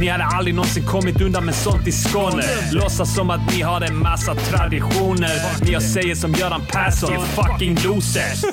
Ni 0.00 0.08
hade 0.08 0.24
aldrig 0.24 0.54
någonsin 0.54 0.86
kommit 0.86 1.20
undan 1.20 1.44
med 1.44 1.54
sånt 1.54 1.86
i 1.86 1.92
Skåne. 1.92 2.42
Låtsas 2.72 3.14
som 3.14 3.30
att 3.30 3.54
ni 3.54 3.62
har 3.62 3.80
en 3.80 3.96
massa 3.96 4.34
traditioner. 4.34 5.64
Ni 5.64 5.72
jag 5.72 5.82
säger 5.82 6.14
som 6.14 6.32
Göran 6.32 6.62
Persson, 6.72 7.12
you 7.12 7.22
fucking 7.22 7.78
losers. 7.84 8.44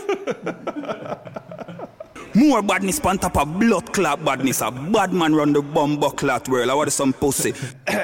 More 2.35 2.61
badness 2.61 3.01
on 3.05 3.17
top 3.17 3.37
of 3.37 3.47
blood 3.47 3.93
clot 3.93 4.19
badness. 4.25 4.61
A 4.61 4.71
bad 4.71 5.13
man 5.13 5.35
run 5.35 5.53
the 5.53 5.61
bomb 5.61 6.01
clot 6.17 6.47
world. 6.49 6.69
I 6.71 6.73
want 6.73 6.93
some 6.93 7.13
pussy. 7.13 7.53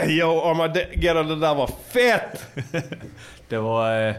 Jo, 0.07 0.41
Armageddon, 0.41 1.27
det 1.27 1.35
där 1.39 1.55
var 1.55 1.69
fett! 1.93 2.45
Det 3.49 3.57
var 3.57 4.07
eh, 4.07 4.15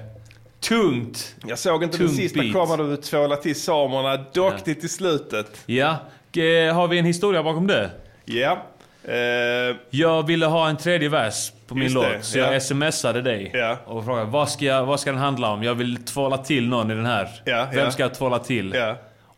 tungt. 0.61 1.35
Jag 1.47 1.59
såg 1.59 1.83
inte 1.85 1.99
den 1.99 2.07
Tung 2.09 2.17
sista 2.17 2.41
beat. 2.41 2.53
kameran 2.53 2.91
du 2.91 2.97
tvåla 2.97 3.37
till 3.37 3.61
samerna, 3.61 4.25
dock 4.35 4.55
det 4.65 4.75
till 4.75 4.91
slutet. 4.91 5.47
Ja, 5.67 5.91
eh, 6.37 6.75
har 6.75 6.89
vi 6.89 6.99
en 6.99 7.05
historia 7.05 7.43
bakom 7.43 7.67
det? 7.67 7.91
Ja. 8.25 8.59
Eh, 9.05 9.77
Jag 9.91 10.27
ville 10.27 10.47
ha 10.47 10.69
en 10.69 10.77
tredje 10.77 11.09
vers 11.09 11.53
på 11.67 11.75
min 11.75 11.93
låt, 11.93 12.05
det, 12.05 12.23
så 12.23 12.39
ja. 12.39 12.53
jag 12.53 12.63
smsade 12.63 13.23
dig 13.23 13.53
och 13.87 14.05
frågade 14.05 14.27
vad 14.31 14.49
ska, 14.51 14.65
jag, 14.65 14.87
vad 14.87 15.01
ska 15.01 15.11
den 15.13 15.21
handla 15.21 15.51
om? 15.51 15.63
Jag 15.63 15.75
vill 15.75 16.05
tvåla 16.05 16.39
till 16.39 16.69
någon 16.69 16.91
i 16.91 16.95
den 16.95 17.07
här. 17.07 17.29
Ja, 17.45 17.67
Vem 17.75 17.85
ja. 17.85 17.91
ska 17.91 18.03
jag 18.03 18.15
tvåla 18.15 18.39
till? 18.39 18.75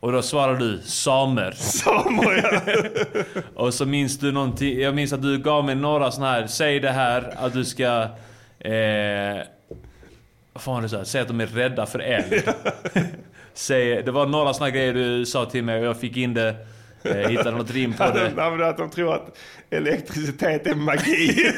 Ja. 0.05 0.07
Och 0.07 0.13
då 0.13 0.23
svarade 0.23 0.59
du 0.59 0.81
samer. 0.83 1.53
Samer, 1.53 2.43
ja. 2.43 2.61
och 3.55 3.75
så 3.75 3.87
minns 3.87 4.19
du 4.19 4.33
någonting, 4.33 4.81
jag 4.81 4.95
minns 4.95 5.13
att 5.13 5.23
du 5.23 5.39
gav 5.39 5.65
mig 5.65 5.75
några 5.75 6.11
såna 6.11 6.33
här, 6.33 6.47
säg 6.47 6.81
det 6.81 6.91
här 6.91 7.35
att 7.37 7.53
du 7.53 7.65
ska... 7.65 8.03
Eh, 8.59 9.43
vad 10.53 10.63
fan 10.63 10.75
var 10.75 10.83
det 10.83 10.89
så? 10.89 11.05
Säg 11.05 11.21
att 11.21 11.29
de 11.29 11.41
är 11.41 11.47
rädda 11.47 11.87
för 11.87 11.99
eld. 11.99 12.43
Säg, 13.55 14.03
det 14.03 14.11
var 14.11 14.27
några 14.27 14.55
såna 14.55 14.71
grejer 14.71 14.95
du 14.95 15.27
sa 15.27 15.45
till 15.45 15.65
mig 15.65 15.79
och 15.79 15.87
jag 15.87 16.01
fick 16.01 16.17
in 16.17 16.35
det. 16.35 16.57
Eh, 17.03 17.29
hittade 17.29 17.51
något 17.51 17.71
rim 17.71 17.93
på 17.93 18.05
det. 18.05 18.33
Men 18.37 18.63
att 18.63 18.77
de 18.77 18.91
tror 18.91 19.15
att 19.15 19.39
elektricitet 19.71 20.67
är 20.67 20.75
magi. 20.75 21.53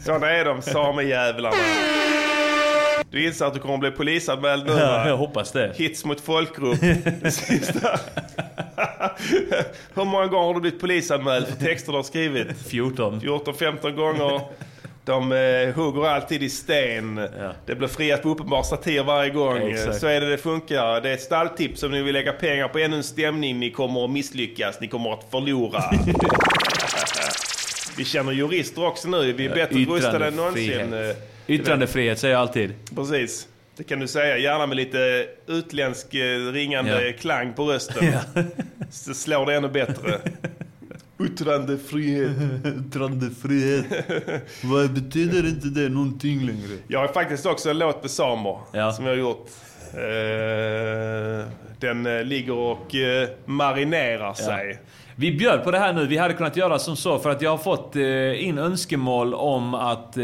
Sådana 0.04 0.30
är 0.30 0.44
de 0.44 0.62
samejävlarna. 0.62 1.56
Du 3.10 3.24
inser 3.26 3.44
att 3.46 3.54
du 3.54 3.60
kommer 3.60 3.74
att 3.74 3.80
bli 3.80 3.90
polisanmäld 3.90 4.66
nu 4.66 4.72
Ja, 4.72 4.78
va? 4.78 5.08
jag 5.08 5.16
hoppas 5.16 5.52
det. 5.52 5.72
Hits 5.76 6.04
mot 6.04 6.20
folkgrupp. 6.20 6.80
Det 7.22 7.30
sista. 7.30 7.88
Hur 9.94 10.04
många 10.04 10.26
gånger 10.26 10.46
har 10.46 10.54
du 10.54 10.60
blivit 10.60 10.80
polisanmäld 10.80 11.46
för 11.46 11.56
texter 11.56 11.92
du 11.92 11.98
har 11.98 12.02
skrivit? 12.02 12.48
14. 12.68 13.20
14-15 13.20 13.90
gånger. 13.90 14.40
De 15.04 15.32
eh, 15.32 15.74
hugger 15.74 16.06
alltid 16.08 16.42
i 16.42 16.50
sten. 16.50 17.28
Det 17.66 17.74
blir 17.74 17.88
friat 17.88 18.22
på 18.22 18.28
uppenbar 18.28 18.62
satir 18.62 19.02
varje 19.02 19.30
gång. 19.30 19.56
Exakt. 19.58 20.00
Så 20.00 20.06
är 20.06 20.20
det 20.20 20.30
det 20.30 20.38
funkar. 20.38 21.00
Det 21.00 21.10
är 21.10 21.14
ett 21.14 21.20
stalltips 21.22 21.82
om 21.82 21.90
ni 21.90 22.02
vill 22.02 22.12
lägga 22.12 22.32
pengar 22.32 22.68
på 22.68 22.78
ännu 22.78 22.96
en 22.96 23.02
stämning. 23.02 23.60
Ni 23.60 23.70
kommer 23.70 24.04
att 24.04 24.10
misslyckas. 24.10 24.80
Ni 24.80 24.88
kommer 24.88 25.12
att 25.12 25.26
förlora. 25.30 25.84
Vi 27.96 28.04
känner 28.04 28.32
jurister 28.32 28.86
också 28.86 29.08
nu. 29.08 29.32
Vi 29.32 29.46
är 29.46 29.54
bättre 29.54 29.78
rustade 29.78 30.26
än 30.26 30.36
någonsin. 30.36 30.70
Yttrandefrihet. 30.70 31.28
Yttrandefrihet 31.46 32.18
säger 32.18 32.34
jag 32.34 32.40
alltid. 32.40 32.72
Precis. 32.94 33.48
Det 33.76 33.84
kan 33.84 34.00
du 34.00 34.08
säga. 34.08 34.38
Gärna 34.38 34.66
med 34.66 34.76
lite 34.76 35.26
utländsk 35.46 36.14
eh, 36.14 36.52
ringande 36.52 37.06
Ja. 37.06 37.12
klang 37.20 37.52
på 37.52 37.64
rösten. 37.64 38.12
Så 38.90 39.14
slår 39.14 39.46
det 39.46 39.54
ännu 39.54 39.68
bättre. 39.68 40.18
Yttrandefrihet. 41.20 42.30
Yttrandefrihet. 42.86 43.84
Vad 44.64 44.90
betyder 44.92 45.48
inte 45.48 45.68
det 45.68 45.88
någonting 45.88 46.40
längre? 46.46 46.78
Jag 46.88 47.00
har 47.00 47.08
faktiskt 47.08 47.46
också 47.46 47.70
en 47.70 47.78
låt 47.78 48.02
med 48.02 48.10
samer 48.10 48.58
som 48.92 49.04
jag 49.06 49.12
har 49.12 49.18
gjort. 49.18 49.48
Eh, 49.94 51.48
Den 51.80 52.06
eh, 52.06 52.24
ligger 52.24 52.52
och 52.54 52.94
marinerar 53.44 54.34
sig. 54.34 54.78
Vi 55.16 55.32
bjöd 55.32 55.64
på 55.64 55.70
det 55.70 55.78
här 55.78 55.92
nu. 55.92 56.06
Vi 56.06 56.16
hade 56.16 56.34
kunnat 56.34 56.56
göra 56.56 56.78
som 56.78 56.96
så 56.96 57.18
för 57.18 57.30
att 57.30 57.42
jag 57.42 57.50
har 57.50 57.58
fått 57.58 57.96
in 58.40 58.58
önskemål 58.58 59.34
om 59.34 59.74
att, 59.74 60.16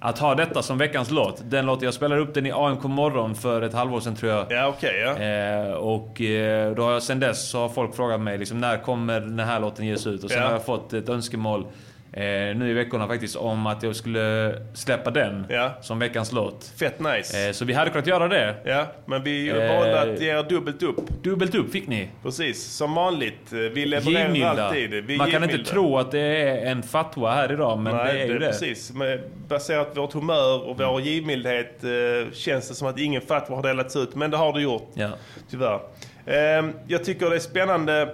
att 0.00 0.18
ha 0.18 0.34
detta 0.34 0.62
som 0.62 0.78
veckans 0.78 1.10
låt. 1.10 1.42
Den 1.50 1.66
låten, 1.66 1.84
jag 1.84 1.94
spelade 1.94 2.20
upp 2.20 2.34
den 2.34 2.46
i 2.46 2.52
AMK 2.52 2.82
morgon 2.84 3.34
för 3.34 3.62
ett 3.62 3.74
halvår 3.74 4.00
sedan 4.00 4.16
tror 4.16 4.32
jag. 4.32 4.46
Ja, 4.52 4.66
okej. 4.68 5.00
ja. 5.00 5.18
Eh, 5.24 5.72
och 5.72 6.20
eh, 6.20 6.74
då 6.74 6.82
har 6.82 6.92
jag, 6.92 7.02
sen 7.02 7.20
dess 7.20 7.50
så 7.50 7.58
har 7.58 7.68
folk 7.68 7.94
frågat 7.96 8.20
mig 8.20 8.38
liksom, 8.38 8.60
när 8.60 8.76
kommer 8.76 9.20
den 9.20 9.38
här 9.38 9.60
låten 9.60 9.86
ges 9.86 10.06
ut? 10.06 10.24
Och 10.24 10.30
sen 10.30 10.38
Ja. 10.40 10.46
har 10.46 10.52
jag 10.52 10.64
fått 10.64 10.92
ett 10.92 11.08
önskemål 11.08 11.66
eh, 12.12 12.56
nu 12.56 12.70
i 12.70 12.72
veckorna 12.72 13.06
faktiskt 13.08 13.36
om 13.36 13.66
att 13.66 13.82
jag 13.82 13.96
skulle 13.96 14.54
släppa 14.74 15.10
den 15.10 15.46
som 15.80 15.98
veckans 15.98 16.32
låt. 16.32 16.72
Fett 16.78 17.00
nice. 17.00 17.46
Eh, 17.48 17.52
så 17.52 17.64
vi 17.64 17.72
hade 17.72 17.90
kunnat 17.90 18.06
göra 18.06 18.28
det. 18.28 18.54
Ja, 18.64 18.86
men 19.06 19.22
vi 19.22 19.48
Eh, 19.48 19.76
valde 19.76 20.00
att 20.00 20.20
ge 20.20 20.30
er 20.38 20.42
dubbelt 20.48 20.82
upp. 20.82 20.96
Dubbelt 21.22 21.54
upp 21.54 21.72
fick 21.72 21.86
ni. 21.88 22.08
Precis, 22.22 22.64
som 22.64 22.94
vanligt. 22.94 23.52
Eh, 23.52 23.58
Vi 23.58 23.86
levererar 23.86 24.22
Givmilda. 24.22 24.64
alltid. 24.64 24.90
Vi 25.04 25.16
Man 25.16 25.30
kan 25.30 25.42
inte 25.42 25.52
givmilda. 25.54 25.72
tro 25.72 25.98
att 25.98 26.10
det 26.10 26.20
är 26.20 26.66
en 26.70 26.82
fatwa 26.82 27.30
här 27.34 27.52
idag, 27.52 27.78
men 27.78 27.96
Nej, 27.96 28.14
det 28.14 28.20
är 28.22 28.26
ju 28.26 28.38
det. 28.38 28.46
Precis. 28.46 28.92
Men 28.92 29.18
baserat 29.48 29.94
på 29.94 30.00
vårt 30.00 30.12
humör 30.12 30.68
och 30.68 30.78
vår 30.78 31.00
givmildhet 31.00 31.84
eh, 31.84 32.32
känns 32.32 32.68
det 32.68 32.74
som 32.74 32.88
att 32.88 32.98
ingen 32.98 33.22
fatwa 33.22 33.56
har 33.56 33.62
delats 33.62 33.96
ut. 33.96 34.14
Men 34.14 34.30
det 34.30 34.36
har 34.36 34.52
det 34.52 34.60
gjort. 34.60 34.90
Ja. 34.94 35.08
Tyvärr. 35.50 35.80
Eh, 36.26 36.64
jag 36.86 37.04
tycker 37.04 37.30
det 37.30 37.36
är 37.36 37.40
spännande 37.40 38.02
eh, 38.02 38.08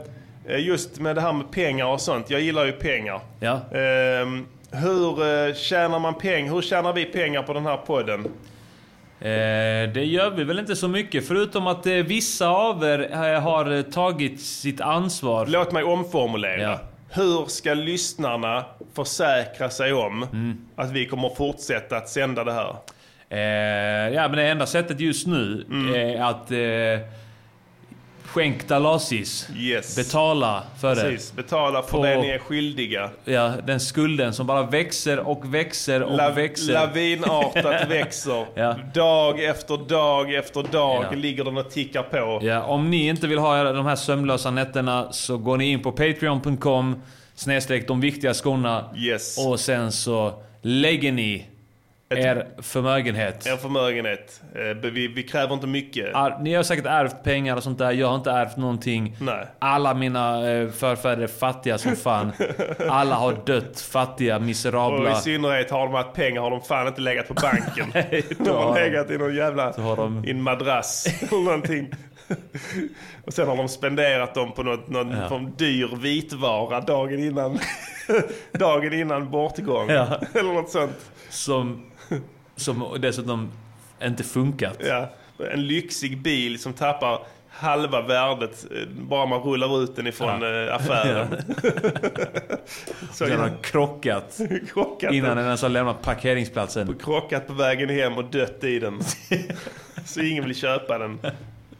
just 0.48 0.98
med 1.00 1.14
det 1.16 1.20
här 1.20 1.32
med 1.32 1.50
pengar 1.50 1.86
och 1.86 2.00
sånt. 2.00 2.30
Jag 2.30 2.40
gillar 2.40 2.64
ju 2.64 2.72
pengar. 2.72 3.20
Ja. 3.40 3.52
Eh, 3.54 4.26
hur 4.80 5.46
eh, 5.48 5.54
tjänar 5.54 5.98
man 5.98 6.14
pengar? 6.14 6.52
Hur 6.54 6.62
tjänar 6.62 6.92
vi 6.92 7.04
pengar 7.04 7.42
på 7.42 7.52
den 7.52 7.66
här 7.66 7.76
podden? 7.76 8.20
Eh, 9.20 9.92
det 9.94 10.04
gör 10.04 10.30
vi 10.30 10.44
väl 10.44 10.58
inte 10.58 10.76
så 10.76 10.88
mycket, 10.88 11.28
förutom 11.28 11.66
att 11.66 11.86
eh, 11.86 11.92
vissa 11.92 12.48
av 12.48 12.84
er 12.84 13.08
eh, 13.12 13.40
har 13.40 13.72
eh, 13.76 13.82
tagit 13.82 14.40
sitt 14.40 14.80
ansvar. 14.80 15.46
Låt 15.46 15.72
mig 15.72 15.84
omformulera. 15.84 16.78
Hur 17.10 17.46
ska 17.46 17.74
lyssnarna 17.74 18.64
försäkra 18.94 19.70
sig 19.70 19.92
om 19.92 20.22
Mm. 20.22 20.58
att 20.76 20.90
vi 20.90 21.06
kommer 21.06 21.28
fortsätta 21.28 21.96
att 21.96 22.08
sända 22.08 22.44
det 22.44 22.52
här? 22.52 22.76
Eh, 23.30 24.14
ja, 24.14 24.28
men 24.28 24.32
det 24.36 24.48
enda 24.48 24.66
sättet 24.66 25.00
just 25.00 25.26
nu 25.26 25.64
Mm. 25.70 25.94
är 25.94 26.22
att 26.24 26.50
eh, 26.50 27.08
skänk 28.36 28.68
Dalasis. 28.68 29.48
Yes. 29.56 29.96
Betala 29.96 30.62
för 30.80 30.94
Precis, 30.94 31.30
det. 31.30 31.36
betala 31.42 31.82
för 31.82 31.90
På- 31.90 32.02
det 32.04 32.16
ni 32.20 32.28
är 32.28 32.38
skyldiga. 32.38 33.10
Ja, 33.24 33.52
den 33.66 33.80
skulden 33.80 34.32
som 34.32 34.46
bara 34.46 34.62
växer 34.62 35.18
och 35.18 35.54
växer 35.54 36.02
och 36.02 36.16
La- 36.16 36.30
växer. 36.30 36.72
Lavinartat 36.72 37.88
växer. 37.88 38.46
Ja. 38.54 38.74
Dag 38.94 39.44
efter 39.44 39.88
dag 39.88 40.34
efter 40.34 40.62
dag 40.62 41.04
Ja. 41.10 41.16
ligger 41.16 41.44
den 41.44 41.56
och 41.56 41.70
tickar 41.70 42.02
på. 42.02 42.46
Ja, 42.46 42.62
om 42.62 42.90
ni 42.90 43.08
inte 43.08 43.26
vill 43.26 43.38
ha 43.38 43.72
de 43.72 43.86
här 43.86 43.96
sömnlösa 43.96 44.50
nätterna 44.50 45.12
så 45.12 45.38
går 45.38 45.56
ni 45.56 45.70
in 45.70 45.82
på 45.82 45.92
patreon.com 45.92 47.02
snedstreck 47.34 47.88
de 47.88 48.00
viktiga 48.00 48.34
skorna. 48.34 48.84
Yes. 48.96 49.46
Och 49.46 49.60
sen 49.60 49.92
så 49.92 50.42
lägger 50.62 51.12
ni 51.12 51.46
er 52.10 52.46
förmögenhet. 52.62 53.46
En 53.46 53.58
förmögenhet. 53.58 54.42
Eh, 54.54 54.90
Vi, 54.90 55.08
vi 55.08 55.22
kräver 55.22 55.54
inte 55.54 55.66
mycket. 55.66 56.14
Ar- 56.14 56.38
Ni 56.40 56.54
har 56.54 56.62
säkert 56.62 56.86
ärvt 56.86 57.22
pengar 57.24 57.56
och 57.56 57.62
sånt 57.62 57.78
där. 57.78 57.92
Jag 57.92 58.06
har 58.08 58.14
inte 58.16 58.30
ärvt 58.30 58.56
någonting. 58.56 59.16
Nej. 59.20 59.46
Alla 59.58 59.94
mina 59.94 60.50
eh, 60.50 60.68
förfäder 60.70 61.22
är 61.22 61.26
fattiga 61.26 61.78
som 61.78 61.96
fan. 62.06 62.32
Alla 62.88 63.14
har 63.14 63.36
dött 63.46 63.80
fattiga, 63.80 64.36
Och 64.36 64.42
miserabla. 64.42 65.12
i 65.12 65.14
synnerhet 65.14 65.70
har 65.70 65.86
de 65.86 65.94
haft 65.94 66.12
pengar 66.12 66.40
har 66.40 66.50
de 66.50 66.60
fan 66.60 66.86
inte 66.88 67.00
legat 67.00 67.28
på 67.28 67.34
banken. 67.34 67.86
de 68.44 68.48
har 68.50 68.74
de- 68.74 68.80
legat 68.80 69.10
i 69.10 69.18
någon 69.18 69.34
jävla 69.34 69.74
i 70.26 70.30
en 70.30 70.42
madrass 70.42 71.06
eller 71.20 71.42
någonting. 71.44 71.90
Och 73.24 73.32
sen 73.32 73.48
har 73.48 73.56
de 73.56 73.68
spenderat 73.68 74.34
dem 74.34 74.52
på 74.52 74.62
något, 74.62 74.88
någon 74.88 75.10
Ja. 75.10 75.28
form 75.28 75.52
dyr 75.56 75.96
vitvara 75.96 76.80
dagen 76.80 77.18
innan, 77.18 77.58
dagen 78.52 78.92
innan 78.92 79.30
bortgång. 79.30 79.90
Ja. 79.90 80.20
Eller 80.34 80.52
något 80.52 80.70
sånt. 80.70 81.10
Som, 81.28 81.86
som 82.56 82.96
dessutom 83.00 83.52
inte 84.02 84.24
funkat. 84.24 84.76
Ja. 84.80 85.08
En 85.52 85.66
lyxig 85.66 86.18
bil 86.18 86.58
som 86.58 86.72
tappar 86.72 87.20
halva 87.48 88.02
värdet 88.02 88.66
eh, 88.70 88.88
bara 88.88 89.26
man 89.26 89.40
rullar 89.40 89.82
ut 89.82 89.96
den 89.96 90.06
ifrån 90.06 90.42
Ja. 90.42 90.62
eh, 90.66 90.74
affären. 90.74 91.26
Så 93.12 93.24
den 93.24 93.40
har 93.40 93.62
krockat. 93.62 94.38
krockat 94.72 95.12
innan 95.12 95.36
den. 95.36 95.46
ens 95.46 95.62
har 95.62 95.68
lämnat 95.68 96.02
parkeringsplatsen. 96.02 96.98
krockat 96.98 97.46
på 97.46 97.52
vägen 97.52 97.88
hem 97.88 98.18
och 98.18 98.24
dött 98.24 98.64
i 98.64 98.78
den. 98.78 99.00
så 100.06 100.20
ingen 100.20 100.44
vill 100.44 100.54
köpa 100.56 100.98
den. 100.98 101.18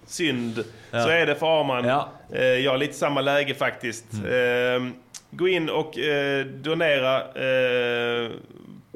Synd. 0.06 0.64
Ja. 0.90 1.02
Så 1.04 1.08
är 1.08 1.26
det 1.26 1.34
för 1.34 1.60
Arman. 1.60 1.84
Ja. 1.84 2.08
Eh, 2.32 2.42
Jag 2.44 2.70
har 2.70 2.78
lite 2.78 2.94
samma 2.94 3.20
läge 3.20 3.54
faktiskt. 3.54 4.04
Eh, 4.14 4.86
Gå 5.30 5.48
in 5.48 5.68
och 5.70 5.94
donera 6.62 7.22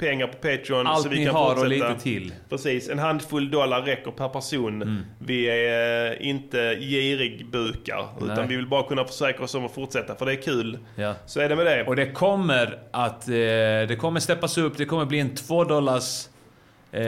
pengar 0.00 0.26
på 0.26 0.32
Patreon. 0.36 0.86
Allt 0.86 1.02
så 1.02 1.08
vi 1.08 1.18
ni 1.18 1.24
kan 1.24 1.34
har 1.34 1.42
och 1.52 1.58
fortsätta. 1.58 1.88
lite 1.88 2.00
till. 2.02 2.32
Precis. 2.48 2.88
En 2.88 2.98
handfull 2.98 3.50
dollar 3.50 3.82
räcker 3.82 4.10
per 4.10 4.28
person. 4.28 4.82
Mm. 4.82 5.02
Vi 5.18 5.44
är 5.50 6.10
eh, 6.20 6.28
inte 6.28 6.76
girigbukar. 6.80 8.06
Utan 8.22 8.48
vi 8.48 8.56
vill 8.56 8.66
bara 8.68 8.82
kunna 8.82 9.04
försäkra 9.04 9.44
oss 9.44 9.54
om 9.54 9.64
att 9.66 9.74
fortsätta. 9.74 10.14
För 10.14 10.26
det 10.26 10.32
är 10.32 10.42
kul. 10.42 10.78
Ja. 10.96 11.14
Så 11.26 11.40
är 11.40 11.48
det 11.48 11.56
med 11.56 11.66
det. 11.66 11.84
Och 11.84 11.96
det 11.96 12.06
kommer 12.06 12.78
att... 12.90 13.28
Eh, 13.28 13.32
det 13.88 13.98
kommer 14.00 14.20
steppas 14.20 14.58
upp. 14.58 14.76
Det 14.76 14.84
kommer 14.84 15.04
bli 15.04 15.20
en 15.20 15.34
två 15.34 15.64
dollars 15.64 16.26
eh, 16.92 17.00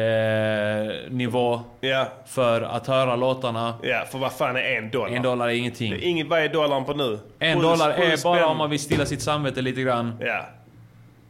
nivå 1.11 1.61
Ja. 1.81 2.07
för 2.27 2.63
att 2.63 2.87
höra 2.87 3.17
låtarna. 3.17 3.75
Ja, 3.83 4.05
för 4.11 4.19
vad 4.19 4.33
fan 4.33 4.57
är 4.57 4.61
en 4.77 4.91
dollar? 4.91 5.17
En 5.17 5.23
dollar 5.23 5.49
är 5.49 5.53
ingenting. 5.53 5.91
Det 5.93 5.97
är 6.07 6.09
Ingen, 6.09 6.29
vad 6.29 6.39
är 6.41 6.49
dollarn 6.49 6.85
på 6.85 6.95
nu? 6.95 7.19
En 7.39 7.57
Sju- 7.57 7.63
dollar 7.63 7.91
är 7.91 8.09
bara 8.09 8.17
spänn. 8.37 8.45
om 8.45 8.57
man 8.59 8.71
vill 8.71 8.81
stilla 8.81 9.07
sitt 9.07 9.23
samvete 9.23 9.63
lite 9.63 9.81
grann. 9.83 10.15
Ja. 10.21 10.47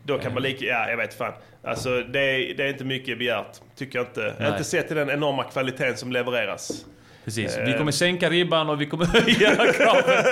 Då 0.05 0.19
kan 0.19 0.35
man 0.35 0.43
lika... 0.43 0.65
Ja, 0.65 0.91
jag 0.91 0.97
vet 0.97 1.15
fan. 1.15 1.33
Alltså, 1.65 2.01
det 2.01 2.21
är, 2.21 2.55
det 2.55 2.65
är 2.65 2.69
inte 2.69 2.85
mycket 2.85 3.19
begärt. 3.19 3.61
Tycker 3.77 3.99
jag 3.99 4.07
inte. 4.07 4.35
Nej. 4.39 4.49
Inte 4.49 4.65
sett 4.65 4.87
till 4.89 4.97
den 4.97 5.11
enorma 5.11 5.45
kvaliteten 5.45 5.97
som 5.97 6.13
levereras. 6.13 6.85
Precis. 7.25 7.57
Eh. 7.57 7.67
Vi 7.67 7.73
kommer 7.79 7.93
sänka 7.93 8.31
ribban 8.31 8.71
och 8.71 8.81
vi 8.81 8.87
kommer 8.87 9.07
höja 9.21 9.73
kraven. 9.73 10.25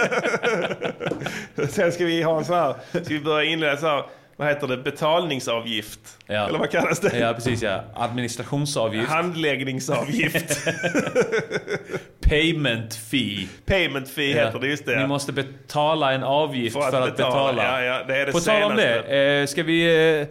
Sen 1.69 1.93
ska 1.93 2.05
vi 2.05 2.23
ha 2.23 2.39
en 2.39 2.45
sån 2.45 2.57
här... 2.57 2.75
Ska 2.91 3.15
vi 3.15 3.21
börja 3.21 3.45
inleda 3.45 3.77
så 3.77 3.87
här... 3.87 4.05
Vad 4.41 4.49
heter 4.49 4.67
det? 4.67 4.77
Betalningsavgift? 4.77 6.01
Ja. 6.27 6.49
Eller 6.49 6.59
vad 6.59 6.71
kallas 6.71 7.01
det? 7.01 7.19
Ja, 7.19 7.33
precis 7.35 7.62
ja. 7.62 7.85
Administrationsavgift. 7.95 9.09
Handläggningsavgift. 9.09 10.67
Payment 12.29 12.95
fee. 12.95 13.49
Payment 13.67 14.09
fee 14.09 14.31
Ja. 14.31 14.45
heter 14.45 14.59
det, 14.59 14.67
just 14.67 14.87
det. 14.87 14.99
Ni 15.01 15.07
måste 15.07 15.33
betala 15.33 16.12
en 16.12 16.23
avgift 16.23 16.77
för 16.77 17.03
att, 17.03 17.17
betala. 17.17 17.65
Ja, 17.65 17.83
ja, 17.83 18.05
det 18.07 18.17
är 18.17 18.27
det 18.27 18.33
På 18.33 18.41
tal 18.41 18.62
om 18.62 18.77
det, 18.77 19.41
eh, 19.41 19.47
ska 19.47 19.62
vi... 19.62 20.21
Eh, 20.21 20.27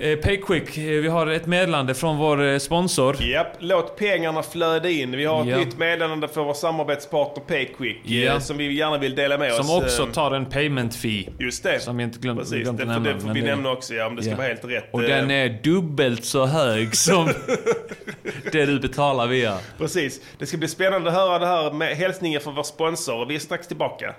Eh, 0.00 0.18
Payquick, 0.18 0.78
eh, 0.78 0.84
vi 0.84 1.08
har 1.08 1.26
ett 1.26 1.46
meddelande 1.46 1.94
från 1.94 2.16
vår 2.16 2.44
eh, 2.44 2.58
sponsor. 2.58 3.22
Japp, 3.22 3.46
yep. 3.46 3.56
låt 3.58 3.96
pengarna 3.96 4.42
flöda 4.42 4.88
in. 4.88 5.16
Vi 5.16 5.24
har 5.24 5.40
ett 5.40 5.48
yep. 5.48 5.58
nytt 5.58 5.78
meddelande 5.78 6.28
för 6.28 6.44
vår 6.44 6.54
samarbetspartner 6.54 7.44
Payquick 7.44 8.10
yep. 8.10 8.42
som 8.42 8.56
vi 8.56 8.72
gärna 8.72 8.98
vill 8.98 9.14
dela 9.14 9.38
med 9.38 9.52
som 9.52 9.60
oss. 9.60 9.66
Som 9.66 9.82
också 9.82 10.06
tar 10.06 10.30
en 10.30 10.46
payment 10.46 10.94
fee. 10.94 11.28
Just 11.38 11.62
det. 11.62 11.80
Som 11.80 11.96
vi 11.96 12.04
inte 12.04 12.18
glömt, 12.18 12.40
Precis. 12.40 12.62
glömt 12.62 12.80
att 12.80 12.86
nämna. 12.86 13.12
Det 13.12 13.20
får 13.20 13.28
vi 13.28 13.40
det... 13.40 13.46
nämna 13.46 13.70
också, 13.70 13.94
ja, 13.94 14.06
om 14.06 14.16
det 14.16 14.22
ska 14.22 14.36
vara 14.36 14.46
helt 14.46 14.64
rätt. 14.64 14.88
Och 14.90 15.02
den 15.02 15.30
är 15.30 15.62
dubbelt 15.62 16.24
så 16.24 16.46
hög 16.46 16.96
som 16.96 17.26
det 18.52 18.66
du 18.66 18.80
betalar 18.80 19.26
via. 19.26 19.58
Precis. 19.78 20.20
Det 20.38 20.46
ska 20.46 20.56
bli 20.56 20.68
spännande 20.68 21.08
att 21.08 21.16
höra 21.16 21.38
det 21.38 21.46
här 21.46 21.72
med 21.72 21.96
hälsningar 21.96 22.40
från 22.40 22.54
vår 22.54 22.62
sponsor. 22.62 23.26
Vi 23.26 23.34
är 23.34 23.38
strax 23.38 23.66
tillbaka. 23.66 24.14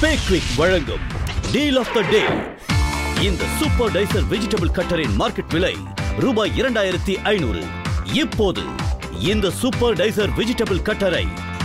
Payquick, 0.00 0.58
where 0.58 0.76
I 0.76 0.80
go? 0.80 0.98
Deal 1.52 1.78
after 1.78 2.02
deal. 2.02 2.73
இந்த 3.26 3.44
super 3.58 3.92
dicer 3.94 4.24
vegetable 4.30 4.70
கட்டரின் 4.76 5.12
market 5.20 5.52
விலை 5.54 5.72
ரூபாய் 6.22 6.50
இரண்டாயிரத்தி 6.60 7.14
ஐநூறு. 7.32 7.60
இப்போது 8.22 8.62
இந்த 9.32 9.46
super 9.60 9.94
dicer 10.00 10.32
vegetable 10.38 10.80
கட்டரை 10.88 11.22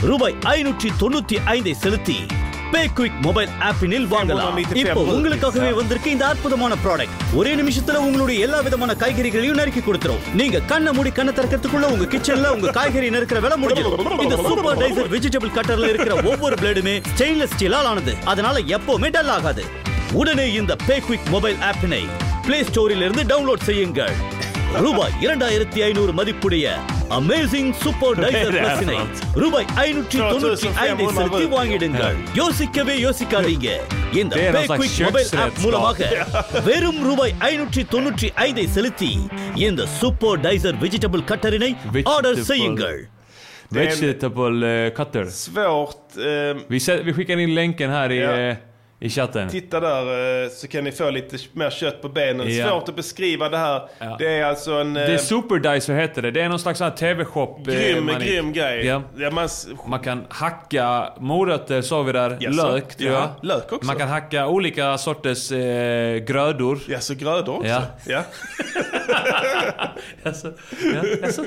ரூபாய் 0.09 0.35
ஐநூற்றி 0.53 0.89
தொண்ணூத்தி 1.01 1.37
ஐந்தை 1.53 1.73
செலுத்தி 1.83 2.17
பேக்விக் 2.73 3.17
மொபைல் 3.25 3.51
ஆப்பினில் 3.69 4.07
வாங்கலாம். 4.13 4.59
இப்போ 4.83 5.03
உங்களுக்காகவே 5.15 5.71
வந்திருக்கு 5.79 6.13
இந்த 6.15 6.25
அற்புதமான 6.31 6.77
ப்ராடக்ட் 6.85 7.17
ஒரே 7.41 7.53
நிமிஷத்துல 7.61 8.03
உங்களுடைய 8.05 8.45
எல்லா 8.47 8.61
விதமான 8.67 8.93
காய்கறிகளையும் 9.03 9.59
நறுக்கி 9.61 9.83
கொடுத்துரும். 9.87 10.23
நீங்க 10.41 10.63
கண்ணை 10.71 10.93
மூடி 10.99 11.13
கண்ணை 11.19 11.33
திறக்கிறதுக்குள்ள 11.39 11.91
உங்க 11.95 12.09
கிச்சன்ல 12.15 12.53
உங்க 12.57 12.75
காய்கறி 12.79 13.09
நறுக்கிற 13.17 13.41
வேலை 13.47 13.59
முடிஞ்சிடும். 13.63 14.23
இந்த 14.27 14.39
சூப்பர் 14.49 14.81
டைசர் 14.85 15.13
வெஜிடபிள் 15.17 15.55
கட்டர்ல 15.59 15.91
இருக்கிற 15.93 16.15
ஒவ்வொரு 16.31 16.57
பிளேடுமே 16.63 16.97
ஸ்டெயின்லெஸ் 17.11 17.55
ஸ்டீலால் 17.57 17.91
ஆனது. 17.93 18.15
அதனால 18.33 18.59
எப்பவுமே 18.77 19.11
டல் 19.17 19.35
ஆகாது. 19.39 19.65
உடனே 20.13 20.53
இந்த 20.53 20.75
பேக்விக் 20.87 21.29
மொபைல் 21.29 21.55
ஆப்பினை 21.55 22.05
பிளே 22.45 22.61
ஸ்டோரில் 22.61 23.01
இருந்து 23.05 23.23
டவுன்லோட் 23.23 23.63
செய்யுங்கள். 23.63 24.13
ரூபாய் 24.73 25.11
இரண்டாயிரத்தி 25.21 25.83
ஐநூறு 25.83 26.13
மதிப்புடைய 26.13 26.71
அமேசிங் 27.09 27.71
சூப்பர் 27.71 28.19
டைசர் 28.19 28.51
பிளஸினை 28.51 28.97
ரூபாய் 29.33 29.65
ஐநூற்றி 29.75 30.19
தொண்ணூற்றி 30.19 30.69
ஐந்தை 30.75 31.07
செலுத்தி 31.07 31.45
வாங்கிடுங்கள். 31.45 32.17
யோசிக்கவே 32.33 32.97
யோசிக்காதீங்க. 33.03 33.69
இந்த 34.13 34.35
பேக்விக் 34.35 34.99
மொபைல் 34.99 35.29
ஆப். 35.37 35.59
மூலமாக 35.59 36.27
வெறும் 36.65 37.03
ரூபாய் 37.03 37.33
ஐநூற்றி 37.39 37.83
தொண்ணூற்றி 37.91 38.29
ஐந்தை 38.35 38.67
செலுத்தி 38.67 39.19
இந்த 39.55 39.85
சூப்பர் 39.85 40.41
டைசர் 40.41 40.77
வெஜிடபிள் 40.77 41.27
கட்டரினை 41.27 42.03
ஆர்டர் 42.03 42.43
செய்யுங்கள். 42.43 43.09
Vegetable 43.71 44.63
eh, 44.63 44.91
cutter. 44.91 45.25
Svårt. 45.25 46.17
Eh, 46.17 46.55
Vi, 46.69 46.79
vi 47.05 47.13
skickar 47.13 47.39
in 47.39 47.53
länken 47.53 47.89
här 47.89 48.11
i, 48.11 48.17
eh, 48.17 48.57
i 49.01 49.09
chatten. 49.09 49.49
Titta 49.49 49.79
där 49.79 50.43
eh, 50.43 50.49
så 50.49 50.67
kan 50.67 50.83
ni 50.83 50.91
få 50.91 51.09
lite 51.09 51.37
mer 51.53 51.69
kött 51.69 52.01
på 52.01 52.09
benen. 52.09 52.55
Ja. 52.55 52.67
Svårt 52.69 52.89
att 52.89 52.95
beskriva 52.95 53.49
det 53.49 53.57
här. 53.57 53.81
Det 54.19 54.27
är 54.37 54.45
alltså 54.45 54.71
en... 54.71 54.97
eh, 54.97 55.03
Det 55.05 55.13
är 55.13 55.17
Super 55.17 55.73
Dicer 55.73 55.93
heter 55.95 56.21
det. 56.21 56.31
Det 56.31 56.41
är 56.41 56.49
någon 56.49 56.59
slags 56.59 56.79
TV-shop. 56.99 57.57
eh, 57.67 57.73
Grym, 57.73 58.05
man- 58.05 58.19
grym 58.21 58.53
grej. 58.53 58.85
Ja. 58.85 59.01
Ja, 59.17 59.31
man, 59.31 59.49
Man 59.87 59.99
kan 59.99 60.25
hacka 60.29 61.09
morötter, 61.19 61.81
sa 61.81 62.01
vi 62.03 62.11
där. 62.11 62.37
Jaså? 62.39 62.71
Lök, 62.71 62.95
tror 62.95 63.11
Ja, 63.11 63.19
jag. 63.41 63.47
lök 63.47 63.71
också. 63.71 63.85
Man 63.87 63.95
kan 63.95 64.07
hacka 64.07 64.47
olika 64.47 64.97
sorters 64.97 65.51
eh, 65.51 66.17
grödor. 66.17 66.79
Ja, 66.87 66.99
så 66.99 67.15
grödor 67.15 67.55
också? 67.57 67.67
Ja. 67.69 67.81
Ja. 68.07 68.21
Alltså, 70.23 70.47
ja, 70.93 71.01
alltså. 71.23 71.41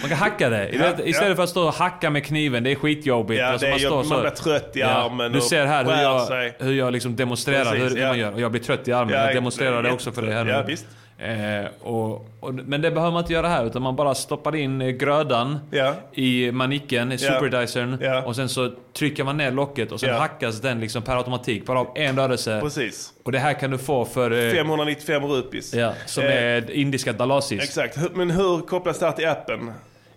Man 0.00 0.08
kan 0.08 0.18
hacka 0.18 0.48
det. 0.48 0.68
Ja, 0.72 0.90
Istället 1.04 1.28
ja. 1.30 1.34
för 1.36 1.42
att 1.42 1.48
stå 1.48 1.66
och 1.66 1.74
hacka 1.74 2.10
med 2.10 2.24
kniven, 2.24 2.62
det 2.64 2.70
är 2.70 2.74
skitjobbigt. 2.74 3.40
Ja, 3.40 3.46
Alltså, 3.46 3.68
man, 3.68 3.78
står 3.78 4.04
man 4.04 4.20
blir 4.20 4.30
trött 4.30 4.76
i 4.76 4.82
armen 4.82 5.32
Du 5.32 5.40
ser 5.40 5.66
här 5.66 5.84
hur 5.84 6.02
jag, 6.02 6.52
hur 6.66 6.72
jag 6.78 6.85
liksom 6.92 7.16
demonstrerar 7.16 7.64
Precis, 7.72 7.96
hur, 7.96 8.00
ja. 8.00 8.08
man 8.08 8.18
gör. 8.18 8.32
Och 8.32 8.40
jag 8.40 8.50
blir 8.50 8.62
trött 8.62 8.88
i 8.88 8.92
armen. 8.92 9.14
Ja, 9.14 9.24
jag 9.26 9.34
demonstrerar 9.34 9.82
det 9.82 9.90
också 9.92 10.12
för 10.12 10.22
dig 10.22 10.34
här 10.34 10.44
nu. 10.44 10.50
Ja, 10.50 10.62
visst. 10.66 10.86
Eh, 11.18 11.66
och, 11.88 12.28
och, 12.40 12.54
men 12.54 12.80
det 12.82 12.90
behöver 12.90 13.12
man 13.12 13.20
inte 13.22 13.32
göra 13.32 13.48
här, 13.48 13.66
utan 13.66 13.82
man 13.82 13.96
bara 13.96 14.14
stoppar 14.14 14.56
in 14.56 14.80
eh, 14.82 14.88
grödan 14.88 15.58
Ja. 15.70 15.94
i 16.12 16.52
manicken, 16.52 17.12
i 17.12 17.18
superdicern. 17.18 17.98
Ja. 18.00 18.22
Och 18.22 18.36
sen 18.36 18.48
så 18.48 18.72
trycker 18.98 19.24
man 19.24 19.36
ner 19.36 19.50
locket 19.50 19.92
och 19.92 20.00
sen 20.00 20.08
Ja. 20.08 20.18
hackas 20.18 20.60
den 20.60 20.80
liksom 20.80 21.02
per 21.02 21.16
automatik, 21.16 21.66
bara 21.66 21.80
av 21.80 21.88
en 21.94 22.16
rörelse. 22.16 22.60
Precis. 22.62 23.12
Och 23.24 23.32
det 23.32 23.38
här 23.38 23.52
kan 23.54 23.70
du 23.70 23.78
få 23.78 24.04
för... 24.04 24.46
eh, 24.46 24.50
595 24.52 25.24
rupees. 25.26 25.74
Ja, 25.74 25.92
som 26.06 26.24
Eh, 26.24 26.30
är 26.32 26.70
indiska 26.70 27.12
dalasis. 27.12 27.62
Exakt. 27.62 27.98
Men 28.14 28.30
hur 28.30 28.60
kopplas 28.60 28.98
det 28.98 29.06
här 29.06 29.12
till 29.12 29.28
appen? 29.28 29.68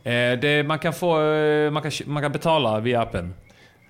Eh, 0.03 0.39
det, 0.41 0.63
man, 0.67 0.79
kan 0.79 0.93
få, 0.93 1.31
eh, 1.33 1.71
man, 1.71 1.83
kan, 1.83 1.91
man 2.05 2.23
kan 2.23 2.31
betala 2.31 2.79
via 2.79 3.01
appen. 3.01 3.33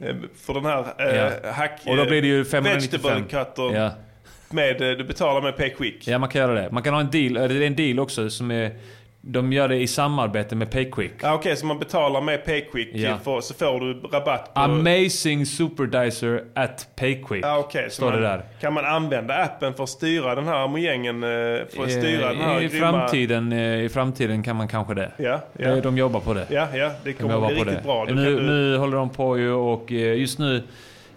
Eh, 0.01 0.15
För 0.35 0.53
den 0.53 0.65
här 0.65 0.85
eh, 0.99 1.15
Ja. 1.15 1.51
hack... 1.51 1.81
Och 1.88 1.97
då 1.97 2.05
blir 2.05 2.21
det 2.21 2.27
ju 2.27 2.39
eh, 2.41 2.45
595. 2.45 3.01
Vegetable 3.01 3.45
cutter. 3.45 3.76
Ja. 3.76 3.91
Med, 4.51 4.81
eh, 4.81 4.97
du 4.97 5.03
betalar 5.03 5.41
med 5.41 5.57
Payquick. 5.57 6.07
ja, 6.07 6.17
man 6.17 6.30
kan 6.30 6.41
göra 6.41 6.53
det. 6.53 6.71
Man 6.71 6.84
kan 6.84 6.93
ha 6.93 7.01
en 7.01 7.09
deal, 7.11 7.34
det 7.34 7.39
är 7.55 7.61
en 7.61 7.76
deal 7.76 7.99
också 7.99 8.30
som 8.30 8.51
är... 8.51 8.71
De 9.22 9.54
gör 9.54 9.68
det 9.68 9.76
i 9.78 9.88
samarbete 9.88 10.56
med 10.56 10.72
Payquick. 10.72 11.12
Ja, 11.22 11.34
Okej, 11.34 11.56
så 11.58 11.66
man 11.66 11.80
betalar 11.80 12.22
med 12.22 12.46
Payquick 12.46 12.90
Ja. 12.94 13.18
för, 13.24 13.41
så 13.41 13.54
får 13.54 13.80
du 13.80 13.94
rabatt 13.94 14.54
på... 14.54 14.60
Amazing 14.62 15.46
Superdicer 15.46 16.44
at 16.56 16.88
Payquick. 16.96 17.46
Okej. 17.46 17.86
så 17.90 17.96
Står 17.96 18.06
man, 18.12 18.16
det 18.22 18.28
där. 18.28 18.41
Kan 18.62 18.74
man 18.74 18.86
använda 18.86 19.36
appen 19.44 19.74
för 19.74 19.84
att 19.84 19.90
styra 19.90 20.36
den 20.36 20.48
här 20.48 20.68
mojängen? 20.68 21.24
eh, 21.24 21.30
För 21.30 21.84
att 21.84 21.91
styra 21.91 22.22
Eh, 22.32 22.38
den 22.38 22.38
här 22.41 22.62
I, 22.62 22.68
grymma... 22.68 22.91
framtiden, 22.91 23.52
eh, 23.52 23.84
I 23.84 23.90
framtiden 23.90 24.44
kan 24.44 24.56
man 24.56 24.68
kanske 24.68 24.94
det. 24.94 25.12
Ja, 25.18 25.40
ja. 25.58 25.68
Eh, 25.68 25.78
De 25.78 25.98
jobbar 25.98 26.20
på 26.20 26.34
det. 26.34 26.46
Ja, 26.50 26.68
ja. 26.74 26.86
Det 27.04 27.10
De 27.10 27.14
kommer 27.14 27.34
jobbar 27.34 27.48
bli 27.48 27.58
riktigt 27.58 27.76
det. 27.78 27.84
bra. 27.84 28.06
Nu, 28.06 28.41
nu 28.41 28.78
håller 28.78 28.98
de 28.98 29.10
på 29.10 29.38
ju 29.38 29.52
och 29.52 29.91
eh, 29.91 30.18
just 30.20 30.40
nu 30.40 30.64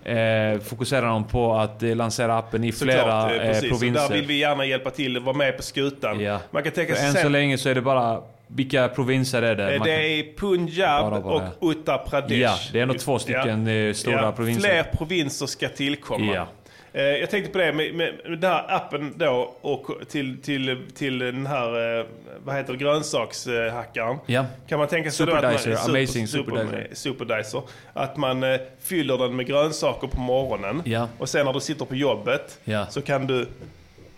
eh, 0.05 0.61
fokuserar 0.61 1.07
de 1.07 1.25
på 1.25 1.55
att 1.55 1.83
eh, 1.83 1.97
lansera 1.97 2.39
appen 2.39 2.65
i 2.65 2.73
flera 2.73 2.99
Såklart, 2.99 3.31
eh, 3.33 3.37
eh, 3.37 3.47
precis. 3.53 3.71
Provinser. 3.71 4.09
där 4.09 4.15
vill 4.15 4.27
vi 4.27 4.39
gärna 4.39 4.65
hjälpa 4.65 4.91
till, 4.91 5.19
vara 5.19 5.37
med 5.37 5.57
på 5.57 5.63
skutan. 5.63 6.21
Ja. 6.21 6.41
Man 6.51 6.63
kan 6.63 6.73
tänka 6.73 6.95
sig 6.95 7.07
än 7.07 7.13
så 7.13 7.19
sen, 7.19 7.33
länge 7.33 7.59
så 7.59 7.69
är 7.69 7.75
det 7.75 7.81
bara... 7.83 8.23
Vilka 8.55 8.89
provinser 8.89 9.43
är 9.43 9.55
det? 9.55 9.73
eh, 9.73 9.79
Man 9.79 9.87
det 9.89 10.19
är 10.19 10.37
Punjab 10.37 11.27
och 11.27 11.71
Uttar 11.71 11.99
Pradesh. 11.99 12.41
Ja, 12.41 12.57
det 12.73 12.79
är 12.79 12.83
ändå 12.83 12.95
två 12.95 13.19
stycken, 13.19 13.67
eh, 13.67 13.93
stora 13.93 14.33
provinser. 14.33 14.69
Fler 14.69 14.83
provinser 14.83 15.47
ska 15.47 15.69
tillkomma. 15.69 16.35
Ja. 16.35 16.47
Eh, 16.95 17.03
Jag 17.03 17.31
tänkte 17.31 17.53
på 17.53 17.59
det 17.59 17.73
med, 17.73 17.95
med, 17.95 18.15
med 18.29 18.39
den 18.39 18.51
här 18.53 18.65
appen 18.77 19.15
då 19.17 19.55
och 19.61 19.87
till, 20.09 20.43
till, 20.43 20.79
till 20.95 21.19
den 21.19 21.47
här, 21.47 21.99
eh, 22.01 22.07
vad 22.45 22.55
heter 22.57 22.73
det, 22.73 22.79
grönsakshackaren. 22.79 24.17
Ja. 24.27 24.47
Kan 24.69 24.79
man 24.79 24.89
tänka 24.89 25.11
sig 25.11 25.27
då 25.27 25.33
att 25.35 25.43
man, 25.43 25.59
Superdicer, 25.59 25.91
amazing 25.91 26.27
superdicer. 26.29 26.89
superdicer. 26.93 27.63
Att 27.93 28.17
man 28.17 28.43
eh, 28.43 28.61
fyller 28.81 29.19
den 29.19 29.37
med 29.37 29.47
grönsaker 29.47 30.07
på 30.07 30.21
morgonen. 30.21 30.83
Ja. 30.85 31.09
Och 31.19 31.29
sen 31.29 31.47
när 31.47 31.53
du 31.53 31.61
sitter 31.61 31.85
på 31.85 31.95
jobbet 31.95 32.59
Ja. 32.65 32.87
så 32.87 33.03
kan 33.03 33.27
du 33.27 33.47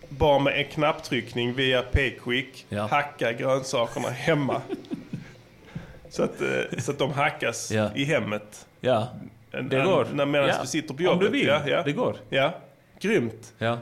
bara 0.09 0.39
med 0.39 0.57
en 0.57 0.65
knapptryckning 0.65 1.53
via 1.53 1.81
Payquick 1.81 2.65
hacka 2.89 3.31
grönsakerna 3.33 4.09
hemma. 4.09 4.61
så, 6.09 6.23
att, 6.23 6.41
så 6.77 6.91
att 6.91 6.99
de 6.99 7.11
hackas 7.13 7.71
i 7.95 8.03
hemmet. 8.03 8.65
Ja, 8.81 9.07
det 9.51 9.83
går. 9.83 10.07
När, 10.13 10.25
medan 10.25 10.47
Ja. 10.49 10.55
du 10.61 10.67
sitter 10.67 10.87
på 10.87 10.93
Om 10.97 11.03
jobbet. 11.05 11.31
du 11.31 11.37
vill. 11.39 11.53
Det 11.85 11.91
går. 11.91 12.15
Ja, 12.29 12.53
grymt. 13.05 13.53
Ja. 13.57 13.71
Eh, 13.73 13.77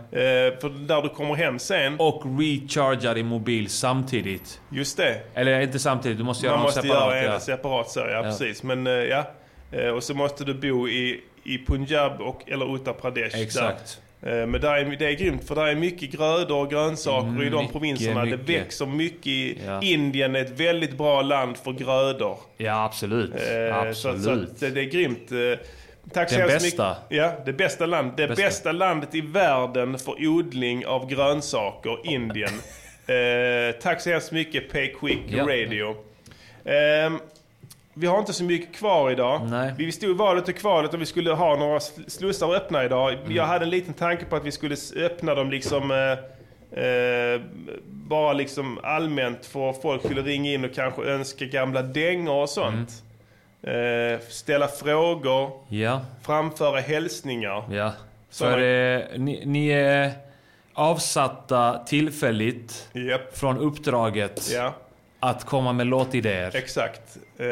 för 0.61 0.87
där 0.87 1.01
du 1.01 1.09
kommer 1.09 1.35
hem 1.35 1.59
sen. 1.59 1.95
Och 1.99 2.23
recharga 2.39 3.13
din 3.13 3.25
mobil 3.25 3.69
samtidigt. 3.69 4.61
Just 4.71 4.97
det. 4.97 5.19
Eller 5.33 5.61
inte 5.61 5.79
samtidigt, 5.79 6.17
du 6.17 6.23
måste 6.23 6.45
göra 6.45 6.55
Man 6.55 6.63
något 6.65 6.75
måste 6.75 6.81
separat. 6.81 7.15
göra 7.15 7.25
en 7.25 7.31
ja. 7.33 7.39
separat 7.39 7.89
så, 7.89 7.99
ja, 7.99 8.09
Ja. 8.09 8.23
precis. 8.23 8.63
Men 8.63 8.87
eh, 8.87 8.93
ja. 8.93 9.31
Eh, 9.71 9.87
Och 9.87 10.03
så 10.03 10.13
måste 10.13 10.43
du 10.43 10.53
bo 10.53 10.87
i, 10.87 11.21
i 11.43 11.57
Punjab 11.65 12.21
och, 12.21 12.49
eller 12.49 12.75
Uttar 12.75 12.93
Pradesh. 12.93 13.41
Exakt. 13.41 14.01
Där. 14.21 14.41
Eh, 14.41 14.47
Men 14.47 14.61
där 14.61 14.73
är, 14.77 14.95
det 14.99 15.05
är 15.07 15.13
grymt 15.13 15.47
för 15.47 15.55
det 15.55 15.61
är 15.71 15.75
mycket 15.75 16.11
grödor 16.11 16.57
och 16.61 16.69
grönsaker 16.69 17.43
i 17.43 17.49
de 17.49 17.55
Mycket, 17.57 17.71
provinserna. 17.71 18.25
mycket. 18.25 18.47
Det 18.47 18.53
växer 18.59 18.85
mycket. 18.85 19.27
i 19.27 19.59
Ja. 19.65 19.81
Indien 19.81 20.35
är 20.35 20.41
ett 20.41 20.59
väldigt 20.59 20.97
bra 20.97 21.21
land 21.21 21.57
för 21.57 21.71
grödor. 21.71 22.37
Ja, 22.57 22.83
absolut. 22.85 23.33
Eh, 23.35 23.39
Så, 23.93 24.09
absolut. 24.09 24.23
så 24.23 24.31
att 24.31 24.59
det 24.59 24.69
det 24.69 24.81
är 24.81 24.85
grymt. 24.89 25.31
Eh, 26.05 26.09
Tack 26.13 26.29
så 26.29 26.37
Den 26.37 26.47
bästa. 26.47 26.89
mycket. 26.89 27.17
Ja, 27.17 27.31
det 27.45 27.53
bästa 27.53 27.85
landet. 27.85 28.17
Det 28.17 28.27
Bästa. 28.27 28.43
bästa 28.43 28.71
landet 28.71 29.15
i 29.15 29.21
världen 29.21 29.97
för 29.99 30.27
odling 30.27 30.85
av 30.85 31.07
grönsaker, 31.09 31.97
Indien. 32.03 32.49
eh, 33.07 33.75
tack 33.81 34.01
så 34.01 34.09
hemskt 34.09 34.31
mycket 34.31 34.71
Payquick 34.71 35.19
Ja. 35.27 35.43
Radio. 35.43 35.95
Ehm, 36.65 37.19
vi 37.93 38.07
har 38.07 38.19
inte 38.19 38.33
så 38.33 38.43
mycket 38.43 38.75
kvar 38.75 39.11
idag. 39.11 39.41
Nej. 39.49 39.73
Vi 39.77 39.91
stod 39.91 40.09
i 40.09 40.13
valet 40.13 40.47
och 40.47 40.55
kvalet 40.55 40.93
och 40.93 41.01
vi 41.01 41.05
skulle 41.05 41.31
ha 41.31 41.55
några 41.55 41.77
sl- 41.79 42.09
slussar 42.09 42.53
öppna 42.55 42.83
idag. 42.85 43.13
Mm. 43.13 43.35
Jag 43.35 43.43
hade 43.45 43.65
en 43.65 43.69
liten 43.69 43.93
tanke 43.93 44.25
på 44.25 44.35
att 44.35 44.45
vi 44.45 44.51
skulle 44.51 44.75
öppna 44.95 45.35
dem 45.35 45.51
liksom 45.51 45.91
eh, 45.91 46.83
eh, 46.83 47.41
bara 47.85 48.33
liksom 48.33 48.79
allmänt 48.83 49.45
för 49.45 49.73
folk 49.73 50.03
skulle 50.05 50.21
ringa 50.21 50.51
in 50.53 50.65
och 50.65 50.73
kanske 50.75 51.01
önska 51.01 51.45
gamla 51.45 51.81
dängor 51.81 52.41
och 52.41 52.49
sånt. 52.49 52.73
Mm. 52.73 52.87
Eh, 53.63 54.19
ställa 54.29 54.67
frågor, 54.67 55.51
Ja, 55.69 56.01
framföra 56.21 56.79
hälsningar. 56.79 57.63
ja. 57.71 57.93
Så 58.29 58.43
man- 58.45 58.53
eh, 58.53 59.01
ni, 59.17 59.43
ni 59.45 59.67
är 59.69 60.11
avsatta 60.73 61.83
tillfälligt 61.87 62.89
Japp. 62.93 63.37
från 63.37 63.57
uppdraget 63.57 64.49
Ja, 64.53 64.73
att 65.19 65.45
komma 65.45 65.73
med 65.73 65.87
låtidéer. 65.87 66.55
exakt. 66.55 67.17
Eh, 67.37 67.45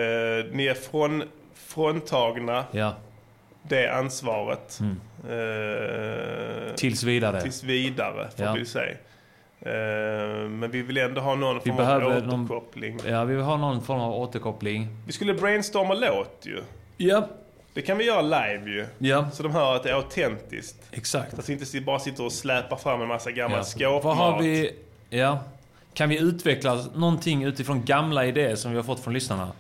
ni 0.52 0.66
är 0.68 0.74
från, 0.92 1.24
fråntagna 1.56 2.64
Ja, 2.72 2.94
det 3.64 3.88
ansvaret. 3.88 4.80
Mm. 4.80 5.00
Eh, 5.30 6.74
tills 6.76 7.04
vidare. 7.04 7.42
tills 7.42 7.64
vidare, 7.64 8.28
får 8.38 8.46
Ja. 8.46 8.54
vi 8.54 8.66
säga. 8.66 8.96
Eh, 9.62 9.72
men 10.62 10.72
vi 10.72 10.82
vill 10.82 10.98
ändå 10.98 11.22
ha 11.22 11.36
någon 11.36 11.62
form 11.62 11.72
av 11.72 11.78
behöver 11.78 12.22
någon- 12.22 12.42
återkoppling. 12.46 13.00
Ja, 13.08 13.24
vi 13.24 13.36
vill 13.36 13.44
ha 13.44 13.58
någon 13.58 13.82
form 13.82 14.00
av 14.02 14.14
återkoppling. 14.14 14.88
Vi 15.06 15.12
skulle 15.12 15.34
brainstorma 15.34 15.94
låt 15.94 16.40
ju. 16.42 16.62
Ja. 16.98 17.28
Det 17.74 17.82
kan 17.82 17.98
vi 17.98 18.04
göra 18.06 18.22
live 18.22 18.64
ju. 18.72 18.86
Ja. 18.98 19.30
Så 19.34 19.44
de 19.44 19.52
hör 19.52 19.76
att 19.76 19.84
det 19.84 19.90
är 19.90 19.94
autentiskt. 19.94 20.78
Exakt. 20.92 21.40
Att 21.40 21.50
vi 21.50 21.54
inte 21.54 21.82
bara 21.82 22.00
sitter 22.00 22.26
och 22.26 22.32
släpar 22.32 22.78
fram 22.78 23.02
en 23.02 23.08
massa 23.08 23.32
gammal 23.32 23.58
Ja. 23.58 23.64
skåpmat. 23.64 24.04
Vad 24.04 24.18
har 24.18 24.40
vi... 24.42 24.72
Ja. 25.10 25.40
Kan 25.94 26.10
vi 26.10 26.20
utveckla 26.20 26.86
någonting 26.96 27.44
utifrån 27.44 27.86
gamla 27.86 28.26
idéer 28.26 28.56
som 28.56 28.72
vi 28.72 28.78
har 28.78 28.84
fått 28.84 29.00
från 29.00 29.14
lyssnarna? 29.14 29.52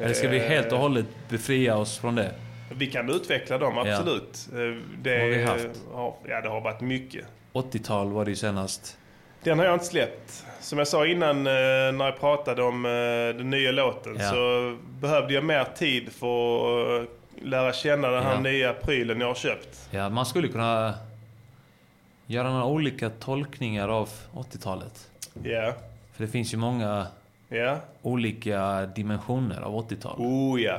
Eller 0.00 0.14
ska 0.14 0.28
vi 0.28 0.36
Eh. 0.38 0.42
helt 0.48 0.72
och 0.72 0.78
hållet 0.78 1.06
befria 1.28 1.76
oss 1.76 1.98
från 1.98 2.14
det? 2.14 2.34
Vi 2.74 2.86
kan 2.86 3.10
utveckla 3.10 3.58
dem, 3.58 3.72
Ja. 3.86 3.92
absolut. 3.96 4.48
Eh, 4.52 4.58
Det, 5.02 5.18
har 5.20 5.26
vi 5.26 5.44
haft? 5.44 5.66
Ja, 5.94 6.40
det 6.42 6.48
har 6.48 6.60
varit 6.60 6.80
mycket. 6.80 7.24
80-tal 7.52 8.12
var 8.12 8.24
det 8.24 8.30
ju 8.30 8.36
senast. 8.36 8.96
Den 9.42 9.58
har 9.58 9.66
jag 9.66 9.74
inte 9.74 9.84
släppt. 9.84 10.46
Som 10.60 10.78
jag 10.78 10.88
sa 10.88 11.06
innan 11.06 11.36
eh, 11.46 11.52
när 11.92 12.04
jag 12.04 12.20
pratade 12.20 12.62
om 12.62 12.84
eh, 12.86 12.90
den 13.36 13.50
nya 13.50 13.72
låten 13.72 14.16
Ja. 14.20 14.28
så 14.30 14.76
behövde 15.00 15.34
jag 15.34 15.44
mer 15.44 15.64
tid 15.64 16.12
för 16.12 17.02
att 17.02 17.08
lära 17.42 17.72
känna 17.72 18.08
den 18.08 18.22
här 18.22 18.34
Ja. 18.34 18.40
nya 18.40 18.72
prylen 18.72 19.20
jag 19.20 19.26
har 19.26 19.34
köpt. 19.34 19.88
Ja, 19.90 20.08
man 20.08 20.26
skulle 20.26 20.48
kunna 20.48 20.94
göra 22.26 22.50
några 22.50 22.64
olika 22.64 23.10
tolkningar 23.10 23.88
av 23.88 24.08
80-talet. 24.34 25.10
Ja. 25.42 25.74
För 26.12 26.24
det 26.24 26.30
finns 26.30 26.54
ju 26.54 26.58
många 26.58 27.06
Ja. 27.48 27.76
olika 28.02 28.86
dimensioner 28.86 29.60
av 29.60 29.74
80-tal. 29.88 30.16
Oh 30.20 30.60
ja. 30.62 30.78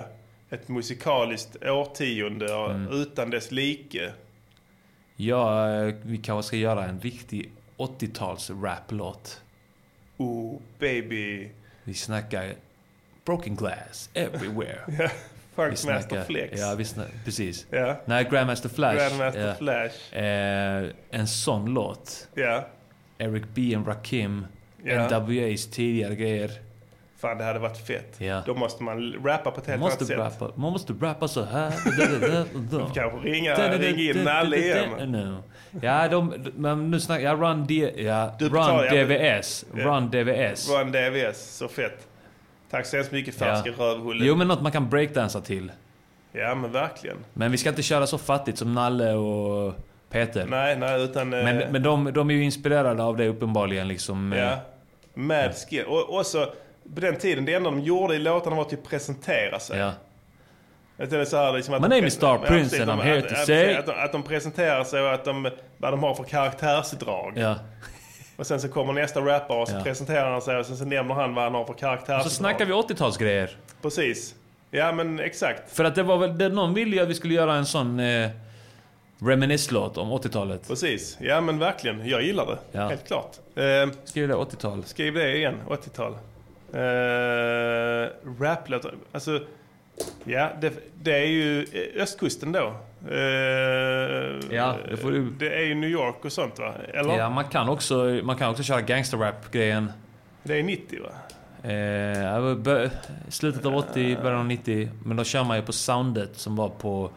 Ett 0.50 0.68
musikaliskt 0.68 1.64
årtionde 1.64 2.54
Mm. 2.54 2.88
utan 3.02 3.30
dess 3.30 3.52
like. 3.52 4.10
Ja, 5.16 5.70
eh, 5.70 5.94
vi 6.04 6.18
kanske 6.18 6.48
ska 6.48 6.58
göra 6.58 6.86
en 6.86 7.00
riktig 7.00 7.52
80-tals 7.78 8.50
rap-låt. 8.50 9.42
Oh 10.18 10.60
baby. 10.80 11.50
Vi 11.84 11.94
snackar 11.94 12.54
broken 13.26 13.56
glass 13.56 14.10
everywhere. 14.14 14.80
Ja, 15.56 15.66
Funkmaster 15.68 16.24
Flex. 16.24 16.60
Ja, 16.60 16.76
vi 16.76 16.86
snackar, 16.86 17.14
precis. 17.26 17.66
Ja. 17.70 18.02
Nej, 18.06 18.28
Grandmaster 18.32 18.70
Flash. 18.70 18.98
Grandmaster 18.98 19.48
ja. 19.48 19.56
Flash. 19.56 20.16
Eh, 20.16 20.90
en 21.12 21.28
sån 21.28 21.74
låt. 21.74 22.28
Ja. 22.36 22.68
Eric 23.18 23.44
B 23.54 23.76
and 23.76 23.88
Rakim. 23.88 24.46
Ja. 24.84 25.08
NWA's 25.10 25.72
tidigare 25.72 26.16
grejer. 26.16 26.52
Fan, 27.22 27.38
det 27.38 27.44
hade 27.44 27.60
varit 27.60 27.78
fett. 27.88 28.16
Ja. 28.18 28.42
Då 28.46 28.54
måste 28.56 28.84
man 28.84 29.14
rappa 29.26 29.52
på 29.52 29.62
ett 29.62 29.68
helt 29.68 29.80
måste, 29.80 29.98
annat 30.16 30.32
sätt. 30.32 30.42
rappa, 30.42 30.54
man 30.62 30.72
måste 30.72 30.94
rappa 31.02 31.28
så 31.28 31.44
här. 31.44 31.72
Da. 32.72 32.92
Kanske 32.96 33.30
ringa, 33.30 33.56
ringa 33.56 34.12
in 34.12 34.24
Nalle 34.24 34.58
igen. 34.58 35.12
No. 35.12 35.44
Ja, 35.82 36.08
de, 36.08 36.34
men 36.56 36.92
nu 36.92 37.00
snackar 37.00 37.24
jag 37.24 37.42
Run, 37.42 37.68
D, 37.68 37.92
ja, 37.98 38.36
Du 38.40 38.50
run 38.50 39.06
DVS. 39.06 39.66
Ja. 39.78 39.84
Run 39.86 40.10
DVS. 40.12 40.70
Run 40.70 40.92
DVS, 40.92 41.58
så 41.58 41.68
fett. 41.68 42.08
Tack 42.72 42.86
så 42.86 42.96
hemskt 42.96 43.12
mycket 43.12 43.36
färska 43.36 43.70
Ja. 43.78 43.84
rövhulle. 43.86 44.26
Jo, 44.26 44.36
men 44.36 44.48
något 44.48 44.62
man 44.62 44.72
kan 44.72 44.90
breakdansa 44.90 45.42
till. 45.42 45.72
Ja, 46.32 46.56
men 46.56 46.72
verkligen. 46.72 47.18
Men 47.34 47.52
vi 47.52 47.58
ska 47.58 47.70
inte 47.70 47.84
köra 47.84 48.08
så 48.08 48.18
fattigt 48.18 48.58
som 48.58 48.74
Nalle 48.74 49.14
och 49.14 49.74
Peter. 50.10 50.46
Nej, 50.46 50.78
nej, 50.78 51.04
utan... 51.04 51.34
eh, 51.34 51.44
Men, 51.44 51.72
men 51.72 51.84
de, 51.84 52.14
de 52.14 52.30
är 52.30 52.34
ju 52.34 52.44
inspirerade 52.44 53.04
av 53.04 53.18
det 53.18 53.28
uppenbarligen. 53.28 53.88
Liksom, 53.88 54.32
Ja. 54.38 54.44
eh, 54.52 54.58
Mad 55.14 55.54
skill. 55.70 55.86
Och 55.86 56.18
också, 56.20 56.54
på 56.96 57.02
den 57.02 57.16
tiden, 57.16 57.46
det 57.46 57.54
enda 57.54 57.70
de 57.72 57.80
gjorde 57.82 58.16
i 58.16 58.20
låtarna 58.20 58.56
var 58.56 58.64
att 58.64 58.70
typ 58.70 58.88
presentera 58.90 59.60
sig. 59.60 59.80
Ja. 59.80 59.92
Det 60.98 61.14
är 61.14 61.26
så 61.26 61.38
här, 61.38 61.54
liksom 61.54 61.74
att 61.74 61.82
My 61.82 61.88
de 61.88 61.96
name 61.96 62.08
is 62.08 62.14
Star 62.14 62.28
Ja, 62.28 62.38
Prince 62.48 62.70
precis, 62.70 62.90
and 62.90 63.02
I'm 63.02 63.04
here 63.04 63.22
to 63.22 63.36
say- 63.46 63.76
Att 63.76 63.86
de, 63.86 63.92
att 63.92 64.12
de 64.12 64.24
presenterar 64.24 64.84
sig 64.84 65.02
och 65.02 65.14
att 65.14 65.26
de, 65.26 65.50
vad 65.78 65.94
de 65.94 66.04
har 66.04 66.14
för 66.16 66.24
karaktärsdrag. 66.24 67.34
Ja. 67.36 67.56
Och 68.38 68.48
sen 68.48 68.62
så 68.62 68.68
kommer 68.70 68.94
nästa 68.94 69.20
rappare 69.22 69.62
och 69.62 69.68
så 69.68 69.76
Ja. 69.76 69.84
presenterar 69.84 70.32
han 70.32 70.42
sig 70.42 70.58
och 70.58 70.66
sen 70.66 70.78
så 70.78 70.86
nämner 70.86 71.14
han 71.16 71.34
vad 71.36 71.44
han 71.44 71.54
har 71.54 71.66
för 71.66 71.74
karaktärsdrag. 71.74 72.24
Så 72.24 72.30
snackar 72.30 72.66
vi 72.66 72.74
80-talsgrejer. 72.74 73.50
Precis. 73.82 74.36
Ja 74.72 74.92
men 74.92 75.20
exakt. 75.20 75.76
För 75.76 75.84
att 75.84 75.96
det 75.96 76.04
var 76.04 76.18
väl, 76.18 76.38
det, 76.38 76.50
någon 76.50 76.74
ville 76.74 76.96
ju 76.96 77.02
att 77.02 77.10
vi 77.10 77.14
skulle 77.16 77.34
göra 77.34 77.56
en 77.56 77.66
sån 77.66 78.00
eh, 78.00 78.30
reminisce-låt 79.20 79.98
om 79.98 80.12
80-talet. 80.12 80.68
Precis. 80.68 81.18
Ja 81.22 81.42
men 81.42 81.60
verkligen. 81.60 82.10
Jag 82.10 82.22
gillar 82.24 82.46
det. 82.46 82.58
Ja. 82.80 82.88
Helt 82.88 83.08
klart. 83.08 83.32
Eh, 83.56 83.64
Skriv 84.04 84.28
det, 84.28 84.34
80-tal. 84.36 84.84
Skriv 84.86 85.14
det 85.14 85.36
igen, 85.38 85.56
80-tal. 85.70 86.18
Uh, 86.74 88.08
Raplåt, 88.40 88.86
alltså... 89.12 89.40
Ja, 90.24 90.50
det, 90.62 90.74
det 91.04 91.12
är 91.18 91.26
ju 91.26 91.66
östkusten 91.98 92.52
då. 92.52 92.74
Eh, 93.12 94.56
Ja, 94.56 94.76
det 94.90 94.98
får 94.98 95.12
du- 95.12 95.30
Det 95.40 95.56
är 95.56 95.62
ju 95.66 95.76
New 95.76 95.90
York 95.90 96.26
och 96.26 96.32
sånt 96.32 96.60
va? 96.60 96.74
Eller? 96.94 97.18
Ja, 97.18 97.30
man 97.30 97.44
kan 97.44 97.70
också, 97.70 98.20
man 98.24 98.36
kan 98.38 98.50
också 98.50 98.64
köra 98.64 98.82
gangsterrap-grejen. 98.82 99.92
Det 100.44 100.60
är 100.60 100.64
90 100.64 101.00
va? 101.04 101.10
Eh, 101.64 102.56
bö- 102.56 102.90
slutet 103.30 103.66
av 103.66 103.76
80, 103.76 104.18
början 104.24 104.40
av 104.40 104.46
90. 104.46 104.90
Men 105.06 105.18
då 105.18 105.24
kör 105.24 105.44
man 105.44 105.58
ju 105.58 105.64
på 105.64 105.74
soundet 105.74 106.30
som 106.38 106.56
var 106.56 106.70
på 106.70 107.12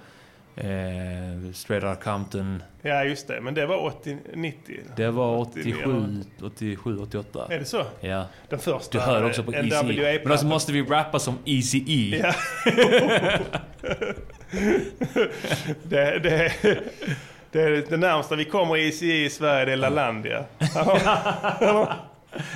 eh, 0.57 1.53
Straight 1.53 1.85
Outta 1.85 1.95
Compton. 2.03 2.63
Ja, 2.83 3.05
just 3.05 3.29
det. 3.29 3.41
Men 3.41 3.55
det 3.55 3.67
var 3.67 3.77
80, 3.77 4.19
90. 4.35 4.81
Det 4.97 5.11
var 5.11 5.37
89. 5.37 5.75
87, 5.77 6.25
87, 6.43 6.99
88. 6.99 7.47
Är 7.51 7.59
det 7.59 7.65
så? 7.65 7.83
Ja. 8.01 8.27
Den 8.49 8.59
första 8.59 8.99
Du 8.99 9.05
hör 9.05 9.25
också 9.27 9.43
på 9.43 9.55
Easy 9.55 10.01
E. 10.01 10.21
Men 10.23 10.33
alltså 10.33 10.47
måste 10.47 10.73
vi 10.73 10.83
rappa 10.83 11.19
som 11.19 11.39
Easy 11.45 11.85
E. 11.87 12.23
Ja. 12.23 12.35
det, 15.83 16.19
det, 16.19 16.53
det 17.51 17.63
är 17.63 17.87
det 17.91 17.97
närmsta 17.97 18.37
vi 18.37 18.45
kommer 18.45 18.77
i 18.77 19.25
i 19.25 19.31
Sverige, 19.31 19.65
det 19.65 19.73
är 19.73 19.77
LaLandia. 19.77 20.45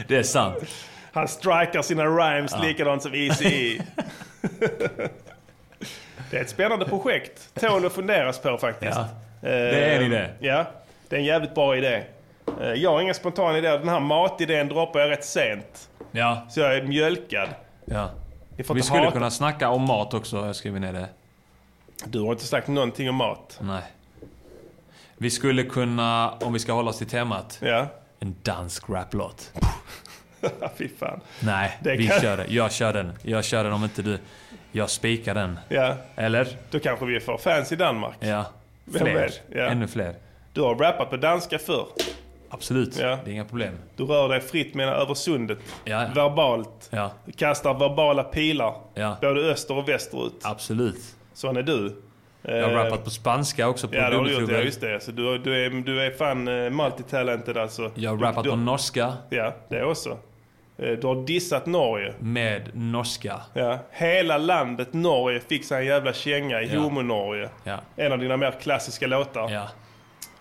det 0.09 0.16
är 0.16 0.23
sant. 0.23 0.57
Han 1.12 1.29
strikar 1.29 1.83
sina 1.83 2.05
rhymes 2.05 2.53
Ja. 2.53 2.62
likadant 2.62 3.03
som 3.03 3.15
Eazy-E. 3.15 3.83
det 6.30 6.36
är 6.36 6.40
ett 6.40 6.50
spännande 6.50 6.84
projekt. 6.84 7.50
Tål 7.60 7.86
att 7.86 7.92
funderas 7.92 8.38
på 8.38 8.59
faktiskt. 8.59 8.96
Ja. 8.96 9.09
Det 9.40 9.84
är 9.84 9.96
en 10.00 10.06
idé. 10.06 10.28
Ja, 10.38 10.64
det 11.09 11.16
är 11.16 11.20
en 11.20 11.26
jävligt 11.26 11.55
bra 11.55 11.76
idé. 11.76 12.02
Eh, 12.60 12.72
Jag 12.72 12.90
har 12.92 13.00
inga 13.00 13.14
spontana 13.14 13.59
idéer. 13.59 13.78
Den 13.78 13.88
här 13.88 14.00
matidén 14.00 14.68
droppar 14.68 15.00
jag 15.00 15.10
rätt 15.10 15.24
sent. 15.24 15.88
Ja. 16.10 16.46
Så 16.50 16.60
jag 16.60 16.76
är 16.76 16.82
mjölkad. 16.82 17.48
Ja. 17.84 18.10
Vi 18.56 18.64
skulle 18.64 18.98
hata- 19.00 19.10
kunna 19.10 19.30
snacka 19.30 19.68
om 19.68 19.82
mat 19.82 20.14
också, 20.14 20.46
jag 20.46 20.56
skriver 20.56 20.80
ner 20.80 20.92
det. 20.92 21.09
Du 22.05 22.20
har 22.20 22.32
inte 22.32 22.44
sagt 22.44 22.68
någonting 22.68 23.09
om 23.09 23.14
mat. 23.14 23.59
Nej. 23.62 23.82
Vi 25.16 25.30
skulle 25.30 25.62
kunna, 25.62 26.30
om 26.30 26.52
vi 26.52 26.59
ska 26.59 26.72
hålla 26.72 26.90
oss 26.90 26.98
till 26.98 27.06
temat, 27.09 27.59
Ja. 27.62 27.86
en 28.20 28.36
dansk 28.42 28.90
raplåt. 28.90 29.52
Fy 30.76 30.88
fan. 30.98 31.20
Nej, 31.40 31.78
Det 31.80 31.96
vi 31.96 32.06
kan- 32.09 32.20
kör 32.20 32.36
det. 32.36 32.46
Jag 32.48 32.72
kör 32.72 32.92
den. 32.92 33.12
Jag 33.22 33.44
kör 33.44 33.64
den 33.64 33.72
om 33.72 33.84
inte 33.84 34.02
du... 34.02 34.18
Jag 34.78 34.90
spikar 34.90 35.34
den. 35.34 35.59
Ja. 35.68 35.94
Eller? 36.16 36.48
Då 36.70 36.78
kanske 36.78 37.06
vi 37.06 37.20
får 37.20 37.38
fans 37.38 37.72
i 37.72 37.76
Danmark. 37.76 38.16
Ja. 38.20 38.44
Vem 38.84 39.06
Fler. 39.06 39.30
Ja. 39.55 39.62
Ännu 39.62 39.86
fler. 39.88 40.14
Du 40.52 40.60
har 40.60 40.74
rappat 40.74 41.10
på 41.10 41.16
danska 41.16 41.59
förr. 41.59 41.86
Absolut. 42.50 42.98
Ja. 42.98 43.18
Det 43.24 43.30
är 43.30 43.32
inga 43.34 43.44
problem. 43.44 43.74
Du 43.96 44.05
rör 44.05 44.28
dig 44.28 44.40
fritt 44.40 44.74
med 44.74 44.88
över 44.88 45.14
sundet. 45.14 45.59
Ja. 45.84 46.06
Verbalt. 46.14 46.88
Ja. 46.90 47.10
Du 47.24 47.32
kastar 47.32 47.74
verbala 47.74 48.24
pilar. 48.24 48.74
Ja. 48.94 49.16
Både 49.20 49.40
öster 49.40 49.76
och 49.76 49.88
västerut. 49.88 50.32
Absolut. 50.42 51.00
Sån 51.34 51.56
är 51.56 51.62
du. 51.62 51.96
Jag 52.42 52.62
har 52.68 52.70
rappat 52.70 53.05
på 53.05 53.10
spanska 53.10 53.68
också 53.68 53.88
på 53.88 53.94
Ja, 53.96 54.02
gjort. 54.05 54.12
dubbelklubben. 54.12 54.56
Ja, 54.56 54.62
just 54.62 54.80
det. 54.80 55.00
Så 55.00 55.10
du, 55.10 55.38
du, 55.38 55.64
är, 55.66 55.70
du 55.70 56.00
är 56.02 56.10
fan 56.10 56.48
uh, 56.48 56.70
multitalented 56.70 57.56
alltså. 57.56 57.90
Jag 57.94 58.10
har 58.10 58.16
Du- 58.16 58.24
rappat 58.24 58.44
du, 58.44 58.50
på 58.50 58.56
norska 58.56 59.12
Ja, 59.30 59.55
det 59.68 59.84
också. 59.84 60.18
Eh, 60.78 60.90
Du 60.90 61.06
har 61.06 61.26
dissat 61.26 61.66
Norge. 61.66 62.14
med 62.18 62.70
norska. 62.74 63.40
Ja. 63.55 63.78
Hela 63.90 64.38
landet 64.38 64.92
Norge 64.92 65.40
fick 65.40 65.64
sig 65.64 65.78
en 65.80 65.86
jävla 65.86 66.12
känga 66.12 66.62
i 66.62 66.74
Ja. 66.74 66.80
Homo-Norge. 66.80 67.48
Ja. 67.64 67.78
En 67.96 68.12
av 68.12 68.18
dina 68.18 68.36
mer 68.36 68.50
klassiska 68.60 69.06
låtar. 69.06 69.50
Ja. 69.50 69.62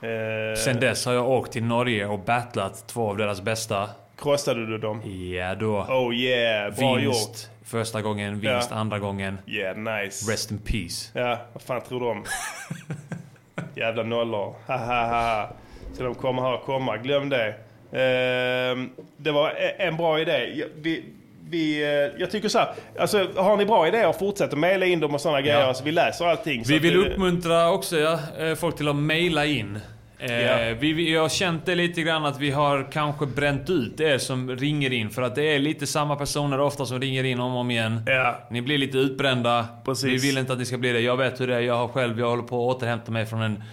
Eh, 0.07 0.55
Sen 0.57 0.79
dess 0.79 1.05
har 1.05 1.13
jag 1.13 1.29
åkt 1.29 1.51
till 1.51 1.63
Norge 1.63 2.05
och 2.05 2.19
battlat 2.19 2.87
två 2.87 3.09
av 3.09 3.17
deras 3.17 3.41
bästa. 3.41 3.89
Krossade 4.17 4.65
du 4.65 4.77
dem? 4.77 5.01
Ja 5.33 5.55
då. 5.55 5.77
Oh 5.89 6.15
yeah, 6.15 6.75
bra 6.75 6.95
vinst 6.95 7.27
gjort. 7.29 7.37
första 7.69 8.01
gången, 8.01 8.39
vinst 8.39 8.67
Ja. 8.71 8.77
andra 8.77 8.99
gången. 8.99 9.37
Yeah, 9.47 9.77
nice. 9.77 10.31
Rest 10.31 10.51
in 10.51 10.57
peace. 10.57 11.19
Ja, 11.19 11.37
vad 11.53 11.61
fan 11.61 11.81
tror 11.81 12.03
om? 12.11 12.23
Jävla 13.75 14.03
nollor. 14.03 14.55
Ha, 14.67 14.77
ha, 14.77 15.05
ha, 15.07 15.21
ha. 15.35 15.49
Så 15.93 16.03
de 16.03 16.15
kommer 16.15 16.41
här 16.41 16.53
och 16.53 16.63
komma. 16.65 16.97
Glöm 16.97 17.29
det. 17.29 17.55
Ehm, 17.91 18.89
det 19.17 19.31
var 19.31 19.49
e- 19.49 19.75
en 19.77 19.97
bra 19.97 20.19
idé. 20.19 20.51
Jag- 20.55 20.67
Vi, 20.81 21.03
vi, 21.49 21.83
eh, 21.83 22.21
jag 22.21 22.31
tycker 22.31 22.49
så 22.49 22.59
här. 22.59 22.67
Alltså, 22.99 23.27
har 23.35 23.57
ni 23.57 23.65
bra 23.65 23.87
idéer, 23.87 24.13
fortsätt 24.13 24.53
att 24.53 24.59
mejla 24.59 24.85
in 24.85 24.99
dem 24.99 25.13
och 25.15 25.21
sådana 25.21 25.41
grejer. 25.41 25.73
Så 25.73 25.83
vi 25.83 25.91
läser 25.91 26.25
allting. 26.25 26.63
Vi 26.67 26.79
vill 26.79 26.93
det- 27.03 27.09
uppmuntra 27.09 27.69
också 27.71 27.97
ja, 27.99 28.19
eh, 28.39 28.55
folk 28.55 28.77
till 28.77 28.87
att 28.87 28.95
mejla 28.95 29.45
in. 29.45 29.79
Eh, 30.19 30.41
Ja. 30.41 30.75
vi, 30.79 30.93
vi 30.93 31.15
har 31.15 31.29
känt 31.29 31.65
det 31.65 31.75
lite 31.75 32.01
grann 32.01 32.25
att 32.25 32.39
vi 32.39 32.51
har 32.51 32.87
kanske 32.91 33.25
bränt 33.25 33.69
ut 33.69 33.99
er 34.01 34.17
som 34.17 34.55
ringer 34.55 34.93
in. 34.93 35.09
För 35.09 35.21
att 35.21 35.35
det 35.35 35.43
är 35.55 35.59
lite 35.59 35.87
samma 35.87 36.15
personer 36.15 36.59
ofta 36.59 36.85
som 36.85 36.99
ringer 37.01 37.23
in 37.23 37.39
om 37.39 37.53
och 37.53 37.59
om 37.59 37.71
igen. 37.71 38.01
Ni 38.49 38.61
blir 38.61 38.77
lite 38.77 38.97
utbrända. 38.97 39.65
Precis. 39.85 40.23
Vi 40.23 40.27
vill 40.27 40.37
inte 40.37 40.53
att 40.53 40.59
ni 40.59 40.65
ska 40.65 40.77
bli 40.77 40.91
det. 40.93 40.99
Jag 40.99 41.17
vet 41.17 41.41
hur 41.41 41.47
det 41.47 41.55
är. 41.55 41.59
Jag 41.59 41.75
har 41.75 41.87
själv, 41.87 42.19
jag 42.19 42.29
håller 42.29 42.43
på 42.43 42.69
att 42.69 42.75
återhämta 42.77 43.11
mig 43.11 43.25
från 43.25 43.41
en, 43.41 43.63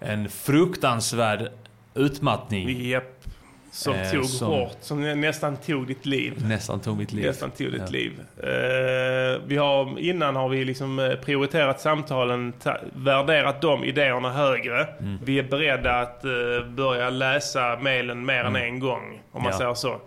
en 0.00 0.28
fruktansvärd 0.28 1.48
utmattning. 1.94 2.88
Japp. 2.88 3.13
Som 3.74 3.94
Eh, 3.94 4.10
tog 4.10 4.24
som- 4.24 4.48
hårt. 4.48 4.76
Som 4.80 5.20
nästan 5.20 5.56
tog 5.56 5.86
ditt 5.86 6.06
liv. 6.06 6.44
Nästan 6.48 6.80
tog 6.80 6.98
mitt 6.98 7.12
liv. 7.12 7.26
Nästan 7.26 7.50
tog 7.50 7.72
ditt 7.72 7.80
Ja. 7.80 7.86
liv. 7.90 8.12
Eh, 8.42 9.40
vi 9.46 9.56
har, 9.56 9.98
innan 9.98 10.36
har 10.36 10.48
vi 10.48 10.64
liksom 10.64 10.98
eh, 10.98 11.14
prioriterat 11.14 11.80
samtalen, 11.80 12.52
ta, 12.52 12.76
värderat 12.92 13.60
de 13.60 13.84
idéerna 13.84 14.32
högre. 14.32 14.84
Mm. 15.00 15.18
Vi 15.24 15.38
är 15.38 15.42
beredda 15.42 16.00
att 16.00 16.24
eh, 16.24 16.30
börja 16.68 17.10
läsa 17.10 17.78
mejlen 17.80 18.24
mer 18.26 18.40
än 18.40 18.46
Mm. 18.46 18.62
en 18.62 18.78
gång, 18.80 19.20
om 19.32 19.42
man 19.42 19.52
Ja. 19.52 19.58
säger 19.58 19.74
så. 19.74 20.00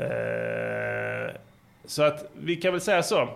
Eh, 0.00 1.30
så 1.84 2.02
att 2.02 2.24
vi 2.40 2.56
kan 2.56 2.72
väl 2.72 2.80
säga 2.80 3.02
så. 3.02 3.28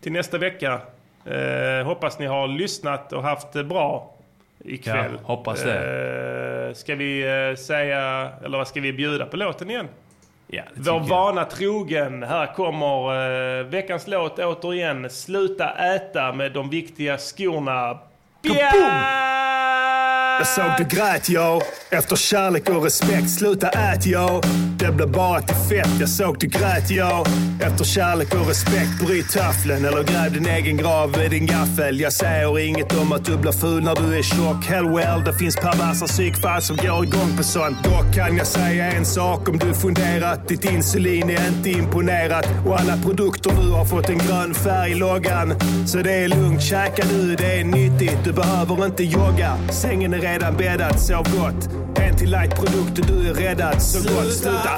Till 0.00 0.12
nästa 0.12 0.38
vecka. 0.38 0.80
Eh, 1.24 1.86
hoppas 1.86 2.18
ni 2.18 2.26
har 2.26 2.48
lyssnat 2.48 3.12
och 3.12 3.22
haft 3.22 3.52
det 3.52 3.64
bra 3.64 4.12
ikväll. 4.66 5.12
Ja, 5.12 5.18
hoppas 5.22 5.62
det. 5.62 6.66
Eh, 6.68 6.74
ska 6.74 6.94
vi 6.94 7.22
eh, 7.50 7.56
säga, 7.56 8.30
eller 8.44 8.58
vad 8.58 8.68
ska 8.68 8.80
vi 8.80 8.92
bjuda 8.92 9.26
på 9.26 9.36
låten 9.36 9.70
igen? 9.70 9.88
Ja, 10.48 10.62
Vår 10.74 10.82
tycker 10.82 10.92
jag. 10.92 11.00
vana 11.08 11.44
trogen. 11.44 12.22
Här 12.22 12.54
kommer 12.54 13.58
eh, 13.60 13.64
veckans 13.66 14.06
låt 14.06 14.38
återigen. 14.38 15.10
Sluta 15.10 15.94
äta 15.94 16.32
med 16.32 16.52
de 16.52 16.70
viktiga 16.70 17.18
skorna. 17.18 17.98
Jag 20.38 20.46
såg 20.46 20.64
du 20.78 20.96
grät 20.96 21.30
yo, 21.30 21.60
efter 21.90 22.16
kärlek 22.16 22.68
och 22.70 22.82
respekt. 22.84 23.30
Sluta 23.30 23.68
ät 23.68 24.06
yo, 24.06 24.40
det 24.86 24.92
blev 24.92 25.10
bara 25.10 25.40
till 25.40 25.56
fett. 25.56 26.00
Jag 26.00 26.08
såg 26.08 26.36
du 26.38 26.46
grät 26.46 26.90
jag. 26.90 27.26
efter 27.60 27.84
kärlek 27.84 28.34
och 28.34 28.48
respekt. 28.48 29.06
Bryt 29.06 29.32
tafflen 29.32 29.84
eller 29.84 30.02
gräv 30.02 30.32
din 30.32 30.46
egen 30.46 30.76
grav 30.76 31.10
med 31.10 31.30
din 31.30 31.46
gaffel. 31.46 32.00
Jag 32.00 32.12
säger 32.12 32.58
inget 32.58 32.98
om 32.98 33.12
att 33.12 33.24
du 33.24 33.36
blir 33.36 33.52
ful 33.52 33.82
när 33.82 33.94
du 33.94 34.18
är 34.18 34.22
tjock. 34.22 34.64
Hell 34.64 34.88
well, 34.88 35.24
det 35.24 35.34
finns 35.34 35.56
perversa 35.56 36.06
psykfall 36.06 36.62
som 36.62 36.76
går 36.76 37.04
igång 37.04 37.36
på 37.36 37.42
sånt. 37.42 37.84
Dock 37.84 38.14
kan 38.14 38.36
jag 38.36 38.46
säga 38.46 38.92
en 38.92 39.04
sak 39.04 39.48
om 39.48 39.58
du 39.58 39.74
funderat. 39.74 40.48
Ditt 40.48 40.64
insulin 40.64 41.30
är 41.30 41.48
inte 41.48 41.70
imponerat 41.70 42.46
och 42.66 42.80
alla 42.80 42.96
produkter 42.96 43.52
nu 43.52 43.70
har 43.70 43.84
fått 43.84 44.08
en 44.08 44.18
grön 44.18 44.54
färg 44.54 44.92
i 44.92 44.94
loggan. 44.94 45.54
Så 45.86 45.98
det 45.98 46.12
är 46.12 46.28
lugnt, 46.28 46.62
käka 46.62 47.02
du, 47.10 47.36
det 47.36 47.60
är 47.60 47.64
nyttigt. 47.64 48.18
Du 48.24 48.32
behöver 48.32 48.86
inte 48.86 49.04
jogga. 49.04 49.58
Sängen 49.70 50.14
är 50.14 50.20
redan 50.20 50.56
bäddad, 50.56 51.00
sov 51.00 51.26
gott. 51.38 51.68
En 51.98 52.16
till 52.16 52.30
light-produkt 52.30 52.98
och 52.98 53.06
du 53.06 53.28
är 53.28 53.34
räddad. 53.34 53.82
Så 53.82 54.14
gott, 54.14 54.32
sluta. 54.32 54.75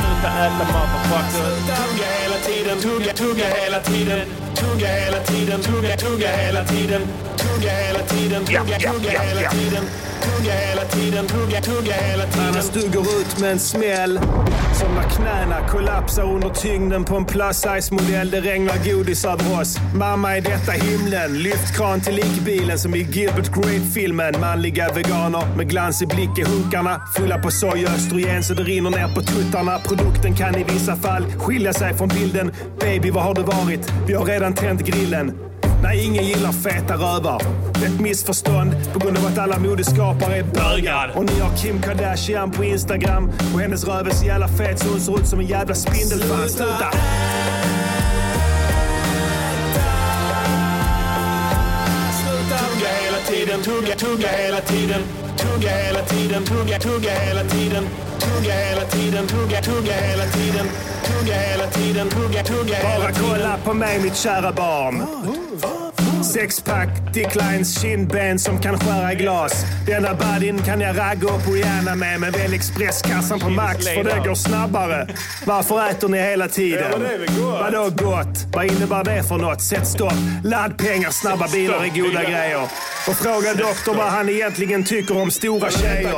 Sluta 0.00 0.28
äta 0.46 0.64
motherfucker. 0.72 1.48
Tugga 1.78 2.06
hela 2.20 2.38
tiden, 2.46 2.78
tugga, 2.80 3.12
tugga 3.12 3.46
hela 3.46 3.80
tiden. 3.80 4.20
Tugga 4.54 4.88
hela 4.88 5.20
tiden, 5.20 5.60
tugga, 5.62 5.96
tugga 5.96 6.28
hela 6.28 6.64
tiden. 6.64 7.02
Tugga 7.36 7.47
hela 7.66 7.98
tiden, 7.98 8.44
tugga, 8.44 8.78
tugga 8.78 9.20
hela 9.20 9.50
tiden. 9.50 9.84
Tugga 10.22 10.52
hela 10.52 10.84
tiden, 10.84 11.26
tugga, 11.26 11.60
tugga 11.60 11.92
hela 11.92 12.26
tiden. 12.26 12.48
Annars 12.48 12.70
du 12.70 12.80
går 12.80 13.02
ut 13.20 13.40
med 13.40 13.50
en 13.52 13.58
smäll. 13.58 14.20
Som 14.74 14.94
när 14.94 15.02
knäna 15.02 15.68
kollapsar 15.68 16.22
under 16.22 16.48
tyngden 16.48 17.04
på 17.04 17.16
en 17.16 17.24
plus 17.24 17.56
size 17.56 17.94
modell. 17.94 18.30
Det 18.30 18.40
regnar 18.40 18.74
godis 18.84 19.24
över 19.24 19.60
oss. 19.60 19.76
Mamma 19.94 20.36
är 20.36 20.40
detta 20.40 20.72
himlen. 20.72 21.38
Lyft 21.38 21.76
kran 21.76 22.00
till 22.00 22.14
likbilen 22.14 22.78
som 22.78 22.94
i 22.94 22.98
Gilbert 22.98 23.54
Grape-filmen. 23.54 24.40
Manliga 24.40 24.92
veganer 24.92 25.56
med 25.56 25.70
glans 25.70 26.02
i 26.02 26.06
blick 26.06 26.38
i 26.38 26.42
hunkarna. 26.42 27.00
Fulla 27.16 27.38
på 27.38 27.50
soja 27.50 27.88
och 27.88 27.94
östrogen 27.94 28.44
så 28.44 28.54
det 28.54 28.62
rinner 28.62 28.90
ner 28.90 29.14
på 29.14 29.22
tuttarna. 29.22 29.78
Produkten 29.78 30.34
kan 30.34 30.56
i 30.56 30.64
vissa 30.64 30.96
fall 30.96 31.24
skilja 31.38 31.72
sig 31.72 31.94
från 31.94 32.08
bilden. 32.08 32.52
Baby, 32.80 33.10
var 33.10 33.22
har 33.22 33.34
du 33.34 33.42
varit? 33.42 33.92
Vi 34.06 34.14
har 34.14 34.24
redan 34.24 34.54
tänt 34.54 34.80
grillen. 34.80 35.47
Nej, 35.82 36.04
ingen 36.04 36.24
gillar 36.24 36.52
feta 36.52 36.94
rövar. 36.94 37.42
Ett 37.86 38.00
missförstånd 38.00 38.70
på 38.92 38.98
grund 38.98 39.18
av 39.18 39.26
att 39.26 39.38
alla 39.38 39.58
modeskapare 39.58 40.36
är 40.36 40.42
bögar. 40.44 41.12
Och 41.16 41.24
ni 41.24 41.40
har 41.40 41.56
Kim 41.56 41.82
Kardashian 41.82 42.50
på 42.50 42.64
Instagram 42.64 43.30
och 43.54 43.60
hennes 43.60 43.84
röv 43.84 44.06
är 44.06 44.10
så 44.10 44.26
jävla 44.26 44.48
fet 44.48 44.78
så 44.78 44.88
hon 44.88 45.00
ser 45.00 45.20
ut 45.20 45.26
som 45.26 45.40
en 45.40 45.46
jävla 45.46 45.74
spindelfan. 45.74 46.48
Sluta! 46.48 46.90
Tiden, 53.48 53.62
tugga, 53.62 53.96
tugga 53.96 54.28
hela 54.28 54.60
tiden. 54.60 55.02
Tugga 55.36 55.70
hela 55.70 56.02
tiden, 56.02 56.44
tugga, 56.44 56.78
tugga 56.78 57.10
hela 57.10 57.44
tiden. 57.44 57.88
Tugga 58.18 58.52
hela 58.52 58.84
tiden, 58.84 59.26
tugga, 59.26 59.60
tugga 59.62 59.92
hela 59.92 60.26
tiden. 60.26 60.66
Tugga 61.02 61.34
hela 61.34 61.66
tiden, 61.70 62.08
tugga, 62.08 62.42
tugga 62.42 62.74
hela 62.74 62.98
Bara 62.98 63.12
tiden. 63.12 63.28
kolla 63.30 63.56
på 63.64 63.74
mig 63.74 64.00
mitt 64.02 64.16
kära 64.16 64.52
barn. 64.52 65.06
Sexpack, 66.24 66.88
Dicklines 67.14 67.82
kindben 67.82 68.38
som 68.38 68.60
kan 68.60 68.78
skära 68.78 69.14
glas. 69.14 69.64
Denna 69.86 70.14
badin 70.14 70.62
kan 70.62 70.80
jag 70.80 70.98
ragga 70.98 71.28
upp 71.28 71.48
och 71.48 71.56
gärna 71.56 71.94
med. 71.94 72.20
Men 72.20 72.32
välj 72.32 72.54
expresskassan 72.54 73.40
på 73.40 73.48
Max 73.50 73.84
för 73.88 74.04
det 74.04 74.28
går 74.28 74.34
snabbare. 74.34 75.08
Varför 75.44 75.90
äter 75.90 76.08
ni 76.08 76.18
hela 76.18 76.48
tiden? 76.48 77.06
Vadå 77.38 77.90
gott? 77.96 78.46
Vad 78.52 78.66
innebär 78.66 79.04
det 79.04 79.22
för 79.22 79.36
något? 79.36 79.62
Sätt 79.62 79.86
stopp. 79.86 80.12
Laddpengar, 80.44 81.10
snabba 81.10 81.48
bilar 81.48 81.84
är 81.84 81.88
goda 81.88 82.22
grejer. 82.22 82.62
Och 83.08 83.16
fråga 83.16 83.54
doktorn 83.54 83.96
vad 83.96 84.06
han 84.06 84.28
egentligen 84.28 84.84
tycker 84.84 85.16
om 85.18 85.30
stora 85.30 85.70
tjejer. 85.70 86.12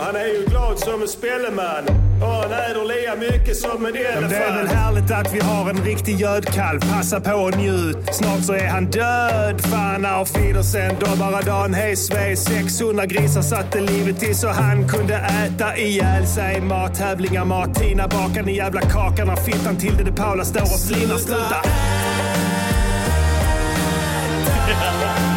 Han 0.00 0.16
är 0.16 0.26
ju 0.26 0.44
glad 0.48 0.78
som 0.78 1.02
en 1.02 1.08
spelleman. 1.08 1.84
Och 2.20 2.26
han 2.26 2.52
äter 2.52 2.84
lika 2.88 3.16
mycket 3.16 3.56
som 3.56 3.70
en 3.70 3.82
men 3.82 3.92
det 3.92 4.06
är 4.06 4.20
väl 4.20 4.24
elefant. 4.24 4.70
härligt 4.72 5.10
att 5.10 5.34
vi 5.34 5.40
har 5.40 5.70
en 5.70 5.84
riktig 5.84 6.20
gödkalv. 6.20 6.80
Passa 6.80 7.20
på 7.20 7.32
och 7.32 7.56
njut. 7.56 8.14
Snart 8.14 8.44
så 8.44 8.52
är 8.52 8.66
han 8.66 8.86
död. 8.86 9.60
Fan 9.60 10.06
auf 10.06 10.36
Wiedersehen, 10.36 10.96
Dobbaradan, 11.00 11.74
hej 11.74 11.96
svej. 11.96 12.36
600 12.36 13.06
grisar 13.06 13.42
satte 13.42 13.80
livet 13.80 14.20
till 14.20 14.36
så 14.36 14.48
han 14.48 14.88
kunde 14.88 15.14
äta 15.14 15.76
ihjäl 15.76 16.26
sig. 16.26 16.60
Mattävlingar, 16.60 17.44
Martina 17.44 18.08
bakar 18.08 18.42
den 18.42 18.54
jävla 18.54 18.80
kakan 18.80 19.26
när 19.26 19.36
fittan 19.36 19.76
till 19.76 19.96
det 20.04 20.12
Paula 20.12 20.44
står 20.44 20.60
och 20.62 20.80
flinar. 20.88 21.16
Sluta! 21.16 21.62
Tugga 24.66 25.08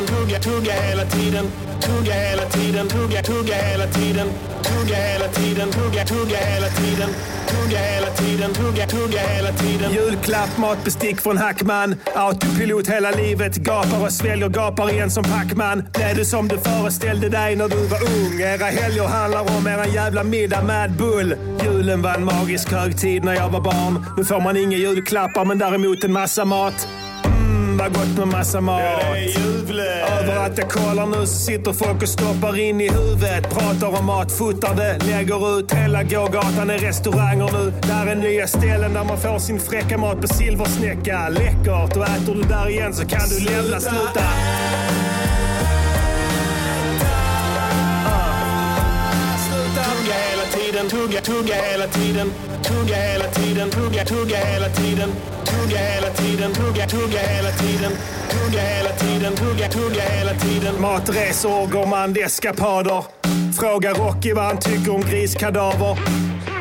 tiden, 0.00 0.16
tugga, 0.16 0.38
tugga 0.38 0.72
hela 0.72 1.04
tiden. 1.04 1.46
Tugga 1.80 2.12
hela 2.12 2.44
tiden, 2.44 2.88
tugga, 2.88 3.22
tugga 3.22 3.54
hela 3.54 3.86
tiden. 3.86 4.28
Tugga 4.62 4.96
hela 4.96 5.28
tiden, 5.28 5.70
tugga, 5.70 6.04
tugga 6.04 6.36
hela 6.36 6.68
tiden. 6.68 7.08
Tugga 7.46 7.78
hela 7.78 8.10
tiden, 8.10 8.52
tugga, 8.52 8.86
tugga 8.86 9.20
hela 9.20 9.52
tiden. 9.52 9.92
Julklapp, 9.92 10.58
matbestick 10.58 11.20
från 11.20 11.36
Hackman. 11.36 11.96
Autopilot 12.14 12.88
hela 12.88 13.10
livet. 13.10 13.56
Gapar 13.56 14.04
och 14.04 14.12
sväljer, 14.12 14.48
gapar 14.48 14.90
igen 14.90 15.10
som 15.10 15.24
Pacman. 15.24 15.84
Blev 15.94 16.16
du 16.16 16.24
som 16.24 16.48
du 16.48 16.58
föreställde 16.58 17.28
dig 17.28 17.56
när 17.56 17.68
du 17.68 17.86
var 17.86 18.02
ung? 18.02 18.40
Era 18.40 18.64
helger 18.64 19.04
handlar 19.04 19.56
om 19.56 19.66
era 19.66 19.86
jävla 19.86 20.24
middag 20.24 20.62
Mad 20.62 20.90
Bull. 20.90 21.34
Julen 21.64 22.02
var 22.02 22.14
en 22.14 22.24
magisk 22.24 22.72
högtid 22.72 23.24
när 23.24 23.34
jag 23.34 23.48
var 23.48 23.60
barn. 23.60 24.06
Nu 24.16 24.24
får 24.24 24.40
man 24.40 24.56
inga 24.56 24.76
julklappar 24.76 25.44
men 25.44 25.58
däremot 25.58 26.04
en 26.04 26.12
massa 26.12 26.44
mat. 26.44 26.88
Vad 27.80 27.94
gott 27.94 28.18
med 28.18 28.28
massa 28.28 28.60
mat. 28.60 28.82
Överallt 30.20 30.58
jag 30.58 30.70
kollar 30.70 31.06
nu 31.06 31.26
så 31.26 31.26
sitter 31.26 31.72
folk 31.72 32.02
och 32.02 32.08
stoppar 32.08 32.58
in 32.58 32.80
i 32.80 32.88
huvudet. 32.88 33.50
Pratar 33.50 33.98
om 33.98 34.06
mat, 34.06 34.32
fotar 34.32 34.74
det, 34.74 35.06
lägger 35.06 35.58
ut. 35.58 35.72
Hela 35.72 36.02
gågatan 36.02 36.70
är 36.70 36.78
restauranger 36.78 37.50
nu. 37.52 37.72
Där 37.82 38.06
är 38.06 38.14
nya 38.14 38.46
ställen 38.46 38.94
där 38.94 39.04
man 39.04 39.18
får 39.18 39.38
sin 39.38 39.60
fräcka 39.60 39.98
mat 39.98 40.20
på 40.20 40.28
silversnäcka. 40.28 41.28
Läckert! 41.28 41.96
Och 41.96 42.08
äter 42.08 42.34
du 42.34 42.42
där 42.42 42.68
igen 42.68 42.94
så 42.94 43.06
kan 43.06 43.28
du 43.28 43.44
lämna. 43.44 43.80
Sluta! 43.80 44.24
Tugga, 50.90 51.20
tugga 51.20 51.54
hela 51.54 51.86
tiden. 51.86 52.32
Tugga 52.62 52.96
hela 52.96 53.24
tiden, 53.24 53.70
tugga, 53.70 54.04
tugga 54.04 54.36
hela 54.36 54.68
tiden. 54.68 55.12
Tugga 55.50 55.78
hela 55.78 56.10
tiden, 56.10 56.52
tugga, 56.52 56.86
tugga 56.86 57.18
hela 57.18 57.50
tiden. 57.50 57.92
Tugga 58.30 58.60
hela 58.60 58.90
tiden, 58.90 59.32
tugga, 59.36 59.68
tugga 59.68 60.02
hela 60.02 60.34
tiden. 60.34 60.80
Matresor, 60.80 61.66
gourmandeskapader. 61.66 63.04
Fråga 63.60 63.92
Rocky 63.92 64.32
vad 64.32 64.44
han 64.44 64.58
tycker 64.58 64.94
om 64.94 65.00
griskadaver. 65.00 65.98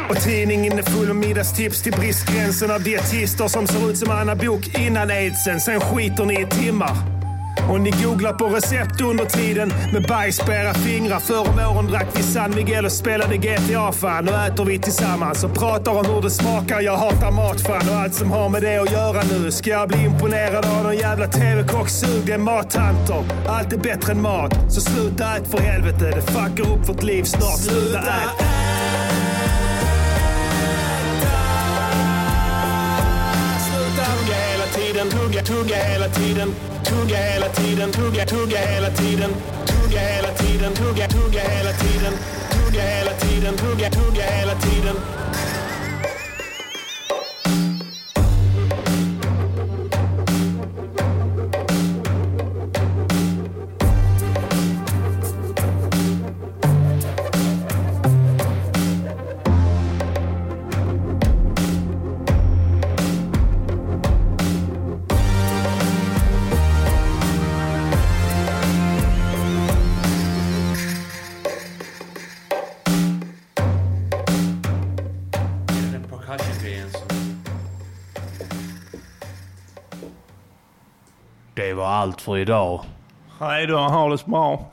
Och 0.09 0.17
tidningen 0.17 0.79
är 0.79 0.83
full 0.83 1.09
av 1.09 1.15
middagstips 1.15 1.81
till 1.81 1.91
bristgränsen 1.91 2.71
av 2.71 2.83
dietister 2.83 3.47
som 3.47 3.67
ser 3.67 3.89
ut 3.89 3.97
som 3.97 4.11
Anna 4.11 4.35
Bok 4.35 4.79
innan 4.79 5.09
aidsen. 5.09 5.59
Sen 5.59 5.79
skiter 5.79 6.25
ni 6.25 6.41
i 6.41 6.45
timmar. 6.45 7.18
Och 7.69 7.81
ni 7.81 7.91
googlar 7.91 8.34
på 8.34 8.45
recept 8.45 9.01
under 9.01 9.26
tiden 9.26 9.73
med 9.93 10.03
bajs 10.07 10.39
på 10.39 10.51
era 10.51 10.73
fingrar. 10.73 11.19
Förr 11.19 11.49
om 11.49 11.76
åren 11.76 11.88
drack 11.88 12.07
vi 12.13 12.23
San 12.23 12.55
Miguel 12.55 12.85
och 12.85 12.91
spelade 12.91 13.38
GTA 13.38 13.91
fan. 13.91 14.26
Nu 14.26 14.31
äter 14.31 14.65
vi 14.65 14.80
tillsammans 14.80 15.43
och 15.43 15.53
pratar 15.53 15.91
om 15.91 16.05
hur 16.05 16.21
det 16.21 16.30
smakar. 16.30 16.81
Jag 16.81 16.97
hatar 16.97 17.31
mat 17.31 17.61
fan 17.61 17.89
och 17.89 17.95
allt 17.95 18.13
som 18.13 18.31
har 18.31 18.49
med 18.49 18.61
det 18.61 18.77
att 18.77 18.91
göra 18.91 19.21
nu. 19.31 19.51
Ska 19.51 19.69
jag 19.69 19.88
bli 19.88 20.03
imponerad 20.03 20.65
av 20.65 20.84
någon 20.84 20.97
jävla 20.97 21.27
TV-kocksug? 21.27 22.26
Det 22.26 22.34
är 22.34 22.38
mattanter. 22.38 23.23
Allt 23.47 23.73
är 23.73 23.77
bättre 23.77 24.11
än 24.11 24.21
mat. 24.21 24.53
Så 24.69 24.81
sluta 24.81 25.35
ät 25.35 25.47
för 25.51 25.57
helvete. 25.57 26.11
Det 26.15 26.21
fuckar 26.21 26.73
upp 26.73 26.89
vårt 26.89 27.03
liv 27.03 27.23
snart. 27.23 27.57
Sluta 27.57 27.99
ät. 27.99 28.59
Tugga 34.30 34.35
hela 34.35 34.65
tiden, 34.65 35.09
tugga, 35.09 35.41
tugga 35.41 35.76
hela 35.76 36.07
tiden. 36.07 36.53
Tugga 36.89 37.17
hela 37.17 37.49
tiden, 37.49 37.91
tugga, 37.91 38.25
tugga 38.25 38.57
hela 38.57 38.89
tiden. 38.89 39.31
Tugga 39.65 39.99
hela 39.99 40.31
tiden, 40.33 40.73
tugga, 40.73 41.07
tugga 41.07 41.39
hela 41.39 41.73
tiden. 41.73 42.13
Tugga 42.49 42.81
hela 42.81 43.13
tiden, 43.21 43.55
tugga, 43.55 43.89
tugga 43.89 44.23
hela 44.23 44.55
tiden. 44.55 44.95
Det 81.60 81.73
var 81.73 81.86
allt 81.88 82.22
för 82.22 82.38
idag. 82.38 82.81
Hej 83.40 83.68
då, 83.68 83.77
ha 83.77 84.10
det 84.10 84.18
så 84.18 84.30
bra. 84.30 84.65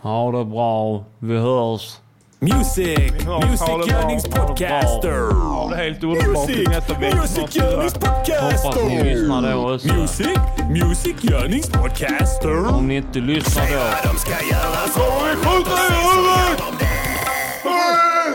Ha 0.00 0.32
det 0.32 0.44
bra. 0.44 1.04
Vi 1.18 1.38
hörs. 1.38 1.96
Music! 2.38 3.26
Music 3.48 3.92
Görningspodcaster! 3.92 5.32
Ha 5.34 5.70
det 5.70 5.76
helt 5.76 6.04
underbart 6.04 6.50
i 6.50 6.64
nästa 6.68 6.98
vecka. 6.98 7.16
Music 7.16 7.56
Görningspodcaster! 7.56 8.68
Hoppas 8.68 8.76
ni 8.76 9.04
lyssnar 9.04 9.52
då 9.52 9.74
också. 9.74 9.94
Music! 9.94 10.38
Music 10.70 11.14
Görningspodcaster! 11.20 12.74
Om 12.74 12.88
ni 12.88 12.96
inte 12.96 13.18
lyssnar 13.18 13.66
då. 13.66 14.10
de 14.12 14.18
ska 14.18 14.30
göra 14.30 14.88
så 14.94 15.00
vi 15.00 15.36
skjuter 15.36 15.72
i 15.72 15.94
huvudet! 15.94 16.62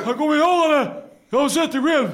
Han 0.06 0.14
kommer 0.14 0.36
göra 0.36 0.84
det! 0.84 0.92
Jag 1.30 1.40
har 1.40 1.50
sett 1.50 1.72
det 1.72 1.82
själv! 1.82 2.10